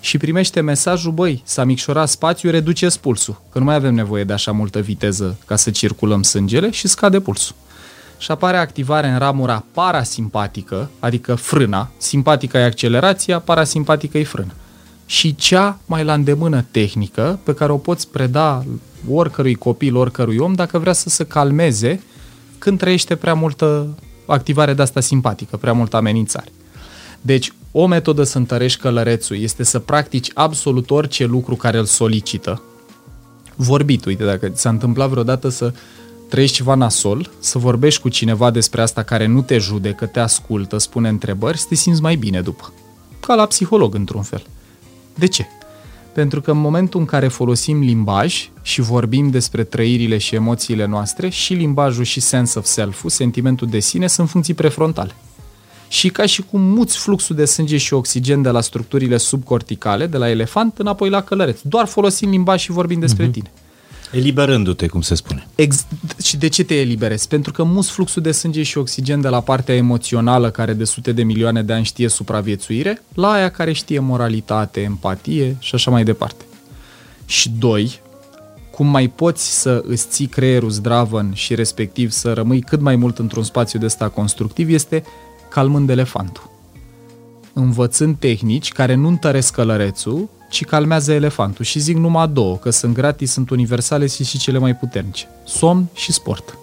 și 0.00 0.18
primește 0.18 0.60
mesajul, 0.60 1.12
băi, 1.12 1.42
s-a 1.44 1.64
micșorat 1.64 2.08
spațiul, 2.08 2.52
reduce 2.52 2.86
pulsul, 3.00 3.40
că 3.52 3.58
nu 3.58 3.64
mai 3.64 3.74
avem 3.74 3.94
nevoie 3.94 4.24
de 4.24 4.32
așa 4.32 4.52
multă 4.52 4.80
viteză 4.80 5.38
ca 5.46 5.56
să 5.56 5.70
circulăm 5.70 6.22
sângele 6.22 6.70
și 6.70 6.88
scade 6.88 7.20
pulsul. 7.20 7.54
Și 8.18 8.30
apare 8.30 8.56
activare 8.56 9.08
în 9.08 9.18
ramura 9.18 9.64
parasimpatică, 9.72 10.90
adică 10.98 11.34
frâna, 11.34 11.90
simpatică 11.96 12.58
e 12.58 12.64
accelerația, 12.64 13.38
parasimpatică 13.38 14.18
e 14.18 14.24
frână. 14.24 14.52
Și 15.12 15.34
cea 15.34 15.78
mai 15.86 16.04
la 16.04 16.12
îndemână 16.12 16.64
tehnică 16.70 17.38
pe 17.42 17.54
care 17.54 17.72
o 17.72 17.76
poți 17.76 18.08
preda 18.08 18.64
oricărui 19.10 19.54
copil, 19.54 19.96
oricărui 19.96 20.36
om, 20.36 20.52
dacă 20.52 20.78
vrea 20.78 20.92
să 20.92 21.08
se 21.08 21.24
calmeze 21.24 22.02
când 22.58 22.78
trăiește 22.78 23.16
prea 23.16 23.34
multă 23.34 23.98
activare 24.26 24.74
de 24.74 24.82
asta 24.82 25.00
simpatică, 25.00 25.56
prea 25.56 25.72
multă 25.72 25.96
amenințare. 25.96 26.52
Deci, 27.20 27.52
o 27.72 27.86
metodă 27.86 28.22
să 28.22 28.38
întărești 28.38 28.80
călărețul 28.80 29.36
este 29.36 29.62
să 29.62 29.78
practici 29.78 30.30
absolut 30.34 30.90
orice 30.90 31.24
lucru 31.24 31.56
care 31.56 31.78
îl 31.78 31.84
solicită. 31.84 32.62
Vorbit, 33.54 34.04
uite, 34.04 34.24
dacă 34.24 34.48
ți 34.48 34.60
s-a 34.60 34.68
întâmplat 34.68 35.08
vreodată 35.08 35.48
să 35.48 35.72
trăiești 36.28 36.56
ceva 36.56 36.74
nasol, 36.74 37.30
să 37.38 37.58
vorbești 37.58 38.00
cu 38.00 38.08
cineva 38.08 38.50
despre 38.50 38.82
asta 38.82 39.02
care 39.02 39.26
nu 39.26 39.42
te 39.42 39.58
judecă, 39.58 40.06
te 40.06 40.20
ascultă, 40.20 40.78
spune 40.78 41.08
întrebări, 41.08 41.58
să 41.58 41.66
te 41.68 41.74
simți 41.74 42.02
mai 42.02 42.16
bine 42.16 42.40
după. 42.40 42.72
Ca 43.20 43.34
la 43.34 43.46
psiholog, 43.46 43.94
într-un 43.94 44.22
fel. 44.22 44.42
De 45.14 45.26
ce? 45.26 45.46
Pentru 46.12 46.40
că 46.40 46.50
în 46.50 46.58
momentul 46.58 47.00
în 47.00 47.06
care 47.06 47.28
folosim 47.28 47.80
limbaj 47.80 48.50
și 48.62 48.80
vorbim 48.80 49.30
despre 49.30 49.64
trăirile 49.64 50.18
și 50.18 50.34
emoțiile 50.34 50.86
noastre, 50.86 51.28
și 51.28 51.54
limbajul 51.54 52.04
și 52.04 52.20
sense 52.20 52.58
of 52.58 52.64
self 52.64 53.04
sentimentul 53.06 53.68
de 53.68 53.78
sine, 53.78 54.06
sunt 54.06 54.28
funcții 54.28 54.54
prefrontale. 54.54 55.14
Și 55.88 56.08
ca 56.08 56.26
și 56.26 56.42
cum 56.42 56.60
muți 56.60 56.98
fluxul 56.98 57.36
de 57.36 57.44
sânge 57.44 57.76
și 57.76 57.94
oxigen 57.94 58.42
de 58.42 58.50
la 58.50 58.60
structurile 58.60 59.16
subcorticale, 59.16 60.06
de 60.06 60.16
la 60.16 60.30
elefant, 60.30 60.78
înapoi 60.78 61.10
la 61.10 61.22
călăreț. 61.22 61.60
Doar 61.62 61.86
folosim 61.86 62.30
limbaj 62.30 62.60
și 62.60 62.70
vorbim 62.70 63.00
despre 63.00 63.28
uh-huh. 63.28 63.32
tine. 63.32 63.50
Eliberându-te, 64.12 64.86
cum 64.86 65.00
se 65.00 65.14
spune. 65.14 65.46
Ex- 65.54 65.86
și 66.22 66.36
de 66.36 66.48
ce 66.48 66.64
te 66.64 66.74
eliberezi? 66.74 67.28
Pentru 67.28 67.52
că 67.52 67.62
mus 67.62 67.90
fluxul 67.90 68.22
de 68.22 68.32
sânge 68.32 68.62
și 68.62 68.78
oxigen 68.78 69.20
de 69.20 69.28
la 69.28 69.40
partea 69.40 69.74
emoțională, 69.74 70.50
care 70.50 70.72
de 70.72 70.84
sute 70.84 71.12
de 71.12 71.22
milioane 71.22 71.62
de 71.62 71.72
ani 71.72 71.84
știe 71.84 72.08
supraviețuire, 72.08 73.02
la 73.14 73.30
aia 73.30 73.50
care 73.50 73.72
știe 73.72 73.98
moralitate, 73.98 74.80
empatie 74.80 75.56
și 75.58 75.74
așa 75.74 75.90
mai 75.90 76.04
departe. 76.04 76.44
Și 77.24 77.50
doi, 77.58 78.00
cum 78.70 78.86
mai 78.86 79.08
poți 79.08 79.60
să 79.60 79.82
îți 79.86 80.06
ții 80.08 80.26
creierul 80.26 80.70
zdravăn 80.70 81.32
și 81.34 81.54
respectiv 81.54 82.10
să 82.10 82.32
rămâi 82.32 82.60
cât 82.60 82.80
mai 82.80 82.96
mult 82.96 83.18
într-un 83.18 83.42
spațiu 83.42 83.78
de 83.78 83.84
ăsta 83.84 84.08
constructiv 84.08 84.68
este 84.68 85.02
calmând 85.50 85.90
elefantul. 85.90 86.50
Învățând 87.52 88.16
tehnici 88.18 88.72
care 88.72 88.94
nu 88.94 89.08
întăresc 89.08 89.52
călărețul, 89.52 90.28
ci 90.52 90.64
calmează 90.64 91.12
elefantul. 91.12 91.64
Și 91.64 91.78
zic 91.78 91.96
numai 91.96 92.28
două, 92.28 92.56
că 92.56 92.70
sunt 92.70 92.94
gratis, 92.94 93.32
sunt 93.32 93.50
universale 93.50 94.06
și 94.06 94.24
și 94.24 94.38
cele 94.38 94.58
mai 94.58 94.76
puternice. 94.76 95.28
Somn 95.46 95.88
și 95.94 96.12
sport. 96.12 96.58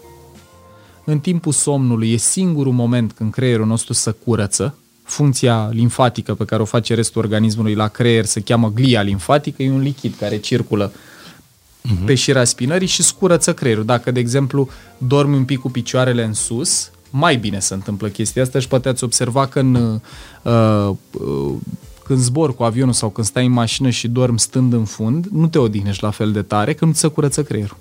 În 1.03 1.19
timpul 1.19 1.51
somnului 1.51 2.11
e 2.11 2.17
singurul 2.17 2.73
moment 2.73 3.11
când 3.11 3.31
creierul 3.31 3.65
nostru 3.65 3.93
să 3.93 4.11
curăță, 4.11 4.75
funcția 5.03 5.69
limfatică 5.71 6.33
pe 6.33 6.45
care 6.45 6.61
o 6.61 6.65
face 6.65 6.93
restul 6.93 7.21
organismului 7.21 7.73
la 7.73 7.87
creier 7.87 8.25
se 8.25 8.41
cheamă 8.41 8.71
glia 8.71 9.01
limfatică, 9.01 9.63
e 9.63 9.71
un 9.71 9.81
lichid 9.81 10.15
care 10.19 10.37
circulă 10.37 10.91
uh-huh. 10.91 12.05
pe 12.05 12.15
șira 12.15 12.43
spinării 12.43 12.87
și 12.87 13.03
scurăță 13.03 13.53
creierul. 13.53 13.85
Dacă, 13.85 14.11
de 14.11 14.19
exemplu, 14.19 14.69
dormi 14.97 15.35
un 15.35 15.45
pic 15.45 15.59
cu 15.59 15.69
picioarele 15.69 16.23
în 16.23 16.33
sus, 16.33 16.91
mai 17.09 17.35
bine 17.35 17.59
se 17.59 17.73
întâmplă 17.73 18.07
chestia 18.07 18.41
asta 18.41 18.59
și 18.59 18.67
poate 18.67 18.89
ați 18.89 19.03
observa 19.03 19.47
că 19.47 19.59
în 19.59 19.75
uh, 19.75 20.95
uh, 21.11 21.55
când 22.09 22.21
zbor 22.21 22.55
cu 22.55 22.63
avionul 22.63 22.93
sau 22.93 23.09
când 23.09 23.27
stai 23.27 23.45
în 23.45 23.51
mașină 23.51 23.89
și 23.89 24.07
dorm 24.07 24.35
stând 24.35 24.73
în 24.73 24.85
fund, 24.85 25.25
nu 25.25 25.47
te 25.47 25.57
odihnești 25.57 26.03
la 26.03 26.09
fel 26.09 26.31
de 26.31 26.41
tare 26.41 26.73
când 26.73 26.93
ți 26.93 26.99
se 26.99 27.07
curăță 27.07 27.43
creierul. 27.43 27.77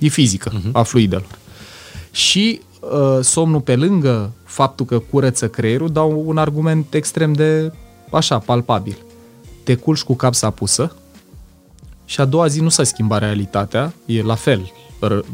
E 0.00 0.08
fizică 0.08 0.50
uh-huh. 0.50 0.72
a 0.72 0.82
fluidelor. 0.82 1.38
Și 2.10 2.60
uh, 2.80 3.18
somnul 3.22 3.60
pe 3.60 3.76
lângă 3.76 4.32
faptul 4.44 4.86
că 4.86 4.98
curăță 4.98 5.48
creierul 5.48 5.92
dau 5.92 6.22
un 6.26 6.38
argument 6.38 6.94
extrem 6.94 7.32
de 7.32 7.72
așa, 8.10 8.38
palpabil. 8.38 8.96
Te 9.62 9.74
culci 9.74 10.02
cu 10.02 10.14
capsa 10.14 10.50
pusă 10.50 10.96
și 12.04 12.20
a 12.20 12.24
doua 12.24 12.46
zi 12.46 12.60
nu 12.60 12.68
s-a 12.68 12.84
schimbat 12.84 13.20
realitatea, 13.20 13.92
e 14.06 14.22
la 14.22 14.34
fel 14.34 14.72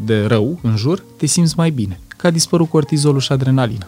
de 0.04 0.26
rău 0.26 0.58
în 0.62 0.76
jur, 0.76 1.04
te 1.16 1.26
simți 1.26 1.54
mai 1.56 1.70
bine. 1.70 2.00
Că 2.16 2.26
a 2.26 2.30
dispărut 2.30 2.68
cortizolul 2.68 3.20
și 3.20 3.32
adrenalina. 3.32 3.86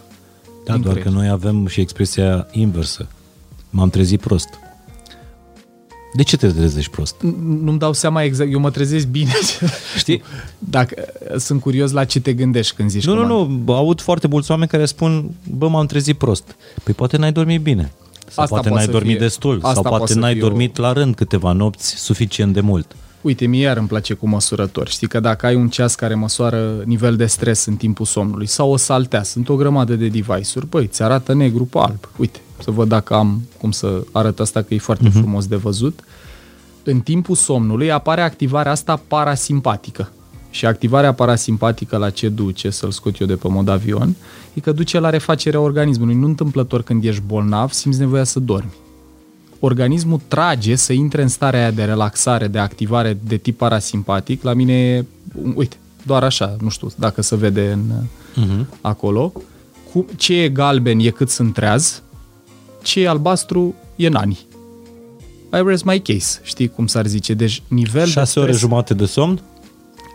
Da, 0.65 0.77
doar 0.77 0.95
creier. 0.95 1.03
că 1.03 1.09
noi 1.09 1.29
avem 1.29 1.67
și 1.67 1.81
expresia 1.81 2.47
inversă 2.51 3.09
m-am 3.73 3.91
trezit 3.91 4.21
prost. 4.21 4.49
De 6.15 6.23
ce 6.23 6.37
te 6.37 6.49
trezești 6.49 6.91
prost? 6.91 7.17
Nu-mi 7.43 7.79
dau 7.79 7.93
seama 7.93 8.23
exact, 8.23 8.53
eu 8.53 8.61
mă 8.61 8.71
trezesc 8.71 9.07
bine. 9.07 9.33
Știi? 9.99 10.23
Dacă, 10.59 11.05
sunt 11.39 11.61
curios 11.61 11.91
la 11.91 12.05
ce 12.05 12.21
te 12.21 12.33
gândești 12.33 12.75
când 12.75 12.91
zici 12.91 13.07
Nu, 13.07 13.15
nu, 13.15 13.47
nu, 13.47 13.73
aud 13.73 14.01
foarte 14.01 14.27
mulți 14.27 14.51
oameni 14.51 14.69
care 14.71 14.85
spun, 14.85 15.31
bă, 15.51 15.69
m-am 15.69 15.87
trezit 15.87 16.19
prost. 16.19 16.57
Păi 16.85 16.95
poate 16.95 17.17
n-ai 17.17 17.33
dormit 17.33 17.61
bine. 17.61 17.93
Sau 18.29 18.45
Asta 18.45 18.55
poate 18.55 18.71
n-ai 18.71 18.87
dormit 18.87 19.11
fie. 19.11 19.19
destul. 19.19 19.59
Asta 19.63 19.73
sau 19.73 19.97
poate 19.97 20.15
n-ai 20.15 20.35
dormit 20.35 20.79
o... 20.79 20.83
la 20.83 20.93
rând 20.93 21.15
câteva 21.15 21.53
nopți 21.53 21.95
suficient 21.97 22.53
de 22.53 22.61
mult. 22.61 22.97
Uite, 23.21 23.47
mie 23.47 23.61
iar 23.61 23.77
îmi 23.77 23.89
place 23.89 24.15
cu 24.15 24.29
măsurători. 24.29 24.91
Știi 24.91 25.07
că 25.09 25.21
dacă 25.21 25.47
ai 25.47 25.55
un 25.55 25.69
ceas 25.69 25.95
care 25.95 26.15
măsoară 26.15 26.83
nivel 26.85 27.17
de 27.17 27.27
stres 27.27 27.65
în 27.65 27.77
timpul 27.77 28.07
somnului 28.07 28.47
sau 28.47 28.71
o 28.71 28.77
saltea, 28.77 29.23
sunt 29.23 29.49
o 29.49 29.57
grămadă 29.57 29.95
de 29.95 30.09
device-uri, 30.09 30.67
băi, 30.69 30.87
ți 30.87 31.03
arată 31.03 31.35
negru 31.35 31.65
pe 31.65 31.79
alb. 31.79 32.09
Uite, 32.17 32.39
să 32.63 32.71
văd 32.71 32.89
dacă 32.89 33.15
am 33.15 33.43
cum 33.61 33.71
să 33.71 34.05
arăt 34.13 34.41
asta, 34.41 34.63
că 34.63 34.75
e 34.75 34.79
foarte 34.79 35.09
uh-huh. 35.09 35.13
frumos 35.13 35.47
de 35.47 35.57
văzut. 35.57 36.01
În 36.85 37.01
timpul 37.01 37.35
somnului 37.35 37.91
apare 37.91 38.21
activarea 38.21 38.73
asta 38.73 39.03
parasimpatică. 39.09 40.11
Și 40.51 40.67
activarea 40.67 41.15
parasimpatică 41.15 41.97
la 41.97 42.11
ce 42.11 42.29
duce, 42.29 42.71
să-l 42.71 42.91
scot 42.91 43.19
eu 43.19 43.27
de 43.27 43.35
pe 43.35 43.49
mod 43.49 43.69
avion, 43.69 44.15
e 44.55 44.61
că 44.61 44.73
duce 44.73 44.99
la 44.99 45.11
refacerea 45.11 45.61
organismului. 45.61 46.15
Nu 46.15 46.27
întâmplător 46.27 46.83
când 46.83 47.05
ești 47.05 47.23
bolnav, 47.27 47.71
simți 47.71 47.99
nevoia 47.99 48.25
să 48.25 48.41
dormi. 48.41 48.73
Organismul 49.61 50.21
trage 50.29 50.75
să 50.75 50.93
intre 50.93 51.23
în 51.23 51.29
starea 51.29 51.61
aia 51.61 51.71
de 51.71 51.85
relaxare, 51.85 52.47
de 52.47 52.59
activare 52.59 53.19
de 53.25 53.37
tip 53.37 53.57
parasimpatic. 53.57 54.43
La 54.43 54.53
mine 54.53 54.73
e, 54.73 55.05
uite, 55.55 55.77
doar 56.03 56.25
așa, 56.25 56.57
nu 56.61 56.69
știu 56.69 56.89
dacă 56.95 57.23
se 57.23 57.37
vede 57.37 57.73
în, 57.73 57.83
uh-huh. 58.45 58.67
acolo. 58.81 59.33
Cu, 59.93 60.07
ce 60.17 60.41
e 60.41 60.49
galben 60.49 60.99
e 60.99 61.11
cât 61.11 61.31
sunt 61.31 61.53
treaz, 61.53 62.03
ce 62.83 63.01
e 63.01 63.09
albastru 63.09 63.75
e 63.97 64.09
nani. 64.09 64.39
I 65.53 65.63
rest 65.67 65.85
my 65.85 66.03
case, 66.03 66.41
știi 66.43 66.69
cum 66.69 66.87
s-ar 66.87 67.07
zice. 67.07 67.35
Deci 67.35 67.63
nivel 67.69 68.07
6 68.07 68.41
ore 68.41 68.53
jumate 68.53 68.95
de 68.95 69.05
somn? 69.05 69.41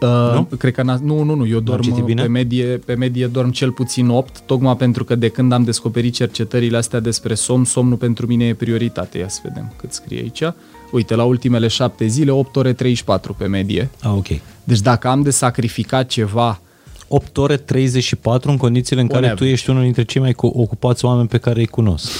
Uh, 0.01 0.33
nu? 0.33 0.47
Cred 0.57 0.73
că 0.73 0.83
nu, 0.83 1.23
nu, 1.23 1.35
nu, 1.35 1.47
eu 1.47 1.59
dorm 1.59 2.05
bine? 2.05 2.21
pe 2.21 2.27
medie, 2.27 2.65
pe 2.65 2.93
medie 2.93 3.27
dorm 3.27 3.49
cel 3.49 3.71
puțin 3.71 4.09
8, 4.09 4.39
tocmai 4.39 4.77
pentru 4.77 5.03
că 5.03 5.15
de 5.15 5.29
când 5.29 5.51
am 5.51 5.63
descoperit 5.63 6.13
cercetările 6.13 6.77
astea 6.77 6.99
despre 6.99 7.33
somn, 7.33 7.65
somnul 7.65 7.97
pentru 7.97 8.27
mine 8.27 8.45
e 8.45 8.53
prioritate. 8.53 9.17
Ia 9.17 9.27
să 9.27 9.39
vedem 9.43 9.73
cât 9.75 9.93
scrie 9.93 10.19
aici. 10.19 10.43
Uite, 10.91 11.15
la 11.15 11.23
ultimele 11.23 11.67
7 11.67 12.07
zile, 12.07 12.31
8 12.31 12.55
ore 12.55 12.73
34 12.73 13.33
pe 13.33 13.45
medie. 13.45 13.89
Ah, 14.01 14.11
ok. 14.15 14.27
Deci 14.63 14.79
dacă 14.79 15.07
am 15.07 15.21
de 15.21 15.29
sacrificat 15.29 16.07
ceva 16.07 16.61
8 17.07 17.37
ore 17.37 17.57
34 17.57 18.51
în 18.51 18.57
condițiile 18.57 19.01
în 19.01 19.07
On 19.07 19.13
care 19.13 19.25
average. 19.25 19.45
tu 19.45 19.51
ești 19.51 19.69
unul 19.69 19.81
dintre 19.83 20.03
cei 20.03 20.21
mai 20.21 20.33
ocupați 20.37 21.05
oameni 21.05 21.27
pe 21.27 21.37
care 21.37 21.59
îi 21.59 21.67
cunosc. 21.67 22.11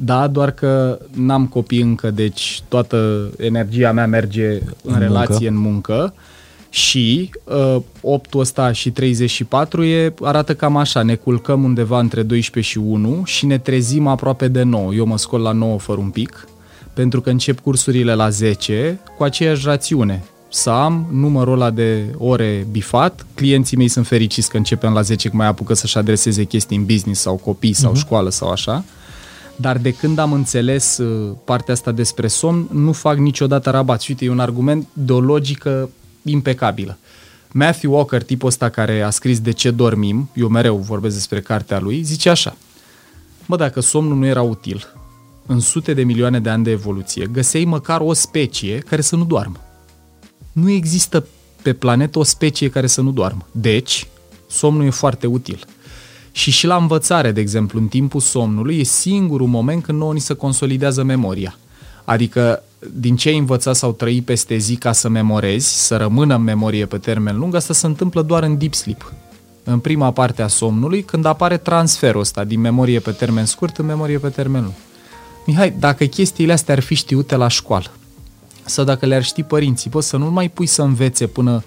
Da, 0.00 0.26
doar 0.26 0.50
că 0.50 0.98
n-am 1.14 1.46
copii 1.46 1.80
încă, 1.80 2.10
deci 2.10 2.62
toată 2.68 3.30
energia 3.38 3.92
mea 3.92 4.06
merge 4.06 4.50
în, 4.82 4.92
în 4.92 4.98
relație, 4.98 5.50
muncă. 5.50 5.66
în 5.66 5.72
muncă. 5.72 6.14
Și 6.70 7.30
uh, 7.44 7.82
8 8.00 8.34
ăsta 8.34 8.72
și 8.72 8.90
34 8.90 9.84
e, 9.84 10.14
arată 10.22 10.54
cam 10.54 10.76
așa, 10.76 11.02
ne 11.02 11.14
culcăm 11.14 11.64
undeva 11.64 11.98
între 11.98 12.22
12 12.22 12.72
și 12.72 12.78
1 12.78 13.22
și 13.24 13.46
ne 13.46 13.58
trezim 13.58 14.06
aproape 14.06 14.48
de 14.48 14.62
9. 14.62 14.94
Eu 14.94 15.06
mă 15.06 15.18
scol 15.18 15.40
la 15.40 15.52
9 15.52 15.78
fără 15.78 15.98
un 16.00 16.10
pic, 16.10 16.48
pentru 16.94 17.20
că 17.20 17.30
încep 17.30 17.60
cursurile 17.60 18.14
la 18.14 18.28
10 18.28 19.00
cu 19.16 19.22
aceeași 19.22 19.66
rațiune. 19.66 20.24
Să 20.50 20.70
am 20.70 21.06
numărul 21.12 21.52
ăla 21.52 21.70
de 21.70 22.14
ore 22.18 22.66
bifat, 22.70 23.26
clienții 23.34 23.76
mei 23.76 23.88
sunt 23.88 24.06
fericiți 24.06 24.50
că 24.50 24.56
începem 24.56 24.92
la 24.92 25.00
10 25.00 25.28
că 25.28 25.36
mai 25.36 25.46
apucă 25.46 25.74
să-și 25.74 25.98
adreseze 25.98 26.44
chestii 26.44 26.76
în 26.76 26.84
business 26.84 27.20
sau 27.20 27.34
copii 27.34 27.72
sau 27.72 27.92
uh-huh. 27.92 27.98
școală 27.98 28.30
sau 28.30 28.50
așa 28.50 28.84
dar 29.60 29.78
de 29.78 29.92
când 29.92 30.18
am 30.18 30.32
înțeles 30.32 30.98
uh, 30.98 31.36
partea 31.44 31.74
asta 31.74 31.92
despre 31.92 32.26
somn, 32.26 32.68
nu 32.72 32.92
fac 32.92 33.16
niciodată 33.16 33.70
rabat. 33.70 34.06
Uite, 34.06 34.24
e 34.24 34.30
un 34.30 34.40
argument 34.40 34.86
de 34.92 35.12
o 35.12 35.20
logică 35.20 35.90
impecabilă. 36.22 36.98
Matthew 37.52 37.92
Walker, 37.92 38.22
tipul 38.22 38.48
ăsta 38.48 38.68
care 38.68 39.00
a 39.00 39.10
scris 39.10 39.40
De 39.40 39.50
ce 39.50 39.70
dormim, 39.70 40.30
eu 40.34 40.48
mereu 40.48 40.76
vorbesc 40.76 41.14
despre 41.14 41.40
cartea 41.40 41.78
lui, 41.78 42.02
zice 42.02 42.28
așa. 42.28 42.56
Bă, 43.46 43.56
dacă 43.56 43.80
somnul 43.80 44.16
nu 44.16 44.26
era 44.26 44.42
util, 44.42 44.86
în 45.46 45.60
sute 45.60 45.94
de 45.94 46.02
milioane 46.02 46.40
de 46.40 46.48
ani 46.48 46.64
de 46.64 46.70
evoluție, 46.70 47.26
găseai 47.26 47.64
măcar 47.64 48.00
o 48.00 48.12
specie 48.12 48.78
care 48.78 49.00
să 49.00 49.16
nu 49.16 49.24
doarmă. 49.24 49.60
Nu 50.52 50.70
există 50.70 51.26
pe 51.62 51.72
planetă 51.72 52.18
o 52.18 52.22
specie 52.22 52.68
care 52.68 52.86
să 52.86 53.00
nu 53.00 53.10
doarmă. 53.10 53.48
Deci, 53.50 54.06
somnul 54.48 54.84
e 54.84 54.90
foarte 54.90 55.26
util. 55.26 55.64
Și 56.38 56.50
și 56.50 56.66
la 56.66 56.76
învățare, 56.76 57.32
de 57.32 57.40
exemplu, 57.40 57.78
în 57.78 57.86
timpul 57.86 58.20
somnului, 58.20 58.78
e 58.78 58.82
singurul 58.82 59.46
moment 59.46 59.82
când 59.82 59.98
nouă 59.98 60.12
ni 60.12 60.20
se 60.20 60.34
consolidează 60.34 61.02
memoria. 61.02 61.56
Adică, 62.04 62.62
din 62.94 63.16
ce 63.16 63.28
ai 63.28 63.38
învățat 63.38 63.76
sau 63.76 63.92
trăi 63.92 64.22
peste 64.22 64.56
zi 64.56 64.76
ca 64.76 64.92
să 64.92 65.08
memorezi, 65.08 65.86
să 65.86 65.96
rămână 65.96 66.34
în 66.34 66.42
memorie 66.42 66.86
pe 66.86 66.98
termen 66.98 67.38
lung, 67.38 67.54
asta 67.54 67.72
se 67.72 67.86
întâmplă 67.86 68.22
doar 68.22 68.42
în 68.42 68.58
deep 68.58 68.74
sleep. 68.74 69.12
În 69.64 69.78
prima 69.78 70.10
parte 70.10 70.42
a 70.42 70.48
somnului, 70.48 71.02
când 71.02 71.24
apare 71.24 71.56
transferul 71.56 72.20
ăsta 72.20 72.44
din 72.44 72.60
memorie 72.60 73.00
pe 73.00 73.10
termen 73.10 73.44
scurt 73.44 73.76
în 73.76 73.86
memorie 73.86 74.18
pe 74.18 74.28
termen 74.28 74.60
lung. 74.60 74.74
Mihai, 75.46 75.70
dacă 75.70 76.04
chestiile 76.04 76.52
astea 76.52 76.74
ar 76.74 76.80
fi 76.80 76.94
știute 76.94 77.36
la 77.36 77.48
școală, 77.48 77.90
sau 78.64 78.84
dacă 78.84 79.06
le-ar 79.06 79.24
ști 79.24 79.42
părinții, 79.42 79.90
poți 79.90 80.08
să 80.08 80.16
nu 80.16 80.30
mai 80.30 80.48
pui 80.48 80.66
să 80.66 80.82
învețe 80.82 81.26
până 81.26 81.62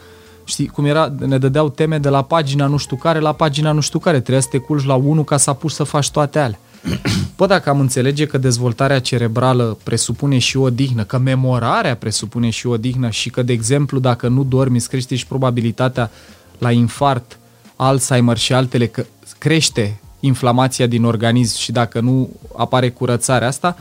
știi, 0.51 0.67
cum 0.67 0.85
era, 0.85 1.13
ne 1.19 1.37
dădeau 1.37 1.69
teme 1.69 1.97
de 1.97 2.09
la 2.09 2.21
pagina 2.21 2.65
nu 2.65 2.77
știu 2.77 2.95
care 2.95 3.19
la 3.19 3.33
pagina 3.33 3.71
nu 3.71 3.79
știu 3.79 3.99
care, 3.99 4.19
trebuia 4.19 4.41
să 4.41 4.47
te 4.51 4.57
culci 4.57 4.85
la 4.85 4.95
unul 4.95 5.23
ca 5.23 5.37
să 5.37 5.49
apuci 5.49 5.71
să 5.71 5.83
faci 5.83 6.11
toate 6.11 6.39
alea. 6.39 6.59
Bă, 7.37 7.45
dacă 7.45 7.69
am 7.69 7.79
înțelege 7.79 8.25
că 8.25 8.37
dezvoltarea 8.37 8.99
cerebrală 8.99 9.77
presupune 9.83 10.37
și 10.37 10.57
o 10.57 10.61
odihnă, 10.61 11.03
că 11.03 11.17
memorarea 11.17 11.95
presupune 11.95 12.49
și 12.49 12.67
o 12.67 12.69
odihnă 12.69 13.09
și 13.09 13.29
că, 13.29 13.41
de 13.41 13.53
exemplu, 13.53 13.99
dacă 13.99 14.27
nu 14.27 14.43
dormi, 14.43 14.75
îți 14.75 14.89
crește 14.89 15.15
și 15.15 15.27
probabilitatea 15.27 16.11
la 16.57 16.71
infart, 16.71 17.39
Alzheimer 17.75 18.37
și 18.37 18.53
altele, 18.53 18.87
că 18.87 19.05
crește 19.37 19.99
inflamația 20.19 20.87
din 20.87 21.03
organism 21.03 21.57
și 21.57 21.71
dacă 21.71 21.99
nu 21.99 22.29
apare 22.57 22.89
curățarea 22.89 23.47
asta, 23.47 23.77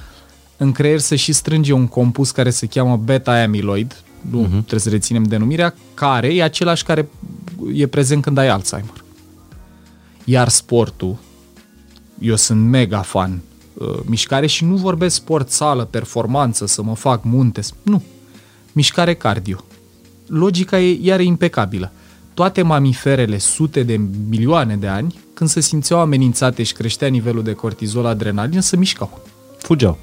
în 0.56 0.72
creier 0.72 0.98
să 0.98 1.14
și 1.14 1.32
strânge 1.32 1.72
un 1.72 1.86
compus 1.86 2.30
care 2.30 2.50
se 2.50 2.66
cheamă 2.66 2.96
beta-amyloid, 2.96 4.02
nu 4.30 4.44
uh-huh. 4.44 4.50
trebuie 4.50 4.80
să 4.80 4.88
reținem 4.88 5.22
denumirea, 5.22 5.74
care 5.94 6.34
e 6.34 6.42
același 6.42 6.84
care 6.84 7.08
e 7.74 7.86
prezent 7.86 8.22
când 8.22 8.38
ai 8.38 8.48
Alzheimer. 8.48 9.04
Iar 10.24 10.48
sportul, 10.48 11.16
eu 12.18 12.36
sunt 12.36 12.60
mega 12.68 13.00
fan 13.00 13.40
uh, 13.74 13.98
mișcare 14.04 14.46
și 14.46 14.64
nu 14.64 14.76
vorbesc 14.76 15.14
sport, 15.14 15.50
sală, 15.50 15.84
performanță, 15.84 16.66
să 16.66 16.82
mă 16.82 16.94
fac 16.94 17.24
munte, 17.24 17.60
nu. 17.82 18.02
Mișcare 18.72 19.14
cardio. 19.14 19.64
Logica 20.26 20.80
e 20.80 20.98
iar 21.02 21.20
impecabilă. 21.20 21.92
Toate 22.34 22.62
mamiferele, 22.62 23.38
sute 23.38 23.82
de 23.82 24.00
milioane 24.28 24.76
de 24.76 24.86
ani, 24.86 25.20
când 25.34 25.50
se 25.50 25.60
simțeau 25.60 26.00
amenințate 26.00 26.62
și 26.62 26.72
creștea 26.72 27.08
nivelul 27.08 27.42
de 27.42 27.52
cortizol, 27.52 28.06
adrenalină, 28.06 28.60
să 28.60 28.76
mișcau. 28.76 29.20
Fugeau. 29.58 29.98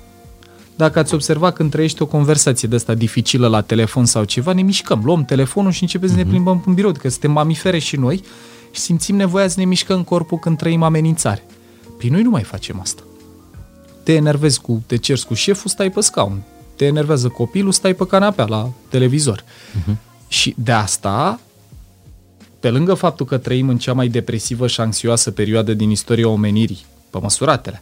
Dacă 0.77 0.99
ați 0.99 1.13
observat 1.13 1.55
când 1.55 1.71
trăiești 1.71 2.01
o 2.01 2.05
conversație 2.05 2.67
de 2.67 2.75
asta 2.75 2.93
dificilă 2.93 3.47
la 3.47 3.61
telefon 3.61 4.05
sau 4.05 4.23
ceva, 4.23 4.53
ne 4.53 4.61
mișcăm, 4.61 5.01
luăm 5.03 5.25
telefonul 5.25 5.71
și 5.71 5.81
începem 5.81 6.07
uh-huh. 6.07 6.11
să 6.11 6.17
ne 6.17 6.23
mhm. 6.23 6.31
plimbăm 6.31 6.63
în 6.65 6.73
birou, 6.73 6.91
că 6.91 7.09
suntem 7.09 7.31
mamifere 7.31 7.79
și 7.79 7.95
noi 7.95 8.23
și 8.71 8.79
simțim 8.79 9.15
nevoia 9.15 9.47
să 9.47 9.59
ne 9.59 9.65
mișcăm 9.65 10.03
corpul 10.03 10.37
când 10.37 10.57
trăim 10.57 10.83
amenințare. 10.83 11.45
Păi 11.97 12.09
noi 12.09 12.21
nu 12.21 12.29
mai 12.29 12.43
facem 12.43 12.79
asta. 12.79 13.01
Te 14.03 14.13
enervezi 14.13 14.61
cu, 14.61 14.83
te 14.85 14.97
cerți 14.97 15.25
cu 15.25 15.33
șeful, 15.33 15.69
stai 15.69 15.91
pe 15.91 16.01
scaun. 16.01 16.41
Te 16.75 16.85
enervează 16.85 17.27
copilul, 17.27 17.71
stai 17.71 17.93
pe 17.93 18.05
canapea 18.05 18.45
la 18.45 18.69
televizor. 18.89 19.43
Uh-huh. 19.43 19.95
Și 20.27 20.55
de 20.57 20.71
asta, 20.71 21.39
pe 22.59 22.69
lângă 22.69 22.93
faptul 22.93 23.25
că 23.25 23.37
trăim 23.37 23.69
în 23.69 23.77
cea 23.77 23.93
mai 23.93 24.07
depresivă 24.07 24.67
și 24.67 24.81
anxioasă 24.81 25.31
perioadă 25.31 25.73
din 25.73 25.89
istoria 25.89 26.27
omenirii, 26.27 26.85
pe 27.09 27.19
măsuratele, 27.21 27.81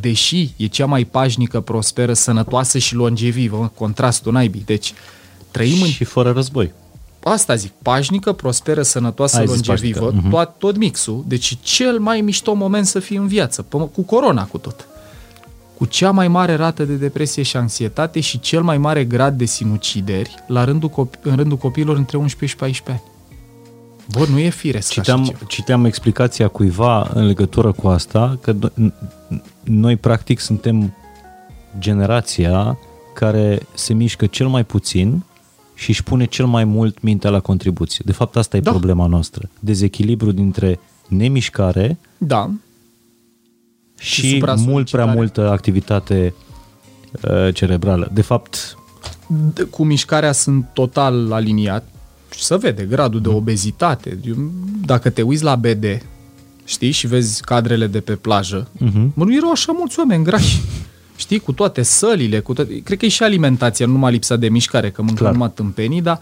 deși 0.00 0.54
e 0.56 0.66
cea 0.66 0.86
mai 0.86 1.04
pașnică, 1.04 1.60
prosperă, 1.60 2.12
sănătoasă 2.12 2.78
și 2.78 2.94
longevivă, 2.94 3.72
contrastul 3.74 4.32
naibii. 4.32 4.62
Deci, 4.66 4.94
trăim 5.50 5.82
în... 5.82 5.88
Și 5.88 6.04
fără 6.04 6.30
război. 6.30 6.72
Asta 7.22 7.54
zic, 7.54 7.72
pașnică, 7.82 8.32
prosperă, 8.32 8.82
sănătoasă, 8.82 9.38
Ai 9.38 9.46
longevivă, 9.46 10.12
uh-huh. 10.12 10.30
tot, 10.30 10.54
tot 10.58 10.76
mixul. 10.76 11.24
Deci 11.26 11.58
cel 11.62 11.98
mai 11.98 12.20
mișto 12.20 12.54
moment 12.54 12.86
să 12.86 12.98
fii 12.98 13.16
în 13.16 13.26
viață, 13.26 13.66
cu 13.92 14.02
corona 14.02 14.44
cu 14.44 14.58
tot. 14.58 14.88
Cu 15.76 15.84
cea 15.84 16.10
mai 16.10 16.28
mare 16.28 16.54
rată 16.54 16.84
de 16.84 16.94
depresie 16.94 17.42
și 17.42 17.56
anxietate 17.56 18.20
și 18.20 18.40
cel 18.40 18.62
mai 18.62 18.78
mare 18.78 19.04
grad 19.04 19.38
de 19.38 19.44
sinucideri 19.44 20.34
la 20.46 20.64
rândul 20.64 20.88
copi- 20.90 21.20
în 21.22 21.36
rândul 21.36 21.56
copiilor 21.56 21.96
între 21.96 22.16
11 22.16 22.46
și 22.46 22.56
14 22.56 23.04
ani. 23.04 23.14
Bă, 24.12 24.26
nu 24.32 24.38
e 24.38 24.48
firesc 24.48 24.90
citeam, 24.90 25.36
citeam 25.46 25.84
explicația 25.84 26.48
cuiva 26.48 27.10
în 27.14 27.26
legătură 27.26 27.72
cu 27.72 27.88
asta, 27.88 28.38
că 28.40 28.54
noi 29.66 29.96
practic 29.96 30.40
suntem 30.40 30.94
generația 31.78 32.78
care 33.14 33.60
se 33.74 33.94
mișcă 33.94 34.26
cel 34.26 34.46
mai 34.46 34.64
puțin 34.64 35.24
și 35.74 35.90
își 35.90 36.02
pune 36.02 36.24
cel 36.24 36.46
mai 36.46 36.64
mult 36.64 37.02
mintea 37.02 37.30
la 37.30 37.40
contribuție. 37.40 38.02
De 38.06 38.12
fapt, 38.12 38.36
asta 38.36 38.56
e 38.56 38.60
da. 38.60 38.70
problema 38.70 39.06
noastră. 39.06 39.48
Dezechilibru 39.60 40.32
dintre 40.32 40.80
nemișcare 41.08 41.98
da. 42.18 42.50
și, 43.98 44.20
și 44.20 44.44
mult 44.56 44.90
prea 44.90 45.04
multă 45.04 45.50
activitate 45.50 46.34
uh, 47.22 47.54
cerebrală. 47.54 48.10
De 48.12 48.22
fapt... 48.22 48.76
De, 49.54 49.62
cu 49.62 49.84
mișcarea 49.84 50.32
sunt 50.32 50.66
total 50.72 51.32
aliniat 51.32 51.88
și 52.34 52.42
să 52.42 52.56
vede 52.56 52.84
gradul 52.84 53.20
de 53.20 53.28
obezitate. 53.28 54.18
Dacă 54.84 55.10
te 55.10 55.22
uiți 55.22 55.42
la 55.42 55.56
BD, 55.56 55.84
știi, 56.66 56.90
și 56.90 57.06
vezi 57.06 57.42
cadrele 57.42 57.86
de 57.86 58.00
pe 58.00 58.14
plajă, 58.16 58.66
uh-huh. 58.66 59.08
mă, 59.14 59.24
nu 59.24 59.34
erau 59.34 59.50
așa 59.50 59.72
mulți 59.76 59.98
oameni 59.98 60.24
grași. 60.24 60.60
Știi, 61.16 61.38
cu 61.38 61.52
toate 61.52 61.82
sălile, 61.82 62.40
cu 62.40 62.52
toate... 62.52 62.80
Cred 62.80 62.98
că 62.98 63.04
e 63.04 63.08
și 63.08 63.22
alimentația, 63.22 63.86
nu 63.86 63.92
numai 63.92 64.12
lipsa 64.12 64.36
de 64.36 64.48
mișcare, 64.48 64.90
că 64.90 65.02
mâncăm 65.02 65.32
numai 65.32 65.50
tâmpenii, 65.54 66.02
dar 66.02 66.20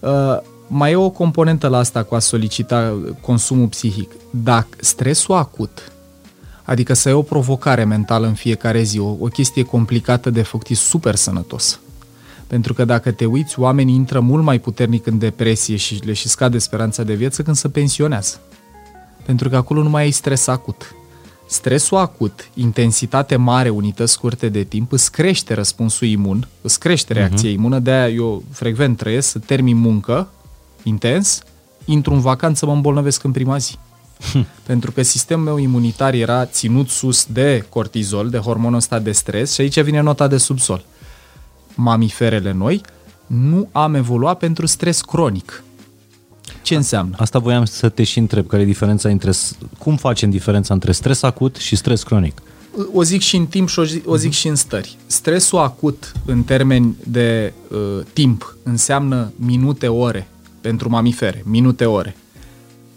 uh, 0.00 0.38
mai 0.66 0.92
e 0.92 0.96
o 0.96 1.10
componentă 1.10 1.68
la 1.68 1.78
asta 1.78 2.02
cu 2.02 2.14
a 2.14 2.18
solicita 2.18 2.96
consumul 3.20 3.66
psihic. 3.66 4.10
Dacă 4.30 4.68
stresul 4.80 5.34
acut, 5.34 5.92
adică 6.62 6.94
să 6.94 7.08
ai 7.08 7.14
o 7.14 7.22
provocare 7.22 7.84
mentală 7.84 8.26
în 8.26 8.34
fiecare 8.34 8.82
zi, 8.82 8.98
o, 8.98 9.16
o 9.18 9.26
chestie 9.26 9.62
complicată 9.62 10.30
de 10.30 10.42
făcut, 10.42 10.68
e 10.68 10.74
super 10.74 11.14
sănătos. 11.14 11.80
Pentru 12.46 12.74
că 12.74 12.84
dacă 12.84 13.10
te 13.10 13.24
uiți, 13.24 13.60
oamenii 13.60 13.94
intră 13.94 14.20
mult 14.20 14.42
mai 14.42 14.58
puternic 14.58 15.06
în 15.06 15.18
depresie 15.18 15.76
și 15.76 16.00
le 16.04 16.12
și 16.12 16.28
scade 16.28 16.58
speranța 16.58 17.02
de 17.02 17.14
viață 17.14 17.42
când 17.42 17.56
se 17.56 17.68
pensionează. 17.68 18.40
Pentru 19.24 19.48
că 19.48 19.56
acolo 19.56 19.82
nu 19.82 19.88
mai 19.88 20.02
ai 20.02 20.10
stres 20.10 20.46
acut. 20.46 20.94
Stresul 21.48 21.96
acut, 21.96 22.50
intensitate 22.54 23.36
mare, 23.36 23.68
unități 23.68 24.12
scurte 24.12 24.48
de 24.48 24.62
timp, 24.62 24.92
îți 24.92 25.12
crește 25.12 25.54
răspunsul 25.54 26.06
imun, 26.08 26.48
îți 26.60 26.80
crește 26.80 27.12
reacția 27.12 27.48
uh-huh. 27.50 27.52
imună, 27.52 27.78
de-aia 27.78 28.08
eu 28.08 28.42
frecvent 28.50 28.96
trăiesc 28.96 29.28
să 29.28 29.38
termin 29.38 29.76
muncă 29.76 30.28
intens, 30.82 31.42
intru 31.84 32.12
în 32.12 32.20
vacanță, 32.20 32.66
mă 32.66 32.72
îmbolnăvesc 32.72 33.24
în 33.24 33.30
prima 33.30 33.56
zi. 33.56 33.78
Hm. 34.32 34.46
Pentru 34.66 34.92
că 34.92 35.02
sistemul 35.02 35.44
meu 35.44 35.58
imunitar 35.58 36.14
era 36.14 36.46
ținut 36.46 36.88
sus 36.88 37.24
de 37.24 37.66
cortizol, 37.68 38.28
de 38.28 38.38
hormonul 38.38 38.78
ăsta 38.78 38.98
de 38.98 39.12
stres 39.12 39.54
și 39.54 39.60
aici 39.60 39.80
vine 39.80 40.00
nota 40.00 40.26
de 40.26 40.36
subsol 40.36 40.84
mamiferele 41.74 42.52
noi, 42.52 42.80
nu 43.26 43.68
am 43.72 43.94
evoluat 43.94 44.38
pentru 44.38 44.66
stres 44.66 45.00
cronic. 45.00 45.62
Ce 46.62 46.74
înseamnă? 46.74 47.14
Asta 47.18 47.38
voiam 47.38 47.64
să 47.64 47.88
te 47.88 48.02
și 48.02 48.18
întreb, 48.18 48.46
care 48.46 48.62
e 48.62 48.64
diferența 48.64 49.08
între, 49.08 49.30
cum 49.78 49.96
facem 49.96 50.30
diferența 50.30 50.74
între 50.74 50.92
stres 50.92 51.22
acut 51.22 51.56
și 51.56 51.76
stres 51.76 52.02
cronic? 52.02 52.42
O 52.92 53.02
zic 53.02 53.20
și 53.20 53.36
în 53.36 53.46
timp 53.46 53.68
și 53.68 53.78
o 53.78 53.84
zic, 53.84 54.08
o 54.08 54.16
zic 54.16 54.30
uh-huh. 54.30 54.36
și 54.36 54.48
în 54.48 54.54
stări. 54.54 54.96
Stresul 55.06 55.58
acut 55.58 56.12
în 56.24 56.42
termeni 56.42 56.96
de 57.06 57.52
uh, 57.68 57.78
timp 58.12 58.56
înseamnă 58.62 59.32
minute-ore 59.36 60.28
pentru 60.60 60.88
mamifere, 60.88 61.42
minute-ore. 61.46 62.16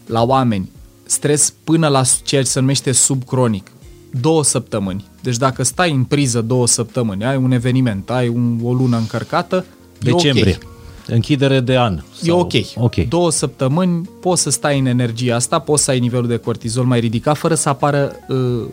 La 0.05 0.23
oameni, 0.23 0.69
stres 1.05 1.53
până 1.63 1.87
la 1.87 2.01
ceea 2.23 2.41
ce 2.41 2.47
se 2.47 2.59
numește 2.59 2.91
subcronic, 2.91 3.71
două 4.19 4.43
săptămâni. 4.43 5.05
Deci 5.21 5.37
dacă 5.37 5.63
stai 5.63 5.91
în 5.91 6.03
priză 6.03 6.41
două 6.41 6.67
săptămâni, 6.67 7.25
ai 7.25 7.37
un 7.37 7.51
eveniment, 7.51 8.09
ai 8.09 8.27
un, 8.27 8.59
o 8.63 8.73
lună 8.73 8.97
încărcată, 8.97 9.65
Decembrie. 9.99 10.51
E 10.51 10.55
okay. 10.55 10.73
Închidere 11.07 11.59
de 11.59 11.77
an. 11.77 12.01
Sau... 12.21 12.37
E 12.37 12.41
ok. 12.41 12.53
ok. 12.75 12.95
Două 12.95 13.31
săptămâni 13.31 14.09
poți 14.21 14.41
să 14.41 14.49
stai 14.49 14.79
în 14.79 14.85
energia 14.85 15.35
asta, 15.35 15.59
poți 15.59 15.83
să 15.83 15.91
ai 15.91 15.99
nivelul 15.99 16.27
de 16.27 16.37
cortizol 16.37 16.85
mai 16.85 16.99
ridicat 16.99 17.37
fără 17.37 17.55
să 17.55 17.69
apară 17.69 18.15
uh, 18.27 18.65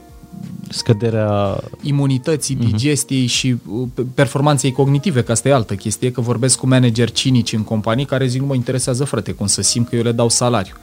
scăderea 0.68 1.60
imunității, 1.82 2.56
uh-huh. 2.56 2.70
digestiei 2.70 3.26
și 3.26 3.56
uh, 3.70 3.88
performanței 4.14 4.72
cognitive, 4.72 5.22
că 5.22 5.32
asta 5.32 5.48
e 5.48 5.52
altă 5.52 5.74
chestie, 5.74 6.10
că 6.10 6.20
vorbesc 6.20 6.58
cu 6.58 6.66
manageri 6.66 7.12
cinici 7.12 7.52
în 7.52 7.62
companii 7.62 8.04
care 8.04 8.26
zic 8.26 8.40
nu 8.40 8.46
mă 8.46 8.54
interesează 8.54 9.04
frate 9.04 9.32
cum 9.32 9.46
să 9.46 9.62
simt 9.62 9.88
că 9.88 9.96
eu 9.96 10.02
le 10.02 10.12
dau 10.12 10.28
salariu. 10.28 10.74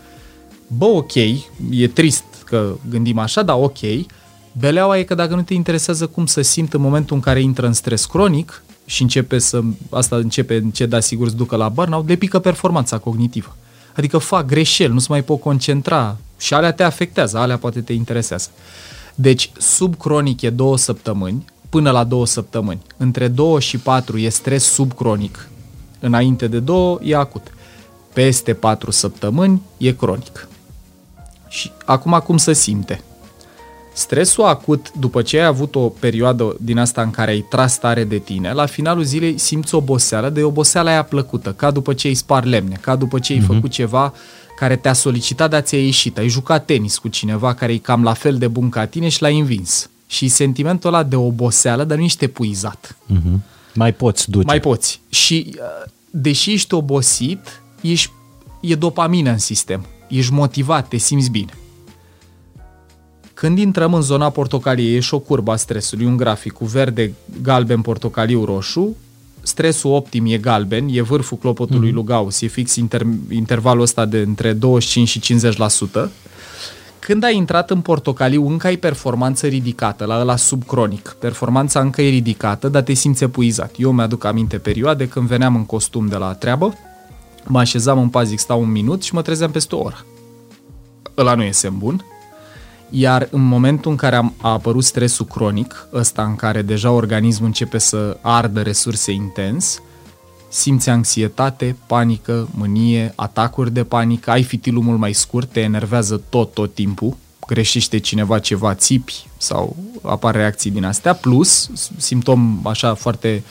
Bă, 0.78 0.86
ok, 0.86 1.16
e 1.70 1.88
trist 1.94 2.24
că 2.46 2.76
gândim 2.90 3.18
așa, 3.18 3.42
dar 3.42 3.56
ok, 3.60 3.80
Beleaua 4.60 4.98
e 4.98 5.04
că 5.04 5.16
dacă 5.16 5.36
nu 5.36 5.42
te 5.42 5.54
interesează 5.54 6.08
cum 6.08 6.26
să 6.26 6.42
simt 6.42 6.74
în 6.74 6.82
momentul 6.82 7.16
în 7.16 7.22
care 7.22 7.42
intră 7.42 7.66
în 7.66 7.74
stres 7.74 8.06
cronic, 8.06 8.64
și 8.90 9.02
începe 9.02 9.40
să, 9.40 9.62
asta 9.90 10.16
începe 10.16 10.56
încet, 10.56 10.90
da, 10.90 11.00
sigur, 11.00 11.30
să 11.30 11.36
ducă 11.36 11.56
la 11.56 11.70
burnout, 11.70 12.08
le 12.08 12.16
pică 12.16 12.40
performanța 12.40 12.98
cognitivă. 12.98 13.56
Adică 13.96 14.18
fac 14.18 14.46
greșeli, 14.46 14.94
nu 14.94 15.00
se 15.00 15.08
mai 15.10 15.24
pot 15.24 15.40
concentra 15.40 16.18
și 16.40 16.54
alea 16.54 16.72
te 16.72 16.84
afectează, 16.84 17.38
alea 17.38 17.58
poate 17.58 17.82
te 17.82 17.94
interesează. 17.94 18.50
Deci, 19.16 19.52
subcronic 19.58 20.42
e 20.42 20.50
două 20.50 20.78
săptămâni, 20.78 21.46
până 21.70 21.92
la 21.92 22.04
două 22.04 22.26
săptămâni. 22.26 22.82
Între 22.98 23.28
două 23.28 23.60
și 23.60 23.78
patru 23.78 24.18
e 24.18 24.30
stres 24.30 24.64
subcronic. 24.64 25.50
Înainte 26.00 26.48
de 26.48 26.60
două 26.60 27.00
e 27.04 27.16
acut. 27.16 27.48
Peste 28.14 28.54
patru 28.54 28.92
săptămâni 28.92 29.62
e 29.78 29.92
cronic. 29.92 30.48
Și 31.48 31.72
acum 31.86 32.22
cum 32.26 32.38
se 32.38 32.54
simte? 32.54 33.04
Stresul 34.00 34.44
acut, 34.44 34.92
după 35.00 35.22
ce 35.22 35.40
ai 35.40 35.46
avut 35.46 35.76
o 35.76 35.90
perioadă 35.90 36.56
din 36.62 36.78
asta 36.78 37.02
în 37.02 37.12
care 37.12 37.32
ai 37.32 37.46
tras 37.50 37.80
tare 37.80 38.04
de 38.04 38.18
tine, 38.18 38.54
la 38.54 38.66
finalul 38.66 39.04
zilei 39.04 39.38
simți 39.38 39.76
oboseală, 39.76 40.30
de 40.30 40.44
oboseala 40.44 40.90
aia 40.90 41.04
plăcută, 41.04 41.54
ca 41.54 41.72
după 41.72 41.94
ce 41.94 42.08
ai 42.08 42.14
spar 42.14 42.46
lemne, 42.46 42.78
ca 42.82 42.96
după 42.96 43.20
ce 43.20 43.34
ai 43.34 43.40
uh-huh. 43.40 43.46
făcut 43.46 43.72
ceva 43.72 44.14
care 44.56 44.76
te-a 44.76 44.94
solicitat, 44.94 45.50
dar 45.50 45.62
ți-a 45.62 45.78
ieșit. 45.78 46.18
Ai 46.18 46.28
jucat 46.30 46.66
tenis 46.66 46.98
cu 46.98 47.08
cineva 47.08 47.54
care 47.54 47.74
e 47.74 47.78
cam 47.78 48.04
la 48.04 48.14
fel 48.14 48.38
de 48.38 48.48
bun 48.48 48.70
ca 48.70 48.86
tine 48.86 49.10
și 49.10 49.22
l-ai 49.22 49.40
învins. 49.40 49.90
Și 50.08 50.28
sentimentul 50.28 50.94
ăla 50.94 51.04
de 51.04 51.16
oboseală, 51.16 51.84
dar 51.84 51.98
nu 51.98 52.04
ești 52.04 52.24
epuizat. 52.24 52.96
Uh-huh. 53.14 53.40
Mai 53.74 53.94
poți 53.94 54.30
duce. 54.30 54.46
Mai 54.46 54.60
poți. 54.60 55.02
Și 55.10 55.56
uh, 55.56 55.92
deși 56.10 56.52
ești 56.52 56.74
obosit, 56.74 57.62
ești, 57.82 58.12
e 58.62 58.76
dopamină 58.76 59.30
în 59.30 59.38
sistem. 59.38 59.86
Ești 60.08 60.34
motivat, 60.34 60.88
te 60.88 60.98
simți 60.98 61.30
bine. 61.30 61.54
Când 63.40 63.58
intrăm 63.58 63.94
în 63.94 64.02
zona 64.02 64.30
portocalie, 64.30 64.96
e 64.96 65.00
și 65.00 65.14
o 65.14 65.20
curbă 65.20 65.52
a 65.52 65.56
stresului, 65.56 66.06
un 66.06 66.18
grafic 66.18 66.52
cu 66.52 66.66
verde, 66.66 67.14
galben, 67.42 67.82
portocaliu, 67.82 68.44
roșu, 68.44 68.96
stresul 69.42 69.92
optim 69.92 70.26
e 70.26 70.38
galben, 70.38 70.88
e 70.92 71.02
vârful 71.02 71.38
clopotului 71.38 71.90
mm-hmm. 71.90 71.94
lui 71.94 72.04
Gauss, 72.04 72.42
e 72.42 72.48
fix 72.48 72.76
inter, 72.76 73.02
intervalul 73.30 73.82
ăsta 73.82 74.06
de 74.06 74.20
între 74.20 74.54
25 74.54 75.08
și 75.08 75.50
50%. 76.08 76.10
Când 77.00 77.24
ai 77.24 77.36
intrat 77.36 77.70
în 77.70 77.82
portocaliu, 77.82 78.48
încă 78.48 78.68
ai 78.68 78.78
performanță 78.78 79.48
ridicată, 79.48 80.06
la 80.06 80.20
ăla 80.20 80.36
subcronic. 80.36 81.16
Performanța 81.20 81.80
încă 81.80 82.02
e 82.02 82.10
ridicată, 82.10 82.68
dar 82.68 82.82
te 82.82 82.94
simți 82.94 83.24
epuizat. 83.24 83.76
Eu 83.78 83.92
mi-aduc 83.92 84.24
aminte 84.24 84.58
perioade 84.58 85.08
când 85.08 85.28
veneam 85.28 85.56
în 85.56 85.66
costum 85.66 86.08
de 86.08 86.16
la 86.16 86.34
treabă, 86.34 86.74
mă 87.46 87.60
așezam 87.60 88.00
în 88.00 88.10
pazic, 88.10 88.40
stau 88.40 88.62
un 88.62 88.72
minut 88.72 89.04
și 89.04 89.14
mă 89.14 89.22
trezeam 89.22 89.52
peste 89.52 89.76
o 89.76 89.80
oră. 89.80 90.06
Ăla 91.18 91.36
nu 91.36 91.44
e 91.44 91.52
semn 91.52 91.78
bun, 91.78 92.04
iar 92.90 93.28
în 93.32 93.42
momentul 93.42 93.92
în 93.92 93.98
care 93.98 94.16
a, 94.16 94.32
a 94.42 94.52
apărut 94.52 94.84
stresul 94.84 95.26
cronic, 95.26 95.88
ăsta 95.94 96.24
în 96.24 96.36
care 96.36 96.62
deja 96.62 96.92
organismul 96.92 97.48
începe 97.48 97.78
să 97.78 98.18
ardă 98.22 98.62
resurse 98.62 99.12
intens, 99.12 99.82
simți 100.50 100.90
anxietate, 100.90 101.76
panică, 101.88 102.48
mânie, 102.52 103.14
atacuri 103.16 103.72
de 103.72 103.84
panică, 103.84 104.32
ai 104.32 104.44
fitilul 104.44 104.84
mult 104.84 105.00
mai 105.00 105.14
scurt, 105.14 105.52
te 105.52 105.60
enervează 105.60 106.22
tot, 106.30 106.54
tot 106.54 106.74
timpul, 106.74 107.18
greșește 107.48 107.98
cineva 107.98 108.40
ceva, 108.40 108.76
țipi 108.76 109.28
sau 109.38 109.76
apar 110.02 110.36
reacții 110.36 110.72
din 110.72 110.84
astea, 110.84 111.14
plus, 111.14 111.70
simptom 111.98 112.60
așa 112.64 112.94
foarte 112.94 113.44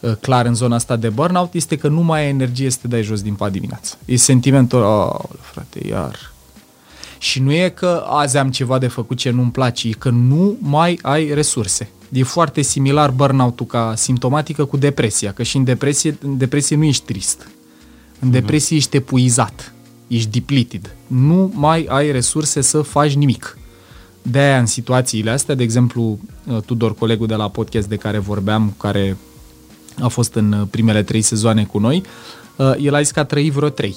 uh, 0.00 0.12
clar 0.20 0.46
în 0.46 0.54
zona 0.54 0.74
asta 0.74 0.96
de 0.96 1.08
burnout, 1.08 1.54
este 1.54 1.76
că 1.76 1.88
nu 1.88 2.00
mai 2.00 2.20
ai 2.20 2.28
energie 2.28 2.70
să 2.70 2.78
te 2.80 2.88
dai 2.88 3.02
jos 3.02 3.22
din 3.22 3.34
pat 3.34 3.52
dimineața. 3.52 3.96
E 4.04 4.16
sentimentul, 4.16 4.82
oh, 4.82 5.20
frate, 5.40 5.86
iar, 5.88 6.33
și 7.24 7.40
nu 7.40 7.52
e 7.52 7.68
că 7.68 8.04
azi 8.06 8.36
am 8.36 8.50
ceva 8.50 8.78
de 8.78 8.86
făcut 8.86 9.16
ce 9.16 9.30
nu-mi 9.30 9.50
place, 9.50 9.88
e 9.88 9.90
că 9.90 10.10
nu 10.10 10.56
mai 10.60 10.98
ai 11.02 11.34
resurse. 11.34 11.88
E 12.12 12.22
foarte 12.22 12.62
similar 12.62 13.10
burnout-ul 13.10 13.66
ca 13.66 13.92
simptomatică 13.96 14.64
cu 14.64 14.76
depresia, 14.76 15.32
că 15.32 15.42
și 15.42 15.56
în 15.56 15.64
depresie, 15.64 16.18
în 16.22 16.36
depresie 16.36 16.76
nu 16.76 16.84
ești 16.84 17.04
trist. 17.04 17.48
În 18.18 18.28
mhm. 18.28 18.30
depresie 18.30 18.76
ești 18.76 18.96
epuizat, 18.96 19.72
ești 20.06 20.30
depleted. 20.30 20.96
Nu 21.06 21.52
mai 21.54 21.86
ai 21.88 22.12
resurse 22.12 22.60
să 22.60 22.82
faci 22.82 23.14
nimic. 23.14 23.58
De 24.22 24.38
aia 24.38 24.58
în 24.58 24.66
situațiile 24.66 25.30
astea, 25.30 25.54
de 25.54 25.62
exemplu, 25.62 26.18
uh, 26.46 26.56
Tudor, 26.66 26.94
colegul 26.94 27.26
de 27.26 27.34
la 27.34 27.48
podcast 27.48 27.88
de 27.88 27.96
care 27.96 28.18
vorbeam, 28.18 28.74
care 28.78 29.16
a 30.00 30.08
fost 30.08 30.34
în 30.34 30.52
uh, 30.52 30.66
primele 30.70 31.02
trei 31.02 31.22
sezoane 31.22 31.64
cu 31.64 31.78
noi, 31.78 32.02
uh, 32.56 32.74
el 32.80 32.94
a 32.94 33.00
zis 33.00 33.10
că 33.10 33.20
a 33.20 33.24
trăit 33.24 33.52
vreo 33.52 33.68
trei 33.68 33.96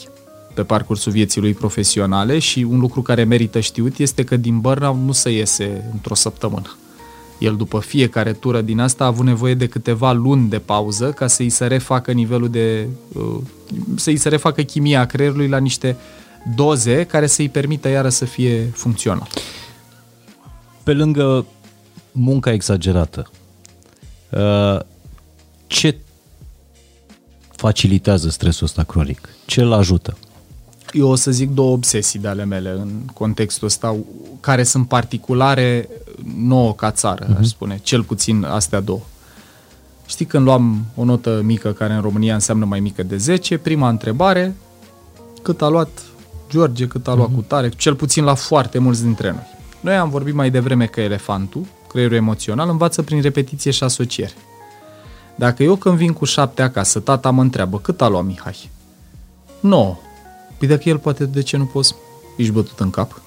pe 0.57 0.63
parcursul 0.63 1.11
vieții 1.11 1.41
lui 1.41 1.53
profesionale 1.53 2.39
și 2.39 2.59
un 2.69 2.79
lucru 2.79 3.01
care 3.01 3.23
merită 3.23 3.59
știut 3.59 3.97
este 3.97 4.23
că 4.23 4.37
din 4.37 4.59
burnout 4.59 4.99
nu 5.05 5.11
se 5.11 5.29
iese 5.29 5.89
într-o 5.91 6.13
săptămână. 6.13 6.77
El 7.39 7.55
după 7.55 7.79
fiecare 7.79 8.33
tură 8.33 8.61
din 8.61 8.79
asta 8.79 9.03
a 9.03 9.07
avut 9.07 9.25
nevoie 9.25 9.53
de 9.53 9.67
câteva 9.67 10.11
luni 10.11 10.49
de 10.49 10.59
pauză 10.59 11.11
ca 11.11 11.27
să-i 11.27 11.49
se 11.49 11.65
refacă 11.67 12.11
nivelul 12.11 12.49
de... 12.49 12.87
Uh, 13.13 13.37
să-i 13.95 14.17
se 14.17 14.29
refacă 14.29 14.61
chimia 14.61 15.05
creierului 15.05 15.47
la 15.47 15.57
niște 15.57 15.95
doze 16.55 17.03
care 17.03 17.27
să-i 17.27 17.49
permită 17.49 17.87
iară 17.87 18.09
să 18.09 18.25
fie 18.25 18.63
funcțional. 18.63 19.27
Pe 20.83 20.93
lângă 20.93 21.45
munca 22.11 22.51
exagerată, 22.51 23.31
uh, 24.29 24.79
ce 25.67 25.97
facilitează 27.55 28.29
stresul 28.29 28.65
ăsta 28.65 28.83
cronic? 28.83 29.29
Ce 29.45 29.61
îl 29.61 29.73
ajută? 29.73 30.17
Eu 30.91 31.07
o 31.07 31.15
să 31.15 31.31
zic 31.31 31.49
două 31.49 31.71
obsesii 31.71 32.19
de 32.19 32.27
ale 32.27 32.45
mele 32.45 32.69
în 32.69 32.89
contextul 33.13 33.67
ăsta, 33.67 33.95
care 34.39 34.63
sunt 34.63 34.87
particulare 34.87 35.89
nouă 36.37 36.73
ca 36.73 36.91
țară, 36.91 37.25
uh-huh. 37.25 37.31
aș 37.31 37.35
mhm. 37.35 37.43
spune, 37.43 37.79
cel 37.83 38.03
puțin 38.03 38.43
astea 38.43 38.79
două. 38.79 39.01
Știi, 40.05 40.25
când 40.25 40.43
luam 40.43 40.85
o 40.95 41.03
notă 41.03 41.41
mică, 41.43 41.71
care 41.71 41.93
în 41.93 42.01
România 42.01 42.33
înseamnă 42.33 42.65
mai 42.65 42.79
mică 42.79 43.03
de 43.03 43.17
10, 43.17 43.57
prima 43.57 43.89
întrebare, 43.89 44.55
cât 45.41 45.61
a 45.61 45.67
luat 45.67 45.89
George, 46.49 46.87
cât 46.87 47.07
a 47.07 47.13
luat 47.13 47.29
uh-huh. 47.29 47.35
cu 47.35 47.41
tare, 47.41 47.69
cel 47.69 47.95
puțin 47.95 48.23
la 48.23 48.33
foarte 48.33 48.79
mulți 48.79 49.03
dintre 49.03 49.31
noi. 49.31 49.55
Noi 49.79 49.95
am 49.95 50.09
vorbit 50.09 50.33
mai 50.33 50.49
devreme 50.49 50.85
că 50.85 51.01
elefantul, 51.01 51.65
creierul 51.87 52.15
emoțional, 52.15 52.69
învață 52.69 53.01
prin 53.01 53.21
repetiție 53.21 53.71
și 53.71 53.83
asociere. 53.83 54.33
Dacă 55.35 55.63
eu 55.63 55.75
când 55.75 55.97
vin 55.97 56.13
cu 56.13 56.25
șapte 56.25 56.61
acasă, 56.61 56.99
tata 56.99 57.29
mă 57.29 57.41
întreabă 57.41 57.79
cât 57.79 58.01
a 58.01 58.07
luat 58.07 58.25
Mihai? 58.25 58.69
9. 59.59 59.97
Păi 60.57 60.67
dacă 60.67 60.89
el 60.89 60.97
poate, 60.97 61.25
de 61.25 61.41
ce 61.41 61.57
nu 61.57 61.65
poți? 61.65 61.95
Ești 62.37 62.51
bătut 62.51 62.79
în 62.79 62.89
cap. 62.89 63.21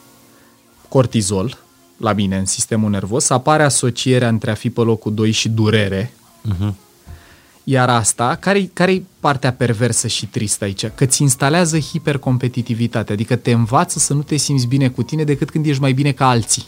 Cortizol, 0.89 1.59
la 1.97 2.12
mine, 2.12 2.39
în 2.39 2.44
sistemul 2.44 2.90
nervos, 2.90 3.31
apare 3.31 3.62
asocierea 3.62 4.28
între 4.28 4.51
a 4.51 4.55
fi 4.55 4.70
pe 4.70 4.81
locul 4.81 5.15
2 5.15 5.31
și 5.31 5.48
durere. 5.48 6.12
Uh-huh. 6.48 6.73
Iar 7.65 7.89
asta, 7.89 8.36
care-i, 8.40 8.70
care 8.73 9.05
partea 9.20 9.52
perversă 9.52 10.07
și 10.07 10.27
tristă 10.27 10.65
aici? 10.65 10.86
Că 10.86 11.07
ți 11.07 11.23
instalează 11.23 11.78
hipercompetitivitate, 11.78 13.12
adică 13.12 13.36
te 13.36 13.52
învață 13.52 13.98
să 13.98 14.15
nu 14.15 14.23
te 14.23 14.36
simți 14.36 14.66
bine 14.66 14.89
cu 14.89 15.02
tine 15.02 15.24
decât 15.24 15.51
când 15.51 15.66
ești 15.66 15.81
mai 15.81 15.93
bine 15.93 16.12
ca 16.12 16.28
alții. 16.28 16.66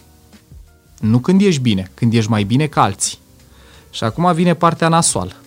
Nu 1.00 1.18
când 1.18 1.40
ești 1.40 1.60
bine, 1.60 1.90
când 1.94 2.12
ești 2.12 2.30
mai 2.30 2.44
bine 2.44 2.66
ca 2.66 2.82
alții. 2.82 3.18
Și 3.90 4.04
acum 4.04 4.32
vine 4.34 4.54
partea 4.54 4.88
nasoală 4.88 5.41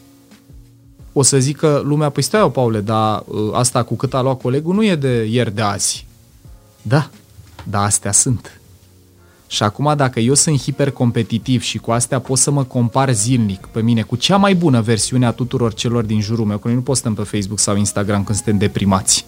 o 1.18 1.22
să 1.22 1.40
zică 1.40 1.82
lumea, 1.86 2.10
păi 2.10 2.24
stai 2.24 2.42
o, 2.42 2.50
Paule, 2.50 2.82
dar 2.82 3.24
uh, 3.28 3.38
asta 3.54 3.84
cu 3.84 3.96
cât 3.96 4.14
a 4.14 4.22
luat 4.22 4.42
colegul 4.42 4.74
nu 4.74 4.86
e 4.86 4.96
de 4.96 5.24
ieri 5.24 5.56
de 5.56 5.62
azi. 5.62 6.06
Da, 6.82 7.10
dar 7.64 7.84
astea 7.84 8.12
sunt. 8.12 8.60
Și 9.48 9.64
acum 9.64 9.94
dacă 9.98 10.20
eu 10.20 10.34
sunt 10.34 10.62
hipercompetitiv 10.62 11.62
și 11.62 11.78
cu 11.78 11.92
astea 11.92 12.20
pot 12.20 12.38
să 12.38 12.52
mă 12.52 12.64
compar 12.64 13.14
zilnic 13.14 13.66
pe 13.66 13.82
mine 13.82 14.02
cu 14.02 14.16
cea 14.16 14.38
mai 14.38 14.56
bună 14.56 14.82
versiune 14.82 15.26
a 15.26 15.32
tuturor 15.32 15.74
celor 15.74 16.04
din 16.04 16.22
jurul 16.22 16.46
meu, 16.46 16.58
că 16.58 16.68
noi 16.68 16.76
nu 16.76 16.82
postăm 16.82 17.14
pe 17.14 17.24
Facebook 17.24 17.60
sau 17.60 17.76
Instagram 17.76 18.24
când 18.24 18.36
suntem 18.36 18.58
deprimați. 18.58 19.26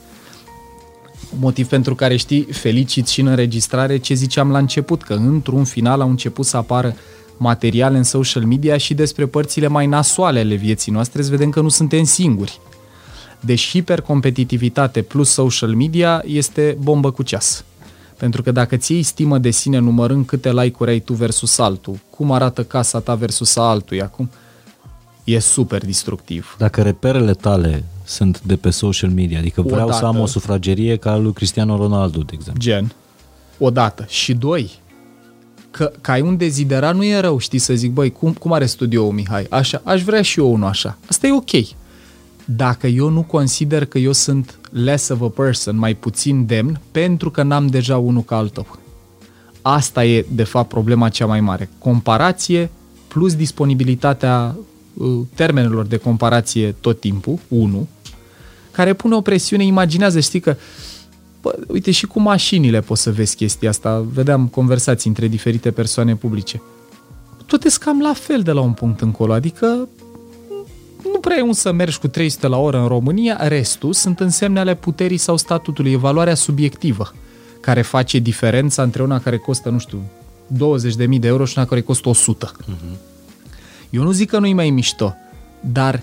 Motiv 1.40 1.68
pentru 1.68 1.96
care 1.96 2.16
știi, 2.16 2.44
felicit 2.44 3.08
și 3.08 3.22
în 3.22 3.28
înregistrare 3.28 3.98
ce 3.98 4.14
ziceam 4.14 4.52
la 4.52 4.58
început, 4.58 5.04
că 5.04 5.14
într-un 5.14 5.64
final 5.64 6.02
au 6.02 6.10
început 6.10 6.46
să 6.46 6.58
apară 6.58 6.96
materiale 7.38 7.98
în 7.98 8.04
social 8.04 8.44
media 8.44 8.78
și 8.78 8.94
despre 8.94 9.26
părțile 9.26 9.68
mai 9.68 9.86
nasoale 9.86 10.40
ale 10.40 10.56
vieții 10.56 10.92
noastre, 10.92 11.22
să 11.22 11.30
vedem 11.30 11.50
că 11.50 11.62
nu 11.62 11.70
suntem 11.70 12.04
singuri. 12.04 12.60
Deci 13.40 13.70
hipercompetitivitate 13.70 15.02
plus 15.02 15.30
social 15.30 15.74
media 15.74 16.24
este 16.26 16.78
bombă 16.82 17.12
cu 17.12 17.24
ceas. 17.24 17.64
Pentru 18.18 18.42
că 18.42 18.52
dacă 18.52 18.76
ți 18.76 18.94
iei 18.94 19.04
stimă 19.04 19.38
de 19.38 19.50
sine 19.50 19.78
numărând 19.78 20.26
câte 20.26 20.54
like-uri 20.54 20.90
ai 20.90 21.00
tu 21.00 21.14
versus 21.14 21.58
altul, 21.58 22.00
cum 22.10 22.32
arată 22.32 22.64
casa 22.64 23.00
ta 23.00 23.16
versus 23.16 23.56
a 23.56 23.62
altuia, 23.62 24.04
acum, 24.04 24.30
e 25.24 25.40
super 25.40 25.86
destructiv. 25.86 26.56
Dacă 26.58 26.82
reperele 26.82 27.34
tale 27.34 27.84
sunt 28.04 28.42
de 28.42 28.56
pe 28.56 28.70
social 28.70 29.10
media, 29.10 29.40
adică 29.40 29.62
vreau 29.62 29.88
Odată, 29.88 30.00
să 30.00 30.06
am 30.06 30.20
o 30.20 30.26
sufragerie 30.26 30.96
ca 30.96 31.18
lui 31.18 31.34
Cristiano 31.34 31.78
Ronaldo, 31.78 32.20
de 32.20 32.32
exemplu. 32.34 32.62
Gen. 32.62 32.94
Odată. 33.58 34.06
Și 34.10 34.34
doi, 34.34 34.72
că, 35.78 35.92
că 36.02 36.12
ai 36.12 36.22
un 36.22 36.38
deziderat 36.38 36.96
nu 36.96 37.06
e 37.06 37.20
rău, 37.20 37.38
știi, 37.38 37.60
să 37.60 37.74
zic, 37.74 37.92
băi, 37.92 38.12
cum, 38.12 38.34
cum 38.34 38.54
are 38.54 38.66
studioul 38.66 39.12
Mihai? 39.12 39.48
Așa, 39.50 39.82
aș 39.84 40.04
vrea 40.04 40.22
și 40.22 40.40
eu 40.40 40.54
unul 40.54 40.68
așa. 40.68 40.98
Asta 41.10 41.28
e 41.28 41.34
ok. 41.34 41.50
Dacă 42.46 42.88
eu 42.88 43.10
nu 43.10 43.22
consider 43.22 43.86
că 43.86 43.98
eu 43.98 44.12
sunt 44.12 44.60
less 44.72 45.10
of 45.10 45.22
a 45.22 45.28
person, 45.28 45.78
mai 45.78 45.96
puțin 45.96 46.46
demn, 46.46 46.80
pentru 46.92 47.32
că 47.32 47.44
n-am 47.44 47.68
deja 47.68 47.98
unul 47.98 48.22
ca 48.22 48.38
al 48.38 48.50
tău. 48.50 48.68
Asta 49.62 50.06
e, 50.06 50.26
de 50.32 50.44
fapt, 50.44 50.70
problema 50.70 51.10
cea 51.10 51.26
mai 51.26 51.42
mare. 51.42 51.70
Comparație 51.78 52.70
plus 53.08 53.36
disponibilitatea 53.36 54.56
uh, 54.94 55.20
termenelor 55.36 55.86
de 55.86 55.98
comparație 55.98 56.72
tot 56.72 57.00
timpul, 57.00 57.40
1, 57.48 57.88
care 58.72 58.94
pune 58.94 59.16
o 59.16 59.22
presiune, 59.22 59.64
imaginează, 59.64 60.20
știi 60.20 60.40
că 60.40 60.56
bă, 61.48 61.60
uite 61.68 61.92
și 61.92 62.06
cu 62.06 62.20
mașinile 62.20 62.82
poți 62.82 63.02
să 63.02 63.12
vezi 63.12 63.36
chestia 63.36 63.70
asta, 63.70 64.06
vedeam 64.14 64.48
conversații 64.48 65.10
între 65.10 65.28
diferite 65.28 65.72
persoane 65.72 66.16
publice. 66.16 66.62
Tot 67.46 67.64
e 67.64 67.70
cam 67.80 68.02
la 68.02 68.14
fel 68.14 68.42
de 68.42 68.52
la 68.52 68.62
un 68.62 68.72
punct 68.72 69.02
încolo, 69.02 69.34
adică 69.34 69.88
nu 71.04 71.20
prea 71.22 71.38
e 71.38 71.42
un 71.42 71.54
să 71.54 71.72
mergi 71.72 72.00
cu 72.00 72.08
300 72.08 72.48
la 72.48 72.58
oră 72.58 72.80
în 72.80 72.88
România, 72.88 73.48
restul 73.48 73.94
sunt 73.94 74.20
însemne 74.20 74.60
ale 74.60 74.76
puterii 74.76 75.18
sau 75.18 75.38
statutului, 75.38 75.92
evaluarea 75.92 76.36
subiectivă 76.36 77.14
care 77.60 77.82
face 77.82 78.20
diferența 78.20 78.84
între 78.84 79.04
una 79.04 79.20
care 79.20 79.38
costă, 79.38 79.70
nu 79.70 79.80
știu, 79.80 80.02
20.000 80.54 81.20
de 81.20 81.28
euro 81.28 81.46
și 81.46 81.54
una 81.58 81.68
care 81.68 81.82
costă 81.82 82.10
100. 82.10 82.52
Uh-huh. 82.52 82.98
Eu 83.90 84.04
nu 84.04 84.12
zic 84.12 84.30
că 84.30 84.40
nu-i 84.40 84.54
mai 84.54 84.70
mișto, 84.70 85.16
dar 85.60 86.02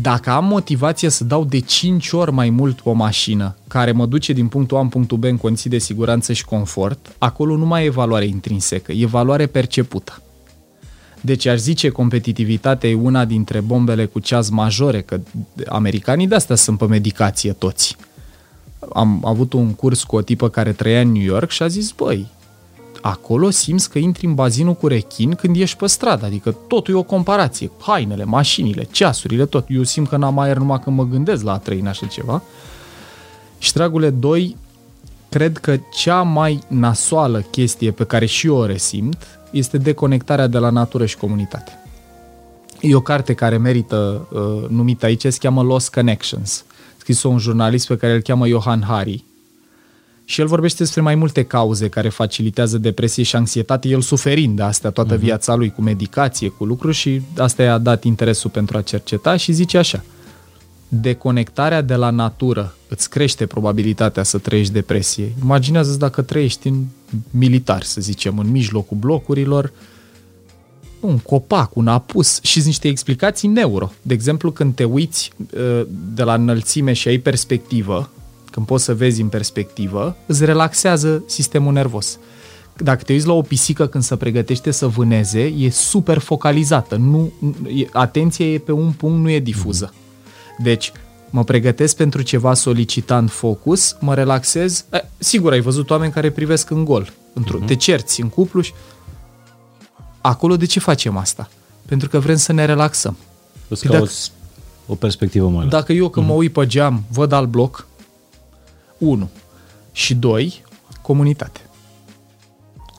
dacă 0.00 0.30
am 0.30 0.44
motivație 0.44 1.08
să 1.08 1.24
dau 1.24 1.44
de 1.44 1.58
5 1.58 2.12
ori 2.12 2.32
mai 2.32 2.50
mult 2.50 2.80
o 2.84 2.92
mașină 2.92 3.56
care 3.68 3.92
mă 3.92 4.06
duce 4.06 4.32
din 4.32 4.48
punctul 4.48 4.76
A 4.76 4.80
în 4.80 4.88
punctul 4.88 5.18
B 5.18 5.24
în 5.24 5.36
condiții 5.36 5.70
de 5.70 5.78
siguranță 5.78 6.32
și 6.32 6.44
confort, 6.44 7.14
acolo 7.18 7.56
nu 7.56 7.66
mai 7.66 7.84
e 7.84 7.90
valoare 7.90 8.26
intrinsecă, 8.26 8.92
e 8.92 9.06
valoare 9.06 9.46
percepută. 9.46 10.22
Deci 11.20 11.46
aș 11.46 11.58
zice 11.58 11.88
competitivitatea 11.88 12.90
e 12.90 12.94
una 12.94 13.24
dintre 13.24 13.60
bombele 13.60 14.04
cu 14.04 14.18
ceas 14.18 14.48
majore, 14.48 15.00
că 15.00 15.20
americanii 15.66 16.26
de 16.26 16.34
asta 16.34 16.54
sunt 16.54 16.78
pe 16.78 16.86
medicație 16.86 17.52
toți. 17.52 17.96
Am 18.92 19.24
avut 19.24 19.52
un 19.52 19.74
curs 19.74 20.02
cu 20.02 20.16
o 20.16 20.22
tipă 20.22 20.48
care 20.48 20.72
trăia 20.72 21.00
în 21.00 21.12
New 21.12 21.22
York 21.22 21.50
și 21.50 21.62
a 21.62 21.66
zis, 21.66 21.90
băi, 21.90 22.26
acolo 23.02 23.50
simți 23.50 23.90
că 23.90 23.98
intri 23.98 24.26
în 24.26 24.34
bazinul 24.34 24.74
cu 24.74 24.86
rechin 24.86 25.34
când 25.34 25.56
ești 25.56 25.76
pe 25.76 25.86
stradă, 25.86 26.26
adică 26.26 26.56
totul 26.68 26.94
e 26.94 26.96
o 26.96 27.02
comparație, 27.02 27.70
hainele, 27.80 28.24
mașinile, 28.24 28.88
ceasurile, 28.90 29.46
tot. 29.46 29.66
Eu 29.68 29.82
simt 29.82 30.08
că 30.08 30.16
n-am 30.16 30.38
aer 30.38 30.56
numai 30.56 30.80
când 30.80 30.96
mă 30.96 31.04
gândesc 31.04 31.42
la 31.42 31.52
a 31.52 31.58
trăi 31.58 31.80
în 31.80 31.86
așa 31.86 32.06
ceva. 32.06 32.42
Și, 33.58 33.72
dragule, 33.72 34.10
doi, 34.10 34.56
cred 35.28 35.58
că 35.58 35.76
cea 35.92 36.22
mai 36.22 36.58
nasoală 36.68 37.40
chestie 37.40 37.90
pe 37.90 38.04
care 38.04 38.26
și 38.26 38.46
eu 38.46 38.56
o 38.56 38.66
resimt 38.66 39.26
este 39.50 39.78
deconectarea 39.78 40.46
de 40.46 40.58
la 40.58 40.70
natură 40.70 41.06
și 41.06 41.16
comunitate. 41.16 41.78
E 42.80 42.94
o 42.94 43.00
carte 43.00 43.34
care 43.34 43.56
merită 43.56 44.28
uh, 44.32 44.68
numită 44.68 45.06
aici, 45.06 45.20
se 45.20 45.38
cheamă 45.38 45.62
Lost 45.62 45.92
Connections. 45.92 46.64
Scris-o 46.96 47.28
un 47.28 47.38
jurnalist 47.38 47.86
pe 47.86 47.96
care 47.96 48.12
îl 48.14 48.20
cheamă 48.20 48.46
Johan 48.46 48.82
Hari. 48.82 49.24
Și 50.28 50.40
el 50.40 50.46
vorbește 50.46 50.82
despre 50.82 51.00
mai 51.00 51.14
multe 51.14 51.42
cauze 51.42 51.88
care 51.88 52.08
facilitează 52.08 52.78
depresie 52.78 53.22
și 53.22 53.36
anxietate, 53.36 53.88
el 53.88 54.00
suferind 54.00 54.56
de 54.56 54.62
astea 54.62 54.90
toată 54.90 55.16
uh-huh. 55.16 55.20
viața 55.20 55.54
lui 55.54 55.70
cu 55.70 55.82
medicație, 55.82 56.48
cu 56.48 56.64
lucruri 56.64 56.96
și 56.96 57.20
asta 57.36 57.62
i-a 57.62 57.78
dat 57.78 58.04
interesul 58.04 58.50
pentru 58.50 58.76
a 58.76 58.82
cerceta 58.82 59.36
și 59.36 59.52
zice 59.52 59.78
așa– 59.78 60.04
deconectarea 60.88 61.82
de 61.82 61.94
la 61.94 62.10
natură 62.10 62.74
îți 62.88 63.10
crește 63.10 63.46
probabilitatea 63.46 64.22
să 64.22 64.38
trăiești 64.38 64.72
depresie. 64.72 65.32
Imaginează-ți 65.42 65.98
dacă 65.98 66.22
trăiești 66.22 66.68
în 66.68 66.84
militar, 67.30 67.82
să 67.82 68.00
zicem, 68.00 68.38
în 68.38 68.50
mijlocul 68.50 68.96
blocurilor, 68.96 69.72
un 71.00 71.18
copac, 71.18 71.76
un 71.76 71.88
apus 71.88 72.38
și 72.42 72.62
niște 72.64 72.88
explicații 72.88 73.48
neuro. 73.48 73.92
De 74.02 74.14
exemplu, 74.14 74.50
când 74.50 74.74
te 74.74 74.84
uiți 74.84 75.32
uh, 75.36 75.86
de 76.14 76.22
la 76.22 76.34
înălțime 76.34 76.92
și 76.92 77.08
ai 77.08 77.18
perspectivă, 77.18 78.10
când 78.56 78.68
poți 78.68 78.84
să 78.84 78.94
vezi 78.94 79.20
în 79.20 79.28
perspectivă, 79.28 80.16
îți 80.26 80.44
relaxează 80.44 81.22
sistemul 81.26 81.72
nervos. 81.72 82.18
Dacă 82.76 83.02
te 83.02 83.12
uiți 83.12 83.26
la 83.26 83.32
o 83.32 83.42
pisică 83.42 83.86
când 83.86 84.04
se 84.04 84.16
pregătește 84.16 84.70
să 84.70 84.86
vâneze, 84.86 85.40
e 85.40 85.70
super 85.70 86.18
focalizată. 86.18 86.96
Nu, 86.96 87.32
atenția 87.92 88.46
e 88.46 88.58
pe 88.58 88.72
un 88.72 88.92
punct, 88.92 89.22
nu 89.22 89.30
e 89.30 89.38
difuză. 89.38 89.90
Mm-hmm. 89.92 90.62
Deci, 90.62 90.92
mă 91.30 91.44
pregătesc 91.44 91.96
pentru 91.96 92.22
ceva 92.22 92.54
solicitant 92.54 93.30
focus, 93.30 93.96
mă 94.00 94.14
relaxez. 94.14 94.84
E, 94.92 95.04
sigur, 95.18 95.52
ai 95.52 95.60
văzut 95.60 95.90
oameni 95.90 96.12
care 96.12 96.30
privesc 96.30 96.70
în 96.70 96.84
gol. 96.84 97.12
Într-o, 97.32 97.58
uh-huh. 97.58 97.66
Te 97.66 97.74
cerți 97.74 98.20
în 98.20 98.28
cuplu 98.28 98.60
și... 98.60 98.72
Acolo 100.20 100.56
de 100.56 100.66
ce 100.66 100.80
facem 100.80 101.16
asta? 101.16 101.48
Pentru 101.86 102.08
că 102.08 102.18
vrem 102.18 102.36
să 102.36 102.52
ne 102.52 102.64
relaxăm. 102.64 103.16
Îți 103.68 103.86
păi 103.86 103.98
dacă, 103.98 104.10
o 104.86 104.94
perspectivă 104.94 105.48
mai 105.48 105.66
Dacă 105.66 105.92
eu 105.92 106.08
când 106.08 106.24
uh-huh. 106.24 106.28
mă 106.28 106.34
mhm. 106.34 106.42
uit 106.42 106.52
pe 106.52 106.66
geam 106.66 107.04
văd 107.10 107.32
alt 107.32 107.48
bloc, 107.48 107.86
unu. 108.98 109.30
Și 109.92 110.14
doi, 110.14 110.64
comunitate 111.02 111.60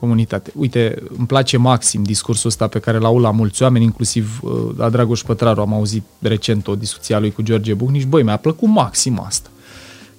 comunitate. 0.00 0.52
Uite, 0.54 1.02
îmi 1.16 1.26
place 1.26 1.56
maxim 1.56 2.02
discursul 2.02 2.48
ăsta 2.48 2.66
pe 2.66 2.78
care 2.78 2.98
l-au 2.98 3.18
la 3.18 3.30
mulți 3.30 3.62
oameni, 3.62 3.84
inclusiv 3.84 4.40
uh, 4.42 4.52
la 4.76 4.88
Dragoș 4.88 5.22
Pătraru 5.22 5.60
am 5.60 5.72
auzit 5.72 6.02
recent 6.18 6.66
o 6.66 6.74
discuție 6.74 7.14
a 7.14 7.18
lui 7.18 7.30
cu 7.30 7.42
George 7.42 7.74
Buhnici. 7.74 8.04
Băi, 8.04 8.22
mi-a 8.22 8.36
plăcut 8.36 8.68
maxim 8.68 9.20
asta. 9.26 9.48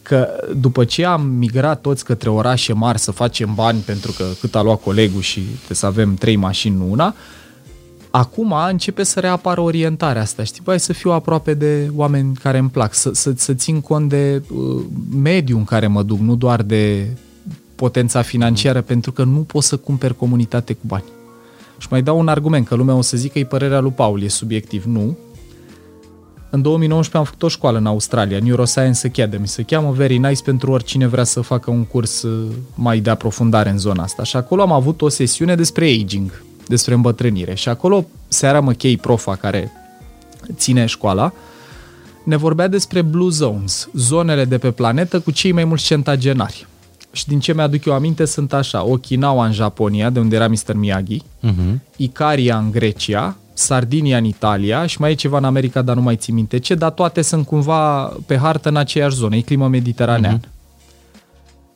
Că 0.01 0.27
după 0.56 0.85
ce 0.85 1.06
am 1.06 1.26
migrat 1.26 1.81
toți 1.81 2.06
către 2.06 2.30
orașe 2.30 2.73
mari 2.73 2.99
să 2.99 3.11
facem 3.11 3.53
bani 3.53 3.80
pentru 3.80 4.11
că 4.11 4.26
cât 4.39 4.56
a 4.56 4.61
luat 4.61 4.81
colegul 4.81 5.22
și 5.22 5.39
trebuie 5.39 5.77
să 5.77 5.85
avem 5.85 6.15
trei 6.15 6.35
mașini, 6.35 6.76
nu 6.76 6.91
una, 6.91 7.15
acum 8.11 8.53
începe 8.69 9.03
să 9.03 9.19
reapară 9.19 9.61
orientarea 9.61 10.22
asta, 10.22 10.44
știi, 10.44 10.61
băi, 10.64 10.80
să 10.80 10.94
fiu 10.94 11.11
aproape 11.11 11.53
de 11.53 11.90
oameni 11.95 12.36
care 12.36 12.57
îmi 12.57 12.69
plac, 12.69 12.94
să, 12.94 13.10
să, 13.14 13.34
să 13.36 13.53
țin 13.53 13.81
cont 13.81 14.10
de 14.10 14.41
uh, 14.53 14.84
mediul 15.22 15.57
în 15.57 15.65
care 15.65 15.88
mă 15.88 16.03
duc, 16.03 16.19
nu 16.19 16.36
doar 16.36 16.61
de 16.61 17.07
potența 17.76 18.22
financiară, 18.22 18.81
pentru 18.81 19.11
că 19.11 19.23
nu 19.23 19.40
poți 19.40 19.68
să 19.68 19.77
cumperi 19.77 20.15
comunitate 20.15 20.73
cu 20.73 20.84
bani. 20.86 21.03
Și 21.77 21.88
mai 21.90 22.02
dau 22.02 22.19
un 22.19 22.27
argument, 22.27 22.68
că 22.68 22.76
lumea 22.76 22.95
o 22.95 23.02
să 23.02 23.18
zică 23.18 23.34
că 23.34 23.40
e 23.40 23.45
părerea 23.45 23.80
lui 23.80 23.91
Paul, 23.91 24.22
e 24.22 24.27
subiectiv. 24.27 24.84
Nu. 24.84 25.18
În 26.49 26.61
2019 26.61 27.18
am 27.18 27.23
făcut 27.23 27.44
o 27.44 27.48
școală 27.48 27.77
în 27.77 27.86
Australia, 27.86 28.40
Neuroscience 28.41 29.07
Academy, 29.07 29.48
se 29.48 29.64
cheamă 29.64 29.91
Very 29.91 30.18
Nice 30.18 30.44
pentru 30.44 30.72
oricine 30.72 31.07
vrea 31.07 31.23
să 31.23 31.41
facă 31.41 31.72
un 31.72 31.86
curs 31.86 32.22
uh, 32.22 32.52
mai 32.76 32.99
de 32.99 33.10
aprofundare 33.10 33.69
în 33.69 33.77
zona 33.77 34.03
asta. 34.03 34.23
Și 34.23 34.36
acolo 34.36 34.61
am 34.61 34.72
avut 34.72 35.02
o 35.02 35.10
sesiune 35.10 35.56
despre 35.56 35.86
aging, 35.86 36.44
despre 36.69 36.93
îmbătrânire. 36.93 37.53
Și 37.55 37.69
acolo 37.69 38.05
seara 38.27 38.59
McKay, 38.59 38.97
profa 39.01 39.35
care 39.35 39.71
ține 40.55 40.85
școala, 40.85 41.33
ne 42.23 42.35
vorbea 42.35 42.67
despre 42.67 43.01
blue 43.01 43.29
zones, 43.29 43.89
zonele 43.93 44.45
de 44.45 44.57
pe 44.57 44.71
planetă 44.71 45.19
cu 45.19 45.31
cei 45.31 45.51
mai 45.51 45.63
mulți 45.63 45.83
centagenari. 45.83 46.67
Și 47.11 47.27
din 47.27 47.39
ce 47.39 47.53
mi-aduc 47.53 47.85
eu 47.85 47.93
aminte 47.93 48.25
sunt 48.25 48.53
așa, 48.53 48.83
Okinawa 48.83 49.45
în 49.45 49.51
Japonia, 49.51 50.09
de 50.09 50.19
unde 50.19 50.35
era 50.35 50.47
Mr. 50.47 50.73
Miyagi, 50.73 51.17
uh-huh. 51.17 51.79
Icaria 51.95 52.57
în 52.57 52.71
Grecia, 52.71 53.35
Sardinia 53.53 54.17
în 54.17 54.23
Italia 54.23 54.85
și 54.85 55.01
mai 55.01 55.11
e 55.11 55.15
ceva 55.15 55.37
în 55.37 55.43
America, 55.43 55.81
dar 55.81 55.95
nu 55.95 56.01
mai 56.01 56.15
țin 56.15 56.33
minte 56.33 56.57
ce, 56.57 56.75
dar 56.75 56.91
toate 56.91 57.21
sunt 57.21 57.45
cumva 57.45 58.03
pe 58.25 58.37
hartă 58.37 58.69
în 58.69 58.75
aceeași 58.75 59.15
zonă, 59.15 59.35
e 59.35 59.41
climă 59.41 59.67
mediteraneană. 59.67 60.39
Uh-huh. 60.39 60.57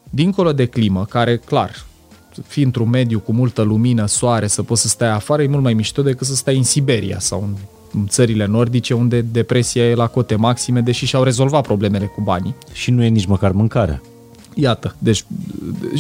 Dincolo 0.10 0.54
de 0.54 0.66
climă, 0.66 1.06
care, 1.06 1.38
clar, 1.38 1.86
fi 2.48 2.62
într-un 2.62 2.90
mediu 2.90 3.20
cu 3.20 3.34
multă 3.34 3.62
lumină, 3.62 4.06
soare, 4.06 4.48
să 4.48 4.64
poți 4.64 4.82
să 4.82 4.88
stai 4.88 5.10
afară, 5.10 5.44
e 5.44 5.48
mult 5.48 5.64
mai 5.64 5.74
mișto 5.74 6.02
decât 6.02 6.28
să 6.28 6.36
stai 6.36 6.58
în 6.58 6.64
Siberia 6.64 7.20
sau 7.20 7.42
în, 7.42 7.56
în 8.00 8.08
țările 8.08 8.46
nordice, 8.46 8.94
unde 8.94 9.22
depresia 9.22 9.90
e 9.90 9.96
la 9.96 10.08
cote 10.08 10.36
maxime, 10.36 10.82
deși 10.82 11.06
și-au 11.06 11.24
rezolvat 11.24 11.64
problemele 11.64 12.06
cu 12.06 12.22
banii. 12.22 12.56
Și 12.72 12.92
nu 12.92 13.04
e 13.04 13.08
nici 13.08 13.26
măcar 13.26 13.52
mâncarea. 13.52 14.02
Iată, 14.54 14.96
deci... 15.00 15.26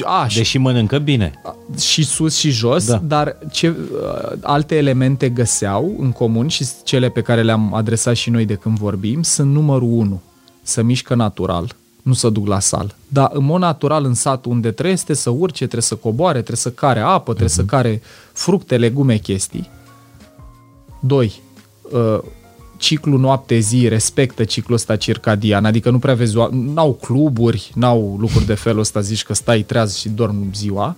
A, 0.03 0.27
și, 0.27 0.37
Deși 0.37 0.57
mănâncă 0.57 0.97
bine. 0.97 1.41
Și 1.79 2.03
sus 2.03 2.37
și 2.37 2.49
jos, 2.49 2.87
da. 2.87 3.01
dar 3.05 3.37
ce 3.51 3.67
uh, 3.67 4.37
alte 4.41 4.75
elemente 4.75 5.29
găseau 5.29 5.95
în 5.99 6.11
comun 6.11 6.47
și 6.47 6.65
cele 6.83 7.09
pe 7.09 7.21
care 7.21 7.41
le-am 7.41 7.73
adresat 7.73 8.15
și 8.15 8.29
noi 8.29 8.45
de 8.45 8.55
când 8.55 8.77
vorbim 8.77 9.21
sunt 9.21 9.51
numărul 9.51 9.89
1. 9.91 10.21
Să 10.61 10.81
mișcă 10.81 11.15
natural, 11.15 11.75
nu 12.03 12.13
să 12.13 12.29
duc 12.29 12.47
la 12.47 12.59
sal. 12.59 12.95
Dar 13.07 13.29
în 13.33 13.43
mod 13.43 13.59
natural 13.59 14.05
în 14.05 14.13
sat 14.13 14.45
unde 14.45 14.71
trebuie 14.71 14.93
este 14.93 15.13
să 15.13 15.29
urce, 15.29 15.57
trebuie 15.57 15.81
să 15.81 15.95
coboare, 15.95 16.37
trebuie 16.37 16.57
să 16.57 16.71
care 16.71 16.99
apă, 16.99 17.33
trebuie 17.33 17.49
uh-huh. 17.49 17.59
să 17.59 17.65
care 17.65 18.01
fructe, 18.31 18.77
legume, 18.77 19.17
chestii. 19.17 19.69
2 20.99 21.41
ciclu 22.77 23.17
noapte-zi 23.17 23.87
respectă 23.87 24.43
ciclul 24.43 24.75
ăsta 24.75 24.95
circadian, 24.95 25.65
adică 25.65 25.89
nu 25.89 25.99
prea 25.99 26.13
vezi, 26.13 26.35
n-au 26.51 26.93
cluburi, 26.93 27.71
n-au 27.75 28.15
lucruri 28.19 28.45
de 28.45 28.53
felul 28.53 28.79
ăsta, 28.79 28.99
zici 28.99 29.23
că 29.23 29.33
stai 29.33 29.61
treaz 29.61 29.95
și 29.95 30.09
dormi 30.09 30.49
ziua. 30.53 30.95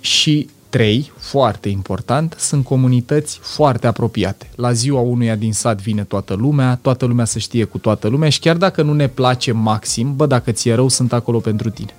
Și 0.00 0.48
trei, 0.70 1.12
foarte 1.16 1.68
important, 1.68 2.36
sunt 2.38 2.64
comunități 2.64 3.38
foarte 3.42 3.86
apropiate. 3.86 4.50
La 4.54 4.72
ziua 4.72 5.00
unuia 5.00 5.36
din 5.36 5.52
sat 5.52 5.80
vine 5.80 6.04
toată 6.04 6.34
lumea, 6.34 6.78
toată 6.82 7.04
lumea 7.04 7.24
să 7.24 7.38
știe 7.38 7.64
cu 7.64 7.78
toată 7.78 8.08
lumea 8.08 8.28
și 8.28 8.40
chiar 8.40 8.56
dacă 8.56 8.82
nu 8.82 8.92
ne 8.92 9.08
place 9.08 9.52
maxim, 9.52 10.16
bă, 10.16 10.26
dacă 10.26 10.52
ți-e 10.52 10.74
rău, 10.74 10.88
sunt 10.88 11.12
acolo 11.12 11.38
pentru 11.38 11.70
tine. 11.70 11.94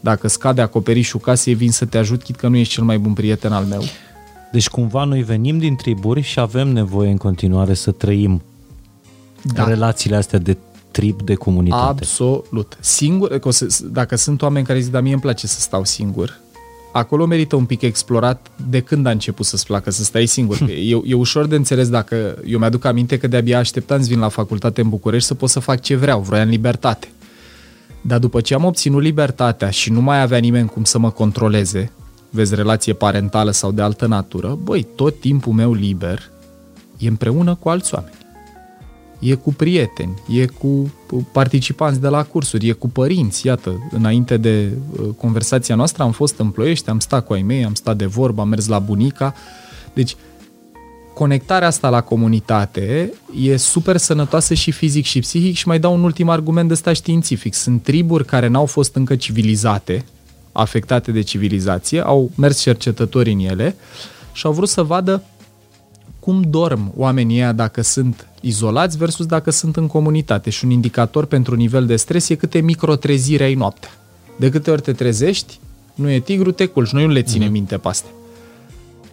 Dacă 0.00 0.28
scade 0.28 0.60
acoperișul 0.60 1.20
casei, 1.20 1.54
vin 1.54 1.70
să 1.70 1.84
te 1.84 1.98
ajut, 1.98 2.22
chit 2.22 2.36
că 2.36 2.48
nu 2.48 2.56
ești 2.56 2.72
cel 2.72 2.84
mai 2.84 2.98
bun 2.98 3.12
prieten 3.12 3.52
al 3.52 3.64
meu. 3.64 3.82
Deci 4.52 4.68
cumva 4.68 5.04
noi 5.04 5.22
venim 5.22 5.58
din 5.58 5.76
triburi 5.76 6.20
și 6.20 6.40
avem 6.40 6.68
nevoie 6.68 7.10
în 7.10 7.16
continuare 7.16 7.74
să 7.74 7.90
trăim 7.90 8.42
da. 9.42 9.64
relațiile 9.64 10.16
astea 10.16 10.38
de 10.38 10.56
trib, 10.90 11.22
de 11.22 11.34
comunitate. 11.34 12.02
Absolut. 12.02 12.76
Singur, 12.80 13.40
dacă 13.90 14.16
sunt 14.16 14.42
oameni 14.42 14.66
care 14.66 14.80
zic, 14.80 14.92
dar 14.92 15.02
mie 15.02 15.12
îmi 15.12 15.20
place 15.20 15.46
să 15.46 15.60
stau 15.60 15.84
singur, 15.84 16.40
acolo 16.92 17.26
merită 17.26 17.56
un 17.56 17.64
pic 17.64 17.82
explorat 17.82 18.50
de 18.68 18.80
când 18.80 19.06
a 19.06 19.10
început 19.10 19.46
să-ți 19.46 19.66
placă 19.66 19.90
să 19.90 20.04
stai 20.04 20.26
singur. 20.26 20.56
Că 20.56 20.70
e, 20.70 21.00
e 21.04 21.14
ușor 21.14 21.46
de 21.46 21.56
înțeles 21.56 21.88
dacă... 21.88 22.38
Eu 22.46 22.58
mi-aduc 22.58 22.84
aminte 22.84 23.18
că 23.18 23.26
de-abia 23.26 23.58
așteptam 23.58 24.02
să 24.02 24.08
vin 24.08 24.18
la 24.18 24.28
facultate 24.28 24.80
în 24.80 24.88
București 24.88 25.26
să 25.26 25.34
pot 25.34 25.48
să 25.48 25.60
fac 25.60 25.80
ce 25.80 25.96
vreau, 25.96 26.20
vroiam 26.20 26.48
libertate. 26.48 27.08
Dar 28.00 28.18
după 28.18 28.40
ce 28.40 28.54
am 28.54 28.64
obținut 28.64 29.02
libertatea 29.02 29.70
și 29.70 29.90
nu 29.90 30.00
mai 30.00 30.20
avea 30.20 30.38
nimeni 30.38 30.68
cum 30.68 30.84
să 30.84 30.98
mă 30.98 31.10
controleze, 31.10 31.92
vezi, 32.30 32.54
relație 32.54 32.92
parentală 32.92 33.50
sau 33.50 33.72
de 33.72 33.82
altă 33.82 34.06
natură, 34.06 34.58
băi, 34.62 34.86
tot 34.94 35.20
timpul 35.20 35.52
meu 35.52 35.72
liber 35.72 36.30
e 36.98 37.08
împreună 37.08 37.54
cu 37.54 37.68
alți 37.68 37.94
oameni. 37.94 38.21
E 39.22 39.34
cu 39.34 39.52
prieteni, 39.52 40.14
e 40.28 40.46
cu 40.46 40.92
participanți 41.32 42.00
de 42.00 42.08
la 42.08 42.22
cursuri, 42.22 42.68
e 42.68 42.72
cu 42.72 42.88
părinți. 42.88 43.46
Iată, 43.46 43.88
înainte 43.90 44.36
de 44.36 44.70
uh, 44.92 45.08
conversația 45.16 45.74
noastră 45.74 46.02
am 46.02 46.12
fost 46.12 46.38
în 46.38 46.50
Ploiești, 46.50 46.90
am 46.90 46.98
stat 46.98 47.26
cu 47.26 47.32
ai 47.32 47.42
mei, 47.42 47.64
am 47.64 47.74
stat 47.74 47.96
de 47.96 48.06
vorbă, 48.06 48.40
am 48.40 48.48
mers 48.48 48.66
la 48.66 48.78
bunica. 48.78 49.34
Deci, 49.94 50.16
conectarea 51.14 51.68
asta 51.68 51.88
la 51.88 52.00
comunitate 52.00 53.12
e 53.40 53.56
super 53.56 53.96
sănătoasă 53.96 54.54
și 54.54 54.70
fizic 54.70 55.04
și 55.04 55.20
psihic 55.20 55.54
și 55.54 55.68
mai 55.68 55.78
dau 55.78 55.94
un 55.94 56.02
ultim 56.02 56.28
argument 56.28 56.66
de 56.66 56.72
ăsta 56.72 56.92
științific. 56.92 57.54
Sunt 57.54 57.82
triburi 57.82 58.24
care 58.24 58.46
n-au 58.46 58.66
fost 58.66 58.94
încă 58.94 59.16
civilizate, 59.16 60.04
afectate 60.52 61.12
de 61.12 61.20
civilizație, 61.20 62.00
au 62.00 62.30
mers 62.34 62.60
cercetători 62.60 63.32
în 63.32 63.38
ele 63.38 63.76
și 64.32 64.46
au 64.46 64.52
vrut 64.52 64.68
să 64.68 64.82
vadă 64.82 65.22
cum 66.20 66.42
dorm 66.42 66.92
oamenii 66.96 67.36
ăia 67.36 67.52
dacă 67.52 67.82
sunt 67.82 68.26
izolați 68.42 68.96
versus 68.96 69.26
dacă 69.26 69.50
sunt 69.50 69.76
în 69.76 69.86
comunitate. 69.86 70.50
Și 70.50 70.64
un 70.64 70.70
indicator 70.70 71.24
pentru 71.24 71.54
nivel 71.54 71.86
de 71.86 71.96
stres 71.96 72.28
e 72.28 72.34
câte 72.34 72.60
microtreziri 72.60 73.42
ai 73.42 73.54
noaptea. 73.54 73.90
De 74.36 74.50
câte 74.50 74.70
ori 74.70 74.82
te 74.82 74.92
trezești, 74.92 75.60
nu 75.94 76.10
e 76.10 76.20
tigru, 76.20 76.52
te 76.52 76.66
culci. 76.66 76.90
Noi 76.90 77.06
nu 77.06 77.12
le 77.12 77.22
ținem 77.22 77.48
mm-hmm. 77.48 77.52
minte 77.52 77.76
pe 77.76 77.88
astea. 77.88 78.10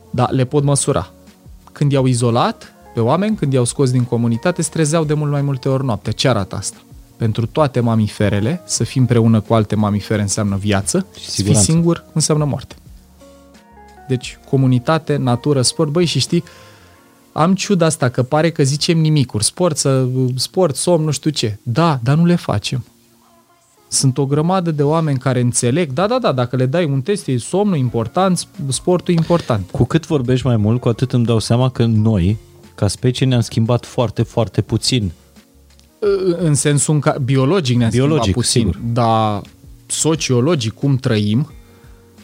Dar 0.10 0.31
le 0.31 0.45
pot 0.45 0.64
măsura. 0.64 1.11
Când 1.72 1.91
i-au 1.91 2.06
izolat 2.06 2.73
pe 2.93 2.99
oameni, 2.99 3.35
când 3.35 3.53
i-au 3.53 3.65
scos 3.65 3.91
din 3.91 4.03
comunitate, 4.03 4.61
strezeau 4.61 5.03
de 5.03 5.14
mult 5.14 5.31
mai 5.31 5.41
multe 5.41 5.69
ori 5.69 5.85
noaptea. 5.85 6.11
Ce 6.11 6.27
arată 6.27 6.56
asta? 6.56 6.77
Pentru 7.18 7.45
toate 7.45 7.80
mamiferele, 7.80 8.61
să 8.65 8.84
fii 8.84 8.99
împreună 9.01 9.39
cu 9.39 9.53
alte 9.53 9.76
mamifere 9.76 10.22
înseamnă 10.22 10.56
viață, 10.56 11.06
și 11.19 11.30
să 11.30 11.41
fii 11.43 11.56
singur 11.56 12.06
înseamnă 12.14 12.45
moarte. 12.45 12.76
Deci, 14.07 14.38
comunitate, 14.49 15.15
natură, 15.15 15.61
sport, 15.61 15.89
băi, 15.91 16.06
și 16.06 16.19
știi, 16.19 16.43
am 17.31 17.56
ciuda 17.56 17.85
asta 17.85 18.10
că 18.10 18.23
pare 18.23 18.51
că 18.51 18.64
zicem 18.64 18.97
nimicuri, 18.97 19.43
sport, 19.43 19.77
să, 19.77 20.07
sport, 20.35 20.76
somn, 20.76 21.03
nu 21.03 21.11
știu 21.11 21.30
ce. 21.30 21.57
Da, 21.64 21.99
dar 22.03 22.15
nu 22.15 22.26
le 22.26 22.35
facem. 22.35 22.85
Sunt 23.88 24.18
o 24.18 24.26
grămadă 24.26 24.72
de 24.72 24.84
oameni 24.84 25.18
care 25.18 25.39
înțeleg, 25.39 25.91
da, 25.91 26.07
da, 26.07 26.19
da, 26.19 26.31
dacă 26.31 26.56
le 26.56 26.65
dai 26.65 26.85
un 26.85 27.01
test, 27.01 27.27
e 27.27 27.38
somnul 27.38 27.77
important, 27.77 28.47
sportul 28.68 29.14
important. 29.14 29.69
Cu 29.72 29.84
cât 29.84 30.07
vorbești 30.07 30.45
mai 30.45 30.57
mult, 30.57 30.81
cu 30.81 30.88
atât 30.88 31.14
îmi 31.14 31.26
dau 31.26 31.39
seama 31.39 31.69
că 31.69 31.85
noi, 31.85 32.38
ca 32.76 32.88
specie, 32.88 33.26
ne-am 33.26 33.41
schimbat 33.41 33.85
foarte, 33.85 34.23
foarte 34.23 34.61
puțin. 34.61 35.11
În 36.38 36.53
sensul 36.53 36.99
că 36.99 37.18
biologic 37.23 37.77
ne-am 37.77 37.89
biologic, 37.89 38.22
schimbat 38.22 38.43
puțin, 38.43 38.61
sigur. 38.61 38.93
dar 38.93 39.41
sociologic, 39.85 40.73
cum 40.73 40.95
trăim, 40.95 41.51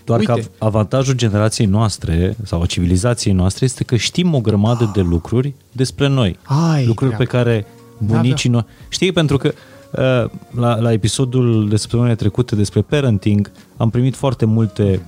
doar 0.05 0.19
Uite. 0.19 0.31
că 0.31 0.41
avantajul 0.57 1.13
generației 1.13 1.67
noastre 1.67 2.35
sau 2.43 2.61
a 2.61 2.65
civilizației 2.65 3.33
noastre 3.33 3.65
este 3.65 3.83
că 3.83 3.95
știm 3.95 4.33
o 4.33 4.41
grămadă 4.41 4.91
de 4.93 5.01
lucruri 5.01 5.53
despre 5.71 6.07
noi. 6.07 6.37
Ai, 6.43 6.85
lucruri 6.85 7.15
pe 7.15 7.25
care 7.25 7.65
bunicii 7.97 8.49
da, 8.49 8.55
da. 8.55 8.65
noi... 8.67 8.75
Știi, 8.89 9.11
pentru 9.11 9.37
că 9.37 9.53
uh, 9.91 10.59
la, 10.59 10.79
la 10.79 10.91
episodul 10.91 11.69
de 11.69 11.75
săptămâna 11.75 12.15
trecută 12.15 12.55
despre 12.55 12.81
parenting 12.81 13.51
am 13.77 13.89
primit 13.89 14.15
foarte 14.15 14.45
multe 14.45 15.05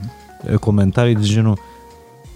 uh, 0.49 0.57
comentarii 0.57 1.15
de 1.15 1.25
genul 1.25 1.59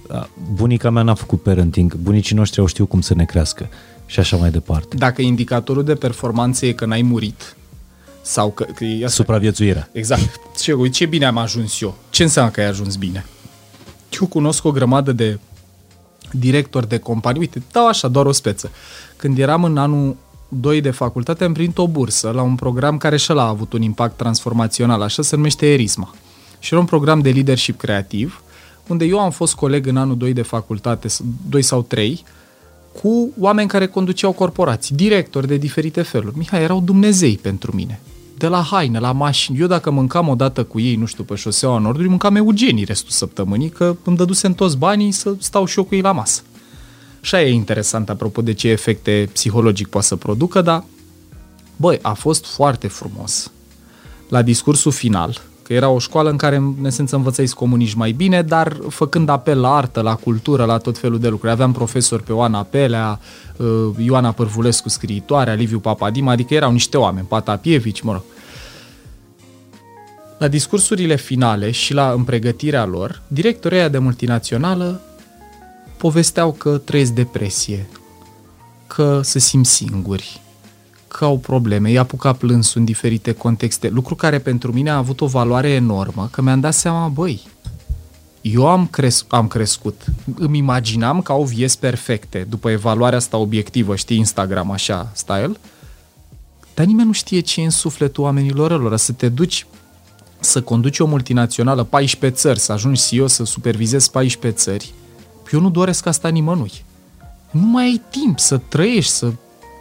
uh, 0.09 0.23
bunica 0.53 0.89
mea 0.89 1.03
n-a 1.03 1.13
făcut 1.13 1.41
parenting, 1.41 1.95
bunicii 1.95 2.35
noștri 2.35 2.59
au 2.59 2.65
știut 2.65 2.89
cum 2.89 3.01
să 3.01 3.13
ne 3.13 3.25
crească 3.25 3.69
și 4.05 4.19
așa 4.19 4.37
mai 4.37 4.51
departe. 4.51 4.95
Dacă 4.95 5.21
indicatorul 5.21 5.83
de 5.83 5.95
performanță 5.95 6.65
e 6.65 6.71
că 6.71 6.85
n-ai 6.85 7.01
murit, 7.01 7.55
sau 8.21 8.51
că, 8.51 8.63
că 8.63 8.83
e 8.83 9.05
asta. 9.05 9.15
Supraviețuirea. 9.15 9.89
Exact. 9.91 10.39
Ce, 10.57 10.73
uite, 10.73 10.95
ce 10.95 11.05
bine 11.05 11.25
am 11.25 11.37
ajuns 11.37 11.81
eu. 11.81 11.97
Ce 12.09 12.23
înseamnă 12.23 12.51
că 12.51 12.59
ai 12.59 12.67
ajuns 12.67 12.95
bine? 12.95 13.25
Eu 14.21 14.27
cunosc 14.27 14.65
o 14.65 14.71
grămadă 14.71 15.11
de 15.11 15.39
directori 16.31 16.87
de 16.87 16.97
companii. 16.97 17.39
Uite, 17.39 17.61
dau 17.71 17.87
așa, 17.87 18.07
doar 18.07 18.25
o 18.25 18.31
speță. 18.31 18.71
Când 19.15 19.37
eram 19.37 19.63
în 19.63 19.77
anul 19.77 20.15
2 20.47 20.81
de 20.81 20.91
facultate, 20.91 21.43
am 21.43 21.53
primit 21.53 21.77
o 21.77 21.87
bursă 21.87 22.29
la 22.29 22.41
un 22.41 22.55
program 22.55 22.97
care 22.97 23.17
și 23.17 23.31
a 23.31 23.47
avut 23.47 23.73
un 23.73 23.81
impact 23.81 24.17
transformațional, 24.17 25.01
așa 25.01 25.21
se 25.21 25.35
numește 25.35 25.65
ERISMA. 25.65 26.15
Și 26.59 26.69
era 26.71 26.81
un 26.81 26.87
program 26.87 27.19
de 27.19 27.29
leadership 27.29 27.77
creativ, 27.77 28.43
unde 28.87 29.05
eu 29.05 29.19
am 29.19 29.31
fost 29.31 29.55
coleg 29.55 29.87
în 29.87 29.97
anul 29.97 30.17
2 30.17 30.33
de 30.33 30.41
facultate, 30.41 31.07
2 31.49 31.61
sau 31.61 31.81
3, 31.81 32.23
cu 33.01 33.33
oameni 33.39 33.67
care 33.67 33.87
conduceau 33.87 34.31
corporații, 34.31 34.95
directori 34.95 35.47
de 35.47 35.57
diferite 35.57 36.01
feluri. 36.01 36.37
Mihai, 36.37 36.61
erau 36.61 36.81
Dumnezei 36.81 37.37
pentru 37.37 37.75
mine 37.75 37.99
de 38.41 38.47
la 38.47 38.61
haine, 38.61 38.99
la 38.99 39.11
mașini. 39.11 39.59
Eu 39.59 39.67
dacă 39.67 39.91
mâncam 39.91 40.27
o 40.27 40.35
dată 40.35 40.63
cu 40.63 40.79
ei, 40.79 40.95
nu 40.95 41.05
știu, 41.05 41.23
pe 41.23 41.35
șoseaua 41.35 41.77
Nordului, 41.77 42.09
mâncam 42.09 42.35
eugenii 42.35 42.83
restul 42.83 43.11
săptămânii, 43.11 43.69
că 43.69 43.95
îmi 44.03 44.17
dădusem 44.17 44.53
toți 44.53 44.77
banii 44.77 45.11
să 45.11 45.35
stau 45.39 45.65
și 45.65 45.77
eu 45.77 45.83
cu 45.83 45.95
ei 45.95 46.01
la 46.01 46.11
masă. 46.11 46.41
Și 47.21 47.35
e 47.35 47.51
interesant, 47.51 48.09
apropo 48.09 48.41
de 48.41 48.53
ce 48.53 48.67
efecte 48.67 49.29
psihologic 49.33 49.87
poate 49.87 50.07
să 50.07 50.15
producă, 50.15 50.61
dar, 50.61 50.83
băi, 51.75 51.99
a 52.01 52.13
fost 52.13 52.45
foarte 52.45 52.87
frumos. 52.87 53.51
La 54.29 54.41
discursul 54.41 54.91
final, 54.91 55.41
că 55.71 55.77
era 55.77 55.89
o 55.89 55.99
școală 55.99 56.29
în 56.29 56.37
care, 56.37 56.55
în 56.55 56.85
esență, 56.85 57.15
învățai 57.15 57.45
să 57.47 57.55
comunici 57.55 57.93
mai 57.93 58.11
bine, 58.11 58.41
dar 58.41 58.77
făcând 58.89 59.29
apel 59.29 59.59
la 59.59 59.75
artă, 59.75 60.01
la 60.01 60.15
cultură, 60.15 60.65
la 60.65 60.77
tot 60.77 60.97
felul 60.97 61.19
de 61.19 61.27
lucruri. 61.27 61.51
Aveam 61.51 61.71
profesori 61.71 62.23
pe 62.23 62.33
Oana 62.33 62.63
Pelea, 62.63 63.19
uh, 63.57 63.67
Ioana 63.97 64.31
Părvulescu, 64.31 64.89
scriitoare, 64.89 65.55
Liviu 65.55 65.79
Papadim, 65.79 66.27
adică 66.27 66.53
erau 66.53 66.71
niște 66.71 66.97
oameni, 66.97 67.25
Patapievici, 67.25 68.01
mă 68.01 68.11
rog. 68.11 68.21
La 70.37 70.47
discursurile 70.47 71.15
finale 71.15 71.71
și 71.71 71.93
la 71.93 72.11
împregătirea 72.11 72.85
lor, 72.85 73.21
directorii 73.27 73.89
de 73.89 73.97
multinațională 73.97 75.01
povesteau 75.97 76.51
că 76.51 76.77
trăiesc 76.77 77.11
depresie, 77.11 77.89
că 78.87 79.19
se 79.23 79.39
simt 79.39 79.65
singuri, 79.65 80.41
că 81.11 81.25
au 81.25 81.37
probleme, 81.37 81.91
i-a 81.91 82.01
apucat 82.01 82.37
plânsul 82.37 82.79
în 82.79 82.85
diferite 82.85 83.31
contexte, 83.31 83.89
lucru 83.89 84.15
care 84.15 84.39
pentru 84.39 84.71
mine 84.71 84.89
a 84.89 84.97
avut 84.97 85.21
o 85.21 85.25
valoare 85.25 85.69
enormă, 85.69 86.27
că 86.31 86.41
mi-am 86.41 86.59
dat 86.59 86.73
seama, 86.73 87.07
băi, 87.07 87.41
eu 88.41 88.67
am, 88.67 88.87
cres- 88.87 89.25
am 89.27 89.47
crescut, 89.47 90.01
îmi 90.35 90.57
imaginam 90.57 91.21
că 91.21 91.31
au 91.31 91.43
vieți 91.43 91.79
perfecte, 91.79 92.45
după 92.49 92.69
evaluarea 92.69 93.17
asta 93.17 93.37
obiectivă, 93.37 93.95
știi, 93.95 94.17
Instagram 94.17 94.71
așa, 94.71 95.11
style, 95.13 95.51
dar 96.73 96.85
nimeni 96.85 97.07
nu 97.07 97.13
știe 97.13 97.39
ce 97.39 97.61
e 97.61 97.63
în 97.63 97.69
sufletul 97.69 98.23
oamenilor 98.23 98.81
lor, 98.81 98.97
să 98.97 99.11
te 99.11 99.29
duci 99.29 99.65
să 100.39 100.61
conduci 100.61 100.99
o 100.99 101.05
multinațională 101.05 101.83
14 101.83 102.39
țări, 102.39 102.59
să 102.59 102.71
ajungi 102.71 103.07
CEO, 103.07 103.27
să 103.27 103.43
supervizezi 103.43 104.11
14 104.11 104.61
țări, 104.61 104.93
eu 105.51 105.59
nu 105.59 105.69
doresc 105.69 106.05
asta 106.05 106.27
nimănui. 106.27 106.71
Nu 107.51 107.65
mai 107.65 107.83
ai 107.83 108.01
timp 108.09 108.39
să 108.39 108.57
trăiești, 108.57 109.11
să 109.11 109.31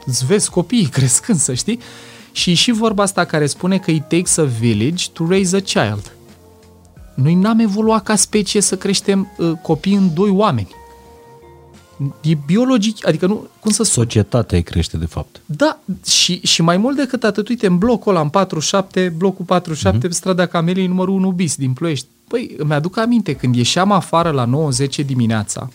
îți 0.07 0.27
vezi 0.27 0.51
copiii 0.51 0.89
crescând, 0.97 1.39
să 1.39 1.55
știi? 1.55 1.81
Și 2.33 2.55
și 2.55 2.71
vorba 2.71 3.03
asta 3.03 3.25
care 3.25 3.47
spune 3.47 3.79
că 3.79 3.91
it 3.91 4.09
takes 4.09 4.37
a 4.37 4.45
village 4.45 5.05
to 5.13 5.27
raise 5.29 5.57
a 5.57 5.61
child. 5.61 6.13
Noi 7.15 7.35
n-am 7.35 7.59
evoluat 7.59 8.03
ca 8.03 8.17
specie 8.17 8.61
să 8.61 8.77
creștem 8.77 9.33
uh, 9.39 9.53
copii 9.63 9.95
în 9.95 10.15
doi 10.15 10.31
oameni. 10.31 10.69
E 12.21 12.39
biologic, 12.47 13.07
adică 13.07 13.27
nu, 13.27 13.49
cum 13.61 13.71
să 13.71 13.83
spun? 13.83 14.03
Societatea 14.05 14.59
îi 14.59 14.65
crește, 14.65 14.97
de 14.97 15.07
fapt. 15.07 15.41
Da, 15.47 15.79
și, 16.07 16.41
și 16.43 16.63
mai 16.63 16.77
mult 16.77 16.97
decât 16.97 17.25
atât, 17.25 17.49
uite, 17.49 17.67
în 17.67 17.79
blocul 17.79 18.13
ăla, 18.13 18.21
în 18.21 18.29
47, 18.29 19.15
blocul 19.17 19.45
47, 19.45 20.07
mm-hmm. 20.07 20.11
strada 20.11 20.47
Camelei, 20.47 20.87
numărul 20.87 21.15
1 21.15 21.31
bis, 21.31 21.57
din 21.57 21.73
Ploiești. 21.73 22.07
Păi, 22.29 22.55
îmi 22.59 22.73
aduc 22.73 22.97
aminte, 22.97 23.35
când 23.35 23.55
ieșeam 23.55 23.93
afară 23.93 24.31
la 24.31 24.49
9-10 25.03 25.05
dimineața, 25.07 25.69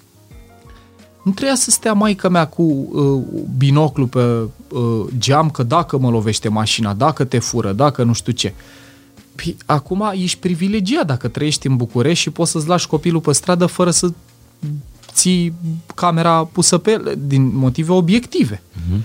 nu 1.26 1.32
trebuia 1.32 1.56
să 1.56 1.72
stea 1.72 1.94
maica 1.94 2.30
mea 2.30 2.48
cu 2.48 2.62
uh, 2.62 3.24
binoclu 3.58 4.08
pe 4.08 4.20
uh, 4.20 5.06
geam 5.18 5.50
că 5.50 5.64
dacă 5.64 5.98
mă 5.98 6.10
lovește 6.10 6.50
mașina, 6.50 6.94
dacă 6.94 7.24
te 7.24 7.40
fură, 7.40 7.72
dacă 7.72 8.04
nu 8.04 8.14
știu 8.14 8.32
ce. 8.32 8.54
Păi, 9.36 9.58
acum 9.66 10.12
ești 10.14 10.40
privilegiat 10.40 11.06
dacă 11.06 11.28
trăiești 11.28 11.68
în 11.68 11.76
București 11.76 12.24
și 12.24 12.30
poți 12.30 12.52
să-ți 12.52 12.68
lași 12.68 12.88
copilul 12.88 13.22
pe 13.22 13.32
stradă 13.32 13.66
fără 13.66 13.92
să 13.92 14.12
ții 15.14 15.54
camera 15.96 16.44
pusă 16.52 16.78
pe 16.78 16.92
el, 16.92 17.18
din 17.28 17.56
motive 17.56 17.92
obiective. 17.92 18.62
Uh-huh. 18.62 19.00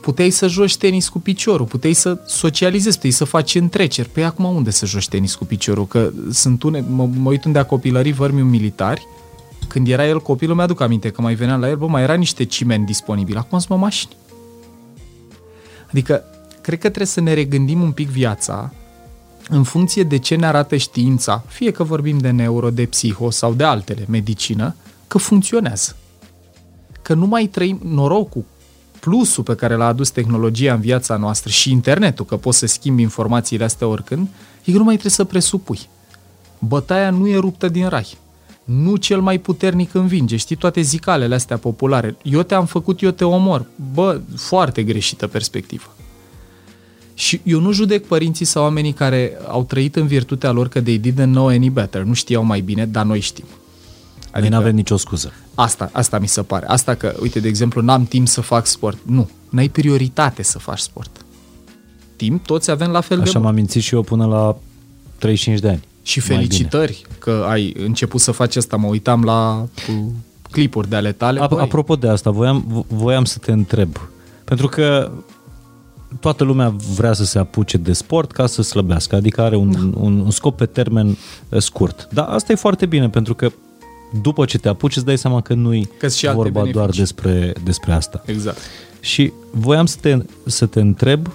Puteai 0.00 0.30
să 0.30 0.46
joci 0.46 0.76
tenis 0.76 1.08
cu 1.08 1.18
piciorul, 1.18 1.66
puteai 1.66 1.92
să 1.92 2.18
socializezi, 2.26 2.94
puteai 2.94 3.12
să 3.12 3.24
faci 3.24 3.54
întreceri. 3.54 4.08
Păi 4.08 4.24
acum 4.24 4.44
unde 4.44 4.70
să 4.70 4.86
joci 4.86 5.08
tenis 5.08 5.34
cu 5.34 5.44
piciorul? 5.44 5.86
Că 5.86 6.12
sunt 6.30 6.62
une, 6.62 6.84
mă, 6.88 7.08
mă 7.16 7.30
uit 7.30 7.44
unde 7.44 7.58
a 7.58 7.64
copilării 7.64 8.12
vărmiu 8.12 8.44
militari, 8.44 9.06
când 9.68 9.88
era 9.88 10.06
el 10.06 10.20
copil, 10.20 10.54
mi-aduc 10.54 10.80
aminte 10.80 11.10
că 11.10 11.22
mai 11.22 11.34
venea 11.34 11.56
la 11.56 11.68
el, 11.68 11.76
bă, 11.76 11.86
mai 11.86 12.02
era 12.02 12.14
niște 12.14 12.44
cimeni 12.44 12.84
disponibili. 12.84 13.38
Acum 13.38 13.58
sunt 13.58 13.80
mașini. 13.80 14.12
Adică, 15.90 16.24
cred 16.60 16.78
că 16.78 16.86
trebuie 16.86 17.06
să 17.06 17.20
ne 17.20 17.32
regândim 17.32 17.80
un 17.80 17.92
pic 17.92 18.08
viața 18.08 18.72
în 19.48 19.62
funcție 19.62 20.02
de 20.02 20.18
ce 20.18 20.34
ne 20.34 20.46
arată 20.46 20.76
știința, 20.76 21.44
fie 21.46 21.70
că 21.70 21.82
vorbim 21.82 22.18
de 22.18 22.30
neuro, 22.30 22.70
de 22.70 22.86
psiho 22.86 23.30
sau 23.30 23.52
de 23.54 23.64
altele, 23.64 24.04
medicină, 24.08 24.74
că 25.06 25.18
funcționează. 25.18 25.96
Că 27.02 27.14
nu 27.14 27.26
mai 27.26 27.46
trăim 27.46 27.80
norocul, 27.84 28.44
plusul 29.00 29.42
pe 29.42 29.54
care 29.54 29.74
l-a 29.74 29.86
adus 29.86 30.10
tehnologia 30.10 30.74
în 30.74 30.80
viața 30.80 31.16
noastră 31.16 31.50
și 31.50 31.70
internetul, 31.70 32.24
că 32.24 32.36
poți 32.36 32.58
să 32.58 32.66
schimbi 32.66 33.02
informațiile 33.02 33.64
astea 33.64 33.86
oricând, 33.86 34.28
e 34.64 34.72
că 34.72 34.78
nu 34.78 34.84
mai 34.84 34.92
trebuie 34.92 35.12
să 35.12 35.24
presupui. 35.24 35.80
Bătaia 36.58 37.10
nu 37.10 37.28
e 37.28 37.36
ruptă 37.36 37.68
din 37.68 37.88
rai. 37.88 38.16
Nu 38.68 38.96
cel 38.96 39.20
mai 39.20 39.38
puternic 39.38 39.94
învinge. 39.94 40.36
Știi 40.36 40.56
toate 40.56 40.80
zicalele 40.80 41.34
astea 41.34 41.56
populare. 41.56 42.16
Eu 42.22 42.42
te-am 42.42 42.66
făcut, 42.66 43.02
eu 43.02 43.10
te 43.10 43.24
omor. 43.24 43.66
Bă, 43.94 44.20
foarte 44.36 44.82
greșită 44.82 45.26
perspectivă. 45.26 45.96
Și 47.14 47.40
eu 47.44 47.60
nu 47.60 47.72
judec 47.72 48.06
părinții 48.06 48.44
sau 48.44 48.62
oamenii 48.62 48.92
care 48.92 49.32
au 49.46 49.64
trăit 49.64 49.96
în 49.96 50.06
virtutea 50.06 50.50
lor 50.50 50.68
că 50.68 50.80
they 50.80 51.00
didn't 51.00 51.24
know 51.30 51.46
any 51.46 51.70
better, 51.70 52.02
nu 52.02 52.12
știau 52.12 52.44
mai 52.44 52.60
bine, 52.60 52.86
dar 52.86 53.04
noi 53.04 53.20
știm. 53.20 53.44
Adică, 54.30 54.38
noi 54.38 54.48
nu 54.48 54.56
avem 54.56 54.74
nicio 54.74 54.96
scuză. 54.96 55.32
Asta, 55.54 55.90
asta 55.92 56.18
mi 56.18 56.28
se 56.28 56.42
pare. 56.42 56.66
Asta 56.66 56.94
că, 56.94 57.14
uite, 57.20 57.40
de 57.40 57.48
exemplu, 57.48 57.80
n-am 57.80 58.04
timp 58.04 58.28
să 58.28 58.40
fac 58.40 58.66
sport. 58.66 58.98
Nu, 59.02 59.30
n-ai 59.48 59.68
prioritate 59.68 60.42
să 60.42 60.58
faci 60.58 60.78
sport. 60.78 61.24
Timp 62.16 62.46
toți 62.46 62.70
avem 62.70 62.90
la 62.90 63.00
fel 63.00 63.20
Așa 63.20 63.26
de 63.26 63.32
mult. 63.32 63.44
m-am 63.44 63.54
mințit 63.54 63.82
și 63.82 63.94
eu 63.94 64.02
până 64.02 64.26
la 64.26 64.56
35 65.18 65.60
de 65.60 65.68
ani. 65.68 65.82
Și 66.08 66.20
felicitări 66.20 67.02
că 67.18 67.44
ai 67.48 67.74
început 67.78 68.20
să 68.20 68.30
faci 68.30 68.56
asta. 68.56 68.76
Mă 68.76 68.86
uitam 68.86 69.24
la 69.24 69.66
cu 69.86 70.12
clipuri 70.50 70.88
de 70.88 70.96
ale 70.96 71.12
tale. 71.12 71.40
Ap- 71.40 71.60
apropo 71.60 71.96
de 71.96 72.08
asta, 72.08 72.30
voiam, 72.30 72.86
voiam 72.88 73.24
să 73.24 73.38
te 73.38 73.52
întreb. 73.52 73.96
Pentru 74.44 74.68
că 74.68 75.10
toată 76.20 76.44
lumea 76.44 76.74
vrea 76.94 77.12
să 77.12 77.24
se 77.24 77.38
apuce 77.38 77.76
de 77.76 77.92
sport 77.92 78.32
ca 78.32 78.46
să 78.46 78.62
slăbească, 78.62 79.16
adică 79.16 79.40
are 79.40 79.56
un, 79.56 79.72
da. 79.72 80.00
un, 80.00 80.20
un 80.20 80.30
scop 80.30 80.56
pe 80.56 80.66
termen 80.66 81.06
uh, 81.48 81.60
scurt. 81.60 82.08
Dar 82.12 82.28
asta 82.28 82.52
e 82.52 82.56
foarte 82.56 82.86
bine, 82.86 83.08
pentru 83.08 83.34
că 83.34 83.52
după 84.22 84.44
ce 84.44 84.58
te 84.58 84.68
apuci 84.68 84.96
îți 84.96 85.04
dai 85.04 85.18
seama 85.18 85.40
că 85.40 85.54
nu-i 85.54 85.88
și 86.14 86.26
vorba 86.26 86.42
beneficii. 86.42 86.72
doar 86.72 86.90
despre, 86.90 87.52
despre 87.64 87.92
asta. 87.92 88.22
Exact. 88.26 88.58
Și 89.00 89.32
voiam 89.50 89.86
să 89.86 89.96
te, 90.00 90.18
să 90.46 90.66
te 90.66 90.80
întreb 90.80 91.30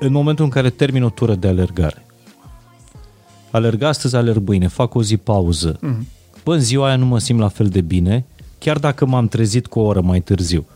în 0.00 0.12
momentul 0.12 0.44
în 0.44 0.50
care 0.50 0.70
termin 0.70 1.02
o 1.02 1.10
tură 1.10 1.34
de 1.34 1.48
alergare. 1.48 2.06
Alerg 3.50 3.82
astăzi, 3.82 4.16
alerg 4.16 4.46
mâine, 4.46 4.68
fac 4.68 4.94
o 4.94 5.02
zi 5.02 5.16
pauză. 5.16 5.78
Mm-hmm. 5.78 6.06
Bă, 6.44 6.54
în 6.54 6.60
ziua 6.60 6.86
aia 6.86 6.96
nu 6.96 7.06
mă 7.06 7.18
simt 7.18 7.38
la 7.38 7.48
fel 7.48 7.68
de 7.68 7.80
bine, 7.80 8.24
chiar 8.58 8.78
dacă 8.78 9.06
m-am 9.06 9.28
trezit 9.28 9.66
cu 9.66 9.78
o 9.78 9.82
oră 9.82 10.00
mai 10.00 10.20
târziu. 10.20 10.66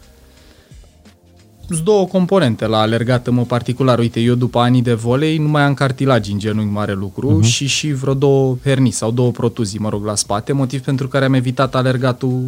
Sunt 1.67 1.81
două 1.81 2.07
componente 2.07 2.67
la 2.67 2.79
alergat 2.79 3.27
în 3.27 3.35
mod 3.35 3.47
particular. 3.47 3.99
Uite, 3.99 4.21
eu 4.21 4.35
după 4.35 4.59
ani 4.59 4.83
de 4.83 4.93
volei 4.93 5.39
nu 5.39 5.49
mai 5.49 5.63
am 5.63 5.75
cartilagi 5.75 6.33
în 6.33 6.39
genunchi, 6.39 6.73
mare 6.73 6.93
lucru, 6.93 7.41
uh-huh. 7.41 7.47
și 7.47 7.67
și 7.67 7.93
vreo 7.93 8.15
două 8.15 8.57
hernii 8.65 8.91
sau 8.91 9.11
două 9.11 9.31
protuzii, 9.31 9.79
mă 9.79 9.89
rog, 9.89 10.05
la 10.05 10.15
spate, 10.15 10.53
motiv 10.53 10.81
pentru 10.81 11.09
care 11.09 11.25
am 11.25 11.35
evitat 11.35 11.75
alergatul 11.75 12.43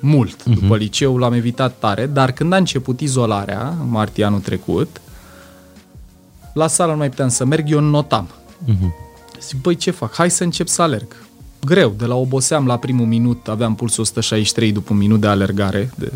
mult. 0.00 0.42
Uh-huh. 0.42 0.60
După 0.60 0.76
liceu 0.76 1.18
l-am 1.18 1.32
evitat 1.32 1.74
tare, 1.78 2.06
dar 2.06 2.32
când 2.32 2.52
a 2.52 2.56
început 2.56 3.00
izolarea, 3.00 3.76
în 3.80 3.90
martie 3.90 4.24
anul 4.24 4.40
trecut, 4.40 5.00
la 6.56 6.66
sală 6.66 6.92
nu 6.92 6.98
mai 6.98 7.08
puteam 7.08 7.28
să 7.28 7.44
merg, 7.44 7.70
eu 7.70 7.80
notam. 7.80 8.28
Uh-huh. 8.64 8.90
Zic, 9.40 9.60
băi, 9.60 9.76
ce 9.76 9.90
fac? 9.90 10.14
Hai 10.14 10.30
să 10.30 10.44
încep 10.44 10.68
să 10.68 10.82
alerg. 10.82 11.16
Greu, 11.64 11.94
de 11.98 12.04
la 12.04 12.14
oboseam 12.14 12.66
la 12.66 12.76
primul 12.78 13.06
minut, 13.06 13.48
aveam 13.48 13.74
pulsul 13.74 14.02
163 14.02 14.72
după 14.72 14.92
un 14.92 14.98
minut 14.98 15.20
de 15.20 15.26
alergare. 15.26 15.90
De... 15.96 16.12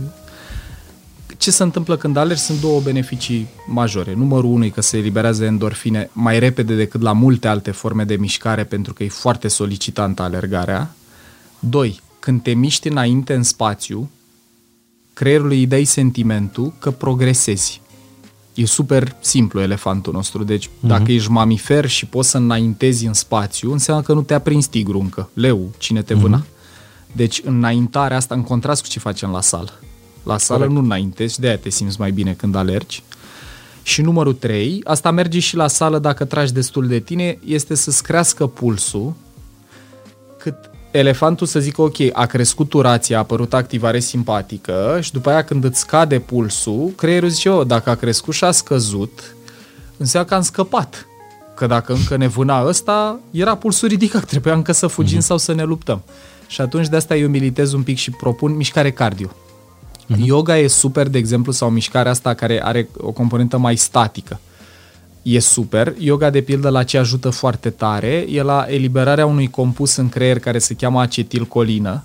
Ce 1.36 1.50
se 1.50 1.62
întâmplă 1.62 1.96
când 1.96 2.16
alergi? 2.16 2.42
Sunt 2.42 2.60
două 2.60 2.80
beneficii 2.80 3.48
majore. 3.66 4.14
Numărul 4.14 4.50
unu 4.50 4.64
e 4.64 4.68
că 4.68 4.80
se 4.80 4.96
eliberează 4.96 5.44
endorfine 5.44 6.10
mai 6.12 6.38
repede 6.38 6.74
decât 6.74 7.00
la 7.00 7.12
multe 7.12 7.48
alte 7.48 7.70
forme 7.70 8.04
de 8.04 8.16
mișcare, 8.16 8.64
pentru 8.64 8.92
că 8.92 9.02
e 9.02 9.08
foarte 9.08 9.48
solicitantă 9.48 10.22
alergarea. 10.22 10.94
Doi, 11.58 12.00
când 12.18 12.42
te 12.42 12.52
miști 12.52 12.88
înainte 12.88 13.34
în 13.34 13.42
spațiu, 13.42 14.10
creierului 15.12 15.58
îi 15.58 15.66
dai 15.66 15.84
sentimentul 15.84 16.72
că 16.78 16.90
progresezi. 16.90 17.80
E 18.54 18.66
super 18.66 19.16
simplu 19.20 19.60
elefantul 19.60 20.12
nostru. 20.12 20.44
Deci, 20.44 20.66
uh-huh. 20.66 20.80
dacă 20.86 21.12
ești 21.12 21.30
mamifer 21.30 21.86
și 21.86 22.06
poți 22.06 22.30
să 22.30 22.36
înaintezi 22.36 23.06
în 23.06 23.12
spațiu, 23.12 23.72
înseamnă 23.72 24.02
că 24.02 24.12
nu 24.12 24.22
te-a 24.22 24.40
prins 24.40 24.66
tigru 24.66 24.98
încă, 24.98 25.30
leu, 25.34 25.70
cine 25.78 26.02
te 26.02 26.14
vâna. 26.14 26.42
Uh-huh. 26.42 26.58
Deci, 27.12 27.42
înaintarea 27.44 28.16
asta, 28.16 28.34
în 28.34 28.42
contrast 28.42 28.82
cu 28.82 28.88
ce 28.88 28.98
facem 28.98 29.30
la 29.30 29.40
sală. 29.40 29.72
La 30.22 30.38
sală 30.38 30.58
Corect. 30.58 30.78
nu 30.78 30.84
înaintezi, 30.84 31.40
de-aia 31.40 31.58
te 31.58 31.70
simți 31.70 32.00
mai 32.00 32.10
bine 32.10 32.32
când 32.32 32.54
alergi. 32.54 33.02
Și 33.82 34.02
numărul 34.02 34.34
3, 34.34 34.80
asta 34.84 35.10
merge 35.10 35.38
și 35.38 35.56
la 35.56 35.66
sală 35.66 35.98
dacă 35.98 36.24
tragi 36.24 36.52
destul 36.52 36.86
de 36.86 36.98
tine, 36.98 37.38
este 37.44 37.74
să-ți 37.74 38.02
crească 38.02 38.46
pulsul 38.46 39.14
cât 40.38 40.69
elefantul 40.90 41.46
să 41.46 41.60
zică, 41.60 41.82
ok, 41.82 41.96
a 42.12 42.26
crescut 42.26 42.68
turația, 42.68 43.16
a 43.16 43.20
apărut 43.20 43.54
activare 43.54 43.98
simpatică 43.98 44.98
și 45.00 45.12
după 45.12 45.30
aia 45.30 45.44
când 45.44 45.64
îți 45.64 45.78
scade 45.78 46.18
pulsul, 46.18 46.92
creierul 46.96 47.28
zice, 47.28 47.48
oh, 47.48 47.66
dacă 47.66 47.90
a 47.90 47.94
crescut 47.94 48.34
și 48.34 48.44
a 48.44 48.50
scăzut, 48.50 49.34
înseamnă 49.96 50.28
că 50.28 50.34
am 50.34 50.42
scăpat. 50.42 51.06
Că 51.54 51.66
dacă 51.66 51.92
încă 51.92 52.16
ne 52.16 52.26
vâna 52.26 52.66
ăsta, 52.66 53.18
era 53.30 53.54
pulsul 53.54 53.88
ridicat, 53.88 54.24
trebuia 54.24 54.54
încă 54.54 54.72
să 54.72 54.86
fugim 54.86 55.18
mm-hmm. 55.18 55.22
sau 55.22 55.38
să 55.38 55.54
ne 55.54 55.62
luptăm. 55.62 56.02
Și 56.46 56.60
atunci 56.60 56.88
de 56.88 56.96
asta 56.96 57.16
eu 57.16 57.28
militez 57.28 57.72
un 57.72 57.82
pic 57.82 57.96
și 57.96 58.10
propun 58.10 58.56
mișcare 58.56 58.90
cardio. 58.90 59.28
Mm-hmm. 59.28 60.16
Yoga 60.16 60.58
e 60.58 60.66
super, 60.66 61.08
de 61.08 61.18
exemplu, 61.18 61.52
sau 61.52 61.70
mișcarea 61.70 62.10
asta 62.10 62.34
care 62.34 62.64
are 62.64 62.88
o 62.96 63.10
componentă 63.10 63.58
mai 63.58 63.76
statică 63.76 64.40
e 65.22 65.38
super. 65.38 65.94
Yoga, 65.98 66.30
de 66.30 66.40
pildă, 66.40 66.68
la 66.68 66.82
ce 66.82 66.98
ajută 66.98 67.30
foarte 67.30 67.70
tare 67.70 68.26
e 68.28 68.42
la 68.42 68.66
eliberarea 68.68 69.26
unui 69.26 69.50
compus 69.50 69.96
în 69.96 70.08
creier 70.08 70.38
care 70.38 70.58
se 70.58 70.74
cheamă 70.74 71.00
acetilcolină. 71.00 72.04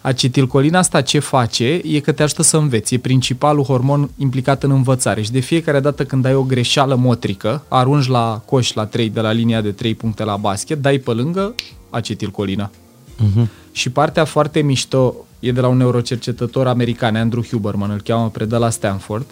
Acetilcolina 0.00 0.78
asta 0.78 1.00
ce 1.00 1.18
face 1.18 1.80
e 1.84 2.00
că 2.00 2.12
te 2.12 2.22
ajută 2.22 2.42
să 2.42 2.56
înveți. 2.56 2.94
E 2.94 2.98
principalul 2.98 3.64
hormon 3.64 4.10
implicat 4.16 4.62
în 4.62 4.70
învățare 4.70 5.22
și 5.22 5.30
de 5.30 5.40
fiecare 5.40 5.80
dată 5.80 6.04
când 6.04 6.24
ai 6.24 6.34
o 6.34 6.42
greșeală 6.42 6.94
motrică, 6.94 7.64
arunci 7.68 8.06
la 8.06 8.42
coș 8.44 8.72
la 8.72 8.86
3 8.86 9.08
de 9.08 9.20
la 9.20 9.32
linia 9.32 9.60
de 9.60 9.70
3 9.70 9.94
puncte 9.94 10.24
la 10.24 10.36
basket, 10.36 10.82
dai 10.82 10.98
pe 10.98 11.10
lângă 11.10 11.54
acetilcolina. 11.90 12.70
Uh-huh. 12.70 13.46
Și 13.72 13.90
partea 13.90 14.24
foarte 14.24 14.60
mișto 14.60 15.14
e 15.40 15.52
de 15.52 15.60
la 15.60 15.68
un 15.68 15.76
neurocercetător 15.76 16.66
american, 16.66 17.16
Andrew 17.16 17.44
Huberman, 17.44 17.90
îl 17.90 18.00
cheamă, 18.00 18.28
predă 18.28 18.56
la 18.56 18.70
Stanford, 18.70 19.26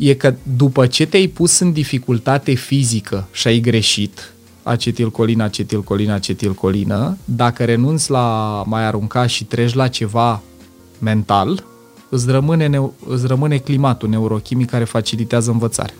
e 0.00 0.14
că 0.14 0.34
după 0.56 0.86
ce 0.86 1.06
te-ai 1.06 1.26
pus 1.26 1.58
în 1.58 1.72
dificultate 1.72 2.54
fizică 2.54 3.28
și 3.32 3.46
ai 3.46 3.60
greșit, 3.60 4.32
acetilcolină, 4.62 5.44
acetilcolină, 5.44 6.12
acetilcolină, 6.12 7.16
dacă 7.24 7.64
renunți 7.64 8.10
la 8.10 8.62
mai 8.66 8.84
arunca 8.84 9.26
și 9.26 9.44
treci 9.44 9.74
la 9.74 9.88
ceva 9.88 10.42
mental, 10.98 11.64
îți 12.08 12.30
rămâne, 12.30 12.90
îți 13.06 13.26
rămâne 13.26 13.56
climatul 13.56 14.08
neurochimic 14.08 14.70
care 14.70 14.84
facilitează 14.84 15.50
învățarea. 15.50 15.94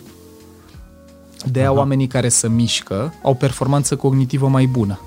De 1.44 1.59
aia 1.59 1.72
oamenii 1.72 2.06
care 2.06 2.28
se 2.28 2.48
mișcă 2.48 3.14
au 3.22 3.35
performanță 3.35 3.97
cognitivă 3.97 4.48
mai 4.48 4.66
bună. 4.66 5.01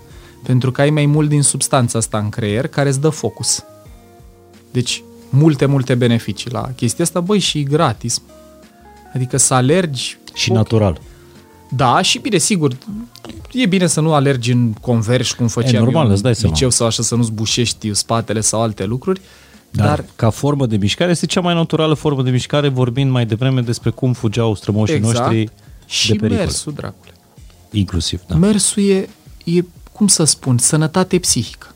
Pentru 0.43 0.71
că 0.71 0.81
ai 0.81 0.89
mai 0.89 1.05
mult 1.05 1.29
din 1.29 1.41
substanța 1.41 1.97
asta 1.97 2.17
în 2.17 2.29
creier 2.29 2.67
care 2.67 2.89
îți 2.89 3.01
dă 3.01 3.09
focus. 3.09 3.63
Deci, 4.71 5.03
multe, 5.29 5.65
multe 5.65 5.95
beneficii 5.95 6.51
la 6.51 6.69
chestia 6.75 7.03
asta, 7.03 7.19
băi, 7.19 7.39
și 7.39 7.63
gratis. 7.63 8.21
Adică 9.13 9.37
să 9.37 9.53
alergi... 9.53 10.17
Și 10.33 10.49
okay. 10.49 10.61
natural. 10.61 11.01
Da, 11.69 12.01
și 12.01 12.19
bine, 12.19 12.37
sigur, 12.37 12.77
e 13.51 13.65
bine 13.65 13.87
să 13.87 14.01
nu 14.01 14.13
alergi 14.13 14.51
în 14.51 14.73
converși 14.73 15.35
cum 15.35 15.47
făceam 15.47 15.81
e, 15.81 15.85
normal, 15.85 16.05
eu 16.05 16.11
îți 16.11 16.21
dai 16.21 16.33
în 16.41 16.49
liceu 16.49 16.69
sau 16.69 16.87
așa 16.87 17.03
să 17.03 17.15
nu-ți 17.15 17.31
bușești 17.31 17.93
spatele 17.93 18.41
sau 18.41 18.61
alte 18.61 18.85
lucruri. 18.85 19.21
Dar, 19.69 19.85
dar 19.85 20.05
ca 20.15 20.29
formă 20.29 20.65
de 20.65 20.77
mișcare 20.77 21.11
este 21.11 21.25
cea 21.25 21.41
mai 21.41 21.53
naturală 21.53 21.93
formă 21.93 22.23
de 22.23 22.29
mișcare, 22.29 22.67
vorbind 22.67 23.11
mai 23.11 23.25
devreme 23.25 23.61
despre 23.61 23.89
cum 23.89 24.13
fugeau 24.13 24.55
strămoșii 24.55 24.95
exact. 24.95 25.17
noștri 25.17 25.49
și 25.85 26.11
de 26.11 26.15
pericol. 26.15 26.43
mersul, 26.43 26.73
dracule. 26.73 27.11
Inclusiv, 27.71 28.21
da. 28.27 28.35
Mersul 28.35 28.83
e, 28.83 29.09
e, 29.43 29.63
cum 29.91 30.07
să 30.07 30.23
spun, 30.23 30.57
sănătate 30.57 31.19
psihică. 31.19 31.72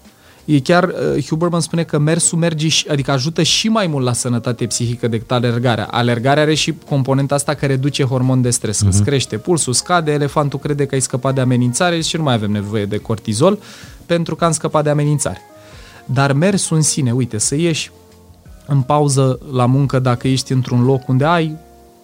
E 0.48 0.60
chiar, 0.60 0.84
uh, 0.84 1.26
Huberman 1.28 1.60
spune 1.60 1.84
că 1.84 1.98
mersul 1.98 2.38
merge, 2.38 2.68
și, 2.68 2.88
adică 2.88 3.12
ajută 3.12 3.44
și 3.44 3.70
mai 3.70 3.88
mult 3.88 4.06
la 4.06 4.14
sănătate 4.14 4.66
psihică 4.66 5.08
decât 5.08 5.32
alergarea. 5.32 5.86
Alergarea 5.86 6.44
are 6.44 6.54
și 6.54 6.74
componenta 6.90 7.36
asta 7.36 7.54
care 7.54 7.74
reduce 7.74 8.04
hormon 8.04 8.42
de 8.42 8.50
stres. 8.50 8.84
Uh-huh. 8.84 8.88
Îți 8.88 9.04
crește 9.04 9.38
pulsul, 9.38 9.74
scade, 9.74 10.12
elefantul 10.12 10.60
crede 10.60 10.86
că 10.86 10.96
ai 10.96 11.02
scăpat 11.02 11.34
de 11.34 11.42
amenințare 11.42 12.02
și 12.02 12.18
nu 12.18 12.24
mai 12.24 12.34
avem 12.34 12.52
nevoie 12.52 12.86
de 12.86 12.98
cortizol 12.98 13.60
pentru 14.06 14.36
că 14.36 14.46
am 14.46 14.52
scăpat 14.52 14.84
de 14.84 14.90
amenințare. 14.90 15.42
Dar 16.06 16.34
mersul 16.34 16.76
în 16.76 16.82
sine, 16.82 17.12
uite, 17.12 17.38
să 17.38 17.56
ieși 17.56 17.92
în 18.66 18.82
pauză 18.82 19.40
la 19.54 19.66
muncă 19.66 20.00
dacă 20.00 20.28
ești 20.28 20.52
într-un 20.52 20.84
loc 20.84 21.08
unde 21.08 21.26
ai 21.26 21.56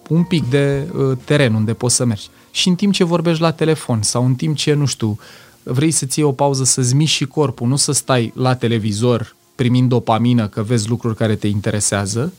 un 0.08 0.22
pic 0.22 0.50
de 0.50 0.88
uh, 0.96 1.16
teren 1.24 1.54
unde 1.54 1.72
poți 1.72 1.94
să 1.94 2.04
mergi. 2.04 2.28
Și 2.50 2.68
în 2.68 2.74
timp 2.74 2.92
ce 2.92 3.04
vorbești 3.04 3.42
la 3.42 3.50
telefon 3.50 4.02
sau 4.02 4.24
în 4.24 4.34
timp 4.34 4.56
ce, 4.56 4.72
nu 4.72 4.86
știu, 4.86 5.18
vrei 5.64 5.90
să-ți 5.90 6.18
iei 6.18 6.28
o 6.28 6.32
pauză, 6.32 6.64
să-ți 6.64 6.94
miști 6.94 7.16
și 7.16 7.26
corpul, 7.26 7.68
nu 7.68 7.76
să 7.76 7.92
stai 7.92 8.32
la 8.34 8.54
televizor 8.54 9.36
primind 9.54 9.88
dopamină 9.88 10.48
că 10.48 10.62
vezi 10.62 10.88
lucruri 10.88 11.16
care 11.16 11.34
te 11.34 11.46
interesează, 11.46 12.32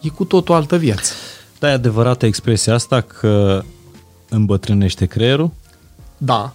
e 0.00 0.08
cu 0.08 0.24
tot 0.24 0.48
o 0.48 0.54
altă 0.54 0.76
viață. 0.76 1.12
Da, 1.58 1.68
e 1.68 1.72
adevărată 1.72 2.26
expresia 2.26 2.74
asta 2.74 3.00
că 3.00 3.62
îmbătrânește 4.28 5.06
creierul? 5.06 5.50
Da, 6.16 6.54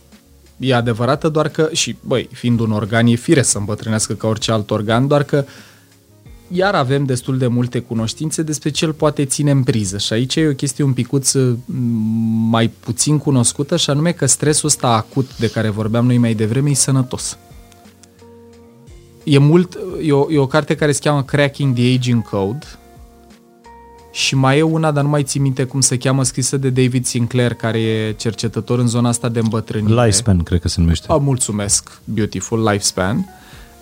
e 0.57 0.76
adevărată, 0.76 1.30
doar 1.30 1.49
că, 1.49 1.69
și 1.72 1.95
băi, 2.02 2.30
fiind 2.34 2.60
un 2.60 2.72
organ, 2.72 3.07
e 3.07 3.15
fire 3.15 3.41
să 3.41 3.57
îmbătrânească 3.57 4.14
ca 4.14 4.28
orice 4.28 4.52
alt 4.52 4.72
organ, 4.72 5.07
doar 5.07 5.24
că 5.24 5.45
iar 6.48 6.76
avem 6.76 7.06
destul 7.06 7.38
de 7.38 7.48
multe 7.48 7.80
cunoștințe 7.80 8.41
despre 8.44 8.69
ce 8.69 8.86
îl 8.86 8.94
poate 8.94 9.26
ține 9.26 9.52
în 9.52 9.64
priză. 9.64 9.98
Și 9.98 10.14
aici 10.14 10.36
e 10.36 10.48
o 10.48 10.53
chestie 10.53 10.84
un 10.84 10.94
picuț 10.94 11.34
mai 12.49 12.68
puțin 12.80 13.18
cunoscută, 13.18 13.78
și 13.78 13.90
anume 13.90 14.11
că 14.11 14.26
stresul 14.26 14.68
ăsta 14.68 14.88
acut 14.88 15.38
de 15.38 15.49
care 15.49 15.69
vorbeam 15.69 16.06
noi 16.06 16.18
mai 16.18 16.34
devreme 16.34 16.69
e 16.69 16.74
sănătos. 16.74 17.38
E, 19.24 19.38
mult, 19.38 19.78
e, 20.03 20.11
o, 20.11 20.32
e 20.32 20.38
o 20.38 20.48
carte 20.48 20.76
care 20.76 20.91
se 20.91 20.99
cheamă 21.03 21.24
Cracking 21.24 21.76
the 21.76 21.94
Aging 21.95 22.30
Code 22.30 22.65
și 24.11 24.36
mai 24.36 24.57
e 24.57 24.61
una, 24.61 24.91
dar 24.91 25.03
nu 25.03 25.10
mai 25.10 25.24
țin 25.24 25.41
minte 25.41 25.64
cum 25.64 25.82
se 25.82 25.98
cheamă, 25.98 26.24
scrisă 26.24 26.57
de 26.57 26.69
David 26.69 27.06
Sinclair, 27.06 27.53
care 27.53 27.80
e 27.80 28.11
cercetător 28.11 28.80
în 28.80 28.88
zona 28.88 29.10
asta 29.10 29.30
de 29.30 29.40
îmbătrânire. 29.40 29.94
Lifespan, 29.94 30.44
cred 30.44 30.60
că 30.60 30.68
se 30.68 30.80
numește. 30.80 31.07
A, 31.10 31.15
mulțumesc, 31.15 32.02
Beautiful 32.03 32.64
Lifespan 32.64 33.26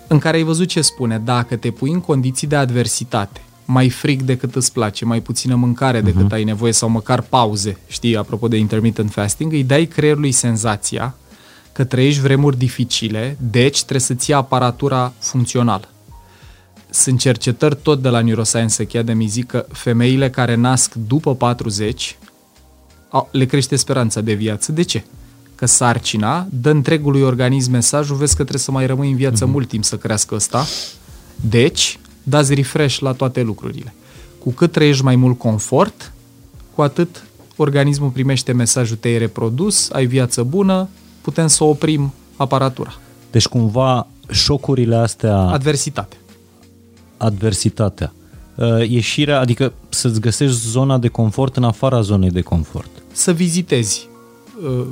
în 0.06 0.18
care 0.18 0.36
ai 0.36 0.42
văzut 0.42 0.68
ce 0.68 0.80
spune, 0.80 1.18
dacă 1.18 1.56
te 1.56 1.70
pui 1.70 1.90
în 1.90 2.00
condiții 2.00 2.46
de 2.46 2.56
adversitate, 2.56 3.40
mai 3.64 3.88
frig 3.88 4.22
decât 4.22 4.54
îți 4.54 4.72
place, 4.72 5.04
mai 5.04 5.20
puțină 5.20 5.54
mâncare 5.54 6.00
decât 6.00 6.26
uh-huh. 6.26 6.32
ai 6.32 6.44
nevoie 6.44 6.72
sau 6.72 6.88
măcar 6.88 7.20
pauze, 7.20 7.78
știi, 7.86 8.16
apropo 8.16 8.48
de 8.48 8.56
intermittent 8.56 9.10
fasting, 9.10 9.52
îi 9.52 9.64
dai 9.64 9.84
creierului 9.84 10.32
senzația 10.32 11.14
că 11.72 11.84
trăiești 11.84 12.20
vremuri 12.20 12.58
dificile, 12.58 13.36
deci 13.50 13.78
trebuie 13.78 14.00
să-ți 14.00 14.30
iei 14.30 14.38
aparatura 14.38 15.12
funcțională. 15.18 15.88
Sunt 16.90 17.18
cercetări 17.18 17.76
tot 17.82 18.02
de 18.02 18.08
la 18.08 18.20
Neuroscience 18.20 18.82
Academy, 18.82 19.26
zic 19.26 19.46
că 19.46 19.66
femeile 19.72 20.30
care 20.30 20.54
nasc 20.54 20.94
după 20.94 21.34
40 21.34 22.16
le 23.30 23.44
crește 23.44 23.76
speranța 23.76 24.20
de 24.20 24.32
viață. 24.32 24.72
De 24.72 24.82
ce? 24.82 25.04
Că 25.56 25.66
sarcina 25.66 26.46
dă 26.50 26.70
întregului 26.70 27.22
organism 27.22 27.70
mesajul, 27.70 28.16
vezi 28.16 28.36
că 28.36 28.42
trebuie 28.42 28.60
să 28.60 28.70
mai 28.70 28.86
rămâi 28.86 29.10
în 29.10 29.16
viață 29.16 29.46
uh-huh. 29.46 29.50
mult 29.50 29.68
timp 29.68 29.84
să 29.84 29.96
crească 29.96 30.34
ăsta. 30.34 30.66
Deci, 31.48 31.98
dați 32.22 32.54
refresh 32.54 32.98
la 32.98 33.12
toate 33.12 33.42
lucrurile. 33.42 33.94
Cu 34.38 34.50
cât 34.50 34.72
trăiești 34.72 35.04
mai 35.04 35.16
mult 35.16 35.38
confort, 35.38 36.12
cu 36.74 36.82
atât 36.82 37.24
organismul 37.56 38.10
primește 38.10 38.52
mesajul 38.52 38.96
te-ai 38.96 39.18
reprodus, 39.18 39.90
ai 39.90 40.06
viață 40.06 40.42
bună, 40.42 40.88
putem 41.20 41.46
să 41.46 41.64
oprim 41.64 42.12
aparatura. 42.36 42.94
Deci 43.30 43.46
cumva 43.46 44.06
șocurile 44.30 44.96
astea... 44.96 45.36
Adversitate. 45.36 46.16
Adversitatea. 47.16 48.12
Uh, 48.54 48.88
ieșirea, 48.88 49.40
adică 49.40 49.72
să-ți 49.88 50.20
găsești 50.20 50.56
zona 50.56 50.98
de 50.98 51.08
confort 51.08 51.56
în 51.56 51.64
afara 51.64 52.00
zonei 52.00 52.30
de 52.30 52.40
confort. 52.40 52.90
Să 53.12 53.32
vizitezi 53.32 54.08
uh, 54.64 54.86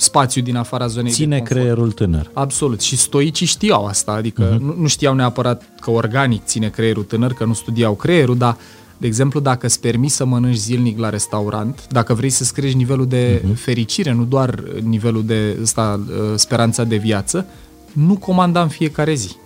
spațiu 0.00 0.42
din 0.42 0.56
afara 0.56 0.86
zonei 0.86 1.12
Ține 1.12 1.28
de 1.28 1.36
confort. 1.36 1.58
creierul 1.58 1.92
tânăr. 1.92 2.30
Absolut. 2.32 2.80
Și 2.80 2.96
stoicii 2.96 3.46
știau 3.46 3.86
asta, 3.86 4.12
adică 4.12 4.54
uh-huh. 4.54 4.58
nu, 4.58 4.74
nu 4.78 4.86
știau 4.86 5.14
neapărat 5.14 5.62
că 5.80 5.90
organic 5.90 6.44
ține 6.44 6.68
creierul 6.68 7.02
tânăr, 7.02 7.32
că 7.32 7.44
nu 7.44 7.52
studiau 7.52 7.94
creierul, 7.94 8.36
dar 8.36 8.56
de 8.98 9.06
exemplu, 9.06 9.40
dacă 9.40 9.66
îți 9.66 9.80
permis 9.80 10.14
să 10.14 10.24
mănânci 10.24 10.56
zilnic 10.56 10.98
la 10.98 11.08
restaurant, 11.08 11.86
dacă 11.90 12.14
vrei 12.14 12.30
să 12.30 12.50
crești 12.52 12.76
nivelul 12.76 13.06
de 13.06 13.42
uh-huh. 13.42 13.54
fericire, 13.54 14.12
nu 14.12 14.24
doar 14.24 14.62
nivelul 14.82 15.24
de 15.24 15.58
ăsta, 15.62 16.00
uh, 16.08 16.14
speranța 16.34 16.84
de 16.84 16.96
viață, 16.96 17.46
nu 17.92 18.16
comanda 18.16 18.62
în 18.62 18.68
fiecare 18.68 19.14
zi. 19.14 19.36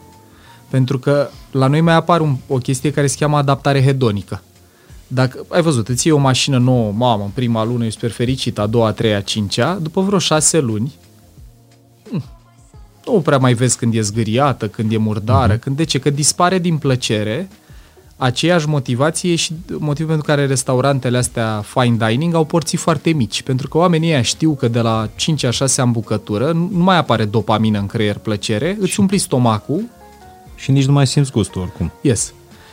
Pentru 0.70 0.99
că 0.99 1.29
la 1.51 1.66
noi 1.66 1.81
mai 1.81 1.95
apare 1.95 2.23
un, 2.23 2.37
o 2.47 2.57
chestie 2.57 2.91
care 2.91 3.07
se 3.07 3.16
cheamă 3.19 3.37
adaptare 3.37 3.85
hedonică. 3.85 4.43
Dacă 5.14 5.44
ai 5.48 5.62
văzut, 5.62 5.89
îți 5.89 6.06
iei 6.06 6.16
o 6.16 6.20
mașină 6.20 6.59
nouă, 6.59 6.93
mamă, 6.93 7.24
în 7.24 7.30
prima 7.30 7.64
lună 7.64 7.84
ești 7.84 7.98
super 7.98 8.10
fericit, 8.10 8.59
a 8.59 8.66
doua, 8.66 8.86
a 8.86 8.93
treia, 8.93 9.16
a 9.16 9.20
cincea, 9.20 9.74
după 9.74 10.01
vreo 10.01 10.18
șase 10.18 10.60
luni, 10.60 10.93
hm, 12.10 12.22
nu 13.06 13.20
prea 13.20 13.39
mai 13.39 13.55
vezi 13.55 13.76
când 13.76 13.94
e 13.94 14.01
zgâriată, 14.01 14.68
când 14.68 14.93
e 14.93 14.97
murdară, 14.97 15.56
uh-huh. 15.56 15.60
când 15.60 15.76
de 15.76 15.84
ce? 15.84 15.98
Că 15.98 16.10
dispare 16.10 16.59
din 16.59 16.76
plăcere 16.76 17.48
aceeași 18.16 18.68
motivație 18.68 19.34
și 19.34 19.52
motivul 19.78 20.10
pentru 20.10 20.26
care 20.26 20.47
restaurantele 20.47 21.18
astea 21.18 21.64
fine 21.66 22.09
dining 22.09 22.34
au 22.34 22.44
porții 22.44 22.78
foarte 22.78 23.10
mici, 23.10 23.43
pentru 23.43 23.68
că 23.68 23.78
oamenii 23.78 24.09
ăia 24.09 24.22
știu 24.22 24.55
că 24.55 24.68
de 24.68 24.80
la 24.80 25.09
5 25.16 25.44
a 25.44 25.51
6 25.51 25.82
în 25.82 25.90
bucătură 25.90 26.52
nu 26.52 26.82
mai 26.82 26.97
apare 26.97 27.24
dopamină 27.24 27.78
în 27.78 27.86
creier 27.86 28.18
plăcere, 28.18 28.76
îți 28.80 29.01
umpli 29.01 29.18
stomacul 29.18 29.82
și 30.55 30.70
nici 30.70 30.86
nu 30.86 30.93
mai 30.93 31.06
simți 31.06 31.30
gustul 31.30 31.60
oricum. 31.60 31.93
Yes. 32.01 32.32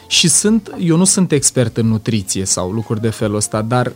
Și 0.09 0.27
sunt, 0.27 0.75
eu 0.79 0.97
nu 0.97 1.03
sunt 1.03 1.31
expert 1.31 1.77
în 1.77 1.87
nutriție 1.87 2.45
sau 2.45 2.71
lucruri 2.71 3.01
de 3.01 3.09
felul 3.09 3.35
ăsta, 3.35 3.61
dar 3.61 3.93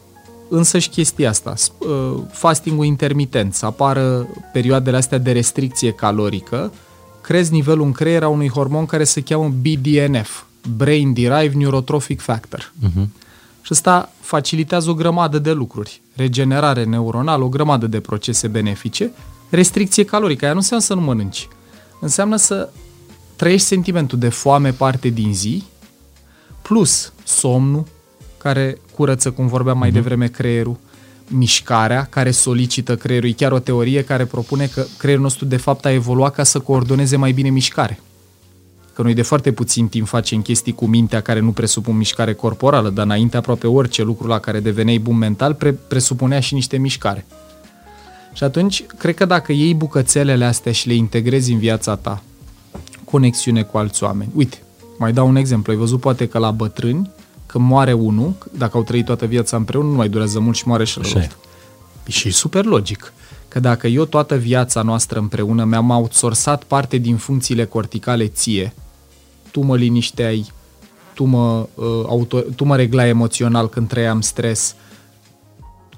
însăși 0.49 0.90
chestia 0.90 1.30
asta, 1.30 1.53
uh, 1.77 2.22
fastingul 2.31 2.85
intermitent, 2.85 3.53
să 3.53 3.65
apară 3.65 4.27
perioadele 4.52 4.98
astea 4.98 5.18
de 5.18 5.31
restricție 5.31 5.91
calorică, 5.91 6.73
crezi 7.22 7.52
nivelul 7.52 7.85
în 7.85 7.91
creier 7.91 8.23
a 8.23 8.27
unui 8.27 8.49
hormon 8.49 8.85
care 8.85 9.03
se 9.03 9.22
cheamă 9.22 9.53
BDNF, 9.61 10.44
Brain 10.77 11.14
Derived 11.14 11.53
Neurotrophic 11.53 12.22
Factor. 12.22 12.73
Uh-huh. 12.84 13.07
Și 13.61 13.72
asta 13.72 14.11
facilitează 14.19 14.90
o 14.90 14.94
grămadă 14.94 15.40
de 15.40 15.52
lucruri. 15.52 16.02
Regenerare 16.15 16.84
neuronală, 16.84 17.44
o 17.44 17.49
grămadă 17.49 17.88
de 17.88 17.99
procese 17.99 18.48
benefice. 18.48 19.11
Restricție 19.49 20.06
calorică, 20.06 20.45
aia 20.45 20.53
nu 20.53 20.60
înseamnă 20.60 20.85
să 20.85 20.94
nu 20.94 21.02
mănânci. 21.02 21.48
Înseamnă 21.99 22.35
să 22.35 22.69
trăiești 23.35 23.68
sentimentul 23.68 24.19
de 24.19 24.30
foame 24.30 24.72
parte 24.72 25.10
din 25.10 25.34
zi 25.34 25.64
plus 26.64 27.14
somnul, 27.23 27.84
care 28.38 28.77
curăță, 28.95 29.31
cum 29.31 29.48
vorbeam 29.48 29.77
mai 29.77 29.90
uh-huh. 29.90 29.94
devreme, 29.94 30.27
creierul, 30.27 30.77
mișcarea, 31.27 32.07
care 32.10 32.31
solicită 32.31 32.95
creierul. 32.95 33.30
E 33.30 33.31
chiar 33.31 33.52
o 33.52 33.60
teorie 33.60 34.03
care 34.03 34.26
propune 34.26 34.65
că 34.65 34.85
creierul 34.98 35.23
nostru, 35.23 35.45
de 35.45 35.57
fapt, 35.57 35.85
a 35.85 35.91
evoluat 35.91 36.35
ca 36.35 36.44
să 36.44 36.60
coordoneze 36.60 37.15
mai 37.15 37.31
bine 37.31 37.49
mișcare. 37.49 37.99
Că 38.94 39.02
noi 39.02 39.14
de 39.14 39.22
foarte 39.22 39.52
puțin 39.52 39.88
timp 39.88 40.07
facem 40.07 40.41
chestii 40.41 40.73
cu 40.73 40.85
mintea 40.85 41.22
care 41.22 41.40
nu 41.40 41.52
presupun 41.52 41.98
mișcare 41.98 42.34
corporală, 42.34 42.90
dar 42.90 43.06
înainte 43.06 43.38
aproape 43.38 43.68
orice 43.68 44.03
lucru 44.03 44.27
la 44.27 44.40
care 44.40 44.60
deveneai 44.60 44.98
bun 44.98 45.18
mental 45.18 45.53
pre- 45.53 45.72
presupunea 45.72 46.40
și 46.40 46.53
niște 46.53 46.77
mișcare. 46.77 47.26
Și 48.34 48.44
atunci, 48.44 48.84
cred 48.98 49.15
că 49.15 49.26
dacă 49.26 49.52
iei 49.52 49.73
bucățelele 49.73 50.45
astea 50.45 50.72
și 50.72 50.88
le 50.88 50.94
integrezi 50.94 51.52
în 51.52 51.60
viața 51.60 51.95
ta, 51.95 52.23
conexiune 53.03 53.64
cu 53.64 53.77
alți 53.77 54.03
oameni. 54.03 54.31
Uite, 54.35 54.62
mai 55.03 55.13
dau 55.13 55.27
un 55.27 55.35
exemplu. 55.35 55.71
Ai 55.71 55.77
văzut 55.77 55.99
poate 55.99 56.27
că 56.27 56.38
la 56.38 56.51
bătrâni, 56.51 57.09
când 57.45 57.67
moare 57.67 57.93
unul, 57.93 58.34
dacă 58.57 58.77
au 58.77 58.84
trăit 58.84 59.05
toată 59.05 59.25
viața 59.25 59.57
împreună, 59.57 59.88
nu 59.88 59.95
mai 59.95 60.09
durează 60.09 60.39
mult 60.39 60.55
și 60.55 60.67
moare 60.67 60.84
și 60.84 60.97
la 60.97 61.03
Și 62.07 62.27
e 62.27 62.31
super 62.31 62.65
logic. 62.65 63.13
Că 63.47 63.59
dacă 63.59 63.88
eu 63.88 64.05
toată 64.05 64.35
viața 64.35 64.81
noastră 64.81 65.19
împreună 65.19 65.63
mi-am 65.63 65.89
outsourcat 65.89 66.63
parte 66.63 66.97
din 66.97 67.15
funcțiile 67.15 67.65
corticale 67.65 68.27
ție, 68.27 68.73
tu 69.51 69.61
mă 69.61 69.75
linișteai, 69.75 70.51
tu 71.13 71.23
mă, 71.23 71.67
uh, 71.75 71.85
auto, 72.07 72.39
tu 72.39 72.63
mă 72.63 72.75
reglai 72.75 73.09
emoțional 73.09 73.69
când 73.69 73.88
trăiam 73.88 74.21
stres, 74.21 74.75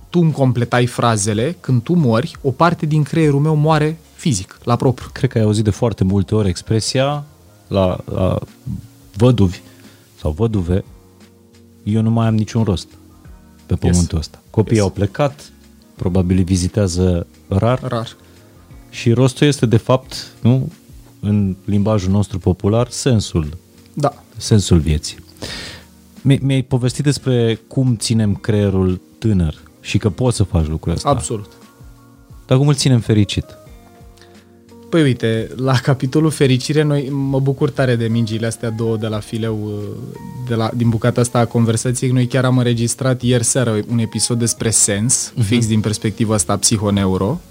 tu 0.09 0.19
îmi 0.19 0.31
completai 0.31 0.85
frazele, 0.85 1.57
când 1.59 1.83
tu 1.83 1.93
mori, 1.93 2.37
o 2.41 2.51
parte 2.51 2.85
din 2.85 3.03
creierul 3.03 3.39
meu 3.39 3.55
moare 3.55 3.99
fizic, 4.15 4.57
la 4.63 4.75
propriu. 4.75 5.07
Cred 5.11 5.29
că 5.29 5.37
ai 5.37 5.43
auzit 5.43 5.63
de 5.63 5.69
foarte 5.69 6.03
multe 6.03 6.35
ori 6.35 6.49
expresia 6.49 7.23
la, 7.67 7.97
la 8.05 8.39
văduvi 9.15 9.59
sau 10.19 10.31
văduve, 10.31 10.83
eu 11.83 12.01
nu 12.01 12.09
mai 12.09 12.27
am 12.27 12.35
niciun 12.35 12.63
rost 12.63 12.87
pe 13.65 13.75
pământul 13.75 14.17
yes. 14.17 14.25
ăsta. 14.25 14.41
Copiii 14.49 14.77
yes. 14.77 14.85
au 14.85 14.91
plecat, 14.91 15.51
probabil 15.95 16.43
vizitează 16.43 17.27
rar. 17.47 17.79
Rar. 17.87 18.15
Și 18.89 19.11
rostul 19.11 19.47
este, 19.47 19.65
de 19.65 19.77
fapt, 19.77 20.31
nu, 20.41 20.71
în 21.19 21.55
limbajul 21.65 22.11
nostru 22.11 22.39
popular, 22.39 22.89
sensul. 22.89 23.57
Da. 23.93 24.23
Sensul 24.37 24.77
vieții. 24.77 25.17
Mi-ai 26.21 26.61
povestit 26.61 27.03
despre 27.03 27.59
cum 27.67 27.95
ținem 27.95 28.35
creierul 28.35 29.01
tânăr 29.17 29.55
și 29.81 29.97
că 29.97 30.09
poți 30.09 30.37
să 30.37 30.43
faci 30.43 30.67
lucrul 30.67 30.93
ăsta. 30.93 31.09
Absolut. 31.09 31.51
Dar 32.45 32.57
cum 32.57 32.67
îl 32.67 32.75
ținem 32.75 32.99
fericit? 32.99 33.45
Păi 34.95 35.03
uite, 35.03 35.49
la 35.55 35.73
capitolul 35.73 36.29
fericire, 36.29 36.81
noi 36.81 37.09
mă 37.11 37.39
bucur 37.39 37.69
tare 37.69 37.95
de 37.95 38.07
mingile 38.07 38.45
astea 38.45 38.69
două 38.69 38.97
de 38.97 39.07
la 39.07 39.19
fileu, 39.19 39.59
uh, 39.63 40.13
de 40.47 40.55
la, 40.55 40.69
din 40.75 40.89
bucata 40.89 41.21
asta 41.21 41.39
a 41.39 41.45
conversației. 41.45 42.11
Noi 42.11 42.27
chiar 42.27 42.45
am 42.45 42.57
înregistrat 42.57 43.21
ieri 43.21 43.43
seară 43.43 43.79
un 43.91 43.99
episod 43.99 44.39
despre 44.39 44.69
sens, 44.69 45.31
uh-huh. 45.31 45.45
fix 45.45 45.67
din 45.67 45.79
perspectiva 45.79 46.33
asta 46.33 46.57
psihoneuro. 46.57 47.41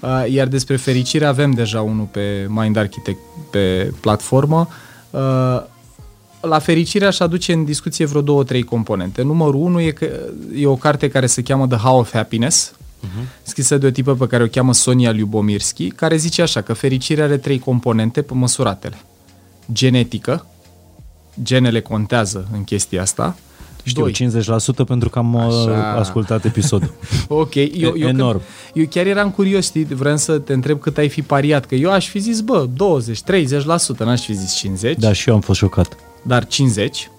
Uh, 0.00 0.24
iar 0.32 0.46
despre 0.46 0.76
fericire 0.76 1.24
avem 1.24 1.50
deja 1.50 1.80
unul 1.80 2.08
pe 2.10 2.46
Mind 2.48 2.76
Architect 2.76 3.20
pe 3.50 3.92
platformă. 4.00 4.68
Uh, 5.10 5.62
la 6.40 6.58
fericire 6.58 7.06
aș 7.06 7.20
aduce 7.20 7.52
în 7.52 7.64
discuție 7.64 8.04
vreo 8.04 8.20
două, 8.20 8.44
trei 8.44 8.62
componente. 8.62 9.22
Numărul 9.22 9.60
unu 9.60 9.80
e 9.80 9.90
că 9.90 10.08
e 10.56 10.66
o 10.66 10.76
carte 10.76 11.08
care 11.08 11.26
se 11.26 11.42
cheamă 11.42 11.66
The 11.66 11.78
How 11.78 11.98
of 11.98 12.12
Happiness, 12.12 12.74
uh-huh. 13.06 13.42
scrisă 13.42 13.78
de 13.78 13.86
o 13.86 13.90
tipă 13.90 14.14
pe 14.14 14.26
care 14.26 14.42
o 14.42 14.46
cheamă 14.46 14.74
Sonia 14.74 15.10
Lyubomirsky, 15.10 15.90
care 15.90 16.16
zice 16.16 16.42
așa 16.42 16.60
că 16.60 16.72
fericirea 16.72 17.24
are 17.24 17.36
trei 17.36 17.58
componente 17.58 18.22
pe 18.22 18.34
măsuratele. 18.34 18.96
Genetică, 19.72 20.46
genele 21.42 21.80
contează 21.80 22.48
în 22.52 22.64
chestia 22.64 23.02
asta, 23.02 23.36
Știu, 23.84 24.02
Doi. 24.02 24.30
50% 24.82 24.86
pentru 24.86 25.08
că 25.08 25.18
am 25.18 25.34
uh, 25.34 25.42
Așa. 25.42 25.92
ascultat 25.92 26.44
episodul. 26.44 26.92
Ok, 27.28 27.54
eu, 27.54 27.68
eu, 27.74 27.94
enorm. 27.94 28.38
Când, 28.38 28.82
eu 28.82 28.86
chiar 28.90 29.06
eram 29.06 29.30
curios, 29.30 29.64
știi, 29.64 29.84
vreau 29.84 30.16
să 30.16 30.38
te 30.38 30.52
întreb 30.52 30.80
cât 30.80 30.98
ai 30.98 31.08
fi 31.08 31.22
pariat, 31.22 31.66
că 31.66 31.74
eu 31.74 31.90
aș 31.90 32.08
fi 32.08 32.18
zis, 32.18 32.40
bă, 32.40 32.68
20, 32.74 33.18
30%, 33.18 33.98
n-aș 33.98 34.24
fi 34.24 34.32
zis 34.32 34.54
50, 34.54 34.98
da, 34.98 35.12
și 35.12 35.28
eu 35.28 35.34
am 35.34 35.40
fost 35.40 35.58
șocat. 35.58 35.96
dar 36.22 36.46
50. 36.46 37.10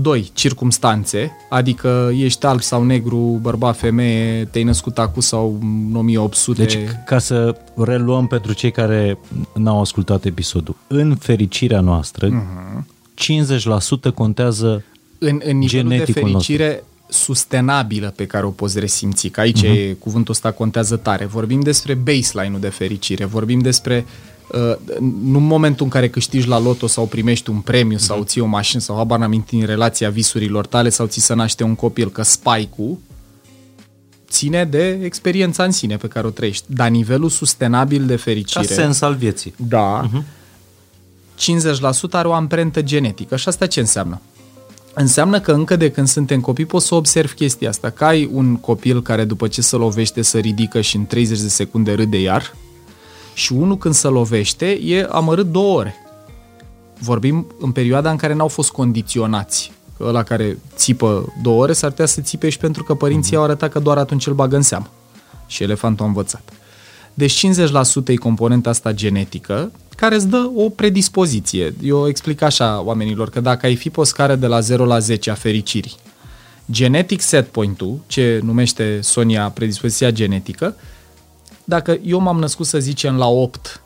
2. 0.00 0.30
Circumstanțe, 0.34 1.30
adică 1.48 2.10
ești 2.16 2.46
alb 2.46 2.60
sau 2.62 2.82
negru, 2.84 3.38
bărbat, 3.42 3.76
femeie, 3.76 4.44
te-ai 4.44 4.64
născut 4.64 4.98
acum 4.98 5.20
sau 5.20 5.58
în 5.60 5.94
1800. 5.96 6.62
Deci, 6.64 6.78
ca 7.06 7.18
să 7.18 7.56
reluăm 7.76 8.26
pentru 8.26 8.52
cei 8.52 8.70
care 8.70 9.18
n-au 9.54 9.80
ascultat 9.80 10.24
episodul, 10.24 10.76
în 10.86 11.16
fericirea 11.16 11.80
noastră, 11.80 12.26
Mhm. 12.28 12.86
50% 13.14 14.10
contează 14.14 14.84
în, 15.18 15.40
în 15.44 15.58
nivelul 15.58 15.88
de 15.88 15.94
geneticul 15.96 16.22
fericire 16.30 16.84
sustenabilă 17.08 18.12
pe 18.16 18.26
care 18.26 18.46
o 18.46 18.50
poți 18.50 18.78
resimți, 18.78 19.28
că 19.28 19.40
aici 19.40 19.62
Mhm. 19.62 19.72
uh-huh. 19.74 19.88
e, 19.88 19.92
cuvântul 19.92 20.32
ăsta 20.34 20.50
contează 20.52 20.96
tare. 20.96 21.24
Vorbim 21.24 21.60
despre 21.60 21.94
baseline-ul 21.94 22.60
de 22.60 22.68
fericire, 22.68 23.24
vorbim 23.24 23.58
despre 23.58 24.04
uh, 24.06 24.12
nu 25.22 25.38
în 25.38 25.46
momentul 25.46 25.84
în 25.84 25.90
care 25.90 26.08
câștigi 26.08 26.48
la 26.48 26.58
loto 26.58 26.86
sau 26.86 27.06
primești 27.06 27.50
un 27.50 27.60
premiu 27.60 27.96
Mhm. 27.96 28.04
uh-huh. 28.04 28.06
sau 28.06 28.22
ții 28.22 28.40
o 28.40 28.46
mașină 28.46 28.80
sau 28.80 28.96
habar 28.96 29.18
n-am 29.18 29.44
în 29.50 29.64
relația 29.66 30.10
visurilor 30.10 30.66
tale 30.66 30.88
sau 30.88 31.06
ți 31.06 31.20
se 31.20 31.34
naște 31.34 31.64
un 31.64 31.74
copil, 31.74 32.10
că 32.10 32.22
spike-ul 32.22 32.98
ține 34.30 34.64
de 34.64 35.00
experiența 35.02 35.64
în 35.64 35.70
sine 35.70 35.96
pe 35.96 36.08
care 36.08 36.26
o 36.26 36.30
trăiești. 36.30 36.64
Dar 36.66 36.88
nivelul 36.88 37.28
sustenabil 37.28 38.06
de 38.06 38.14
ca 38.14 38.22
fericire... 38.22 38.64
sens 38.64 39.00
al 39.00 39.14
vieții. 39.14 39.54
Da. 39.56 40.08
Uh-huh. 40.08 40.22
50% 41.36 42.10
are 42.10 42.28
o 42.28 42.32
amprentă 42.32 42.82
genetică. 42.82 43.36
Și 43.36 43.48
asta 43.48 43.66
ce 43.66 43.80
înseamnă? 43.80 44.20
Înseamnă 44.94 45.40
că 45.40 45.52
încă 45.52 45.76
de 45.76 45.90
când 45.90 46.08
suntem 46.08 46.40
copii 46.40 46.64
poți 46.66 46.86
să 46.86 46.94
observi 46.94 47.34
chestia 47.34 47.68
asta. 47.68 47.90
Că 47.90 48.04
ai 48.04 48.28
un 48.32 48.56
copil 48.56 49.02
care 49.02 49.24
după 49.24 49.48
ce 49.48 49.62
se 49.62 49.76
lovește 49.76 50.22
se 50.22 50.38
ridică 50.38 50.80
și 50.80 50.96
în 50.96 51.06
30 51.06 51.40
de 51.40 51.48
secunde 51.48 51.92
râde 51.92 52.20
iar 52.20 52.54
și 53.38 53.52
unul 53.52 53.78
când 53.78 53.94
se 53.94 54.08
lovește 54.08 54.66
e 54.66 55.08
amărât 55.10 55.46
două 55.46 55.78
ore. 55.78 55.94
Vorbim 56.98 57.46
în 57.60 57.72
perioada 57.72 58.10
în 58.10 58.16
care 58.16 58.34
n-au 58.34 58.48
fost 58.48 58.70
condiționați. 58.70 59.72
Că 59.96 60.04
ăla 60.04 60.22
care 60.22 60.58
țipă 60.76 61.32
două 61.42 61.62
ore 61.62 61.72
s-ar 61.72 61.90
putea 61.90 62.06
să 62.06 62.20
țipe 62.20 62.48
și 62.48 62.58
pentru 62.58 62.84
că 62.84 62.94
părinții 62.94 63.36
au 63.36 63.42
arătat 63.42 63.70
că 63.70 63.78
doar 63.78 63.98
atunci 63.98 64.26
îl 64.26 64.34
bagă 64.34 64.56
în 64.56 64.62
seamă. 64.62 64.90
Și 65.46 65.62
elefantul 65.62 66.04
a 66.04 66.08
învățat. 66.08 66.52
Deci 67.14 67.46
50% 67.46 67.50
e 68.06 68.14
componenta 68.14 68.70
asta 68.70 68.92
genetică, 68.92 69.70
care 69.96 70.14
îți 70.14 70.28
dă 70.28 70.50
o 70.54 70.68
predispoziție. 70.68 71.74
Eu 71.82 72.08
explic 72.08 72.42
așa 72.42 72.82
oamenilor 72.82 73.30
că 73.30 73.40
dacă 73.40 73.66
ai 73.66 73.76
fi 73.76 73.90
pe 73.90 74.00
o 74.00 74.04
scară 74.04 74.34
de 74.34 74.46
la 74.46 74.60
0 74.60 74.84
la 74.84 74.98
10 74.98 75.30
a 75.30 75.34
fericirii, 75.34 75.94
genetic 76.70 77.20
set 77.20 77.48
point-ul, 77.48 77.98
ce 78.06 78.40
numește 78.42 78.98
Sonia 79.02 79.50
predispoziția 79.50 80.10
genetică, 80.10 80.74
dacă 81.68 81.98
eu 82.04 82.20
m-am 82.20 82.38
născut 82.38 82.66
să 82.66 82.78
zicem 82.78 83.16
la 83.16 83.26
8 83.26 83.82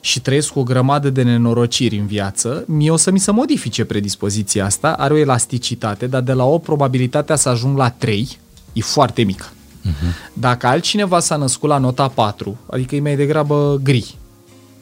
și 0.00 0.20
trăiesc 0.20 0.52
cu 0.52 0.58
o 0.58 0.62
grămadă 0.62 1.10
de 1.10 1.22
nenorociri 1.22 1.98
în 1.98 2.06
viață, 2.06 2.64
mie 2.66 2.90
o 2.90 2.96
să 2.96 3.10
mi 3.10 3.18
se 3.18 3.30
modifice 3.30 3.84
predispoziția 3.84 4.64
asta, 4.64 4.92
are 4.92 5.14
o 5.14 5.16
elasticitate, 5.16 6.06
dar 6.06 6.20
de 6.20 6.32
la 6.32 6.44
8 6.44 6.64
probabilitatea 6.64 7.36
să 7.36 7.48
ajung 7.48 7.76
la 7.76 7.90
3 7.90 8.38
e 8.72 8.80
foarte 8.80 9.22
mică. 9.22 9.44
Uh-huh. 9.46 10.32
Dacă 10.32 10.66
altcineva 10.66 11.20
s-a 11.20 11.36
născut 11.36 11.68
la 11.68 11.78
nota 11.78 12.08
4, 12.08 12.58
adică 12.66 12.94
e 12.94 13.00
mai 13.00 13.16
degrabă 13.16 13.80
gri, 13.82 14.14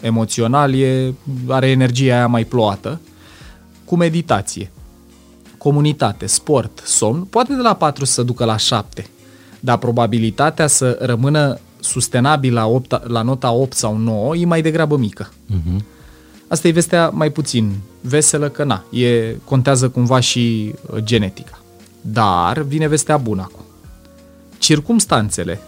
emoțional, 0.01 0.75
e, 0.75 1.15
are 1.49 1.71
energia 1.71 2.15
aia 2.15 2.27
mai 2.27 2.45
ploată, 2.45 3.01
cu 3.85 3.97
meditație, 3.97 4.71
comunitate, 5.59 6.27
sport, 6.27 6.83
somn, 6.85 7.25
poate 7.25 7.55
de 7.55 7.63
la 7.63 7.75
4 7.75 8.05
să 8.05 8.23
ducă 8.23 8.45
la 8.45 8.57
7, 8.57 9.07
dar 9.61 9.79
probabilitatea 9.79 10.67
să 10.67 10.99
rămână 11.01 11.59
sustenabil 11.85 12.53
la, 12.53 12.67
8, 12.67 13.09
la 13.09 13.23
nota 13.23 13.51
8 13.51 13.73
sau 13.73 13.97
9 13.97 14.37
e 14.37 14.45
mai 14.45 14.63
degrabă 14.63 14.97
mică. 14.97 15.29
Uh-huh. 15.29 15.85
Asta 16.49 16.69
e 16.69 16.71
vestea 16.71 17.09
mai 17.09 17.31
puțin 17.31 17.73
veselă 18.01 18.49
că 18.49 18.65
na, 18.65 18.85
e, 18.91 19.37
contează 19.45 19.89
cumva 19.89 20.21
și 20.21 20.75
uh, 20.93 20.99
genetica. 20.99 21.59
Dar 22.01 22.63
vine 22.63 22.89
vestea 22.89 23.17
bună 23.17 23.43
acum. 23.43 23.65
Circumstanțele, 24.59 25.61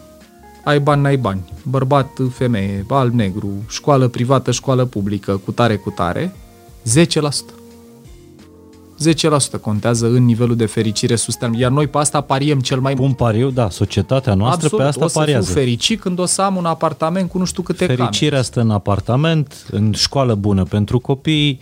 ai 0.65 0.81
bani, 0.81 1.03
n-ai 1.03 1.17
bani, 1.17 1.53
bărbat, 1.63 2.11
femeie, 2.33 2.85
alb, 2.89 3.13
negru, 3.13 3.49
școală 3.69 4.09
privată, 4.09 4.51
școală 4.51 4.85
publică, 4.85 5.41
cu 5.45 5.53
tare, 5.53 5.77
cu 5.77 5.91
tare, 5.91 6.35
10%. 7.07 7.56
10% 9.57 9.61
contează 9.61 10.07
în 10.07 10.25
nivelul 10.25 10.57
de 10.57 10.67
fericire 10.67 11.17
sustenabil. 11.17 11.61
Iar 11.61 11.71
noi 11.71 11.87
pe 11.87 11.99
asta 11.99 12.21
pariem 12.21 12.61
cel 12.61 12.81
mai 12.81 12.95
mult. 12.95 13.07
Pun 13.07 13.27
pariu, 13.27 13.51
da, 13.51 13.71
societatea 13.71 14.35
noastră 14.35 14.65
Absolut, 14.65 14.85
pe 14.85 14.89
asta 14.89 15.05
o 15.05 15.09
să 15.09 15.19
pariază. 15.19 15.45
fiu 15.45 15.61
fericit 15.61 16.01
când 16.01 16.19
o 16.19 16.27
să 16.27 16.43
am 16.43 16.57
un 16.57 16.65
apartament 16.65 17.31
cu 17.31 17.39
nu 17.39 17.45
știu 17.45 17.63
câte 17.63 17.87
Fericirea 17.87 18.43
stă 18.43 18.61
în 18.61 18.71
apartament, 18.71 19.67
în 19.71 19.93
școală 19.93 20.35
bună 20.35 20.63
pentru 20.63 20.99
copii, 20.99 21.61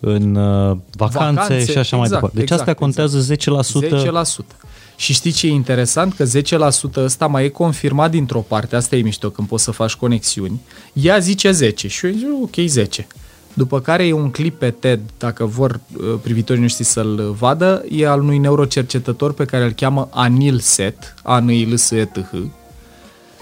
în 0.00 0.34
uh, 0.34 0.76
vacanțe, 0.96 1.40
Vacanțe, 1.40 1.72
și 1.72 1.78
așa 1.78 1.96
mai 1.96 2.04
exact, 2.04 2.10
departe. 2.10 2.36
Deci 2.36 2.50
exact, 2.50 2.60
asta 2.60 2.74
contează 2.74 3.34
10%. 3.34 4.42
10%. 4.42 4.56
Și 4.96 5.12
știi 5.12 5.30
ce 5.30 5.46
e 5.46 5.50
interesant? 5.50 6.14
Că 6.14 6.24
10% 6.24 7.04
ăsta 7.04 7.26
mai 7.26 7.44
e 7.44 7.48
confirmat 7.48 8.10
dintr-o 8.10 8.40
parte, 8.40 8.76
asta 8.76 8.96
e 8.96 9.02
mișto 9.02 9.30
când 9.30 9.48
poți 9.48 9.64
să 9.64 9.70
faci 9.70 9.94
conexiuni. 9.94 10.60
Ea 10.92 11.18
zice 11.18 11.50
10 11.50 11.88
și 11.88 12.06
eu 12.06 12.12
zic 12.12 12.26
ok 12.42 12.66
10. 12.66 13.06
După 13.54 13.80
care 13.80 14.06
e 14.06 14.12
un 14.12 14.30
clip 14.30 14.58
pe 14.58 14.70
TED, 14.70 15.00
dacă 15.18 15.44
vor 15.44 15.80
uh, 15.96 16.14
privitorii 16.22 16.62
noștri 16.62 16.84
să-l 16.84 17.34
vadă, 17.38 17.84
e 17.90 18.08
al 18.08 18.20
unui 18.20 18.38
neurocercetător 18.38 19.32
pe 19.32 19.44
care 19.44 19.64
îl 19.64 19.72
cheamă 19.72 20.08
Anil 20.12 20.58
Set, 20.58 21.14
a 21.22 21.38
n 21.38 21.48
i 21.48 21.64
l 21.64 21.76
s 21.76 21.90
e 21.90 22.04
t 22.04 22.18
h 22.18 22.36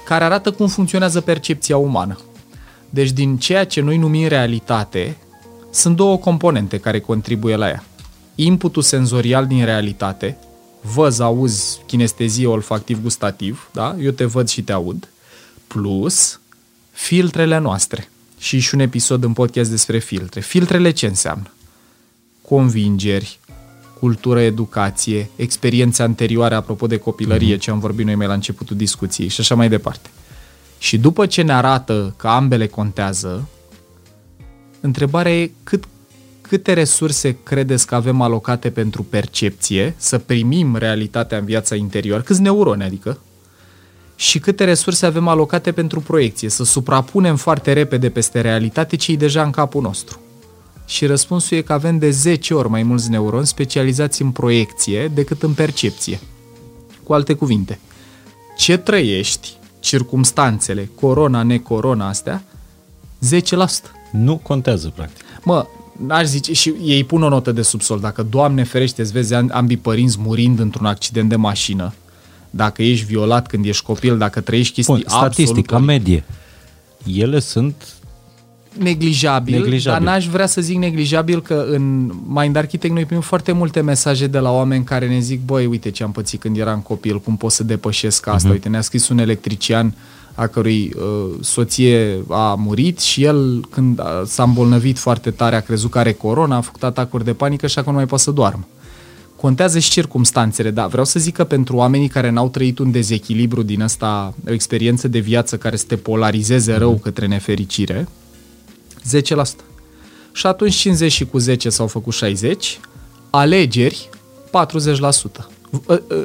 care 0.08 0.24
arată 0.24 0.50
cum 0.50 0.66
funcționează 0.66 1.20
percepția 1.20 1.76
umană. 1.76 2.18
Deci 2.90 3.10
din 3.10 3.36
ceea 3.36 3.66
ce 3.66 3.80
noi 3.80 3.96
numim 3.96 4.28
realitate, 4.28 5.16
sunt 5.70 5.96
două 5.96 6.18
componente 6.18 6.78
care 6.78 7.00
contribuie 7.00 7.56
la 7.56 7.68
ea. 7.68 7.84
Inputul 8.34 8.82
senzorial 8.82 9.46
din 9.46 9.64
realitate, 9.64 10.38
văz, 10.94 11.18
auzi, 11.18 11.80
kinestezie, 11.86 12.46
olfactiv, 12.46 13.02
gustativ, 13.02 13.70
da? 13.72 13.96
eu 14.00 14.10
te 14.10 14.24
văd 14.24 14.48
și 14.48 14.62
te 14.62 14.72
aud, 14.72 15.08
plus 15.66 16.40
filtrele 16.90 17.58
noastre. 17.58 18.08
Și 18.38 18.58
și 18.58 18.74
un 18.74 18.80
episod 18.80 19.24
în 19.24 19.32
podcast 19.32 19.70
despre 19.70 19.98
filtre. 19.98 20.40
Filtrele 20.40 20.90
ce 20.90 21.06
înseamnă? 21.06 21.50
Convingeri, 22.42 23.38
cultură, 23.98 24.40
educație, 24.40 25.30
experiențe 25.36 26.02
anterioare, 26.02 26.54
apropo 26.54 26.86
de 26.86 26.96
copilărie, 26.96 27.56
mm-hmm. 27.56 27.60
ce 27.60 27.70
am 27.70 27.78
vorbit 27.78 28.06
noi 28.06 28.14
mai 28.14 28.26
la 28.26 28.32
începutul 28.32 28.76
discuției 28.76 29.28
și 29.28 29.40
așa 29.40 29.54
mai 29.54 29.68
departe. 29.68 30.10
Și 30.78 30.98
după 30.98 31.26
ce 31.26 31.42
ne 31.42 31.52
arată 31.52 32.14
că 32.16 32.28
ambele 32.28 32.66
contează, 32.66 33.48
întrebarea 34.80 35.40
e 35.40 35.50
cât, 35.62 35.84
câte 36.40 36.72
resurse 36.72 37.36
credeți 37.42 37.86
că 37.86 37.94
avem 37.94 38.20
alocate 38.20 38.70
pentru 38.70 39.02
percepție, 39.02 39.94
să 39.96 40.18
primim 40.18 40.76
realitatea 40.76 41.38
în 41.38 41.44
viața 41.44 41.74
interioară, 41.74 42.22
câți 42.22 42.40
neuroni 42.40 42.82
adică, 42.82 43.18
și 44.20 44.38
câte 44.38 44.64
resurse 44.64 45.06
avem 45.06 45.28
alocate 45.28 45.72
pentru 45.72 46.00
proiecție, 46.00 46.48
să 46.48 46.64
suprapunem 46.64 47.36
foarte 47.36 47.72
repede 47.72 48.10
peste 48.10 48.40
realitate 48.40 48.96
ce 48.96 49.12
e 49.12 49.16
deja 49.16 49.42
în 49.42 49.50
capul 49.50 49.82
nostru. 49.82 50.20
Și 50.86 51.06
răspunsul 51.06 51.56
e 51.56 51.60
că 51.60 51.72
avem 51.72 51.98
de 51.98 52.10
10 52.10 52.54
ori 52.54 52.68
mai 52.68 52.82
mulți 52.82 53.10
neuroni 53.10 53.46
specializați 53.46 54.22
în 54.22 54.30
proiecție 54.30 55.08
decât 55.08 55.42
în 55.42 55.52
percepție. 55.52 56.20
Cu 57.02 57.12
alte 57.12 57.34
cuvinte, 57.34 57.78
ce 58.56 58.76
trăiești, 58.76 59.56
circumstanțele, 59.80 60.90
corona, 61.00 61.42
necorona 61.42 62.08
astea, 62.08 62.42
10%. 63.24 63.28
Nu 64.12 64.36
contează, 64.36 64.92
practic. 64.94 65.24
Mă, 65.42 65.66
aș 66.08 66.24
zice, 66.24 66.52
și 66.52 66.74
ei 66.82 67.04
pun 67.04 67.22
o 67.22 67.28
notă 67.28 67.52
de 67.52 67.62
subsol, 67.62 68.00
dacă, 68.00 68.22
Doamne 68.22 68.62
ferește, 68.62 69.02
îți 69.02 69.12
vezi 69.12 69.34
ambii 69.34 69.76
părinți 69.76 70.18
murind 70.20 70.58
într-un 70.58 70.86
accident 70.86 71.28
de 71.28 71.36
mașină, 71.36 71.92
dacă 72.50 72.82
ești 72.82 73.06
violat 73.06 73.46
când 73.46 73.64
ești 73.64 73.84
copil, 73.84 74.18
dacă 74.18 74.40
trăiești 74.40 74.74
chestii 74.74 74.94
Bun, 74.94 75.04
statistic, 75.06 75.66
ca 75.66 75.76
absolut 75.76 75.86
medie, 75.86 76.24
ele 77.06 77.38
sunt 77.38 77.74
neglijabil, 78.78 79.54
Neglijabil. 79.54 80.04
dar 80.04 80.12
n-aș 80.14 80.26
vrea 80.26 80.46
să 80.46 80.60
zic 80.60 80.76
neglijabil 80.76 81.42
că 81.42 81.66
în 81.70 82.12
Mind 82.26 82.56
Architect 82.56 82.94
noi 82.94 83.04
primim 83.04 83.22
foarte 83.22 83.52
multe 83.52 83.80
mesaje 83.80 84.26
de 84.26 84.38
la 84.38 84.50
oameni 84.50 84.84
care 84.84 85.08
ne 85.08 85.18
zic, 85.18 85.44
băi, 85.44 85.66
uite 85.66 85.90
ce 85.90 86.02
am 86.02 86.12
pățit 86.12 86.40
când 86.40 86.56
eram 86.56 86.80
copil, 86.80 87.20
cum 87.20 87.36
pot 87.36 87.52
să 87.52 87.64
depășesc 87.64 88.26
asta. 88.26 88.48
Uh-huh. 88.48 88.52
Uite, 88.52 88.68
ne-a 88.68 88.80
scris 88.80 89.08
un 89.08 89.18
electrician 89.18 89.94
a 90.34 90.46
cărui 90.46 90.92
uh, 90.96 91.34
soție 91.40 92.24
a 92.28 92.54
murit 92.54 92.98
și 93.00 93.24
el, 93.24 93.64
când 93.70 94.00
a, 94.00 94.22
s-a 94.26 94.42
îmbolnăvit 94.42 94.98
foarte 94.98 95.30
tare, 95.30 95.56
a 95.56 95.60
crezut 95.60 95.90
că 95.90 95.98
are 95.98 96.12
corona, 96.12 96.56
a 96.56 96.60
făcut 96.60 96.82
atacuri 96.82 97.24
de 97.24 97.32
panică 97.32 97.66
și 97.66 97.78
acum 97.78 97.92
nu 97.92 97.98
mai 97.98 98.06
poate 98.06 98.22
să 98.22 98.30
doarmă. 98.30 98.66
Contează 99.40 99.78
și 99.78 99.90
circumstanțele, 99.90 100.70
dar 100.70 100.86
vreau 100.86 101.04
să 101.04 101.18
zic 101.18 101.34
că 101.34 101.44
pentru 101.44 101.76
oamenii 101.76 102.08
care 102.08 102.30
n-au 102.30 102.48
trăit 102.48 102.78
un 102.78 102.90
dezechilibru 102.90 103.62
din 103.62 103.82
asta, 103.82 104.34
o 104.48 104.52
experiență 104.52 105.08
de 105.08 105.18
viață 105.18 105.56
care 105.56 105.76
să 105.76 105.84
te 105.86 105.96
polarizeze 105.96 106.74
rău 106.74 106.96
către 106.96 107.26
nefericire, 107.26 108.08
10%. 109.10 109.64
Și 110.32 110.46
atunci 110.46 110.74
50 110.74 111.12
și 111.12 111.26
cu 111.26 111.38
10 111.38 111.68
s-au 111.68 111.86
făcut 111.86 112.14
60, 112.14 112.80
alegeri 113.30 114.08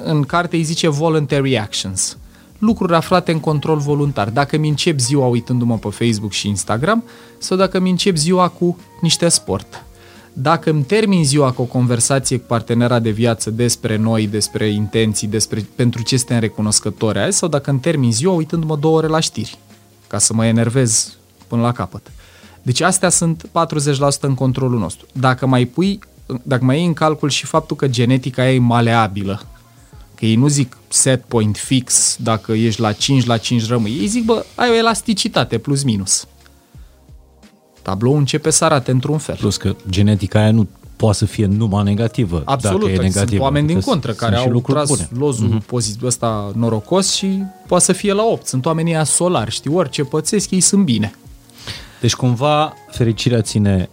În 0.04 0.24
carte 0.24 0.56
îi 0.56 0.64
zice 0.64 0.88
voluntary 0.90 1.58
actions. 1.58 2.18
Lucruri 2.58 2.94
aflate 2.94 3.32
în 3.32 3.40
control 3.40 3.78
voluntar. 3.78 4.30
Dacă 4.30 4.58
mi 4.58 4.70
încep 4.70 5.00
ziua 5.00 5.26
uitându-mă 5.26 5.78
pe 5.78 5.90
Facebook 5.90 6.32
și 6.32 6.48
Instagram 6.48 7.04
sau 7.38 7.58
dacă 7.58 7.80
mi 7.80 7.90
încep 7.90 8.16
ziua 8.16 8.48
cu 8.48 8.78
niște 9.02 9.28
sport. 9.28 9.84
Dacă 10.34 10.70
îmi 10.70 10.84
termin 10.84 11.26
ziua 11.26 11.52
cu 11.52 11.62
o 11.62 11.66
conversație 11.66 12.38
cu 12.38 12.46
partenera 12.48 13.00
de 13.00 13.10
viață 13.10 13.50
despre 13.50 13.96
noi, 13.96 14.28
despre 14.28 14.68
intenții, 14.68 15.28
despre 15.28 15.68
pentru 15.76 16.04
ce 16.04 16.18
suntem 16.18 16.40
recunoscători 16.40 17.20
azi, 17.20 17.38
sau 17.38 17.50
dacă 17.50 17.70
îmi 17.70 17.80
termin 17.80 18.12
ziua 18.12 18.34
uitându-mă 18.34 18.76
două 18.76 18.98
ore 18.98 19.08
la 19.08 19.20
știri, 19.20 19.58
ca 20.08 20.18
să 20.18 20.34
mă 20.34 20.46
enervez 20.46 21.18
până 21.48 21.62
la 21.62 21.72
capăt. 21.72 22.12
Deci 22.62 22.82
astea 22.82 23.10
sunt 23.10 23.48
40% 23.48 24.20
în 24.20 24.34
controlul 24.34 24.80
nostru. 24.80 25.06
Dacă 25.14 25.46
mai 25.46 25.66
pui, 25.66 26.00
dacă 26.44 26.64
mai 26.64 26.78
iei 26.78 26.86
în 26.86 26.94
calcul 26.94 27.30
și 27.30 27.46
faptul 27.46 27.76
că 27.76 27.88
genetica 27.88 28.50
e 28.50 28.60
maleabilă, 28.60 29.42
că 30.16 30.26
ei 30.26 30.36
nu 30.36 30.48
zic 30.48 30.78
set 30.88 31.24
point 31.24 31.58
fix, 31.58 32.16
dacă 32.20 32.52
ești 32.52 32.82
la 32.82 32.92
5, 32.92 33.26
la 33.26 33.38
5 33.38 33.68
rămâi. 33.68 33.98
Ei 34.00 34.08
zic, 34.08 34.26
bă, 34.26 34.46
ai 34.56 34.70
o 34.70 34.74
elasticitate 34.74 35.58
plus 35.58 35.84
minus. 35.84 36.28
Tabloul 37.84 38.18
începe 38.18 38.50
să 38.50 38.66
arate 38.66 38.92
într-un 38.92 39.18
fel. 39.18 39.36
Plus 39.36 39.58
că 39.58 39.76
genetica 39.90 40.40
aia 40.40 40.52
nu 40.52 40.68
poate 40.96 41.18
să 41.18 41.26
fie 41.26 41.46
numai 41.46 41.84
negativă. 41.84 42.42
Absolut, 42.46 42.80
dacă 42.80 42.92
e 42.92 42.98
negativă. 42.98 43.26
sunt 43.28 43.40
oameni 43.40 43.68
din 43.68 43.80
contră 43.80 44.12
care 44.12 44.36
au 44.36 44.62
tras 44.62 44.88
bune. 44.88 45.10
lozul 45.18 45.58
uh-huh. 45.62 45.66
pozitiv 45.66 46.04
ăsta 46.04 46.52
norocos 46.56 47.14
și 47.14 47.44
poate 47.68 47.84
să 47.84 47.94
fie 47.94 48.14
la 48.14 48.24
8. 48.24 48.46
Sunt 48.46 48.66
oamenii 48.66 48.94
aia 48.94 49.04
solari, 49.04 49.52
știi, 49.52 49.72
orice 49.74 50.04
pățesc, 50.04 50.52
ei 50.52 50.60
sunt 50.60 50.86
bine. 50.86 51.16
Deci 52.02 52.16
cumva 52.16 52.74
fericirea 52.92 53.42
ține 53.42 53.90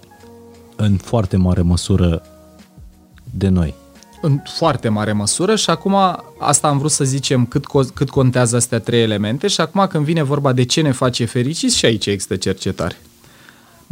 în 0.77 0.97
foarte 0.97 1.37
mare 1.37 1.63
măsură 1.63 2.23
de 3.31 3.49
noi. 3.49 3.75
În 4.23 4.43
foarte 4.57 4.89
mare 4.89 5.13
măsură 5.13 5.57
și 5.57 5.71
acum 5.71 5.97
asta 6.39 6.69
am 6.69 6.79
vrut 6.79 6.91
să 6.91 7.05
zicem 7.05 7.47
cât, 7.47 7.67
cât 7.95 8.11
contează 8.11 8.57
astea 8.57 8.79
trei 8.79 9.03
elemente 9.03 9.47
și 9.47 9.61
acum 9.61 9.87
când 9.87 10.05
vine 10.05 10.23
vorba 10.23 10.53
de 10.53 10.65
ce 10.65 10.81
ne 10.81 10.93
face 10.93 11.25
fericiți 11.25 11.77
și 11.77 11.85
aici 11.85 12.07
există 12.07 12.37
cercetare. 12.37 12.97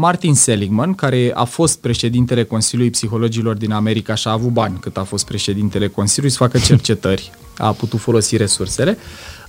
Martin 0.01 0.35
Seligman, 0.35 0.95
care 0.95 1.31
a 1.35 1.45
fost 1.45 1.81
președintele 1.81 2.45
Consiliului 2.45 2.93
Psihologilor 2.93 3.57
din 3.57 3.73
America 3.73 4.15
și 4.15 4.29
a 4.29 4.33
avut 4.33 4.51
bani 4.51 4.79
cât 4.81 4.97
a 4.97 5.05
fost 5.05 5.27
președintele 5.27 5.89
Consiliului 5.89 6.37
să 6.37 6.43
facă 6.43 6.59
cercetări, 6.59 7.31
a 7.57 7.73
putut 7.73 8.01
folosi 8.01 8.37
resursele, 8.37 8.99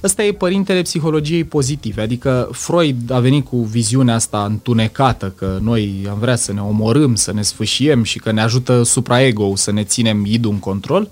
ăsta 0.03 0.23
e 0.23 0.31
părintele 0.31 0.81
psihologiei 0.81 1.43
pozitive, 1.43 2.01
adică 2.01 2.49
Freud 2.51 3.11
a 3.11 3.19
venit 3.19 3.45
cu 3.45 3.57
viziunea 3.57 4.15
asta 4.15 4.45
întunecată 4.45 5.34
că 5.38 5.57
noi 5.61 6.07
am 6.09 6.19
vrea 6.19 6.35
să 6.35 6.53
ne 6.53 6.61
omorâm, 6.61 7.15
să 7.15 7.34
ne 7.34 7.41
sfâșiem 7.41 8.03
și 8.03 8.19
că 8.19 8.31
ne 8.31 8.41
ajută 8.41 8.84
supraego 8.84 9.55
să 9.55 9.71
ne 9.71 9.84
ținem 9.84 10.26
idul 10.26 10.51
în 10.51 10.59
control. 10.59 11.09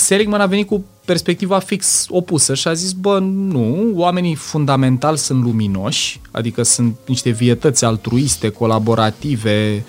Seligman 0.00 0.40
a 0.40 0.46
venit 0.46 0.66
cu 0.66 0.84
perspectiva 1.04 1.58
fix 1.58 2.06
opusă 2.08 2.54
și 2.54 2.68
a 2.68 2.72
zis, 2.72 2.92
bă, 2.92 3.18
nu, 3.18 3.92
oamenii 3.94 4.34
fundamental 4.34 5.16
sunt 5.16 5.42
luminoși, 5.42 6.20
adică 6.30 6.62
sunt 6.62 6.96
niște 7.06 7.30
vietăți 7.30 7.84
altruiste, 7.84 8.48
colaborative 8.48 9.84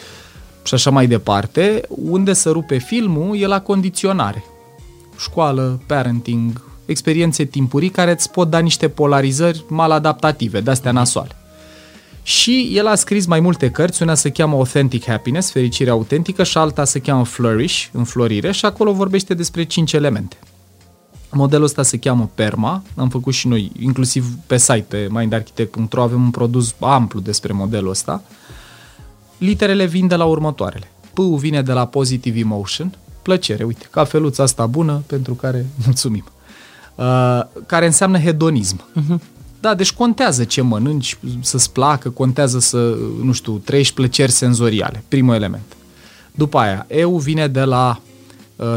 și 0.63 0.73
așa 0.73 0.89
mai 0.89 1.07
departe, 1.07 1.81
unde 1.89 2.33
să 2.33 2.49
rupe 2.49 2.77
filmul 2.77 3.37
e 3.37 3.45
la 3.45 3.61
condiționare. 3.61 4.43
Școală, 5.17 5.81
parenting, 5.87 6.61
experiențe 6.85 7.43
timpurii 7.43 7.89
care 7.89 8.11
îți 8.11 8.31
pot 8.31 8.49
da 8.49 8.59
niște 8.59 8.87
polarizări 8.87 9.63
maladaptative, 9.67 10.61
de-astea 10.61 10.91
nasoale. 10.91 11.40
Și 12.23 12.71
el 12.73 12.87
a 12.87 12.95
scris 12.95 13.25
mai 13.25 13.39
multe 13.39 13.71
cărți, 13.71 14.01
una 14.01 14.13
se 14.13 14.29
cheamă 14.29 14.55
Authentic 14.55 15.05
Happiness, 15.05 15.51
fericire 15.51 15.89
autentică, 15.89 16.43
și 16.43 16.57
alta 16.57 16.83
se 16.85 16.99
cheamă 16.99 17.25
Flourish, 17.25 17.85
înflorire, 17.91 18.51
și 18.51 18.65
acolo 18.65 18.93
vorbește 18.93 19.33
despre 19.33 19.63
cinci 19.63 19.93
elemente. 19.93 20.37
Modelul 21.31 21.65
ăsta 21.65 21.83
se 21.83 21.97
cheamă 21.97 22.29
PERMA, 22.35 22.83
am 22.95 23.09
făcut 23.09 23.33
și 23.33 23.47
noi, 23.47 23.71
inclusiv 23.79 24.35
pe 24.47 24.57
site, 24.57 24.85
pe 24.87 25.07
mindarchitect.ro, 25.09 26.01
avem 26.01 26.23
un 26.23 26.29
produs 26.29 26.75
amplu 26.79 27.19
despre 27.19 27.53
modelul 27.53 27.89
ăsta. 27.89 28.23
Literele 29.37 29.85
vin 29.85 30.07
de 30.07 30.15
la 30.15 30.25
următoarele. 30.25 30.91
p 31.13 31.19
vine 31.19 31.61
de 31.61 31.71
la 31.71 31.87
Positive 31.87 32.39
Emotion, 32.39 32.97
plăcere, 33.21 33.63
uite, 33.63 33.87
cafeluța 33.91 34.43
asta 34.43 34.65
bună 34.65 35.03
pentru 35.07 35.33
care 35.33 35.65
mulțumim, 35.85 36.23
uh, 36.95 37.41
care 37.65 37.85
înseamnă 37.85 38.19
hedonism. 38.19 38.81
Uh-huh. 38.81 39.40
Da, 39.61 39.75
deci 39.75 39.91
contează 39.91 40.43
ce 40.43 40.61
mănânci, 40.61 41.17
să-ți 41.41 41.71
placă, 41.71 42.09
contează 42.09 42.59
să, 42.59 42.97
nu 43.23 43.31
știu, 43.31 43.57
trăiești 43.57 43.93
plăceri 43.93 44.31
senzoriale, 44.31 45.03
primul 45.07 45.33
element. 45.33 45.75
După 46.31 46.57
aia, 46.57 46.85
EU 46.89 47.17
vine 47.17 47.47
de 47.47 47.63
la 47.63 48.01
uh, 48.55 48.75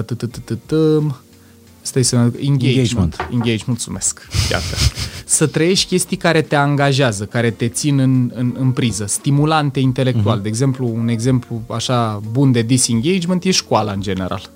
Stai 1.81 2.03
să 2.03 2.17
engagement. 2.17 2.63
Engagement, 2.63 3.17
engagement 3.31 3.67
mulțumesc. 3.67 4.29
Iată. 4.51 4.65
Să 5.37 5.47
trăiești 5.47 5.87
chestii 5.87 6.17
care 6.17 6.43
te 6.43 6.57
angajează, 6.57 7.25
care 7.25 7.51
te 7.51 7.69
țin 7.69 7.99
în, 7.99 8.31
în, 8.35 8.55
în 8.59 8.71
priză, 8.71 9.05
stimulante 9.07 9.81
intelectual. 9.81 10.39
Uh-huh. 10.39 10.43
De 10.43 10.49
exemplu, 10.49 10.93
un 10.95 11.09
exemplu 11.09 11.63
așa 11.67 12.21
bun 12.31 12.53
de 12.53 12.63
disengagement 12.63 13.45
e 13.45 13.51
școala 13.51 13.93
în 13.93 14.01
general. 14.01 14.51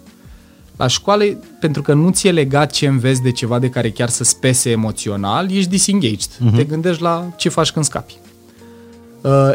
La 0.78 0.86
școală, 0.86 1.24
pentru 1.60 1.82
că 1.82 1.92
nu 1.92 2.10
ți-e 2.10 2.30
legat 2.30 2.70
ce 2.70 2.86
înveți 2.86 3.22
de 3.22 3.32
ceva 3.32 3.58
de 3.58 3.70
care 3.70 3.90
chiar 3.90 4.08
să 4.08 4.24
spese 4.24 4.70
emoțional, 4.70 5.50
ești 5.50 5.70
disengaged. 5.70 6.28
Uh-huh. 6.28 6.56
Te 6.56 6.64
gândești 6.64 7.02
la 7.02 7.32
ce 7.36 7.48
faci 7.48 7.70
când 7.70 7.84
scapi. 7.84 8.16
Uh, 9.20 9.50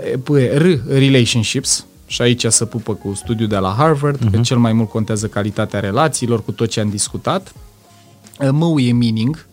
R, 0.53 0.65
relationships, 0.87 1.85
și 2.05 2.21
aici 2.21 2.45
se 2.45 2.65
pupă 2.65 2.93
cu 2.93 3.13
studiul 3.13 3.47
de 3.47 3.57
la 3.57 3.75
Harvard, 3.77 4.17
uh-huh. 4.17 4.31
că 4.31 4.35
mhm. 4.37 4.41
cel 4.41 4.57
mai 4.57 4.73
mult 4.73 4.89
contează 4.89 5.27
calitatea 5.27 5.79
relațiilor 5.79 6.43
cu 6.43 6.51
tot 6.51 6.69
ce 6.69 6.79
am 6.79 6.89
discutat. 6.89 7.53
M 8.51 8.77
e 8.77 8.91
meaning. 8.91 9.45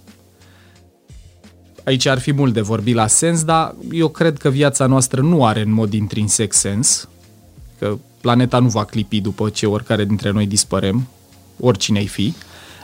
Aici 1.85 2.07
ar 2.07 2.19
fi 2.19 2.33
mult 2.33 2.53
de 2.53 2.61
vorbit 2.61 2.95
la 2.95 3.07
sens, 3.07 3.45
dar 3.45 3.75
eu 3.93 4.09
cred 4.09 4.39
că 4.39 4.49
viața 4.49 4.87
noastră 4.87 5.21
nu 5.21 5.45
are 5.45 5.61
în 5.61 5.73
mod 5.73 5.93
intrinsec 5.93 6.53
sens, 6.53 7.09
că 7.79 7.99
planeta 8.21 8.59
nu 8.59 8.69
va 8.69 8.85
clipi 8.85 9.21
după 9.21 9.49
ce 9.49 9.67
oricare 9.67 10.05
dintre 10.05 10.31
noi 10.31 10.47
dispărem, 10.47 11.09
oricine 11.61 11.99
ai 11.99 12.07
fi, 12.07 12.35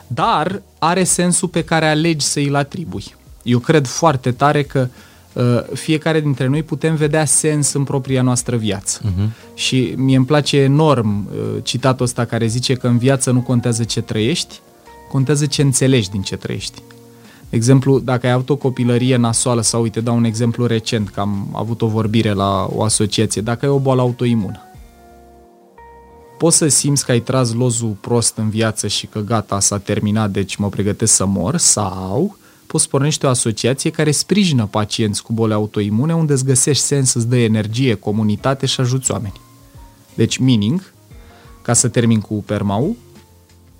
dar 0.07 0.61
are 0.79 1.03
sensul 1.03 1.47
pe 1.47 1.63
care 1.63 1.87
alegi 1.87 2.25
să 2.25 2.39
îl 2.39 2.55
atribui. 2.55 3.15
Eu 3.43 3.59
cred 3.59 3.87
foarte 3.87 4.31
tare 4.31 4.63
că 4.63 4.87
uh, 5.33 5.43
fiecare 5.73 6.21
dintre 6.21 6.47
noi 6.47 6.63
putem 6.63 6.95
vedea 6.95 7.25
sens 7.25 7.73
în 7.73 7.83
propria 7.83 8.21
noastră 8.21 8.55
viață. 8.55 9.01
Uh-huh. 9.01 9.53
Și 9.53 9.93
mie 9.97 10.17
îmi 10.17 10.25
place 10.25 10.57
enorm 10.57 11.27
uh, 11.31 11.63
citatul 11.63 12.05
ăsta 12.05 12.25
care 12.25 12.47
zice 12.47 12.73
că 12.73 12.87
în 12.87 12.97
viață 12.97 13.31
nu 13.31 13.41
contează 13.41 13.83
ce 13.83 14.01
trăiești, 14.01 14.59
contează 15.11 15.45
ce 15.45 15.61
înțelegi 15.61 16.09
din 16.09 16.21
ce 16.21 16.35
trăiești. 16.35 16.81
De 17.49 17.55
exemplu, 17.55 17.99
dacă 17.99 18.25
ai 18.25 18.31
avut 18.31 18.49
o 18.49 18.55
copilărie 18.55 19.15
nasoală 19.15 19.61
sau, 19.61 19.81
uite, 19.81 19.99
dau 19.99 20.15
un 20.15 20.23
exemplu 20.23 20.65
recent, 20.65 21.09
că 21.09 21.19
am 21.19 21.49
avut 21.53 21.81
o 21.81 21.87
vorbire 21.87 22.33
la 22.33 22.67
o 22.71 22.83
asociație, 22.83 23.41
dacă 23.41 23.65
ai 23.65 23.71
o 23.71 23.79
boală 23.79 24.01
autoimună, 24.01 24.59
poți 26.37 26.57
să 26.57 26.67
simți 26.67 27.05
că 27.05 27.11
ai 27.11 27.19
tras 27.19 27.53
lozul 27.53 27.97
prost 27.99 28.37
în 28.37 28.49
viață 28.49 28.87
și 28.87 29.07
că 29.07 29.19
gata, 29.19 29.59
s-a 29.59 29.77
terminat, 29.77 30.31
deci 30.31 30.55
mă 30.55 30.69
pregătesc 30.69 31.13
să 31.13 31.25
mor, 31.25 31.57
sau 31.57 32.37
poți 32.67 32.89
pornește 32.89 33.25
o 33.25 33.29
asociație 33.29 33.89
care 33.89 34.11
sprijină 34.11 34.65
pacienți 34.65 35.23
cu 35.23 35.33
boli 35.33 35.53
autoimune, 35.53 36.15
unde 36.15 36.33
îți 36.33 36.45
găsești 36.45 36.83
sens, 36.83 37.13
îți 37.13 37.27
dă 37.27 37.37
energie, 37.37 37.93
comunitate 37.93 38.65
și 38.65 38.79
ajuți 38.79 39.11
oameni. 39.11 39.41
Deci, 40.13 40.37
meaning, 40.37 40.93
ca 41.61 41.73
să 41.73 41.87
termin 41.87 42.19
cu 42.19 42.33
permau, 42.33 42.95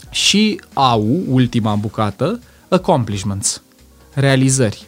și 0.09 0.61
au, 0.73 1.23
ultima 1.27 1.75
bucată, 1.75 2.39
accomplishments, 2.67 3.61
realizări. 4.13 4.87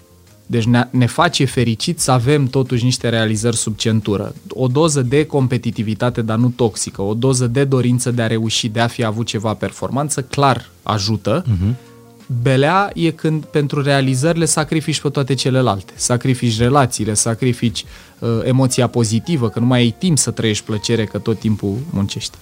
Deci 0.52 0.64
ne, 0.64 0.88
ne 0.90 1.06
face 1.06 1.46
fericit 1.46 2.00
să 2.00 2.12
avem 2.12 2.46
totuși 2.48 2.84
niște 2.84 3.10
realizări 3.10 3.56
sub 3.56 3.76
centură. 3.76 4.34
O 4.50 4.68
doză 4.68 5.02
de 5.02 5.26
competitivitate, 5.26 6.22
dar 6.22 6.38
nu 6.38 6.50
toxică, 6.56 7.02
o 7.02 7.14
doză 7.14 7.48
de 7.48 7.64
dorință 7.64 8.12
de 8.12 8.22
a 8.22 8.28
reuși, 8.28 8.68
de 8.68 8.80
a 8.80 8.88
fi 8.88 9.04
avut 9.04 9.26
ceva 9.26 9.54
performanță, 9.54 10.22
clar 10.22 10.70
ajută. 10.84 11.44
Uh-huh. 11.44 11.74
Belea 12.42 12.92
e 12.94 13.12
când 13.12 13.44
pentru 13.44 13.82
realizările 13.82 14.46
sacrifici 14.46 15.02
pe 15.02 15.10
toate 15.10 15.34
celelalte. 15.34 15.94
Sacrifici 15.96 16.58
relațiile, 16.58 17.14
sacrifici 17.14 17.86
uh, 18.20 18.30
emoția 18.44 18.88
pozitivă, 18.88 19.50
că 19.50 19.60
nu 19.60 19.66
mai 19.66 19.80
ai 19.80 19.96
timp 19.98 20.18
să 20.18 20.32
trăiești 20.32 20.66
plăcere, 20.66 21.06
că 21.06 21.18
tot 21.18 21.40
timpul 21.40 21.78
muncești. 21.90 22.38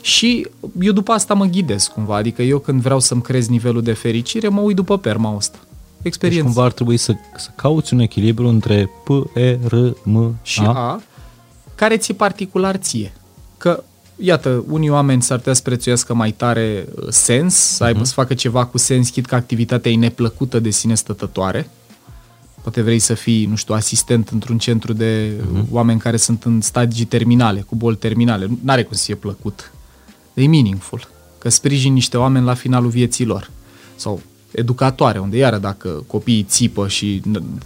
Și 0.00 0.46
eu 0.80 0.92
după 0.92 1.12
asta 1.12 1.34
mă 1.34 1.44
ghidez 1.44 1.86
cumva, 1.86 2.16
adică 2.16 2.42
eu 2.42 2.58
când 2.58 2.80
vreau 2.80 3.00
să-mi 3.00 3.22
crez 3.22 3.48
nivelul 3.48 3.82
de 3.82 3.92
fericire, 3.92 4.48
mă 4.48 4.60
uit 4.60 4.76
după 4.76 4.98
perma 4.98 5.36
asta. 5.36 5.58
Experiență. 6.06 6.44
Deci 6.44 6.52
cumva 6.54 6.66
ar 6.66 6.72
trebui 6.72 6.96
să, 6.96 7.14
să 7.36 7.48
cauți 7.54 7.92
un 7.92 7.98
echilibru 7.98 8.48
între 8.48 8.90
P, 9.04 9.36
E, 9.36 9.58
R, 9.66 9.74
M, 10.02 10.38
și 10.42 10.60
A, 10.60 10.72
A 10.72 11.00
care 11.76 11.96
ți-e 11.96 12.14
particular 12.14 12.76
ție. 12.76 13.12
Că 13.56 13.82
iată, 14.16 14.64
unii 14.68 14.88
oameni 14.88 15.22
s-ar 15.22 15.38
putea 15.38 15.52
să 15.52 15.62
prețuiască 15.62 16.14
mai 16.14 16.32
tare 16.32 16.86
uh, 16.96 17.06
sens, 17.08 17.54
să 17.54 17.84
aibă 17.84 18.00
uh-huh. 18.00 18.04
să 18.04 18.12
facă 18.12 18.34
ceva 18.34 18.64
cu 18.64 18.78
sens, 18.78 19.08
chit 19.08 19.26
că 19.26 19.34
activitatea 19.34 19.90
e 19.90 19.96
neplăcută 19.96 20.58
de 20.58 20.70
sine 20.70 20.94
stătătoare. 20.94 21.70
Poate 22.62 22.82
vrei 22.82 22.98
să 22.98 23.14
fii, 23.14 23.44
nu 23.44 23.56
știu, 23.56 23.74
asistent 23.74 24.28
într-un 24.28 24.58
centru 24.58 24.92
de 24.92 25.32
uh-huh. 25.32 25.70
oameni 25.70 26.00
care 26.00 26.16
sunt 26.16 26.44
în 26.44 26.60
stadii 26.60 27.04
terminale, 27.04 27.60
cu 27.60 27.74
boli 27.74 27.96
terminale. 27.96 28.46
Nu 28.46 28.72
are 28.72 28.82
cum 28.82 28.96
să 28.96 29.04
fie 29.04 29.14
plăcut 29.14 29.72
e 30.34 30.46
meaningful. 30.46 31.08
că 31.38 31.48
sprijin 31.48 31.92
niște 31.92 32.16
oameni 32.16 32.44
la 32.44 32.54
finalul 32.54 32.90
vieții 32.90 33.24
lor. 33.24 33.50
Sau 33.96 34.20
educatoare, 34.50 35.18
unde 35.18 35.36
iară 35.36 35.58
dacă 35.58 36.04
copiii 36.06 36.42
țipă 36.42 36.88
și 36.88 37.22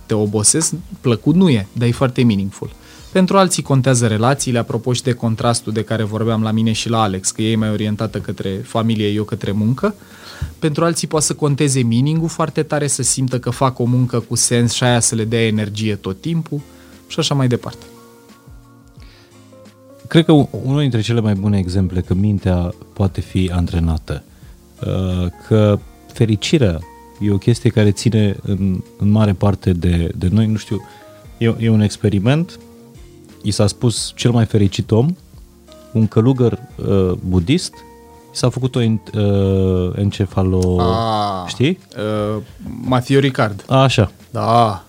te 0.07 0.15
obosesc, 0.15 0.75
plăcut 1.01 1.35
nu 1.35 1.49
e, 1.49 1.67
dar 1.73 1.89
e 1.89 1.93
foarte 1.93 2.23
meaningful. 2.23 2.71
Pentru 3.13 3.39
alții 3.39 3.63
contează 3.63 4.07
relațiile, 4.07 4.59
apropo 4.59 4.93
și 4.93 5.03
de 5.03 5.13
contrastul 5.13 5.73
de 5.73 5.85
care 5.85 6.03
vorbeam 6.03 6.43
la 6.43 6.51
mine 6.51 6.73
și 6.73 6.89
la 6.89 7.03
Alex, 7.03 7.31
că 7.31 7.43
ei 7.43 7.57
mai 7.57 7.71
orientată 7.71 8.19
către 8.19 8.51
familie, 8.51 9.09
eu 9.09 9.25
către 9.25 9.51
muncă. 9.51 9.95
Pentru 10.59 10.85
alții 10.85 11.09
poate 11.09 11.25
să 11.25 11.35
conteze 11.35 11.83
meaning 11.83 12.29
foarte 12.29 12.63
tare, 12.63 12.87
să 12.87 13.03
simtă 13.03 13.39
că 13.39 13.51
fac 13.51 13.79
o 13.79 13.85
muncă 13.85 14.21
cu 14.21 14.35
sens 14.35 14.73
și 14.73 14.85
aia 14.85 15.01
să 15.01 15.15
le 15.15 15.25
dea 15.25 15.47
energie 15.47 15.95
tot 15.95 16.21
timpul 16.21 16.61
și 17.07 17.19
așa 17.19 17.35
mai 17.35 17.49
departe. 17.49 17.85
Cred 20.09 20.25
că 20.25 20.33
unul 20.51 20.81
dintre 20.81 21.01
cele 21.01 21.21
mai 21.21 21.35
bune 21.35 21.59
exemple 21.59 22.01
că 22.01 22.15
mintea 22.15 22.75
poate 22.93 23.21
fi 23.21 23.51
antrenată, 23.55 24.23
uh, 24.87 25.27
că 25.47 25.79
fericirea 26.13 26.79
e 27.21 27.33
o 27.33 27.39
chestie 27.39 27.71
care 27.71 27.91
ține 27.91 28.37
în, 28.43 28.83
în 28.99 29.11
mare 29.11 29.33
parte 29.33 29.73
de, 29.73 30.13
de 30.17 30.29
noi, 30.31 30.47
nu 30.47 30.57
știu, 30.57 30.87
e, 31.39 31.55
e 31.59 31.71
un 31.71 31.81
experiment, 31.81 32.59
i 33.43 33.51
s-a 33.51 33.67
spus 33.67 34.13
cel 34.17 34.31
mai 34.31 34.45
fericit 34.45 34.91
om, 34.91 35.17
un 35.93 36.07
călugăr 36.07 36.59
uh, 36.77 37.13
budist, 37.13 37.75
i 38.33 38.37
s-a 38.37 38.49
făcut 38.49 38.75
o 38.75 38.81
uh, 38.81 39.93
encefalo... 39.97 40.81
Ah, 40.81 41.49
știi? 41.49 41.79
Uh, 41.97 42.43
Matthew 42.81 43.21
Ricard. 43.21 43.65
A, 43.69 43.83
așa. 43.83 44.13
Da. 44.31 44.85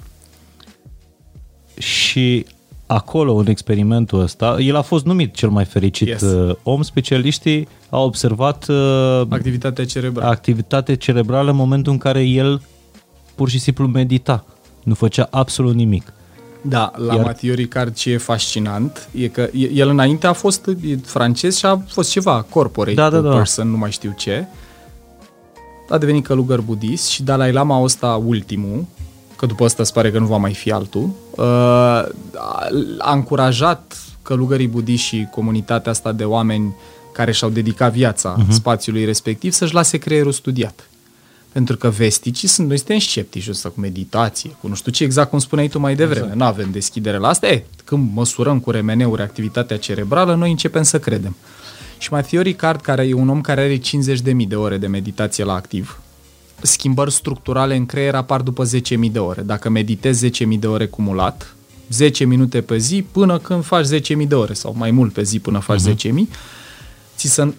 Și 1.78 2.46
acolo, 2.94 3.34
în 3.34 3.48
experimentul 3.48 4.20
ăsta, 4.20 4.56
el 4.60 4.76
a 4.76 4.82
fost 4.82 5.06
numit 5.06 5.34
cel 5.34 5.50
mai 5.50 5.66
fericit 5.66 6.08
yes. 6.08 6.22
Uh, 6.22 6.56
om. 6.64 6.82
Specialiștii 6.82 7.68
au 7.90 8.06
observat 8.06 8.68
uh, 8.68 9.22
activitatea 9.30 9.86
cerebrală. 9.86 10.30
activitate 10.30 10.96
cerebrală 10.96 11.50
în 11.50 11.56
momentul 11.56 11.92
în 11.92 11.98
care 11.98 12.24
el 12.24 12.62
pur 13.36 13.50
și 13.50 13.60
simplu 13.60 13.88
medita. 13.88 14.46
Nu 14.84 14.94
făcea 14.94 15.28
absolut 15.32 15.74
nimic. 15.74 16.14
Da, 16.62 16.92
la 16.96 17.14
Iar... 17.14 17.26
Mathieu 17.26 17.54
Ricard 17.54 17.96
ce 17.96 18.12
e 18.12 18.18
fascinant 18.18 19.10
e 19.12 19.28
că 19.28 19.50
el 19.74 19.90
înainte 19.90 20.28
a 20.28 20.34
fost 20.34 20.70
francez 21.04 21.58
și 21.58 21.66
a 21.66 21.84
fost 21.88 22.12
ceva 22.12 22.46
corporate 22.50 22.94
da, 22.94 23.10
da, 23.10 23.20
da. 23.20 23.36
person, 23.36 23.70
nu 23.70 23.78
mai 23.78 23.92
știu 23.92 24.14
ce. 24.18 24.48
A 25.90 25.98
devenit 25.98 26.26
călugăr 26.26 26.62
budist 26.62 27.08
și 27.08 27.24
Dalai 27.24 27.52
Lama 27.52 27.84
ăsta 27.84 28.22
ultimul, 28.26 28.86
că 29.42 29.48
după 29.48 29.64
asta 29.64 29.82
îți 29.82 29.94
pare 29.94 30.12
că 30.12 30.20
nu 30.20 30.26
va 30.26 30.38
mai 30.38 30.54
fi 30.54 30.72
altul, 30.72 31.10
uh, 31.32 31.46
a 32.98 33.12
încurajat 33.14 33.98
călugării 34.22 34.68
budiști 34.68 35.08
și 35.08 35.28
comunitatea 35.32 35.92
asta 35.92 36.12
de 36.12 36.24
oameni 36.24 36.76
care 37.14 37.32
și-au 37.32 37.50
dedicat 37.50 37.92
viața 37.92 38.38
uh-huh. 38.38 38.50
spațiului 38.50 39.06
respectiv 39.06 39.52
să-și 39.52 39.74
lase 39.74 39.98
creierul 39.98 40.32
studiat. 40.32 40.90
Pentru 41.52 41.78
că 41.78 41.90
vesticii 41.90 42.48
sunt, 42.48 42.68
noi 42.68 42.78
suntem 42.78 43.00
sceptici 43.00 43.48
ăsta 43.48 43.70
cu 43.70 43.80
meditație, 43.80 44.50
cu 44.62 44.68
nu 44.68 44.76
știu 44.76 44.92
ce 44.92 45.04
exact 45.04 45.30
cum 45.30 45.40
spuneai 45.40 45.68
tu 45.68 45.80
mai 45.80 45.96
devreme. 45.96 46.20
Exact. 46.20 46.40
Nu 46.40 46.46
avem 46.46 46.72
deschidere 46.72 47.18
la 47.18 47.28
asta. 47.28 47.48
E, 47.48 47.66
când 47.84 48.10
măsurăm 48.14 48.60
cu 48.60 48.72
remeneuri 48.72 49.22
activitatea 49.22 49.78
cerebrală, 49.78 50.36
noi 50.36 50.50
începem 50.50 50.84
să 50.84 51.00
credem. 51.00 51.36
Și 51.98 52.14
Matthew 52.14 52.42
Ricard, 52.42 52.82
care 52.82 53.08
e 53.08 53.14
un 53.14 53.30
om 53.30 53.42
care 53.42 53.62
are 53.62 53.78
50.000 53.78 54.48
de 54.48 54.56
ore 54.56 54.78
de 54.78 54.88
meditație 54.88 55.44
la 55.44 55.54
activ, 55.54 56.02
schimbări 56.62 57.12
structurale 57.12 57.76
în 57.76 57.86
creier 57.86 58.16
apar 58.16 58.42
după 58.42 58.66
10.000 58.66 59.12
de 59.12 59.20
ore. 59.20 59.42
Dacă 59.42 59.70
meditezi 59.70 60.30
10.000 60.30 60.60
de 60.60 60.68
ore 60.68 60.86
cumulat, 60.86 61.56
10 61.90 62.26
minute 62.26 62.62
pe 62.62 62.78
zi 62.78 63.06
până 63.12 63.38
când 63.38 63.64
faci 63.64 63.86
10.000 63.86 64.28
de 64.28 64.36
ore 64.36 64.54
sau 64.54 64.74
mai 64.78 64.92
mult 64.92 65.14
pe 65.14 65.24
zi 65.24 65.40
până 65.40 65.60
faci 65.60 65.82
uh-huh. 65.82 66.12
Mhm. 66.12 66.30
10.000, 66.30 66.36
ți 67.16 67.28
se 67.28 67.44
uh, 67.44 67.52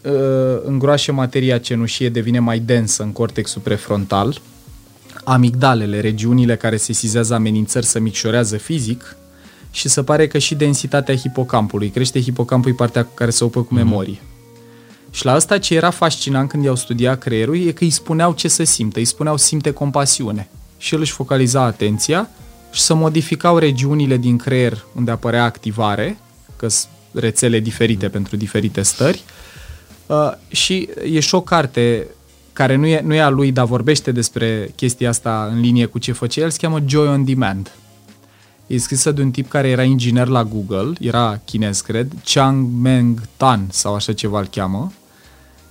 îngroașe 0.64 1.12
materia 1.12 1.58
cenușie, 1.58 2.08
devine 2.08 2.38
mai 2.38 2.58
densă 2.58 3.02
în 3.02 3.12
cortexul 3.12 3.60
prefrontal, 3.60 4.40
amigdalele, 5.24 6.00
regiunile 6.00 6.56
care 6.56 6.76
se 6.76 6.92
sizează 6.92 7.34
amenințări 7.34 7.86
să 7.86 7.98
micșorează 7.98 8.56
fizic 8.56 9.16
și 9.70 9.88
se 9.88 10.02
pare 10.02 10.26
că 10.26 10.38
și 10.38 10.54
densitatea 10.54 11.16
hipocampului. 11.16 11.88
Crește 11.88 12.20
hipocampul 12.20 12.74
partea 12.74 13.08
care 13.14 13.30
se 13.30 13.44
ocupă 13.44 13.62
cu 13.62 13.74
mhm. 13.74 13.84
memorie. 13.84 14.20
Mm-hmm. 15.12 15.18
Și 15.18 15.24
la 15.24 15.32
asta 15.32 15.58
ce 15.58 15.74
era 15.74 15.90
fascinant 15.90 16.48
când 16.48 16.64
i-au 16.64 16.76
studiat 16.76 17.18
creierul 17.18 17.56
e 17.56 17.72
că 17.72 17.84
îi 17.84 17.90
spuneau 17.90 18.32
ce 18.32 18.48
să 18.48 18.64
simtă, 18.64 18.98
îi 18.98 19.04
spuneau 19.04 19.36
simte 19.36 19.72
compasiune. 19.72 20.48
Și 20.78 20.94
el 20.94 21.00
își 21.00 21.12
focaliza 21.12 21.62
atenția 21.62 22.28
și 22.70 22.80
să 22.80 22.94
modificau 22.94 23.58
regiunile 23.58 24.16
din 24.16 24.36
creier 24.36 24.84
unde 24.94 25.10
apărea 25.10 25.44
activare, 25.44 26.18
că 26.56 26.68
sunt 26.68 26.90
rețele 27.12 27.60
diferite 27.60 28.08
pentru 28.08 28.36
diferite 28.36 28.82
stări. 28.82 29.22
Uh, 30.06 30.32
și 30.48 30.88
e 31.04 31.20
și 31.20 31.34
o 31.34 31.40
carte 31.40 32.06
care 32.52 32.76
nu 32.76 32.86
e, 32.86 33.00
nu 33.00 33.14
e 33.14 33.20
a 33.20 33.28
lui, 33.28 33.52
dar 33.52 33.66
vorbește 33.66 34.12
despre 34.12 34.72
chestia 34.76 35.08
asta 35.08 35.48
în 35.52 35.60
linie 35.60 35.86
cu 35.86 35.98
ce 35.98 36.12
făcea 36.12 36.40
el, 36.40 36.50
se 36.50 36.58
cheamă 36.60 36.82
Joy 36.86 37.06
on 37.06 37.24
Demand. 37.24 37.72
E 38.66 38.78
scrisă 38.78 39.12
de 39.12 39.22
un 39.22 39.30
tip 39.30 39.48
care 39.48 39.68
era 39.68 39.82
inginer 39.82 40.26
la 40.26 40.44
Google, 40.44 40.92
era 41.00 41.40
chinez, 41.44 41.80
cred, 41.80 42.12
Chang 42.24 42.66
Meng 42.80 43.20
Tan 43.36 43.66
sau 43.70 43.94
așa 43.94 44.12
ceva 44.12 44.38
îl 44.38 44.46
cheamă, 44.46 44.92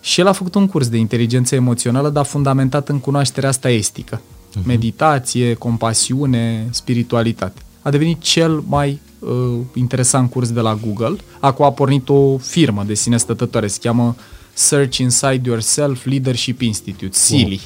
și 0.01 0.19
el 0.19 0.27
a 0.27 0.31
făcut 0.31 0.55
un 0.55 0.67
curs 0.67 0.87
de 0.87 0.97
inteligență 0.97 1.55
emoțională, 1.55 2.09
dar 2.09 2.25
fundamentat 2.25 2.89
în 2.89 2.99
cunoașterea 2.99 3.49
asta 3.49 3.69
estică. 3.69 4.21
Uh-huh. 4.21 4.65
Meditație, 4.65 5.53
compasiune, 5.53 6.67
spiritualitate. 6.71 7.61
A 7.81 7.89
devenit 7.89 8.21
cel 8.21 8.63
mai 8.67 8.99
uh, 9.19 9.29
interesant 9.73 10.29
curs 10.29 10.51
de 10.51 10.59
la 10.59 10.75
Google. 10.75 11.15
Acum 11.39 11.65
a 11.65 11.71
pornit 11.71 12.09
o 12.09 12.37
firmă 12.37 12.83
de 12.83 12.93
sine 12.93 13.17
stătătoare, 13.17 13.67
se 13.67 13.77
cheamă 13.81 14.15
Search 14.53 14.97
Inside 14.97 15.41
Yourself 15.43 16.05
Leadership 16.05 16.61
Institute, 16.61 17.17
SILI. 17.17 17.61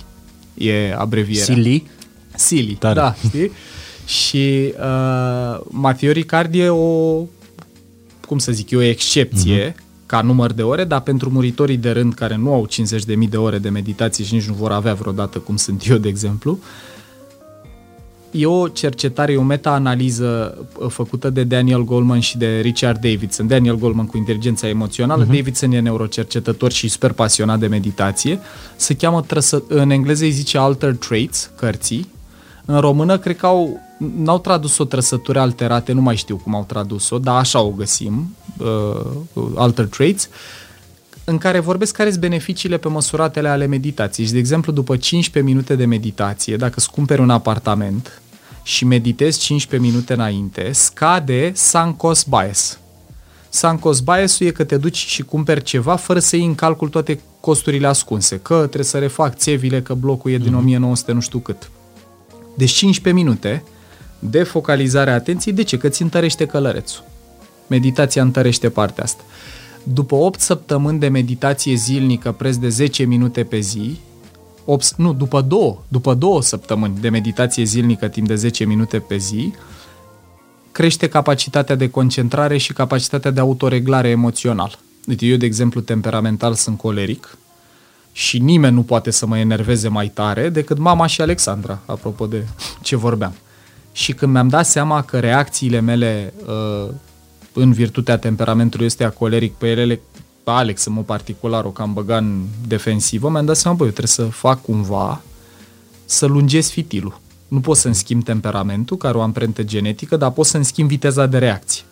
Wow. 0.58 0.68
E 0.68 0.96
abrevierea. 0.98 1.56
SILI? 1.56 1.88
SILI, 2.36 2.74
Tare. 2.74 2.94
da, 2.94 3.16
știi? 3.28 3.52
Și 4.06 4.74
uh, 4.80 5.60
Matthew 5.70 6.12
Ricard 6.12 6.56
e 6.56 6.70
o, 6.70 7.24
cum 8.28 8.38
să 8.38 8.52
zic, 8.52 8.70
e 8.70 8.76
o 8.76 8.82
excepție 8.82 9.72
uh-huh 9.72 9.85
ca 10.06 10.22
număr 10.22 10.52
de 10.52 10.62
ore, 10.62 10.84
dar 10.84 11.02
pentru 11.02 11.30
muritorii 11.30 11.78
de 11.78 11.92
rând 11.92 12.14
care 12.14 12.36
nu 12.36 12.54
au 12.54 12.68
50.000 12.68 13.30
de 13.30 13.38
ore 13.38 13.58
de 13.58 13.70
meditație 13.70 14.24
și 14.24 14.34
nici 14.34 14.48
nu 14.48 14.54
vor 14.54 14.72
avea 14.72 14.94
vreodată, 14.94 15.38
cum 15.38 15.56
sunt 15.56 15.88
eu, 15.88 15.98
de 15.98 16.08
exemplu, 16.08 16.60
e 18.32 18.46
o 18.46 18.68
cercetare, 18.68 19.32
e 19.32 19.38
o 19.38 19.42
meta-analiză 19.42 20.58
uh, 20.78 20.90
făcută 20.90 21.30
de 21.30 21.44
Daniel 21.44 21.84
Goleman 21.84 22.20
și 22.20 22.38
de 22.38 22.60
Richard 22.60 23.02
Davidson. 23.02 23.48
Daniel 23.48 23.78
Goleman 23.78 24.06
cu 24.06 24.18
inteligența 24.18 24.68
emoțională, 24.68 25.24
uh-huh. 25.24 25.36
Davidson 25.36 25.72
e 25.72 25.80
neurocercetător 25.80 26.72
și 26.72 26.88
super 26.88 27.12
pasionat 27.12 27.60
de 27.60 27.68
meditație. 27.68 28.40
Se 28.76 28.96
cheamă, 28.96 29.22
trăsă, 29.22 29.64
în 29.68 29.90
engleză 29.90 30.24
îi 30.24 30.32
zice 30.32 30.58
Alter 30.58 30.96
Traits, 30.96 31.52
cărții. 31.56 32.08
În 32.66 32.80
română, 32.80 33.18
cred 33.18 33.38
că 33.38 33.46
au, 33.46 33.80
n-au 33.98 34.40
tradus-o 34.40 34.86
trăsături 34.86 35.38
alterate, 35.38 35.92
nu 35.92 36.02
mai 36.02 36.16
știu 36.16 36.38
cum 36.38 36.56
au 36.56 36.64
tradus-o, 36.64 37.20
dar 37.20 37.36
așa 37.36 37.62
o 37.62 37.70
găsim 37.70 38.36
uh, 38.58 39.46
alter 39.56 39.86
traits, 39.86 40.30
în 41.24 41.38
care 41.38 41.60
vorbesc 41.60 41.96
care 41.96 42.10
sunt 42.10 42.22
beneficiile 42.22 42.78
pe 42.78 42.88
măsuratele 42.88 43.48
ale 43.48 43.66
meditației. 43.66 44.26
Și, 44.26 44.32
de 44.32 44.38
exemplu, 44.38 44.72
după 44.72 44.98
15 44.98 45.54
minute 45.54 45.76
de 45.76 45.86
meditație, 45.86 46.56
dacă 46.56 46.74
îți 46.76 46.92
cumperi 46.92 47.22
un 47.22 47.30
apartament 47.30 48.22
și 48.64 48.86
meditezi 48.86 49.40
15 49.40 49.90
minute 49.90 50.14
înainte, 50.14 50.72
scade 50.72 51.52
sunk 51.56 51.98
cost 51.98 52.28
bias. 52.28 52.80
Sunk 53.50 53.80
cost 53.80 54.04
bias-ul 54.04 54.48
e 54.48 54.52
că 54.52 54.64
te 54.64 54.78
duci 54.78 54.98
și 54.98 55.24
cumperi 55.24 55.64
ceva 55.64 55.96
fără 55.96 56.20
să 56.20 56.36
iei 56.36 56.46
în 56.46 56.56
calcul 56.56 56.90
toate 56.90 57.20
costurile 57.40 57.88
ascunse, 57.88 58.40
că 58.40 58.56
trebuie 58.56 58.84
să 58.84 58.98
refac 58.98 59.36
țevile, 59.36 59.82
că 59.82 59.94
blocul 59.94 60.32
e 60.32 60.38
din 60.38 60.52
mm-hmm. 60.52 60.58
1900 60.58 61.12
nu 61.12 61.20
știu 61.20 61.40
cât. 61.40 61.70
Deci 62.56 62.72
15 62.72 63.24
minute 63.24 63.64
de 64.20 64.44
focalizare 64.44 65.12
a 65.12 65.14
atenției, 65.14 65.54
de 65.54 65.64
ce? 65.64 65.78
Că 65.78 65.90
ți 65.90 66.02
întărește 66.02 66.46
călărețul. 66.46 67.04
Meditația 67.68 68.22
întărește 68.22 68.70
partea 68.70 69.04
asta. 69.04 69.24
După 69.84 70.16
8 70.16 70.40
săptămâni 70.40 71.00
de 71.00 71.08
meditație 71.08 71.76
zilnică 71.76 72.32
preț 72.32 72.56
de 72.56 72.70
10 72.70 73.04
minute 73.04 73.44
pe 73.44 73.60
zi, 73.60 74.00
8, 74.66 74.96
nu, 74.96 75.14
după 75.14 75.42
două, 75.42 75.84
după 75.88 76.14
două 76.14 76.42
săptămâni 76.42 76.98
de 77.00 77.10
meditație 77.10 77.64
zilnică 77.64 78.08
timp 78.08 78.28
de 78.28 78.36
10 78.36 78.66
minute 78.66 79.00
pe 79.00 79.18
zi, 79.18 79.54
crește 80.72 81.08
capacitatea 81.08 81.76
de 81.76 81.90
concentrare 81.90 82.58
și 82.58 82.74
capacitatea 82.74 83.32
de 83.32 83.40
autoreglare 83.40 84.10
emoțional. 84.10 84.80
Uite, 85.08 85.26
eu, 85.26 85.38
de 85.38 85.46
exemplu, 85.46 85.82
temperamental 85.82 86.54
sunt 86.54 86.78
coleric 86.78 87.38
și 88.12 88.40
nimeni 88.40 88.76
nu 88.76 88.84
poate 88.84 89.12
să 89.12 89.26
mă 89.26 89.38
enerveze 89.38 89.88
mai 89.88 90.08
tare 90.08 90.50
decât 90.50 90.78
mama 90.78 91.06
și 91.06 91.22
Alexandra, 91.22 91.80
apropo 91.86 92.26
de 92.26 92.48
ce 92.82 92.96
vorbeam. 92.96 93.34
Și 93.96 94.14
când 94.14 94.32
mi-am 94.32 94.48
dat 94.48 94.66
seama 94.66 95.02
că 95.02 95.20
reacțiile 95.20 95.80
mele 95.80 96.34
uh, 96.46 96.90
în 97.54 97.72
virtutea 97.72 98.18
temperamentului 98.18 98.86
ăsta 98.86 99.10
coleric 99.10 99.54
pe 99.54 99.68
ele, 99.68 100.00
pe 100.44 100.52
Alex 100.52 100.86
în 100.86 100.94
mod 100.94 101.06
particular, 101.06 101.66
o 101.66 101.70
cam 101.70 101.94
băga 101.94 102.18
în 102.18 102.44
defensivă, 102.68 103.30
mi-am 103.30 103.46
dat 103.46 103.56
seama, 103.56 103.78
băi, 103.78 103.86
eu 103.88 103.94
trebuie 103.94 104.28
să 104.28 104.36
fac 104.38 104.62
cumva 104.62 105.22
să 106.06 106.26
lungesc 106.26 106.70
fitilul. 106.70 107.20
Nu 107.48 107.60
pot 107.60 107.78
să-mi 107.78 107.96
schimb 107.96 108.24
temperamentul, 108.24 108.98
care 108.98 109.18
o 109.18 109.22
amprentă 109.22 109.64
genetică, 109.64 110.18
dar 110.18 110.32
pot 110.32 110.46
să-mi 110.46 110.66
schimb 110.66 110.90
viteza 110.90 111.26
de 111.26 111.38
reacție. 111.38 111.84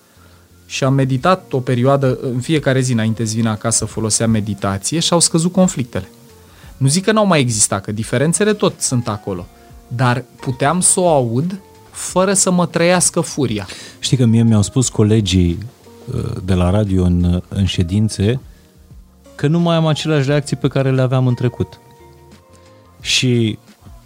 și 0.66 0.84
am 0.84 0.94
meditat 0.94 1.54
o 1.54 1.60
perioadă, 1.60 2.18
în 2.22 2.40
fiecare 2.40 2.80
zi 2.80 2.92
înainte 2.92 3.26
să 3.26 3.34
vină 3.36 3.50
acasă 3.50 3.86
folosea 3.86 4.28
meditație 4.28 5.00
și 5.00 5.14
au 5.14 5.20
scăzut 5.20 5.52
conflictele. 5.52 6.10
Nu 6.78 6.88
zic 6.88 7.04
că 7.04 7.12
n-au 7.12 7.26
mai 7.26 7.40
existat, 7.40 7.84
că 7.84 7.92
diferențele 7.92 8.54
tot 8.54 8.82
sunt 8.82 9.08
acolo, 9.08 9.48
dar 9.88 10.24
puteam 10.40 10.80
să 10.80 11.00
o 11.00 11.10
aud 11.10 11.62
fără 11.94 12.34
să 12.34 12.52
mă 12.52 12.66
trăiască 12.66 13.22
furia. 13.22 13.68
Știi 14.00 14.18
că 14.18 14.26
mie 14.26 14.44
mi-au 14.44 14.62
spus 14.62 14.90
colegii 14.90 15.58
uh, 16.14 16.32
de 16.46 16.54
la 16.54 16.70
radio 16.70 17.04
în, 17.04 17.42
în 17.48 17.66
ședințe 17.66 18.40
că 19.36 19.48
nu 19.48 19.60
mai 19.60 19.76
am 19.76 19.86
aceleași 19.86 20.28
reacții 20.28 20.56
pe 20.56 20.68
care 20.68 20.92
le 20.92 21.02
aveam 21.02 21.28
în 21.28 21.34
trecut. 21.34 21.80
Și 23.02 23.58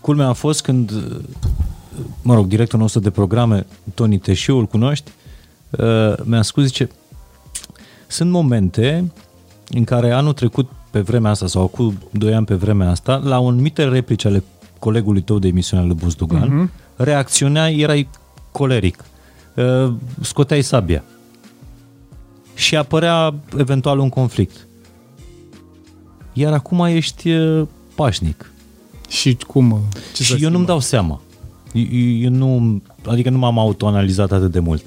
culmea 0.01 0.27
a 0.27 0.33
fost 0.33 0.61
când, 0.61 0.91
uh, 0.91 1.19
mă 2.21 2.33
rog, 2.33 2.45
directorul 2.45 2.79
nostru 2.79 2.99
de 2.99 3.09
programe, 3.09 3.65
Toni 3.93 4.17
Teșiu, 4.17 4.57
îl 4.57 4.65
cunoști, 4.65 5.11
uh, 5.69 6.13
mi-a 6.23 6.41
spus, 6.41 6.63
zice, 6.63 6.89
sunt 8.07 8.31
momente 8.31 9.11
în 9.69 9.83
care 9.83 10.11
anul 10.11 10.33
trecut 10.33 10.69
pe 10.89 10.99
vremea 10.99 11.31
asta 11.31 11.47
sau 11.47 11.67
cu 11.67 11.93
doi 12.11 12.33
ani 12.33 12.45
pe 12.45 12.55
vremea 12.55 12.89
asta, 12.89 13.21
la 13.23 13.39
un 13.39 13.51
anumite 13.51 13.83
replici 13.83 14.25
ale 14.25 14.43
colegului 14.79 15.21
tău 15.21 15.39
de 15.39 15.47
emisiune 15.47 15.85
lui 15.85 15.95
Buzdugan, 15.95 16.49
uh-huh. 16.49 16.86
Reacționai, 16.97 17.77
erai 17.77 18.09
coleric, 18.51 19.03
uh, 19.55 19.93
scoteai 20.21 20.61
sabia 20.61 21.03
și 22.53 22.75
apărea 22.75 23.33
eventual 23.57 23.99
un 23.99 24.09
conflict. 24.09 24.67
Iar 26.33 26.53
acum 26.53 26.79
ești 26.79 27.29
uh, 27.29 27.67
pașnic. 27.95 28.51
Și 29.09 29.37
cum? 29.47 29.81
Ce 30.13 30.23
și 30.23 30.43
eu 30.43 30.49
nu-mi 30.49 30.65
dau 30.65 30.79
seama. 30.79 31.21
Eu, 31.73 31.83
eu 31.99 32.29
nu, 32.29 32.81
adică 33.05 33.29
nu 33.29 33.37
m-am 33.37 33.59
autoanalizat 33.59 34.31
atât 34.31 34.51
de 34.51 34.59
mult. 34.59 34.83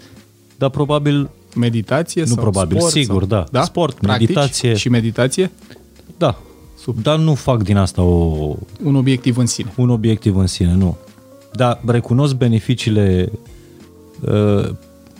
Dar 0.58 0.70
probabil... 0.70 1.30
Meditație 1.56 2.20
Nu 2.20 2.26
sau 2.26 2.36
probabil, 2.36 2.76
sport, 2.76 2.92
sigur, 2.92 3.18
sau... 3.18 3.26
da. 3.26 3.46
da. 3.50 3.62
Sport, 3.62 3.98
Practici 3.98 4.28
meditație. 4.28 4.74
Și 4.74 4.88
meditație? 4.88 5.50
Da. 6.18 6.38
Sub. 6.82 7.02
Dar 7.02 7.18
nu 7.18 7.34
fac 7.34 7.62
din 7.62 7.76
asta 7.76 8.02
o, 8.02 8.56
Un 8.82 8.94
obiectiv 8.94 9.36
în 9.36 9.46
sine. 9.46 9.72
un 9.76 9.90
obiectiv 9.90 10.36
în 10.36 10.46
sine, 10.46 10.74
nu. 10.74 10.96
Dar 11.52 11.80
recunosc 11.86 12.34
beneficiile 12.34 13.32
uh, 14.20 14.68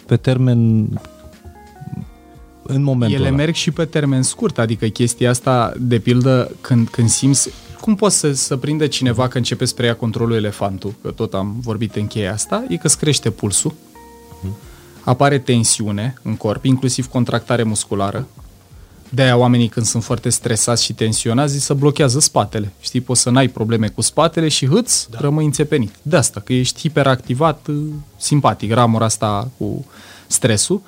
pe 0.06 0.16
termen 0.16 0.88
în 2.62 2.82
momentul 2.82 3.18
Ele 3.18 3.26
ăla. 3.26 3.36
merg 3.36 3.54
și 3.54 3.70
pe 3.70 3.84
termen 3.84 4.22
scurt, 4.22 4.58
adică 4.58 4.86
chestia 4.86 5.30
asta, 5.30 5.72
de 5.78 5.98
pildă, 5.98 6.50
când, 6.60 6.88
când 6.88 7.08
simți... 7.08 7.50
Cum 7.80 7.94
poți 7.94 8.18
să, 8.18 8.32
să 8.32 8.56
prinde 8.56 8.86
cineva 8.88 9.28
că 9.28 9.36
începe 9.36 9.64
să 9.64 9.74
preia 9.74 9.94
controlul 9.94 10.36
elefantul, 10.36 10.94
că 11.02 11.10
tot 11.10 11.34
am 11.34 11.56
vorbit 11.60 11.96
în 11.96 12.06
cheia 12.06 12.32
asta, 12.32 12.64
e 12.68 12.76
că 12.76 12.86
îți 12.86 12.98
crește 12.98 13.30
pulsul, 13.30 13.74
apare 15.04 15.38
tensiune 15.38 16.14
în 16.22 16.36
corp, 16.36 16.64
inclusiv 16.64 17.06
contractare 17.06 17.62
musculară. 17.62 18.26
De-aia 19.10 19.36
oamenii 19.36 19.68
când 19.68 19.86
sunt 19.86 20.04
foarte 20.04 20.28
stresați 20.28 20.84
și 20.84 20.92
tensionați, 20.92 21.52
zi 21.52 21.58
să 21.58 21.74
blochează 21.74 22.20
spatele. 22.20 22.72
Știi, 22.80 23.00
poți 23.00 23.20
să 23.20 23.30
n-ai 23.30 23.48
probleme 23.48 23.88
cu 23.88 24.00
spatele 24.00 24.48
și 24.48 24.66
hâți, 24.66 25.10
da. 25.10 25.18
rămâi 25.20 25.44
înțepenit. 25.44 25.94
De 26.02 26.16
asta, 26.16 26.40
că 26.40 26.52
ești 26.52 26.80
hiperactivat, 26.80 27.66
uh, 27.66 27.76
simpatic, 28.16 28.72
ramura 28.72 29.04
asta 29.04 29.50
cu 29.58 29.86
stresul. 30.26 30.82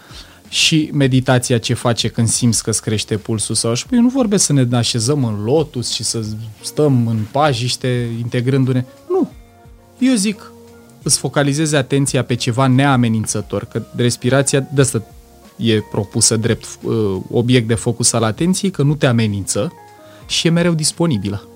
Și 0.48 0.90
meditația 0.92 1.58
ce 1.58 1.74
face 1.74 2.08
când 2.08 2.28
simți 2.28 2.62
că 2.62 2.70
îți 2.70 2.82
crește 2.82 3.16
pulsul 3.16 3.54
sau 3.54 3.70
așa, 3.70 3.86
păi 3.88 3.98
eu 3.98 4.04
nu 4.04 4.10
vorbesc 4.10 4.44
să 4.44 4.52
ne 4.52 4.76
așezăm 4.76 5.24
în 5.24 5.44
lotus 5.44 5.92
și 5.92 6.02
să 6.02 6.24
stăm 6.62 7.06
în 7.06 7.18
pajiște 7.30 8.08
integrându-ne. 8.18 8.84
Nu. 9.08 9.30
Eu 9.98 10.14
zic, 10.14 10.52
îți 11.02 11.18
focalizezi 11.18 11.74
atenția 11.74 12.24
pe 12.24 12.34
ceva 12.34 12.66
neamenințător, 12.66 13.64
că 13.64 13.82
respirația 13.96 14.66
de 14.72 14.80
asta 14.80 15.02
e 15.56 15.80
propusă 15.80 16.36
drept 16.36 16.64
uh, 16.82 17.16
obiect 17.30 17.68
de 17.68 17.74
focus 17.74 18.12
al 18.12 18.22
atenției, 18.22 18.70
că 18.70 18.82
nu 18.82 18.94
te 18.94 19.06
amenință 19.06 19.72
și 20.26 20.46
e 20.46 20.50
mereu 20.50 20.72
disponibilă. 20.72 21.46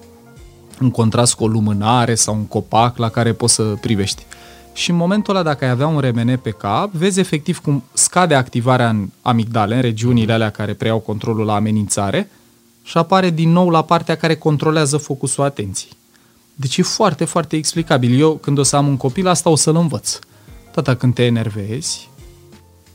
În 0.78 0.90
contrast 0.90 1.34
cu 1.34 1.44
o 1.44 1.46
lumânare 1.46 2.14
sau 2.14 2.34
un 2.34 2.46
copac 2.46 2.96
la 2.96 3.08
care 3.08 3.32
poți 3.32 3.54
să 3.54 3.62
privești. 3.62 4.26
Și 4.72 4.90
în 4.90 4.96
momentul 4.96 5.34
ăla, 5.34 5.44
dacă 5.44 5.64
ai 5.64 5.70
avea 5.70 5.86
un 5.86 6.00
remene 6.00 6.36
pe 6.36 6.50
cap, 6.50 6.92
vezi 6.92 7.20
efectiv 7.20 7.58
cum 7.58 7.82
scade 7.92 8.34
activarea 8.34 8.88
în 8.88 9.08
amigdale, 9.22 9.74
în 9.74 9.80
regiunile 9.80 10.32
alea 10.32 10.50
care 10.50 10.74
preiau 10.74 10.98
controlul 10.98 11.44
la 11.44 11.54
amenințare 11.54 12.30
și 12.82 12.98
apare 12.98 13.30
din 13.30 13.50
nou 13.52 13.70
la 13.70 13.82
partea 13.82 14.16
care 14.16 14.36
controlează 14.36 14.96
focusul 14.96 15.44
atenției. 15.44 15.92
Deci 16.54 16.76
e 16.76 16.82
foarte, 16.82 17.24
foarte 17.24 17.56
explicabil. 17.56 18.20
Eu, 18.20 18.34
când 18.34 18.58
o 18.58 18.62
să 18.62 18.76
am 18.76 18.86
un 18.86 18.96
copil, 18.96 19.26
asta 19.26 19.50
o 19.50 19.56
să-l 19.56 19.76
învăț. 19.76 20.18
Tata, 20.72 20.94
când 20.94 21.14
te 21.14 21.24
enervezi, 21.24 22.08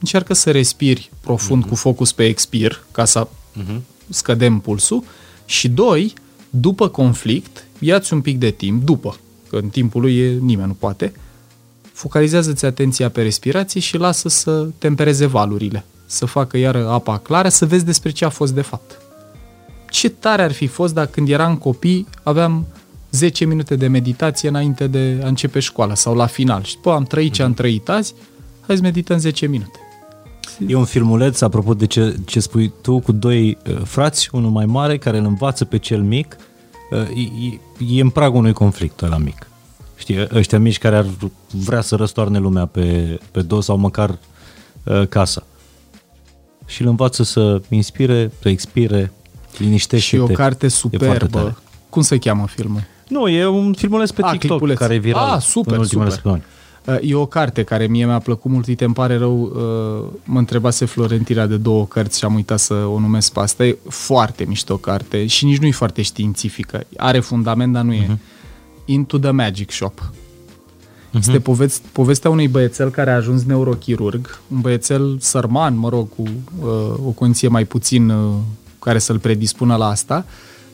încearcă 0.01 0.33
să 0.33 0.51
respiri 0.51 1.11
profund 1.21 1.65
uh-huh. 1.65 1.69
cu 1.69 1.75
focus 1.75 2.11
pe 2.11 2.25
expir, 2.25 2.83
ca 2.91 3.05
să 3.05 3.27
uh-huh. 3.27 3.79
scădem 4.09 4.59
pulsul. 4.59 5.03
Și 5.45 5.69
doi, 5.69 6.13
după 6.49 6.87
conflict, 6.87 7.65
ia-ți 7.79 8.13
un 8.13 8.21
pic 8.21 8.37
de 8.37 8.49
timp, 8.49 8.85
după, 8.85 9.17
că 9.49 9.55
în 9.55 9.69
timpul 9.69 10.01
lui 10.01 10.17
e, 10.17 10.37
nimeni 10.39 10.67
nu 10.67 10.73
poate, 10.73 11.13
focalizează-ți 11.93 12.65
atenția 12.65 13.09
pe 13.09 13.21
respirație 13.21 13.79
și 13.79 13.97
lasă 13.97 14.29
să 14.29 14.67
tempereze 14.77 15.25
valurile, 15.25 15.85
să 16.05 16.25
facă 16.25 16.57
iară 16.57 16.89
apa 16.89 17.17
clară, 17.17 17.49
să 17.49 17.65
vezi 17.65 17.85
despre 17.85 18.11
ce 18.11 18.25
a 18.25 18.29
fost 18.29 18.53
de 18.53 18.61
fapt. 18.61 19.01
Ce 19.89 20.09
tare 20.09 20.41
ar 20.41 20.51
fi 20.51 20.67
fost 20.67 20.93
dacă 20.93 21.09
când 21.11 21.29
eram 21.29 21.55
copii 21.55 22.07
aveam 22.23 22.65
10 23.11 23.45
minute 23.45 23.75
de 23.75 23.87
meditație 23.87 24.49
înainte 24.49 24.87
de 24.87 25.19
a 25.23 25.27
începe 25.27 25.59
școala 25.59 25.95
sau 25.95 26.15
la 26.15 26.25
final. 26.25 26.63
Și 26.63 26.75
după 26.75 26.91
am 26.91 27.03
trăit 27.03 27.33
ce 27.33 27.43
am 27.43 27.53
trăit 27.53 27.89
azi, 27.89 28.13
hai 28.67 28.75
să 28.75 28.81
medităm 28.81 29.17
10 29.17 29.47
minute. 29.47 29.79
E 30.67 30.75
un 30.75 30.85
filmuleț, 30.85 31.41
apropo 31.41 31.73
de 31.73 31.85
ce, 31.85 32.15
ce 32.25 32.39
spui 32.39 32.73
tu, 32.81 32.99
cu 32.99 33.11
doi 33.11 33.57
uh, 33.69 33.77
frați, 33.83 34.29
unul 34.31 34.49
mai 34.51 34.65
mare 34.65 34.97
care 34.97 35.17
îl 35.17 35.25
învață 35.25 35.65
pe 35.65 35.77
cel 35.77 36.01
mic, 36.01 36.35
uh, 36.91 36.99
e, 36.99 37.21
e, 37.85 37.97
e 37.97 38.01
în 38.01 38.09
pragul 38.09 38.37
unui 38.39 38.53
conflict 38.53 38.99
la 38.99 39.17
mic. 39.17 39.47
Știi, 39.95 40.27
ăștia 40.33 40.59
mici 40.59 40.77
care 40.77 40.95
ar 40.95 41.05
vrea 41.51 41.81
să 41.81 41.95
răstoarne 41.95 42.39
lumea 42.39 42.65
pe, 42.65 43.19
pe 43.31 43.41
dos 43.41 43.65
sau 43.65 43.77
măcar 43.77 44.17
uh, 44.83 45.07
casa. 45.07 45.43
Și 46.65 46.81
îl 46.81 46.87
învață 46.87 47.23
să 47.23 47.61
inspire, 47.69 48.31
să 48.41 48.49
expire, 48.49 49.11
liniștește 49.57 50.05
Și 50.05 50.17
o 50.17 50.25
carte 50.27 50.67
superbă. 50.67 51.61
Cum 51.89 52.01
se 52.01 52.17
cheamă 52.17 52.47
filmul? 52.47 52.81
Nu, 53.07 53.27
e 53.27 53.45
un 53.45 53.73
filmuleț 53.73 54.11
pe 54.11 54.21
A, 54.23 54.31
TikTok 54.31 54.49
clipuleț. 54.49 54.77
care 54.77 54.93
e 54.93 54.97
viral 54.97 55.29
Ah, 55.35 55.41
super, 55.41 55.73
în 55.73 55.79
ultimele 55.79 56.09
super. 56.09 56.11
săptămâni. 56.11 56.43
Uh, 56.87 56.97
E 57.01 57.15
o 57.15 57.25
carte 57.25 57.63
care 57.63 57.87
mie 57.87 58.05
mi-a 58.05 58.19
plăcut 58.19 58.51
mult, 58.51 58.67
uite, 58.67 58.83
îmi 58.85 58.93
pare 58.93 59.17
rău, 59.17 59.41
uh, 59.41 60.19
mă 60.23 60.39
întrebase 60.39 60.85
Florentina 60.85 61.45
de 61.45 61.57
două 61.57 61.85
cărți 61.85 62.17
și 62.17 62.25
am 62.25 62.35
uitat 62.35 62.59
să 62.59 62.73
o 62.73 62.99
numesc 62.99 63.31
pe 63.31 63.39
asta. 63.39 63.65
E 63.65 63.77
foarte 63.89 64.43
mișto 64.43 64.77
carte 64.77 65.25
și 65.25 65.45
nici 65.45 65.57
nu 65.57 65.67
e 65.67 65.71
foarte 65.71 66.01
științifică. 66.01 66.83
Are 66.97 67.19
fundament, 67.19 67.73
dar 67.73 67.83
nu 67.83 67.93
e. 67.93 68.17
Into 68.85 69.17
the 69.17 69.31
Magic 69.31 69.71
Shop. 69.71 70.11
Este 71.17 71.39
povest, 71.39 71.81
povestea 71.91 72.29
unui 72.29 72.47
băiețel 72.47 72.89
care 72.89 73.11
a 73.11 73.15
ajuns 73.15 73.43
neurochirurg, 73.43 74.39
un 74.47 74.59
băiețel 74.61 75.17
sărman, 75.19 75.77
mă 75.77 75.89
rog, 75.89 76.07
cu 76.15 76.21
uh, 76.21 76.67
o 77.05 77.09
condiție 77.09 77.47
mai 77.47 77.65
puțin 77.65 78.09
uh, 78.09 78.33
care 78.79 78.99
să-l 78.99 79.19
predispună 79.19 79.75
la 79.75 79.87
asta, 79.87 80.25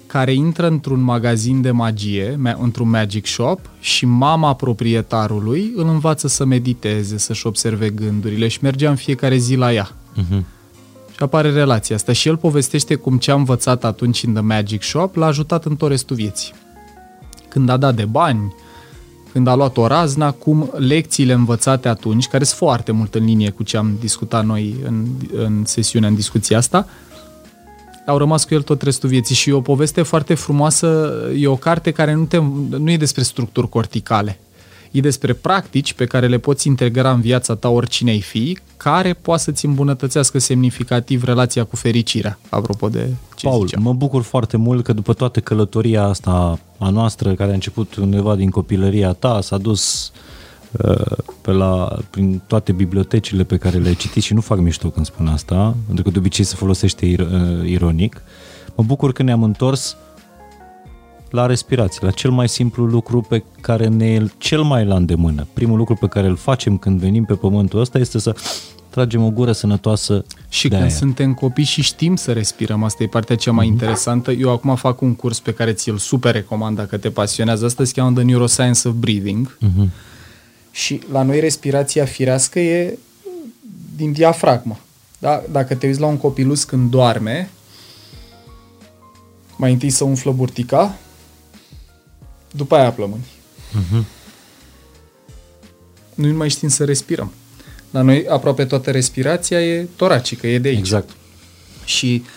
care 0.08 0.34
intră 0.34 0.68
într-un 0.68 1.02
magazin 1.02 1.62
de 1.62 1.72
magie, 1.72 2.40
ma- 2.48 2.58
într-un 2.62 2.90
magic 2.90 3.26
shop 3.26 3.60
și 3.80 4.06
mama 4.06 4.54
proprietarului 4.54 5.72
îl 5.76 5.88
învață 5.88 6.28
să 6.28 6.46
mediteze, 6.46 7.18
să-și 7.18 7.48
observe 7.48 7.90
gândurile 7.90 8.48
și 8.48 8.60
mergea 8.62 8.90
în 8.90 8.96
fiecare 8.96 9.38
zi 9.38 9.56
la 9.56 9.74
ea. 9.74 9.92
Mhm. 10.14 10.46
Și 11.12 11.24
apare 11.24 11.52
relația 11.52 11.96
asta 11.96 12.12
și 12.12 12.28
el 12.28 12.38
povestește 12.38 12.96
cum 12.96 13.18
ce 13.18 13.32
a 13.32 13.36
învățat 13.36 13.84
atunci 13.84 14.24
în 14.24 14.34
The 14.34 14.42
Magic 14.42 14.82
Shop 14.84 15.16
l-a 15.16 15.26
ajutat 15.26 15.66
în 15.66 15.76
tot 15.76 15.90
restul 15.90 16.16
vieții. 16.16 16.54
Când 17.50 17.70
a 17.70 17.78
dat 17.78 17.96
de 17.96 18.06
bani, 18.06 18.56
când 19.32 19.48
a 19.48 19.56
luat 19.56 19.78
o 19.78 19.88
razna, 19.88 20.32
cum 20.32 20.72
lecțiile 20.78 21.34
învățate 21.34 21.88
atunci, 21.88 22.28
care 22.28 22.44
sunt 22.44 22.58
foarte 22.58 22.92
mult 22.92 23.16
în 23.16 23.26
linie 23.26 23.50
cu 23.50 23.64
ce 23.64 23.78
am 23.78 23.98
discutat 24.00 24.46
noi 24.46 24.76
în, 24.86 25.06
în 25.34 25.66
sesiunea, 25.66 26.10
în 26.10 26.16
discuția 26.16 26.58
asta, 26.58 26.88
au 28.08 28.18
rămas 28.18 28.44
cu 28.44 28.54
el 28.54 28.62
tot 28.62 28.82
restul 28.82 29.10
vieții 29.10 29.36
și 29.36 29.50
e 29.50 29.54
o 29.54 29.62
poveste 29.62 30.02
foarte 30.02 30.34
frumoasă, 30.34 31.14
e 31.38 31.48
o 31.48 31.56
carte 31.56 31.92
care 31.92 32.14
nu, 32.14 32.24
te, 32.24 32.38
nu 32.70 32.92
e 32.92 32.98
despre 32.98 33.24
structuri 33.24 33.70
corticale, 33.70 34.40
e 34.92 35.00
despre 35.00 35.34
practici 35.34 35.94
pe 35.94 36.06
care 36.06 36.28
le 36.28 36.38
poți 36.38 36.68
integra 36.68 37.12
în 37.12 37.22
viața 37.22 37.56
ta 37.56 37.70
oricine 37.70 38.12
ai 38.12 38.22
fi, 38.22 38.58
care 38.78 39.14
poate 39.14 39.42
să-ți 39.42 39.66
îmbunătățească 39.66 40.40
semnificativ 40.40 41.24
relația 41.24 41.64
cu 41.64 41.76
fericirea, 41.76 42.40
apropo 42.50 42.90
de 42.90 43.10
ce 43.36 43.48
Paul, 43.48 43.66
ziceam. 43.66 43.84
mă 43.84 43.94
bucur 43.94 44.22
foarte 44.22 44.58
mult 44.58 44.84
că 44.84 44.94
după 44.94 45.14
toată 45.14 45.40
călătoria 45.40 46.04
asta 46.04 46.60
a 46.78 46.90
noastră, 46.90 47.34
care 47.34 47.52
a 47.52 47.54
început 47.54 47.96
undeva 47.96 48.36
din 48.36 48.50
copilăria 48.50 49.14
ta, 49.14 49.42
s-a 49.42 49.58
dus 49.58 50.12
uh, 50.14 50.37
pe 51.42 51.52
la, 51.52 51.98
prin 52.10 52.42
toate 52.48 52.72
bibliotecile 52.72 53.44
pe 53.44 53.58
care 53.58 53.78
le-ai 53.78 53.96
citit 53.96 54.24
și 54.24 54.34
nu 54.34 54.42
fac 54.42 54.58
mișto 54.60 54.90
când 54.90 55.06
spun 55.06 55.28
asta, 55.28 55.76
pentru 55.86 56.04
că 56.04 56.10
de 56.10 56.18
obicei 56.18 56.46
se 56.46 56.56
folosește 56.56 57.06
ir, 57.06 57.20
uh, 57.20 57.70
ironic. 57.70 58.22
Mă 58.76 58.84
bucur 58.84 59.12
că 59.14 59.24
ne-am 59.24 59.44
întors 59.44 59.98
la 61.30 61.46
respirație, 61.46 62.00
la 62.02 62.12
cel 62.12 62.32
mai 62.32 62.50
simplu 62.50 62.86
lucru 62.86 63.22
pe 63.22 63.44
care 63.62 63.88
ne 63.88 64.06
e 64.14 64.28
cel 64.38 64.62
mai 64.62 64.86
la 64.86 64.96
îndemână. 64.96 65.48
Primul 65.54 65.78
lucru 65.78 65.94
pe 66.00 66.08
care 66.08 66.28
îl 66.28 66.36
facem 66.36 66.78
când 66.78 67.00
venim 67.00 67.24
pe 67.26 67.34
pământul 67.34 67.80
ăsta 67.80 67.98
este 67.98 68.20
să 68.20 68.36
tragem 68.90 69.24
o 69.26 69.30
gură 69.30 69.52
sănătoasă 69.52 70.26
Și 70.50 70.64
de 70.68 70.70
când 70.70 70.82
aer. 70.82 70.92
suntem 70.92 71.34
copii 71.34 71.64
și 71.64 71.82
știm 71.82 72.16
să 72.16 72.32
respirăm, 72.32 72.84
asta 72.84 73.04
e 73.04 73.08
partea 73.08 73.36
cea 73.36 73.52
mai 73.52 73.66
Mhm. 73.66 73.74
interesantă. 73.74 74.32
Eu 74.32 74.52
acum 74.52 74.76
fac 74.76 75.02
un 75.02 75.16
curs 75.16 75.40
pe 75.40 75.52
care 75.54 75.72
ți-l 75.74 75.98
super 75.98 76.34
recomand 76.34 76.76
dacă 76.76 76.98
te 76.98 77.10
pasionează. 77.10 77.66
Asta 77.66 77.84
se 77.84 77.92
cheamă 77.96 78.12
The 78.16 78.24
Neuroscience 78.24 78.88
of 78.88 78.94
Breathing. 78.94 79.58
Mhm. 79.60 79.92
Și 80.78 81.02
la 81.12 81.22
noi 81.22 81.40
respirația 81.40 82.06
firească 82.06 82.60
e 82.60 82.98
din 83.96 84.12
diafragmă. 84.12 84.80
Da? 85.20 85.44
Dacă 85.52 85.76
te 85.76 85.88
uiți 85.88 86.00
la 86.00 86.06
un 86.06 86.18
copilus 86.18 86.64
când 86.64 86.90
doarme, 86.90 87.50
mai 89.56 89.72
întâi 89.72 89.90
să 89.90 90.04
umflă 90.04 90.32
burtica, 90.32 90.98
după 92.52 92.76
aia 92.76 92.92
plămâni. 92.92 93.26
Mhm. 93.72 94.06
Nu 96.14 96.28
mai 96.36 96.50
știm 96.50 96.70
să 96.70 96.86
respirăm. 96.86 97.32
La 97.92 98.02
noi 98.02 98.28
aproape 98.28 98.66
toată 98.66 98.92
respirația 98.92 99.62
e 99.62 99.88
toracică, 99.96 100.48
e 100.48 100.60
de 100.60 100.68
aici. 100.68 100.78
Exact. 100.78 101.10
Și 101.86 102.24
uh, 102.24 102.30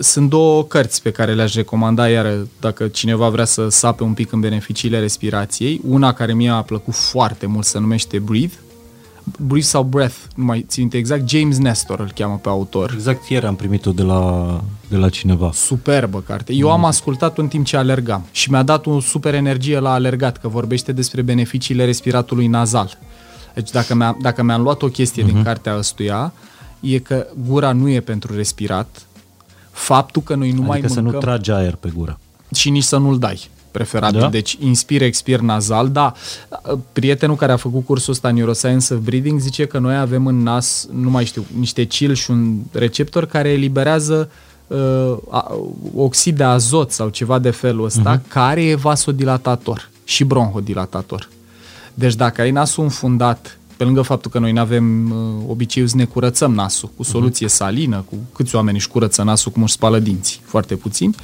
sunt 0.00 0.28
două 0.28 0.64
cărți 0.64 1.02
pe 1.02 1.10
care 1.10 1.34
le-aș 1.34 1.54
recomanda, 1.54 2.08
iar 2.08 2.36
dacă 2.60 2.88
cineva 2.88 3.28
vrea 3.28 3.44
să 3.44 3.68
sape 3.68 4.02
un 4.02 4.12
pic 4.12 4.32
în 4.32 4.40
beneficiile 4.40 4.98
respirației. 4.98 5.80
Una 5.88 6.12
care 6.12 6.34
mie 6.34 6.50
a 6.50 6.62
plăcut 6.62 6.94
foarte 6.94 7.46
mult 7.46 7.64
se 7.64 7.78
numește 7.78 8.18
Breathe. 8.18 8.54
Breathe 9.38 9.68
sau 9.68 9.82
Breath, 9.82 10.16
nu 10.34 10.44
mai 10.44 10.64
țin 10.68 10.82
minte 10.82 10.96
exact. 10.96 11.28
James 11.28 11.58
Nestor 11.58 12.00
îl 12.00 12.10
cheamă 12.14 12.38
pe 12.42 12.48
autor. 12.48 12.90
Exact 12.94 13.28
ieri 13.28 13.46
am 13.46 13.56
primit-o 13.56 13.92
de 13.92 14.02
la, 14.02 14.60
de 14.88 14.96
la 14.96 15.08
cineva. 15.08 15.50
Superbă 15.52 16.20
carte. 16.20 16.52
Eu 16.52 16.70
am 16.70 16.84
ascultat 16.84 17.38
în 17.38 17.48
timp 17.48 17.64
ce 17.64 17.76
alergam 17.76 18.24
și 18.30 18.50
mi-a 18.50 18.62
dat 18.62 18.86
o 18.86 19.00
super 19.00 19.34
energie 19.34 19.78
la 19.78 19.92
alergat, 19.92 20.36
că 20.36 20.48
vorbește 20.48 20.92
despre 20.92 21.22
beneficiile 21.22 21.84
respiratului 21.84 22.46
nazal. 22.46 22.98
Deci 23.54 23.70
dacă, 23.70 23.94
mi-a, 23.94 24.16
dacă 24.20 24.42
mi-am 24.42 24.62
luat 24.62 24.82
o 24.82 24.88
chestie 24.88 25.22
uh-huh. 25.22 25.26
din 25.26 25.42
cartea 25.42 25.76
ăstuia, 25.76 26.32
e 26.80 26.98
că 26.98 27.26
gura 27.46 27.72
nu 27.72 27.88
e 27.88 28.00
pentru 28.00 28.34
respirat, 28.34 29.07
faptul 29.78 30.22
că 30.22 30.34
noi 30.34 30.50
nu 30.50 30.62
mai 30.62 30.78
adică 30.78 30.92
să 30.92 31.00
mâncăm 31.00 31.20
nu 31.20 31.26
tragi 31.26 31.50
aer 31.50 31.74
pe 31.74 31.92
gură. 31.94 32.18
și 32.54 32.70
nici 32.70 32.82
să 32.82 32.96
nu-l 32.96 33.18
dai, 33.18 33.48
preferabil. 33.70 34.18
Da? 34.18 34.24
Da? 34.24 34.30
Deci 34.30 34.56
inspir, 34.60 35.02
expir 35.02 35.40
nazal. 35.40 35.88
Da, 35.88 36.12
prietenul 36.92 37.36
care 37.36 37.52
a 37.52 37.56
făcut 37.56 37.84
cursul 37.84 38.12
ăsta 38.12 38.30
Neuroscience 38.30 38.94
of 38.94 39.00
Breathing 39.00 39.40
zice 39.40 39.66
că 39.66 39.78
noi 39.78 39.96
avem 39.96 40.26
în 40.26 40.42
nas, 40.42 40.88
nu 40.92 41.10
mai 41.10 41.24
știu, 41.24 41.44
niște 41.58 41.84
cil 41.84 42.14
și 42.14 42.30
un 42.30 42.56
receptor 42.72 43.26
care 43.26 43.48
eliberează 43.48 44.30
uh, 44.66 45.16
a- 45.30 45.56
oxid 45.94 46.36
de 46.36 46.44
azot 46.44 46.90
sau 46.90 47.08
ceva 47.08 47.38
de 47.38 47.50
felul 47.50 47.84
ăsta, 47.84 48.18
uh-huh. 48.20 48.28
care 48.28 48.64
e 48.64 48.74
vasodilatator 48.74 49.90
și 50.04 50.24
bronhodilatator. 50.24 51.28
Deci 51.94 52.14
dacă 52.14 52.40
ai 52.40 52.50
nasul 52.50 52.82
înfundat, 52.84 53.58
pe 53.78 53.84
lângă 53.84 54.02
faptul 54.02 54.30
că 54.30 54.38
noi 54.38 54.52
nu 54.52 54.60
avem 54.60 55.10
uh, 55.10 55.44
obiceiul 55.48 55.88
să 55.88 55.96
ne 55.96 56.04
curățăm 56.04 56.54
nasul 56.54 56.90
cu 56.96 57.02
soluție 57.02 57.46
uh-huh. 57.46 57.50
salină, 57.50 58.04
cu 58.10 58.16
câți 58.34 58.54
oameni 58.54 58.76
își 58.76 58.88
curăță 58.88 59.22
nasul 59.22 59.52
cum 59.52 59.62
își 59.62 59.72
spală 59.72 59.98
dinții, 59.98 60.40
foarte 60.44 60.74
puțini, 60.74 61.14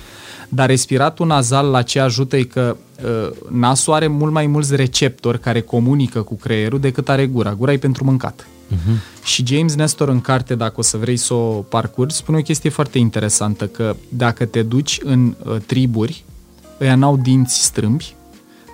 dar 0.49 0.69
respiratul 0.69 1.27
nazal 1.27 1.71
la 1.71 1.83
ce 1.83 2.01
ajută 2.01 2.37
e 2.37 2.43
că 2.43 2.77
uh, 3.05 3.31
nasul 3.51 3.93
are 3.93 4.07
mult 4.07 4.33
mai 4.33 4.47
mulți 4.47 4.77
receptori 4.77 5.41
care 5.41 5.61
comunică 5.61 6.23
cu 6.23 6.35
creierul 6.35 6.81
decât 6.81 7.09
are 7.09 7.27
gura. 7.27 7.55
Gura 7.55 7.73
e 7.73 7.79
pentru 7.79 8.05
mâncat. 8.05 8.47
Uh-huh. 8.73 9.25
Și 9.25 9.47
James 9.47 9.75
Nestor 9.75 10.09
în 10.09 10.21
carte, 10.21 10.55
dacă 10.55 10.75
o 10.77 10.83
să 10.83 10.97
vrei 10.97 11.17
să 11.17 11.35
o 11.35 11.51
parcurgi, 11.51 12.15
spune 12.15 12.39
o 12.39 12.43
chestie 12.43 12.71
foarte 12.71 12.99
interesantă, 12.99 13.67
că 13.67 13.97
dacă 14.09 14.45
te 14.45 14.63
duci 14.63 15.01
în 15.03 15.35
uh, 15.45 15.57
triburi, 15.67 16.25
ăia 16.81 16.95
n-au 16.95 17.17
dinți 17.17 17.65
strâmbi, 17.65 18.15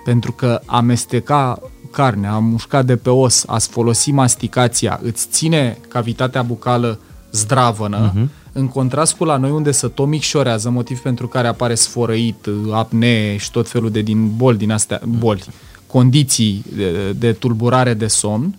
pentru 0.03 0.31
că 0.31 0.61
amesteca 0.65 1.59
carne, 1.91 2.27
a 2.27 2.37
mușca 2.37 2.81
de 2.81 2.95
pe 2.95 3.09
os, 3.09 3.43
a 3.47 3.57
folosi 3.59 4.11
masticația, 4.11 4.99
îți 5.03 5.27
ține 5.31 5.77
cavitatea 5.87 6.41
bucală 6.41 6.99
zdravănă, 7.31 8.11
uh-huh. 8.11 8.27
în 8.51 8.67
contrast 8.67 9.13
cu 9.13 9.23
la 9.23 9.37
noi 9.37 9.51
unde 9.51 9.71
să 9.71 9.87
tot 9.87 10.07
micșorează, 10.07 10.69
motiv 10.69 10.99
pentru 10.99 11.27
care 11.27 11.47
apare 11.47 11.75
sfărăit, 11.75 12.47
apnee 12.71 13.37
și 13.37 13.51
tot 13.51 13.69
felul 13.69 13.91
de 13.91 14.01
din 14.01 14.35
boli 14.35 14.57
din 14.57 14.71
astea, 14.71 15.01
boli, 15.07 15.43
condiții 15.87 16.63
de, 16.75 17.11
de 17.11 17.31
tulburare 17.31 17.93
de 17.93 18.07
somn 18.07 18.55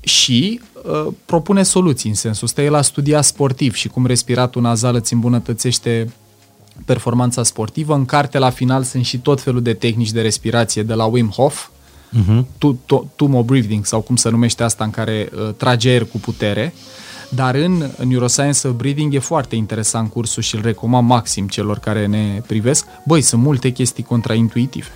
și 0.00 0.60
uh, 0.74 1.12
propune 1.24 1.62
soluții 1.62 2.08
în 2.08 2.14
sensul 2.14 2.46
ăsta. 2.46 2.62
El 2.62 2.74
a 2.74 2.82
studiat 2.82 3.24
sportiv 3.24 3.74
și 3.74 3.88
cum 3.88 4.06
respiratul 4.06 4.62
nazal 4.62 4.94
îți 4.94 5.12
îmbunătățește 5.12 6.12
performanța 6.84 7.42
sportivă. 7.42 7.94
În 7.94 8.04
carte, 8.04 8.38
la 8.38 8.50
final, 8.50 8.82
sunt 8.82 9.04
și 9.04 9.18
tot 9.18 9.40
felul 9.40 9.62
de 9.62 9.72
tehnici 9.72 10.10
de 10.12 10.20
respirație 10.20 10.82
de 10.82 10.94
la 10.94 11.04
Wim 11.04 11.28
Hof, 11.28 11.68
Uh-huh. 12.12 12.44
tu- 12.58 12.78
to- 12.86 13.04
tumo 13.16 13.42
breathing 13.42 13.86
sau 13.86 14.00
cum 14.00 14.16
se 14.16 14.28
numește 14.28 14.62
asta 14.62 14.84
în 14.84 14.90
care 14.90 15.28
uh, 15.34 15.54
trage 15.56 15.88
aer 15.88 16.04
cu 16.04 16.18
putere. 16.18 16.74
Dar 17.30 17.54
în 17.54 17.90
Neuroscience 18.04 18.68
of 18.68 18.74
Breathing 18.74 19.14
e 19.14 19.18
foarte 19.18 19.56
interesant 19.56 20.10
cursul 20.10 20.42
și 20.42 20.54
îl 20.54 20.62
recomand 20.62 21.08
maxim 21.08 21.48
celor 21.48 21.78
care 21.78 22.06
ne 22.06 22.42
privesc. 22.46 22.86
Băi, 23.06 23.20
sunt 23.20 23.42
multe 23.42 23.70
chestii 23.70 24.02
contraintuitive. 24.02 24.92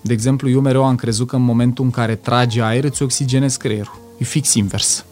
De 0.00 0.12
exemplu, 0.12 0.50
eu 0.50 0.60
mereu 0.60 0.84
am 0.84 0.96
crezut 0.96 1.26
că 1.26 1.36
în 1.36 1.42
momentul 1.42 1.84
în 1.84 1.90
care 1.90 2.14
tragi 2.14 2.60
aer 2.60 2.84
îți 2.84 3.02
oxigenezi 3.02 3.58
creierul. 3.58 4.00
E 4.18 4.24
fix 4.24 4.54
invers. 4.54 5.04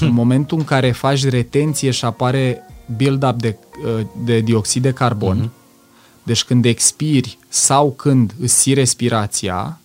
în 0.00 0.12
momentul 0.12 0.58
în 0.58 0.64
care 0.64 0.90
faci 0.92 1.24
retenție 1.28 1.90
și 1.90 2.04
apare 2.04 2.62
build-up 2.96 3.40
de, 3.40 3.56
uh, 3.84 4.06
de 4.24 4.40
dioxid 4.40 4.82
de 4.82 4.92
carbon, 4.92 5.50
deci 6.22 6.44
când 6.44 6.64
expiri 6.64 7.38
sau 7.48 7.92
când 7.92 8.34
îți 8.40 8.58
ții 8.60 8.74
respirația, 8.74 9.78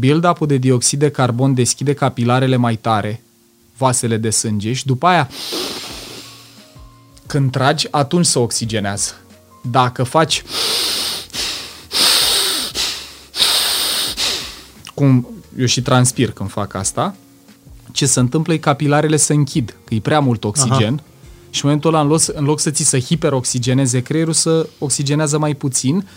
build-up-ul 0.00 0.46
de 0.46 0.56
dioxid 0.56 0.98
de 0.98 1.10
carbon 1.10 1.54
deschide 1.54 1.94
capilarele 1.94 2.56
mai 2.56 2.76
tare, 2.76 3.22
vasele 3.76 4.16
de 4.16 4.30
sânge 4.30 4.72
și 4.72 4.86
după 4.86 5.06
aia 5.06 5.28
când 7.26 7.50
tragi, 7.50 7.86
atunci 7.90 8.26
se 8.26 8.38
oxigenează. 8.38 9.12
Dacă 9.70 10.02
faci 10.02 10.42
cum 14.94 15.28
eu 15.58 15.66
și 15.66 15.82
transpir 15.82 16.30
când 16.30 16.50
fac 16.50 16.74
asta, 16.74 17.14
ce 17.92 18.06
se 18.06 18.20
întâmplă 18.20 18.52
e 18.52 18.56
capilarele 18.56 19.16
se 19.16 19.32
închid, 19.32 19.76
că 19.84 19.94
e 19.94 20.00
prea 20.00 20.20
mult 20.20 20.44
oxigen 20.44 20.94
Aha. 20.94 21.04
și 21.50 21.60
în 21.64 21.68
momentul 21.68 21.94
ăla, 21.94 22.02
în 22.02 22.08
loc, 22.08 22.20
în 22.32 22.44
loc 22.44 22.60
să 22.60 22.70
ți 22.70 22.84
să 22.84 22.98
hiperoxigeneze 22.98 24.02
creierul, 24.02 24.32
să 24.32 24.68
oxigenează 24.78 25.38
mai 25.38 25.54
puțin, 25.54 26.08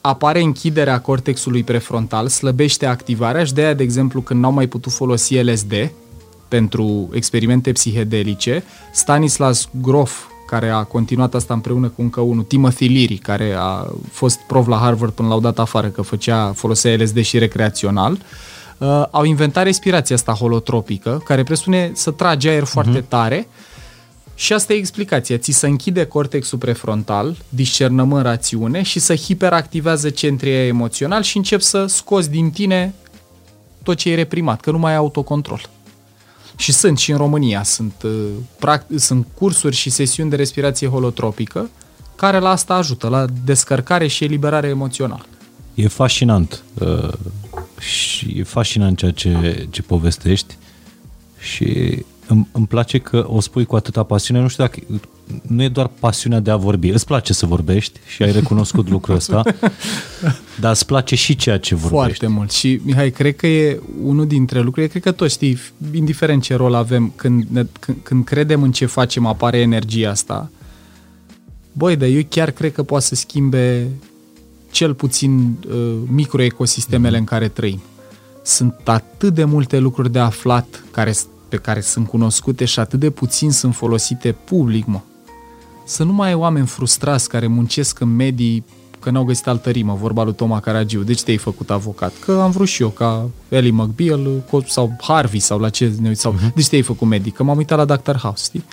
apare 0.00 0.40
închiderea 0.40 1.00
cortexului 1.00 1.62
prefrontal, 1.62 2.28
slăbește 2.28 2.86
activarea 2.86 3.44
și 3.44 3.52
de 3.52 3.62
aia, 3.62 3.74
de 3.74 3.82
exemplu, 3.82 4.20
când 4.20 4.40
n-au 4.40 4.52
mai 4.52 4.66
putut 4.66 4.92
folosi 4.92 5.42
LSD 5.42 5.92
pentru 6.48 7.08
experimente 7.12 7.72
psihedelice, 7.72 8.64
Stanislas 8.92 9.68
Grof, 9.82 10.24
care 10.46 10.68
a 10.68 10.82
continuat 10.82 11.34
asta 11.34 11.54
împreună 11.54 11.88
cu 11.88 12.02
încă 12.02 12.20
unul, 12.20 12.42
Timothy 12.42 12.88
Leary, 12.88 13.16
care 13.16 13.54
a 13.58 13.86
fost 14.10 14.38
prof 14.46 14.66
la 14.66 14.76
Harvard 14.76 15.12
până 15.12 15.28
l-au 15.28 15.40
dat 15.40 15.58
afară, 15.58 15.88
că 15.88 16.02
făcea, 16.02 16.52
folosea 16.52 16.96
LSD 16.96 17.20
și 17.20 17.38
recreațional, 17.38 18.18
uh, 18.78 19.04
au 19.10 19.24
inventat 19.24 19.64
respirația 19.64 20.16
asta 20.16 20.32
holotropică, 20.32 21.22
care 21.24 21.42
presupune 21.42 21.90
să 21.94 22.10
tragi 22.10 22.48
aer 22.48 22.64
foarte 22.64 23.00
tare 23.00 23.48
și 24.38 24.52
asta 24.52 24.72
e 24.72 24.76
explicația. 24.76 25.38
Ți 25.38 25.52
se 25.52 25.66
închide 25.66 26.04
cortexul 26.04 26.58
prefrontal, 26.58 27.36
discernământ 27.48 28.22
rațiune 28.22 28.82
și 28.82 28.98
să 28.98 29.14
hiperactivează 29.14 30.10
centrii 30.10 30.66
emoțional 30.66 31.22
și 31.22 31.36
încep 31.36 31.60
să 31.60 31.86
scoți 31.86 32.30
din 32.30 32.50
tine 32.50 32.94
tot 33.82 33.96
ce 33.96 34.10
e 34.10 34.14
reprimat, 34.14 34.60
că 34.60 34.70
nu 34.70 34.78
mai 34.78 34.90
ai 34.90 34.96
autocontrol. 34.96 35.68
Și 36.56 36.72
sunt 36.72 36.98
și 36.98 37.10
în 37.10 37.16
România, 37.16 37.62
sunt, 37.62 37.94
uh, 38.04 38.26
pract- 38.58 38.96
sunt 38.96 39.26
cursuri 39.34 39.76
și 39.76 39.90
sesiuni 39.90 40.30
de 40.30 40.36
respirație 40.36 40.88
holotropică 40.88 41.70
care 42.14 42.38
la 42.38 42.50
asta 42.50 42.74
ajută, 42.74 43.08
la 43.08 43.24
descărcare 43.44 44.06
și 44.06 44.24
eliberare 44.24 44.68
emoțională. 44.68 45.26
E 45.74 45.88
fascinant. 45.88 46.62
Uh, 46.80 47.12
și 47.78 48.34
e 48.38 48.42
fascinant 48.42 48.98
ceea 48.98 49.10
ce, 49.10 49.66
ce 49.70 49.82
povestești 49.82 50.56
și 51.38 52.04
îmi, 52.28 52.48
îmi 52.52 52.66
place 52.66 52.98
că 52.98 53.24
o 53.28 53.40
spui 53.40 53.64
cu 53.64 53.76
atâta 53.76 54.02
pasiune. 54.02 54.40
Nu 54.40 54.48
știu 54.48 54.64
dacă 54.64 54.80
nu 55.46 55.62
e 55.62 55.68
doar 55.68 55.90
pasiunea 56.00 56.40
de 56.40 56.50
a 56.50 56.56
vorbi. 56.56 56.88
Îți 56.88 57.06
place 57.06 57.32
să 57.32 57.46
vorbești 57.46 58.00
și 58.06 58.22
ai 58.22 58.32
recunoscut 58.32 58.88
lucrul 58.94 59.14
ăsta, 59.14 59.42
dar 60.60 60.70
îți 60.70 60.86
place 60.86 61.14
și 61.14 61.36
ceea 61.36 61.58
ce 61.58 61.74
vorbești. 61.74 62.18
Foarte 62.18 62.26
mult. 62.26 62.50
Și, 62.50 62.80
Mihai, 62.84 63.10
cred 63.10 63.36
că 63.36 63.46
e 63.46 63.80
unul 64.02 64.26
dintre 64.26 64.60
lucruri, 64.60 64.88
cred 64.88 65.02
că 65.02 65.12
toți 65.12 65.34
știi, 65.34 65.58
indiferent 65.92 66.42
ce 66.42 66.54
rol 66.54 66.74
avem, 66.74 67.12
când, 67.16 67.46
ne, 67.50 67.66
când, 67.80 67.96
când 68.02 68.24
credem 68.24 68.62
în 68.62 68.72
ce 68.72 68.86
facem, 68.86 69.26
apare 69.26 69.58
energia 69.58 70.10
asta. 70.10 70.50
Băi, 71.72 71.96
dar 71.96 72.08
eu 72.08 72.22
chiar 72.28 72.50
cred 72.50 72.72
că 72.72 72.82
poate 72.82 73.04
să 73.04 73.14
schimbe 73.14 73.88
cel 74.70 74.94
puțin 74.94 75.56
uh, 75.68 75.94
microecosistemele 76.06 77.16
mm-hmm. 77.16 77.20
în 77.20 77.24
care 77.24 77.48
trăim. 77.48 77.80
Sunt 78.42 78.74
atât 78.84 79.34
de 79.34 79.44
multe 79.44 79.78
lucruri 79.78 80.12
de 80.12 80.18
aflat 80.18 80.84
care, 80.90 81.12
pe 81.48 81.56
care 81.56 81.80
sunt 81.80 82.08
cunoscute 82.08 82.64
și 82.64 82.80
atât 82.80 83.00
de 83.00 83.10
puțin 83.10 83.50
sunt 83.50 83.74
folosite 83.74 84.32
public, 84.32 84.86
mă. 84.86 85.00
Să 85.84 86.04
nu 86.04 86.12
mai 86.12 86.28
ai 86.28 86.34
oameni 86.34 86.66
frustrați 86.66 87.28
care 87.28 87.46
muncesc 87.46 88.00
în 88.00 88.16
medii 88.16 88.64
că 89.00 89.10
n-au 89.10 89.24
găsit 89.24 89.46
altă 89.46 89.70
rimă, 89.70 89.96
vorba 90.00 90.24
lui 90.24 90.34
Toma 90.34 90.60
Caragiu. 90.60 91.02
De 91.02 91.12
ce 91.12 91.22
te-ai 91.22 91.36
făcut 91.36 91.70
avocat? 91.70 92.12
Că 92.24 92.32
am 92.32 92.50
vrut 92.50 92.68
și 92.68 92.82
eu, 92.82 92.88
ca 92.88 93.28
Ellie 93.48 93.70
McBeal 93.70 94.44
sau 94.66 94.96
Harvey 95.00 95.38
sau 95.38 95.58
la 95.58 95.68
ce 95.68 95.92
ne 96.00 96.12
sau 96.12 96.34
uh-huh. 96.34 96.54
de 96.54 96.62
ce 96.62 96.68
te-ai 96.68 96.82
făcut 96.82 97.08
medic? 97.08 97.34
Că 97.34 97.42
m-am 97.42 97.56
uitat 97.56 97.78
la 97.78 97.96
Dr. 97.96 98.16
House, 98.16 98.44
știi? 98.44 98.64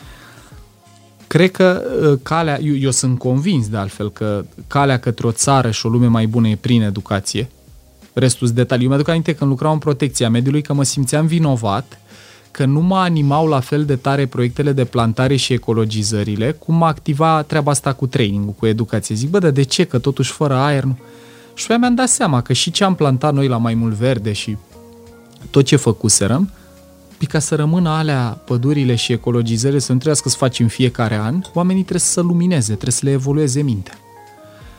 Cred 1.27 1.51
că 1.51 1.83
uh, 2.01 2.19
calea, 2.23 2.59
eu, 2.61 2.75
eu 2.75 2.91
sunt 2.91 3.17
convins 3.17 3.67
de 3.67 3.77
altfel 3.77 4.11
că 4.11 4.45
calea 4.67 4.99
către 4.99 5.27
o 5.27 5.31
țară 5.31 5.71
și 5.71 5.85
o 5.85 5.89
lume 5.89 6.07
mai 6.07 6.27
bună 6.27 6.47
e 6.47 6.55
prin 6.55 6.81
educație. 6.81 7.49
Restul 8.13 8.47
detalii. 8.47 8.83
Eu 8.83 8.89
mi-aduc 8.89 9.07
aminte 9.07 9.35
când 9.35 9.49
lucram 9.49 9.71
în 9.71 9.77
protecția 9.77 10.29
mediului 10.29 10.61
că 10.61 10.73
mă 10.73 10.83
simțeam 10.83 11.25
vinovat 11.25 11.99
că 12.55 12.65
nu 12.65 12.79
mă 12.79 12.97
animau 12.97 13.47
la 13.47 13.59
fel 13.59 13.85
de 13.85 13.95
tare 13.95 14.25
proiectele 14.25 14.71
de 14.71 14.85
plantare 14.85 15.35
și 15.35 15.53
ecologizările, 15.53 16.51
cum 16.51 16.75
mă 16.75 16.85
activa 16.85 17.41
treaba 17.41 17.71
asta 17.71 17.93
cu 17.93 18.07
training 18.07 18.55
cu 18.55 18.65
educație. 18.65 19.15
Zic, 19.15 19.29
bă, 19.29 19.39
dar 19.39 19.51
de 19.51 19.63
ce? 19.63 19.83
Că 19.83 19.97
totuși 19.97 20.31
fără 20.31 20.53
aer 20.53 20.83
nu... 20.83 20.97
Și 21.53 21.67
pe 21.67 21.77
mi-am 21.77 21.95
dat 21.95 22.07
seama 22.07 22.41
că 22.41 22.53
și 22.53 22.71
ce 22.71 22.83
am 22.83 22.95
plantat 22.95 23.33
noi 23.33 23.47
la 23.47 23.57
mai 23.57 23.73
mult 23.73 23.93
verde 23.93 24.31
și 24.31 24.57
tot 25.49 25.65
ce 25.65 25.75
făcuserăm, 25.75 26.51
pe 27.17 27.25
ca 27.25 27.39
să 27.39 27.55
rămână 27.55 27.89
alea 27.89 28.41
pădurile 28.45 28.95
și 28.95 29.11
ecologizările 29.11 29.79
să 29.79 29.91
nu 29.91 29.97
trebuiască 29.97 30.29
să 30.29 30.35
faci 30.37 30.59
în 30.59 30.67
fiecare 30.67 31.15
an, 31.15 31.41
oamenii 31.53 31.81
trebuie 31.81 32.01
să 32.01 32.21
lumineze, 32.21 32.71
trebuie 32.71 32.91
să 32.91 33.01
le 33.03 33.11
evolueze 33.11 33.61
mintea. 33.61 33.97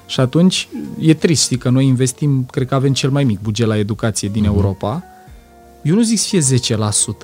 Și 0.07 0.21
atunci 0.21 0.69
e 0.99 1.15
trist, 1.15 1.43
știi, 1.43 1.59
că 1.59 1.69
noi 1.69 1.87
investim, 1.87 2.47
cred 2.51 2.67
că 2.67 2.75
avem 2.75 2.93
cel 2.93 3.11
mai 3.11 3.25
mic 3.25 3.41
buget 3.41 3.67
la 3.67 3.79
educație 3.79 4.29
din 4.29 4.43
mm-hmm. 4.43 4.47
Europa, 4.47 5.05
eu 5.87 5.95
nu 5.95 6.03
zic 6.03 6.19
să 6.19 6.27
fie 6.29 6.77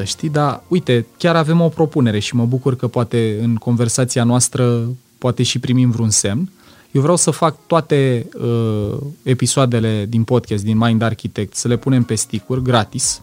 10%, 0.02 0.04
știi, 0.04 0.28
dar 0.28 0.62
uite, 0.68 1.06
chiar 1.18 1.36
avem 1.36 1.60
o 1.60 1.68
propunere 1.68 2.18
și 2.18 2.34
mă 2.34 2.44
bucur 2.44 2.76
că 2.76 2.88
poate 2.88 3.38
în 3.40 3.54
conversația 3.54 4.24
noastră 4.24 4.88
poate 5.18 5.42
și 5.42 5.58
primim 5.58 5.90
vreun 5.90 6.10
semn. 6.10 6.50
Eu 6.90 7.00
vreau 7.00 7.16
să 7.16 7.30
fac 7.30 7.66
toate 7.66 8.26
uh, 8.40 8.96
episoadele 9.22 10.06
din 10.08 10.24
podcast, 10.24 10.64
din 10.64 10.76
Mind 10.76 11.02
Architect, 11.02 11.54
să 11.54 11.68
le 11.68 11.76
punem 11.76 12.02
pe 12.02 12.14
sticuri 12.14 12.62
gratis, 12.62 13.22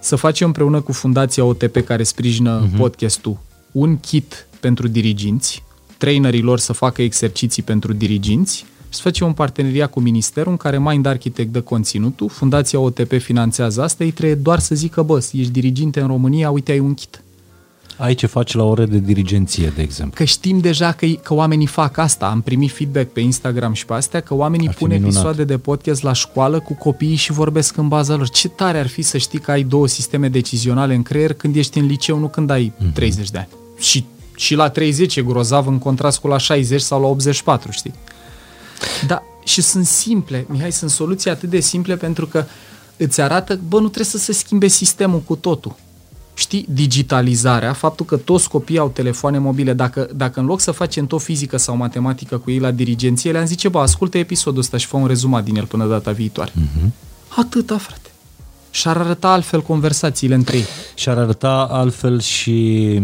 să 0.00 0.16
facem 0.16 0.46
împreună 0.46 0.80
cu 0.80 0.92
Fundația 0.92 1.44
OTP 1.44 1.76
care 1.84 2.02
sprijină 2.02 2.66
uh-huh. 2.66 2.76
podcastul 2.76 3.38
un 3.72 4.00
kit 4.00 4.46
pentru 4.60 4.88
diriginți, 4.88 5.62
trainerii 5.96 6.58
să 6.58 6.72
facă 6.72 7.02
exerciții 7.02 7.62
pentru 7.62 7.92
diriginți 7.92 8.56
și 8.56 8.64
să 8.88 9.00
facem 9.02 9.26
un 9.26 9.32
parteneriat 9.32 9.90
cu 9.90 10.00
ministerul 10.00 10.50
în 10.50 10.56
care 10.56 10.78
Mind 10.78 11.06
Architect 11.06 11.52
dă 11.52 11.60
conținutul, 11.60 12.28
Fundația 12.28 12.80
OTP 12.80 13.12
finanțează 13.12 13.82
asta, 13.82 14.04
ei 14.04 14.10
trebuie 14.10 14.36
doar 14.36 14.58
să 14.58 14.74
zică, 14.74 15.02
bă, 15.02 15.16
ești 15.32 15.52
diriginte 15.52 16.00
în 16.00 16.06
România, 16.06 16.50
uite, 16.50 16.72
ai 16.72 16.78
un 16.78 16.94
kit. 16.94 17.22
Ai 17.98 18.14
ce 18.14 18.26
faci 18.26 18.54
la 18.54 18.64
ore 18.64 18.86
de 18.86 18.98
dirigenție, 18.98 19.72
de 19.74 19.82
exemplu. 19.82 20.14
Că 20.16 20.24
știm 20.24 20.58
deja 20.58 20.92
că, 20.92 21.06
că 21.06 21.34
oamenii 21.34 21.66
fac 21.66 21.96
asta. 21.96 22.26
Am 22.26 22.40
primit 22.40 22.70
feedback 22.70 23.12
pe 23.12 23.20
Instagram 23.20 23.72
și 23.72 23.84
pe 23.84 23.92
astea 23.92 24.20
că 24.20 24.34
oamenii 24.34 24.68
pun 24.68 24.90
episoade 24.90 25.44
de 25.44 25.58
podcast 25.58 26.02
la 26.02 26.12
școală 26.12 26.60
cu 26.60 26.74
copiii 26.74 27.14
și 27.14 27.32
vorbesc 27.32 27.76
în 27.76 27.88
baza 27.88 28.14
lor. 28.16 28.28
Ce 28.28 28.48
tare 28.48 28.78
ar 28.78 28.86
fi 28.86 29.02
să 29.02 29.18
știi 29.18 29.38
că 29.38 29.50
ai 29.50 29.62
două 29.62 29.86
sisteme 29.86 30.28
decizionale 30.28 30.94
în 30.94 31.02
creier 31.02 31.32
când 31.32 31.56
ești 31.56 31.78
în 31.78 31.86
liceu, 31.86 32.18
nu 32.18 32.28
când 32.28 32.50
ai 32.50 32.72
mm-hmm. 32.72 32.92
30 32.92 33.30
de 33.30 33.38
ani. 33.38 33.48
Și, 33.78 34.04
și 34.36 34.54
la 34.54 34.68
30 34.68 35.16
e 35.16 35.22
grozav 35.22 35.66
în 35.66 35.78
contrast 35.78 36.18
cu 36.18 36.26
la 36.26 36.38
60 36.38 36.80
sau 36.80 37.00
la 37.00 37.06
84, 37.06 37.70
știi? 37.70 37.94
Da, 39.06 39.22
și 39.44 39.62
sunt 39.62 39.86
simple, 39.86 40.46
Mihai, 40.48 40.72
sunt 40.72 40.90
soluții 40.90 41.30
atât 41.30 41.48
de 41.48 41.60
simple 41.60 41.96
pentru 41.96 42.26
că 42.26 42.44
îți 42.96 43.20
arată, 43.20 43.60
bă, 43.68 43.76
nu 43.76 43.88
trebuie 43.88 44.04
să 44.04 44.18
se 44.18 44.32
schimbe 44.32 44.66
sistemul 44.66 45.20
cu 45.20 45.36
totul. 45.36 45.76
Știi, 46.34 46.66
digitalizarea, 46.68 47.72
faptul 47.72 48.06
că 48.06 48.16
toți 48.16 48.48
copiii 48.48 48.78
au 48.78 48.88
telefoane 48.88 49.38
mobile, 49.38 49.72
dacă, 49.72 50.08
dacă 50.14 50.40
în 50.40 50.46
loc 50.46 50.60
să 50.60 50.70
facem 50.70 51.06
tot 51.06 51.22
fizică 51.22 51.56
sau 51.56 51.76
matematică 51.76 52.38
cu 52.38 52.50
ei 52.50 52.58
la 52.58 52.70
dirigenție, 52.70 53.32
le-am 53.32 53.46
zice, 53.46 53.68
bă, 53.68 53.78
ascultă 53.78 54.18
episodul 54.18 54.60
ăsta 54.60 54.76
și 54.76 54.86
fă 54.86 54.96
un 54.96 55.06
rezumat 55.06 55.44
din 55.44 55.56
el 55.56 55.66
până 55.66 55.86
data 55.86 56.10
viitoare. 56.10 56.50
Uh-huh. 56.50 56.88
Atâta, 57.36 57.78
frate. 57.78 58.10
Și 58.70 58.88
ar 58.88 58.96
arăta 58.96 59.28
altfel 59.28 59.62
conversațiile 59.62 60.34
între 60.34 60.56
ei. 60.56 60.64
Și 60.94 61.08
ar 61.08 61.18
arăta 61.18 61.68
altfel 61.70 62.20
și 62.20 63.02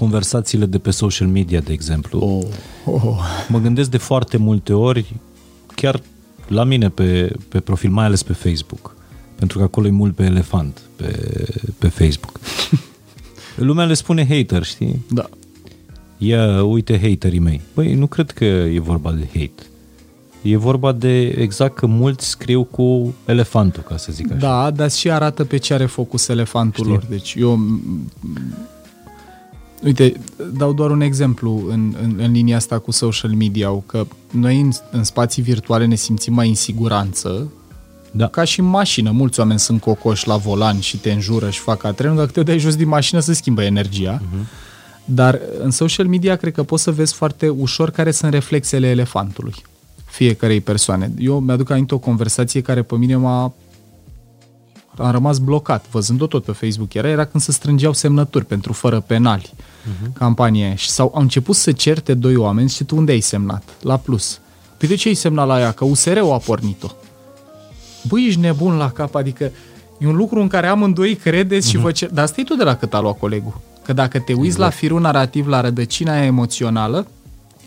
conversațiile 0.00 0.66
de 0.66 0.78
pe 0.78 0.90
social 0.90 1.28
media, 1.28 1.60
de 1.60 1.72
exemplu. 1.72 2.18
Oh. 2.18 2.94
Oh. 2.94 3.18
Mă 3.48 3.58
gândesc 3.58 3.90
de 3.90 3.96
foarte 3.96 4.36
multe 4.36 4.72
ori, 4.72 5.14
chiar 5.74 6.00
la 6.48 6.64
mine 6.64 6.88
pe, 6.88 7.32
pe 7.48 7.60
profil, 7.60 7.90
mai 7.90 8.04
ales 8.04 8.22
pe 8.22 8.32
Facebook, 8.32 8.96
pentru 9.34 9.58
că 9.58 9.64
acolo 9.64 9.86
e 9.86 9.90
mult 9.90 10.14
pe 10.14 10.22
elefant, 10.22 10.80
pe, 10.96 11.08
pe 11.78 11.88
Facebook. 11.88 12.40
Lumea 13.68 13.84
le 13.84 13.94
spune 13.94 14.26
hater, 14.26 14.62
știi? 14.62 15.04
Da. 15.10 15.28
Ia, 16.18 16.64
uite 16.64 17.00
haterii 17.08 17.38
mei. 17.38 17.60
Băi, 17.74 17.94
nu 17.94 18.06
cred 18.06 18.30
că 18.30 18.44
e 18.44 18.80
vorba 18.80 19.12
de 19.12 19.26
hate. 19.26 19.62
E 20.42 20.56
vorba 20.56 20.92
de 20.92 21.26
exact 21.26 21.74
că 21.74 21.86
mulți 21.86 22.28
scriu 22.28 22.64
cu 22.64 23.14
elefantul, 23.26 23.82
ca 23.82 23.96
să 23.96 24.12
zic 24.12 24.30
așa. 24.30 24.38
Da, 24.38 24.70
dar 24.70 24.90
și 24.90 25.10
arată 25.10 25.44
pe 25.44 25.56
ce 25.56 25.74
are 25.74 25.86
focus 25.86 26.28
elefantul 26.28 26.84
Știi? 26.84 26.96
lor. 26.96 27.04
Deci 27.08 27.34
eu 27.38 27.80
Uite, 29.82 30.20
dau 30.52 30.72
doar 30.72 30.90
un 30.90 31.00
exemplu 31.00 31.64
în, 31.68 31.94
în, 32.02 32.14
în 32.18 32.32
linia 32.32 32.56
asta 32.56 32.78
cu 32.78 32.90
social 32.90 33.30
media, 33.30 33.82
că 33.86 34.06
noi 34.30 34.60
în, 34.60 34.70
în 34.90 35.04
spații 35.04 35.42
virtuale 35.42 35.86
ne 35.86 35.94
simțim 35.94 36.34
mai 36.34 36.48
în 36.48 36.54
siguranță, 36.54 37.52
da. 38.10 38.26
ca 38.26 38.44
și 38.44 38.60
în 38.60 38.66
mașină. 38.66 39.10
Mulți 39.10 39.40
oameni 39.40 39.58
sunt 39.58 39.80
cocoși 39.80 40.26
la 40.26 40.36
volan 40.36 40.80
și 40.80 40.98
te 40.98 41.12
înjură 41.12 41.50
și 41.50 41.60
fac 41.60 41.84
atrenul, 41.84 42.16
dacă 42.16 42.30
te 42.30 42.42
dai 42.42 42.58
jos 42.58 42.76
din 42.76 42.88
mașină 42.88 43.20
se 43.20 43.32
schimbă 43.32 43.62
energia. 43.62 44.20
Uh-huh. 44.20 44.68
Dar 45.04 45.40
în 45.58 45.70
social 45.70 46.06
media 46.06 46.36
cred 46.36 46.52
că 46.52 46.62
poți 46.62 46.82
să 46.82 46.90
vezi 46.90 47.14
foarte 47.14 47.48
ușor 47.48 47.90
care 47.90 48.10
sunt 48.10 48.32
reflexele 48.32 48.88
elefantului 48.88 49.54
fiecarei 50.10 50.60
persoane. 50.60 51.12
Eu 51.18 51.40
mi-aduc 51.40 51.70
aminte 51.70 51.94
o 51.94 51.98
conversație 51.98 52.60
care 52.60 52.82
pe 52.82 52.96
mine 52.96 53.16
m-a 53.16 53.52
am 54.96 55.10
rămas 55.10 55.38
blocat, 55.38 55.88
văzând-o 55.90 56.26
tot 56.26 56.44
pe 56.44 56.52
Facebook, 56.52 56.94
era, 56.94 57.08
era 57.08 57.24
când 57.24 57.42
se 57.42 57.52
strângeau 57.52 57.92
semnături 57.92 58.44
pentru 58.44 58.72
fără 58.72 59.00
penali, 59.00 59.52
uh-huh. 59.82 60.12
campanie. 60.12 60.74
Și 60.76 60.88
sau 60.88 61.12
au 61.14 61.20
început 61.20 61.56
să 61.56 61.72
certe 61.72 62.14
doi 62.14 62.36
oameni 62.36 62.68
și 62.68 62.84
tu 62.84 62.96
unde 62.96 63.12
ai 63.12 63.20
semnat? 63.20 63.62
La 63.82 63.96
plus. 63.96 64.40
Păi 64.76 64.88
de 64.88 64.94
ce 64.94 65.08
ai 65.08 65.14
semnat 65.14 65.46
la 65.46 65.60
ea? 65.60 65.72
Că 65.72 65.84
USR-ul 65.84 66.32
a 66.32 66.36
pornit-o. 66.36 66.88
Băi, 68.08 68.26
ești 68.26 68.40
nebun 68.40 68.76
la 68.76 68.90
cap, 68.90 69.14
adică 69.14 69.50
e 69.98 70.06
un 70.06 70.16
lucru 70.16 70.40
în 70.40 70.48
care 70.48 70.66
amândoi 70.66 71.14
credeți 71.14 71.66
uh-huh. 71.66 71.70
și 71.70 71.76
mhm. 71.76 71.84
vă 71.84 71.92
cer... 71.92 72.10
Dar 72.10 72.26
stai 72.26 72.44
tu 72.44 72.54
de 72.54 72.64
la 72.64 72.76
cât 72.76 72.94
a 72.94 73.00
luat 73.00 73.18
colegul. 73.18 73.60
Că 73.84 73.92
dacă 73.92 74.18
te 74.18 74.32
uiți 74.32 74.46
exact. 74.46 74.62
la 74.62 74.70
firul 74.70 75.00
narrativ, 75.00 75.46
la 75.46 75.60
rădăcina 75.60 76.12
aia 76.12 76.24
emoțională, 76.24 77.06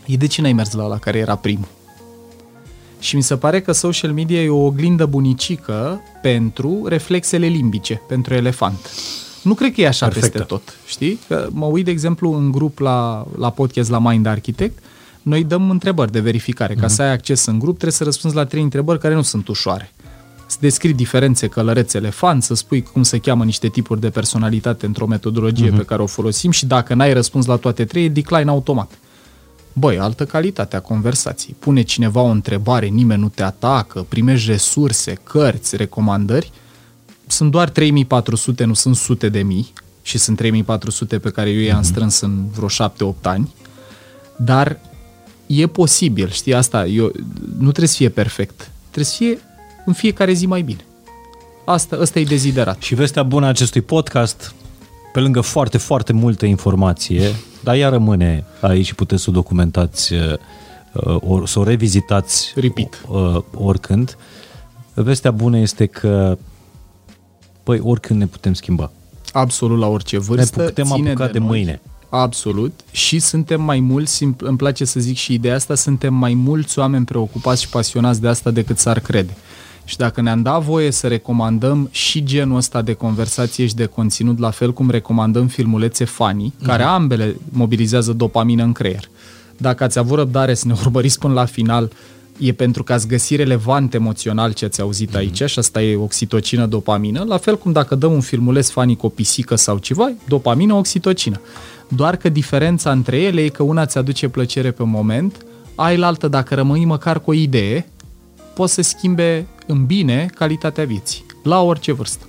e 0.06 0.16
de 0.16 0.28
ce 0.28 0.42
n-ai 0.42 0.54
mers 0.54 0.72
la 0.72 0.88
la 0.88 0.98
care 0.98 1.18
era 1.18 1.36
primul? 1.36 1.68
Și 3.00 3.16
mi 3.16 3.24
se 3.24 3.38
pare 3.38 3.62
că 3.62 3.72
social 3.72 4.12
media 4.12 4.42
e 4.42 4.50
o 4.50 4.66
oglindă 4.66 5.06
bunicică 5.06 6.02
pentru 6.22 6.86
reflexele 6.86 7.48
limbice, 7.48 8.02
pentru 8.08 8.34
elefant. 8.34 8.90
Nu 9.44 9.54
cred 9.54 9.74
că 9.74 9.82
e 9.82 9.88
așa 9.88 10.08
Perfectă. 10.08 10.30
peste 10.30 10.48
tot, 10.48 10.74
știi? 10.86 11.20
Că 11.28 11.48
mă 11.52 11.66
uit, 11.66 11.86
de 11.86 11.92
exemplu, 11.92 12.34
în 12.34 12.52
grup 12.52 12.80
la, 12.80 13.28
la 13.38 13.50
podcast 13.50 13.90
la 13.90 14.00
Mind 14.00 14.26
Architect, 14.26 14.84
noi 15.22 15.44
dăm 15.44 15.70
întrebări 15.70 16.12
de 16.12 16.20
verificare. 16.20 16.74
Ca 16.74 16.86
mm-hmm. 16.86 16.90
să 16.90 17.02
ai 17.02 17.12
acces 17.12 17.46
în 17.46 17.60
grup, 17.60 17.74
trebuie 17.74 17.92
să 17.92 18.04
răspunzi 18.04 18.36
la 18.36 18.46
trei 18.46 18.62
întrebări 18.62 19.00
care 19.00 19.14
nu 19.14 19.22
sunt 19.22 19.48
ușoare. 19.48 19.92
Să 20.46 20.58
descrii 20.60 20.94
diferențe 20.94 21.48
călăreț 21.48 21.94
elefant, 21.94 22.44
să 22.44 22.54
spui 22.54 22.82
cum 22.82 23.04
se 23.04 23.18
cheamă 23.18 23.44
niște 23.44 23.68
tipuri 23.68 24.00
de 24.00 24.10
personalitate 24.10 24.86
într-o 24.86 25.08
metodologie 25.08 25.72
mm-hmm. 25.72 25.78
pe 25.78 25.84
care 25.84 26.02
o 26.02 26.06
folosim 26.06 26.52
și 26.52 26.66
dacă 26.66 26.94
n-ai 26.94 27.14
răspuns 27.14 27.46
la 27.46 27.56
toate 27.56 27.86
trei, 27.86 28.10
decline 28.10 28.50
automat. 28.50 28.92
Băi, 29.74 30.00
altă 30.00 30.26
calitate 30.26 30.76
a 30.76 30.80
conversației. 30.80 31.56
Pune 31.60 31.82
cineva 31.82 32.22
o 32.22 32.30
întrebare, 32.30 32.86
nimeni 32.86 33.22
nu 33.22 33.30
te 33.30 33.44
atacă, 33.44 34.06
primești 34.10 34.50
resurse, 34.50 35.14
cărți, 35.24 35.76
recomandări. 35.76 36.52
Sunt 37.34 37.52
doar 37.52 37.70
3400, 37.70 38.64
nu 38.64 38.74
sunt 38.74 38.96
sute 38.96 39.30
de 39.30 39.42
mii 39.42 39.74
și 40.02 40.18
sunt 40.18 40.38
3400 40.38 41.20
pe 41.20 41.30
care 41.30 41.50
eu 41.50 41.60
i-am 41.60 41.78
mhm. 41.78 41.86
strâns 41.86 42.20
în 42.20 42.48
vreo 42.48 42.68
7-8 43.14 43.22
ani, 43.22 43.54
dar 44.36 44.80
e 45.48 45.68
posibil, 45.68 46.30
știi 46.30 46.54
asta, 46.54 46.86
eu, 46.86 47.12
nu 47.58 47.70
trebuie 47.70 47.88
să 47.88 47.96
fie 47.96 48.10
perfect, 48.10 48.72
trebuie 48.82 49.06
să 49.06 49.16
fie 49.18 49.40
în 49.86 49.94
fiecare 49.94 50.34
zi 50.34 50.46
mai 50.46 50.62
bine. 50.62 50.86
Asta, 51.66 51.98
asta 52.02 52.20
e 52.20 52.24
deziderat. 52.24 52.82
Și 52.82 52.96
vestea 52.96 53.24
bună 53.24 53.46
a 53.46 53.50
acestui 53.50 53.82
podcast, 53.82 54.54
pe 55.14 55.20
lângă 55.20 55.42
foarte, 55.42 55.78
foarte 55.78 56.14
multă 56.14 56.46
informație, 56.46 57.36
dar 57.64 57.76
ea 57.76 57.90
rămâne 57.90 58.46
aici 58.60 58.86
și 58.86 58.96
puteți 58.96 59.24
să 59.24 59.30
o 59.30 59.34
documentați, 59.34 60.14
uh, 60.14 60.34
uh, 60.94 61.16
or, 61.20 61.48
să 61.48 61.60
o 61.60 61.64
revizitați 61.64 62.54
Repeat. 62.56 63.02
Uh, 63.08 63.38
oricând. 63.54 64.18
Vestea 64.94 65.32
bună 65.32 65.58
este 65.58 65.86
că 65.86 66.38
păi 67.64 67.80
oricând 67.84 68.20
ne 68.20 68.26
putem 68.26 68.54
schimba. 68.54 68.92
Absolut 69.32 69.80
la 69.80 69.88
orice 69.88 70.20
vârstă. 70.20 70.60
Ne 70.62 70.66
putem 70.66 70.92
apuca 70.92 71.26
de, 71.26 71.32
de 71.32 71.40
mâine. 71.40 71.82
Absolut. 72.10 72.80
Și 72.92 73.20
suntem 73.20 73.62
mai 73.62 73.80
mulți, 73.80 74.24
îmi 74.38 74.58
place 74.58 74.86
să 74.86 75.00
zic 75.00 75.16
și 75.18 75.34
ideea 75.34 75.56
asta, 75.56 75.76
suntem 75.76 76.14
mai 76.14 76.34
mulți 76.34 76.80
oameni 76.80 77.06
preocupați 77.06 77.62
și 77.62 77.70
pasionați 77.70 78.22
de 78.22 78.28
asta 78.28 78.52
decât 78.52 78.78
s-ar 78.78 79.00
crede. 79.00 79.36
Și 79.86 79.98
dacă 79.98 80.22
ne-am 80.22 80.42
dat 80.42 80.62
voie 80.62 80.92
să 80.92 81.08
recomandăm 81.08 81.88
și 81.92 82.24
genul 82.24 82.58
ăsta 82.58 82.82
de 82.82 82.94
conversație 82.94 83.66
și 83.68 83.76
de 83.76 83.86
conținut, 83.86 84.40
la 84.40 84.50
fel 84.50 84.74
cum 84.74 84.90
recomandăm 84.90 85.48
filmulețe 85.48 86.04
funny, 86.06 86.54
mm-hmm. 86.54 86.66
care 86.66 86.84
ambele 86.84 87.36
mobilizează 87.50 88.14
dopamină 88.14 88.64
în 88.64 88.72
creier. 88.72 89.10
Dacă 89.58 89.84
ați 89.84 90.00
avut 90.00 90.18
răbdare 90.18 90.54
să 90.54 90.68
ne 90.68 90.74
urmăriți 90.86 91.20
până 91.20 91.34
la 91.34 91.46
final, 91.46 91.92
e 92.40 92.54
pentru 92.54 92.84
că 92.84 92.94
ați 92.94 93.08
găsit 93.08 93.38
relevant 93.38 93.94
emoțional 93.94 94.54
ce 94.54 94.66
ați 94.66 94.82
auzit 94.82 95.16
aici 95.16 95.44
și 95.44 95.60
asta 95.60 95.82
e 95.82 95.96
oxitocină, 95.96 96.66
dopamină, 96.66 97.24
la 97.28 97.38
fel 97.38 97.58
cum 97.58 97.72
dacă 97.72 97.96
dăm 97.96 98.14
un 98.14 98.22
filmuleț 98.22 98.70
fanii 98.70 98.96
cu 98.96 99.06
o 99.06 99.10
pisică 99.10 99.56
sau 99.56 99.78
ceva, 99.78 100.12
dopamină, 100.28 100.74
oxitocină. 100.74 101.42
Doar 101.88 102.16
că 102.16 102.30
diferența 102.30 102.92
între 102.92 103.18
ele 103.18 103.44
e 103.44 103.48
că 103.48 103.64
una 103.64 103.86
ți 103.86 103.98
aduce 103.98 104.28
plăcere 104.28 104.72
pe 104.72 104.84
moment, 104.84 105.46
ai 105.76 105.98
la 105.98 106.08
altă, 106.08 106.28
dacă 106.28 106.56
rămâi 106.56 106.86
măcar 106.86 107.20
cu 107.20 107.30
o 107.30 107.34
idee, 107.34 107.90
poți 108.54 108.74
să 108.74 108.82
schimbe 108.82 109.48
în 109.68 109.86
bine 109.86 110.30
calitatea 110.36 110.86
vieții, 110.86 111.26
la 111.44 111.62
orice 111.62 111.92
vârstă. 111.92 112.26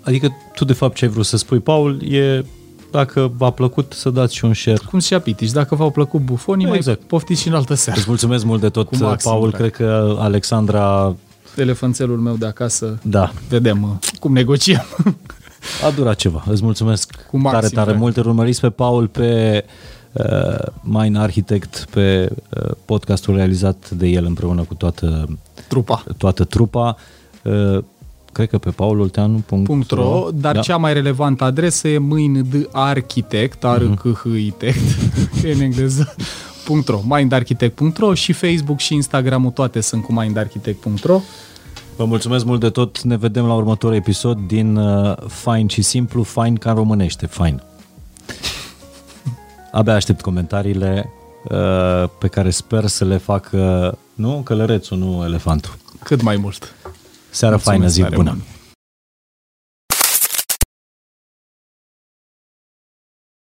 Adică 0.00 0.32
tu 0.54 0.64
de 0.64 0.72
fapt 0.72 0.96
ce 0.96 1.04
ai 1.04 1.10
vrut 1.10 1.26
să 1.26 1.36
spui, 1.36 1.58
Paul, 1.58 2.12
e 2.12 2.44
dacă 2.92 3.32
v-a 3.36 3.50
plăcut 3.50 3.92
să 3.92 4.10
dați 4.10 4.34
și 4.34 4.44
un 4.44 4.54
share. 4.54 4.78
Cum 4.90 4.98
și 4.98 5.14
pitici, 5.14 5.50
dacă 5.50 5.74
v-au 5.74 5.90
plăcut 5.90 6.20
bufonii, 6.20 6.66
exact. 6.66 6.98
mai 6.98 7.06
poftiți 7.06 7.40
și 7.40 7.48
în 7.48 7.54
altă 7.54 7.74
seară. 7.74 7.98
Îți 7.98 8.08
mulțumesc 8.08 8.44
mult 8.44 8.60
de 8.60 8.68
tot, 8.68 8.98
maxim, 8.98 9.30
Paul. 9.30 9.48
Drag. 9.48 9.60
Cred 9.60 9.72
că 9.72 10.16
Alexandra... 10.18 11.14
Telefonțelul 11.54 12.18
meu 12.18 12.34
de 12.34 12.46
acasă, 12.46 12.98
da. 13.02 13.32
vedem 13.48 13.82
uh, 13.82 13.90
cum 14.20 14.32
negociem. 14.32 14.84
A 15.86 15.90
durat 15.90 16.16
ceva. 16.16 16.44
Îți 16.46 16.62
mulțumesc 16.62 17.26
Cu 17.30 17.38
maxim, 17.38 17.60
tare, 17.60 17.74
tare 17.74 17.98
mult. 17.98 18.16
Îl 18.16 18.26
urmăriți 18.26 18.60
pe 18.60 18.70
Paul 18.70 19.06
pe 19.06 19.64
uh, 20.12 20.58
Mine 20.80 21.18
Architect, 21.18 21.86
pe 21.90 22.28
uh, 22.48 22.70
podcastul 22.84 23.34
realizat 23.34 23.90
de 23.90 24.06
el 24.06 24.24
împreună 24.24 24.62
cu 24.62 24.74
toată 24.74 25.38
trupa. 25.68 26.04
Toată 26.16 26.44
trupa. 26.44 26.96
Uh, 27.42 27.78
cred 28.32 28.48
că 28.48 28.58
pe 28.58 28.70
paulolteanu.ro, 28.70 30.28
dar 30.34 30.54
da. 30.54 30.60
cea 30.60 30.76
mai 30.76 30.92
relevantă 30.92 31.44
adresă 31.44 31.88
e 31.88 31.98
mâine 31.98 32.40
de 32.40 32.68
architect, 32.72 33.64
ar 33.64 33.80
uh-huh. 33.80 33.94
în 35.54 35.60
engleză, 35.60 36.14
.ro, 36.86 37.00
mindarchitect.ro 37.04 38.14
și 38.14 38.32
Facebook 38.32 38.78
și 38.78 38.94
Instagram-ul 38.94 39.50
toate 39.50 39.80
sunt 39.80 40.04
cu 40.04 40.12
mindarchitect.ro. 40.12 41.20
Vă 41.96 42.04
mulțumesc 42.04 42.44
mult 42.44 42.60
de 42.60 42.70
tot, 42.70 43.00
ne 43.00 43.16
vedem 43.16 43.46
la 43.46 43.54
următorul 43.54 43.96
episod 43.96 44.38
din 44.46 44.76
uh, 44.76 45.16
Fine 45.26 45.66
și 45.66 45.82
Simplu, 45.82 46.22
Fine 46.22 46.52
ca 46.52 46.70
în 46.70 46.76
românește, 46.76 47.26
Fine. 47.26 47.62
Abia 49.72 49.94
aștept 49.94 50.20
comentariile 50.20 51.10
uh, 51.44 52.08
pe 52.18 52.28
care 52.28 52.50
sper 52.50 52.86
să 52.86 53.04
le 53.04 53.16
facă, 53.16 53.98
nu, 54.14 54.40
călărețul, 54.44 54.98
nu 54.98 55.24
elefantul. 55.24 55.76
Cât 56.02 56.22
mai 56.22 56.36
mult. 56.36 56.74
Seara 57.32 57.54
Mulțumesc 57.54 57.94
faină, 57.94 58.08
zi 58.10 58.16
bună! 58.16 58.30
Mult. 58.30 58.61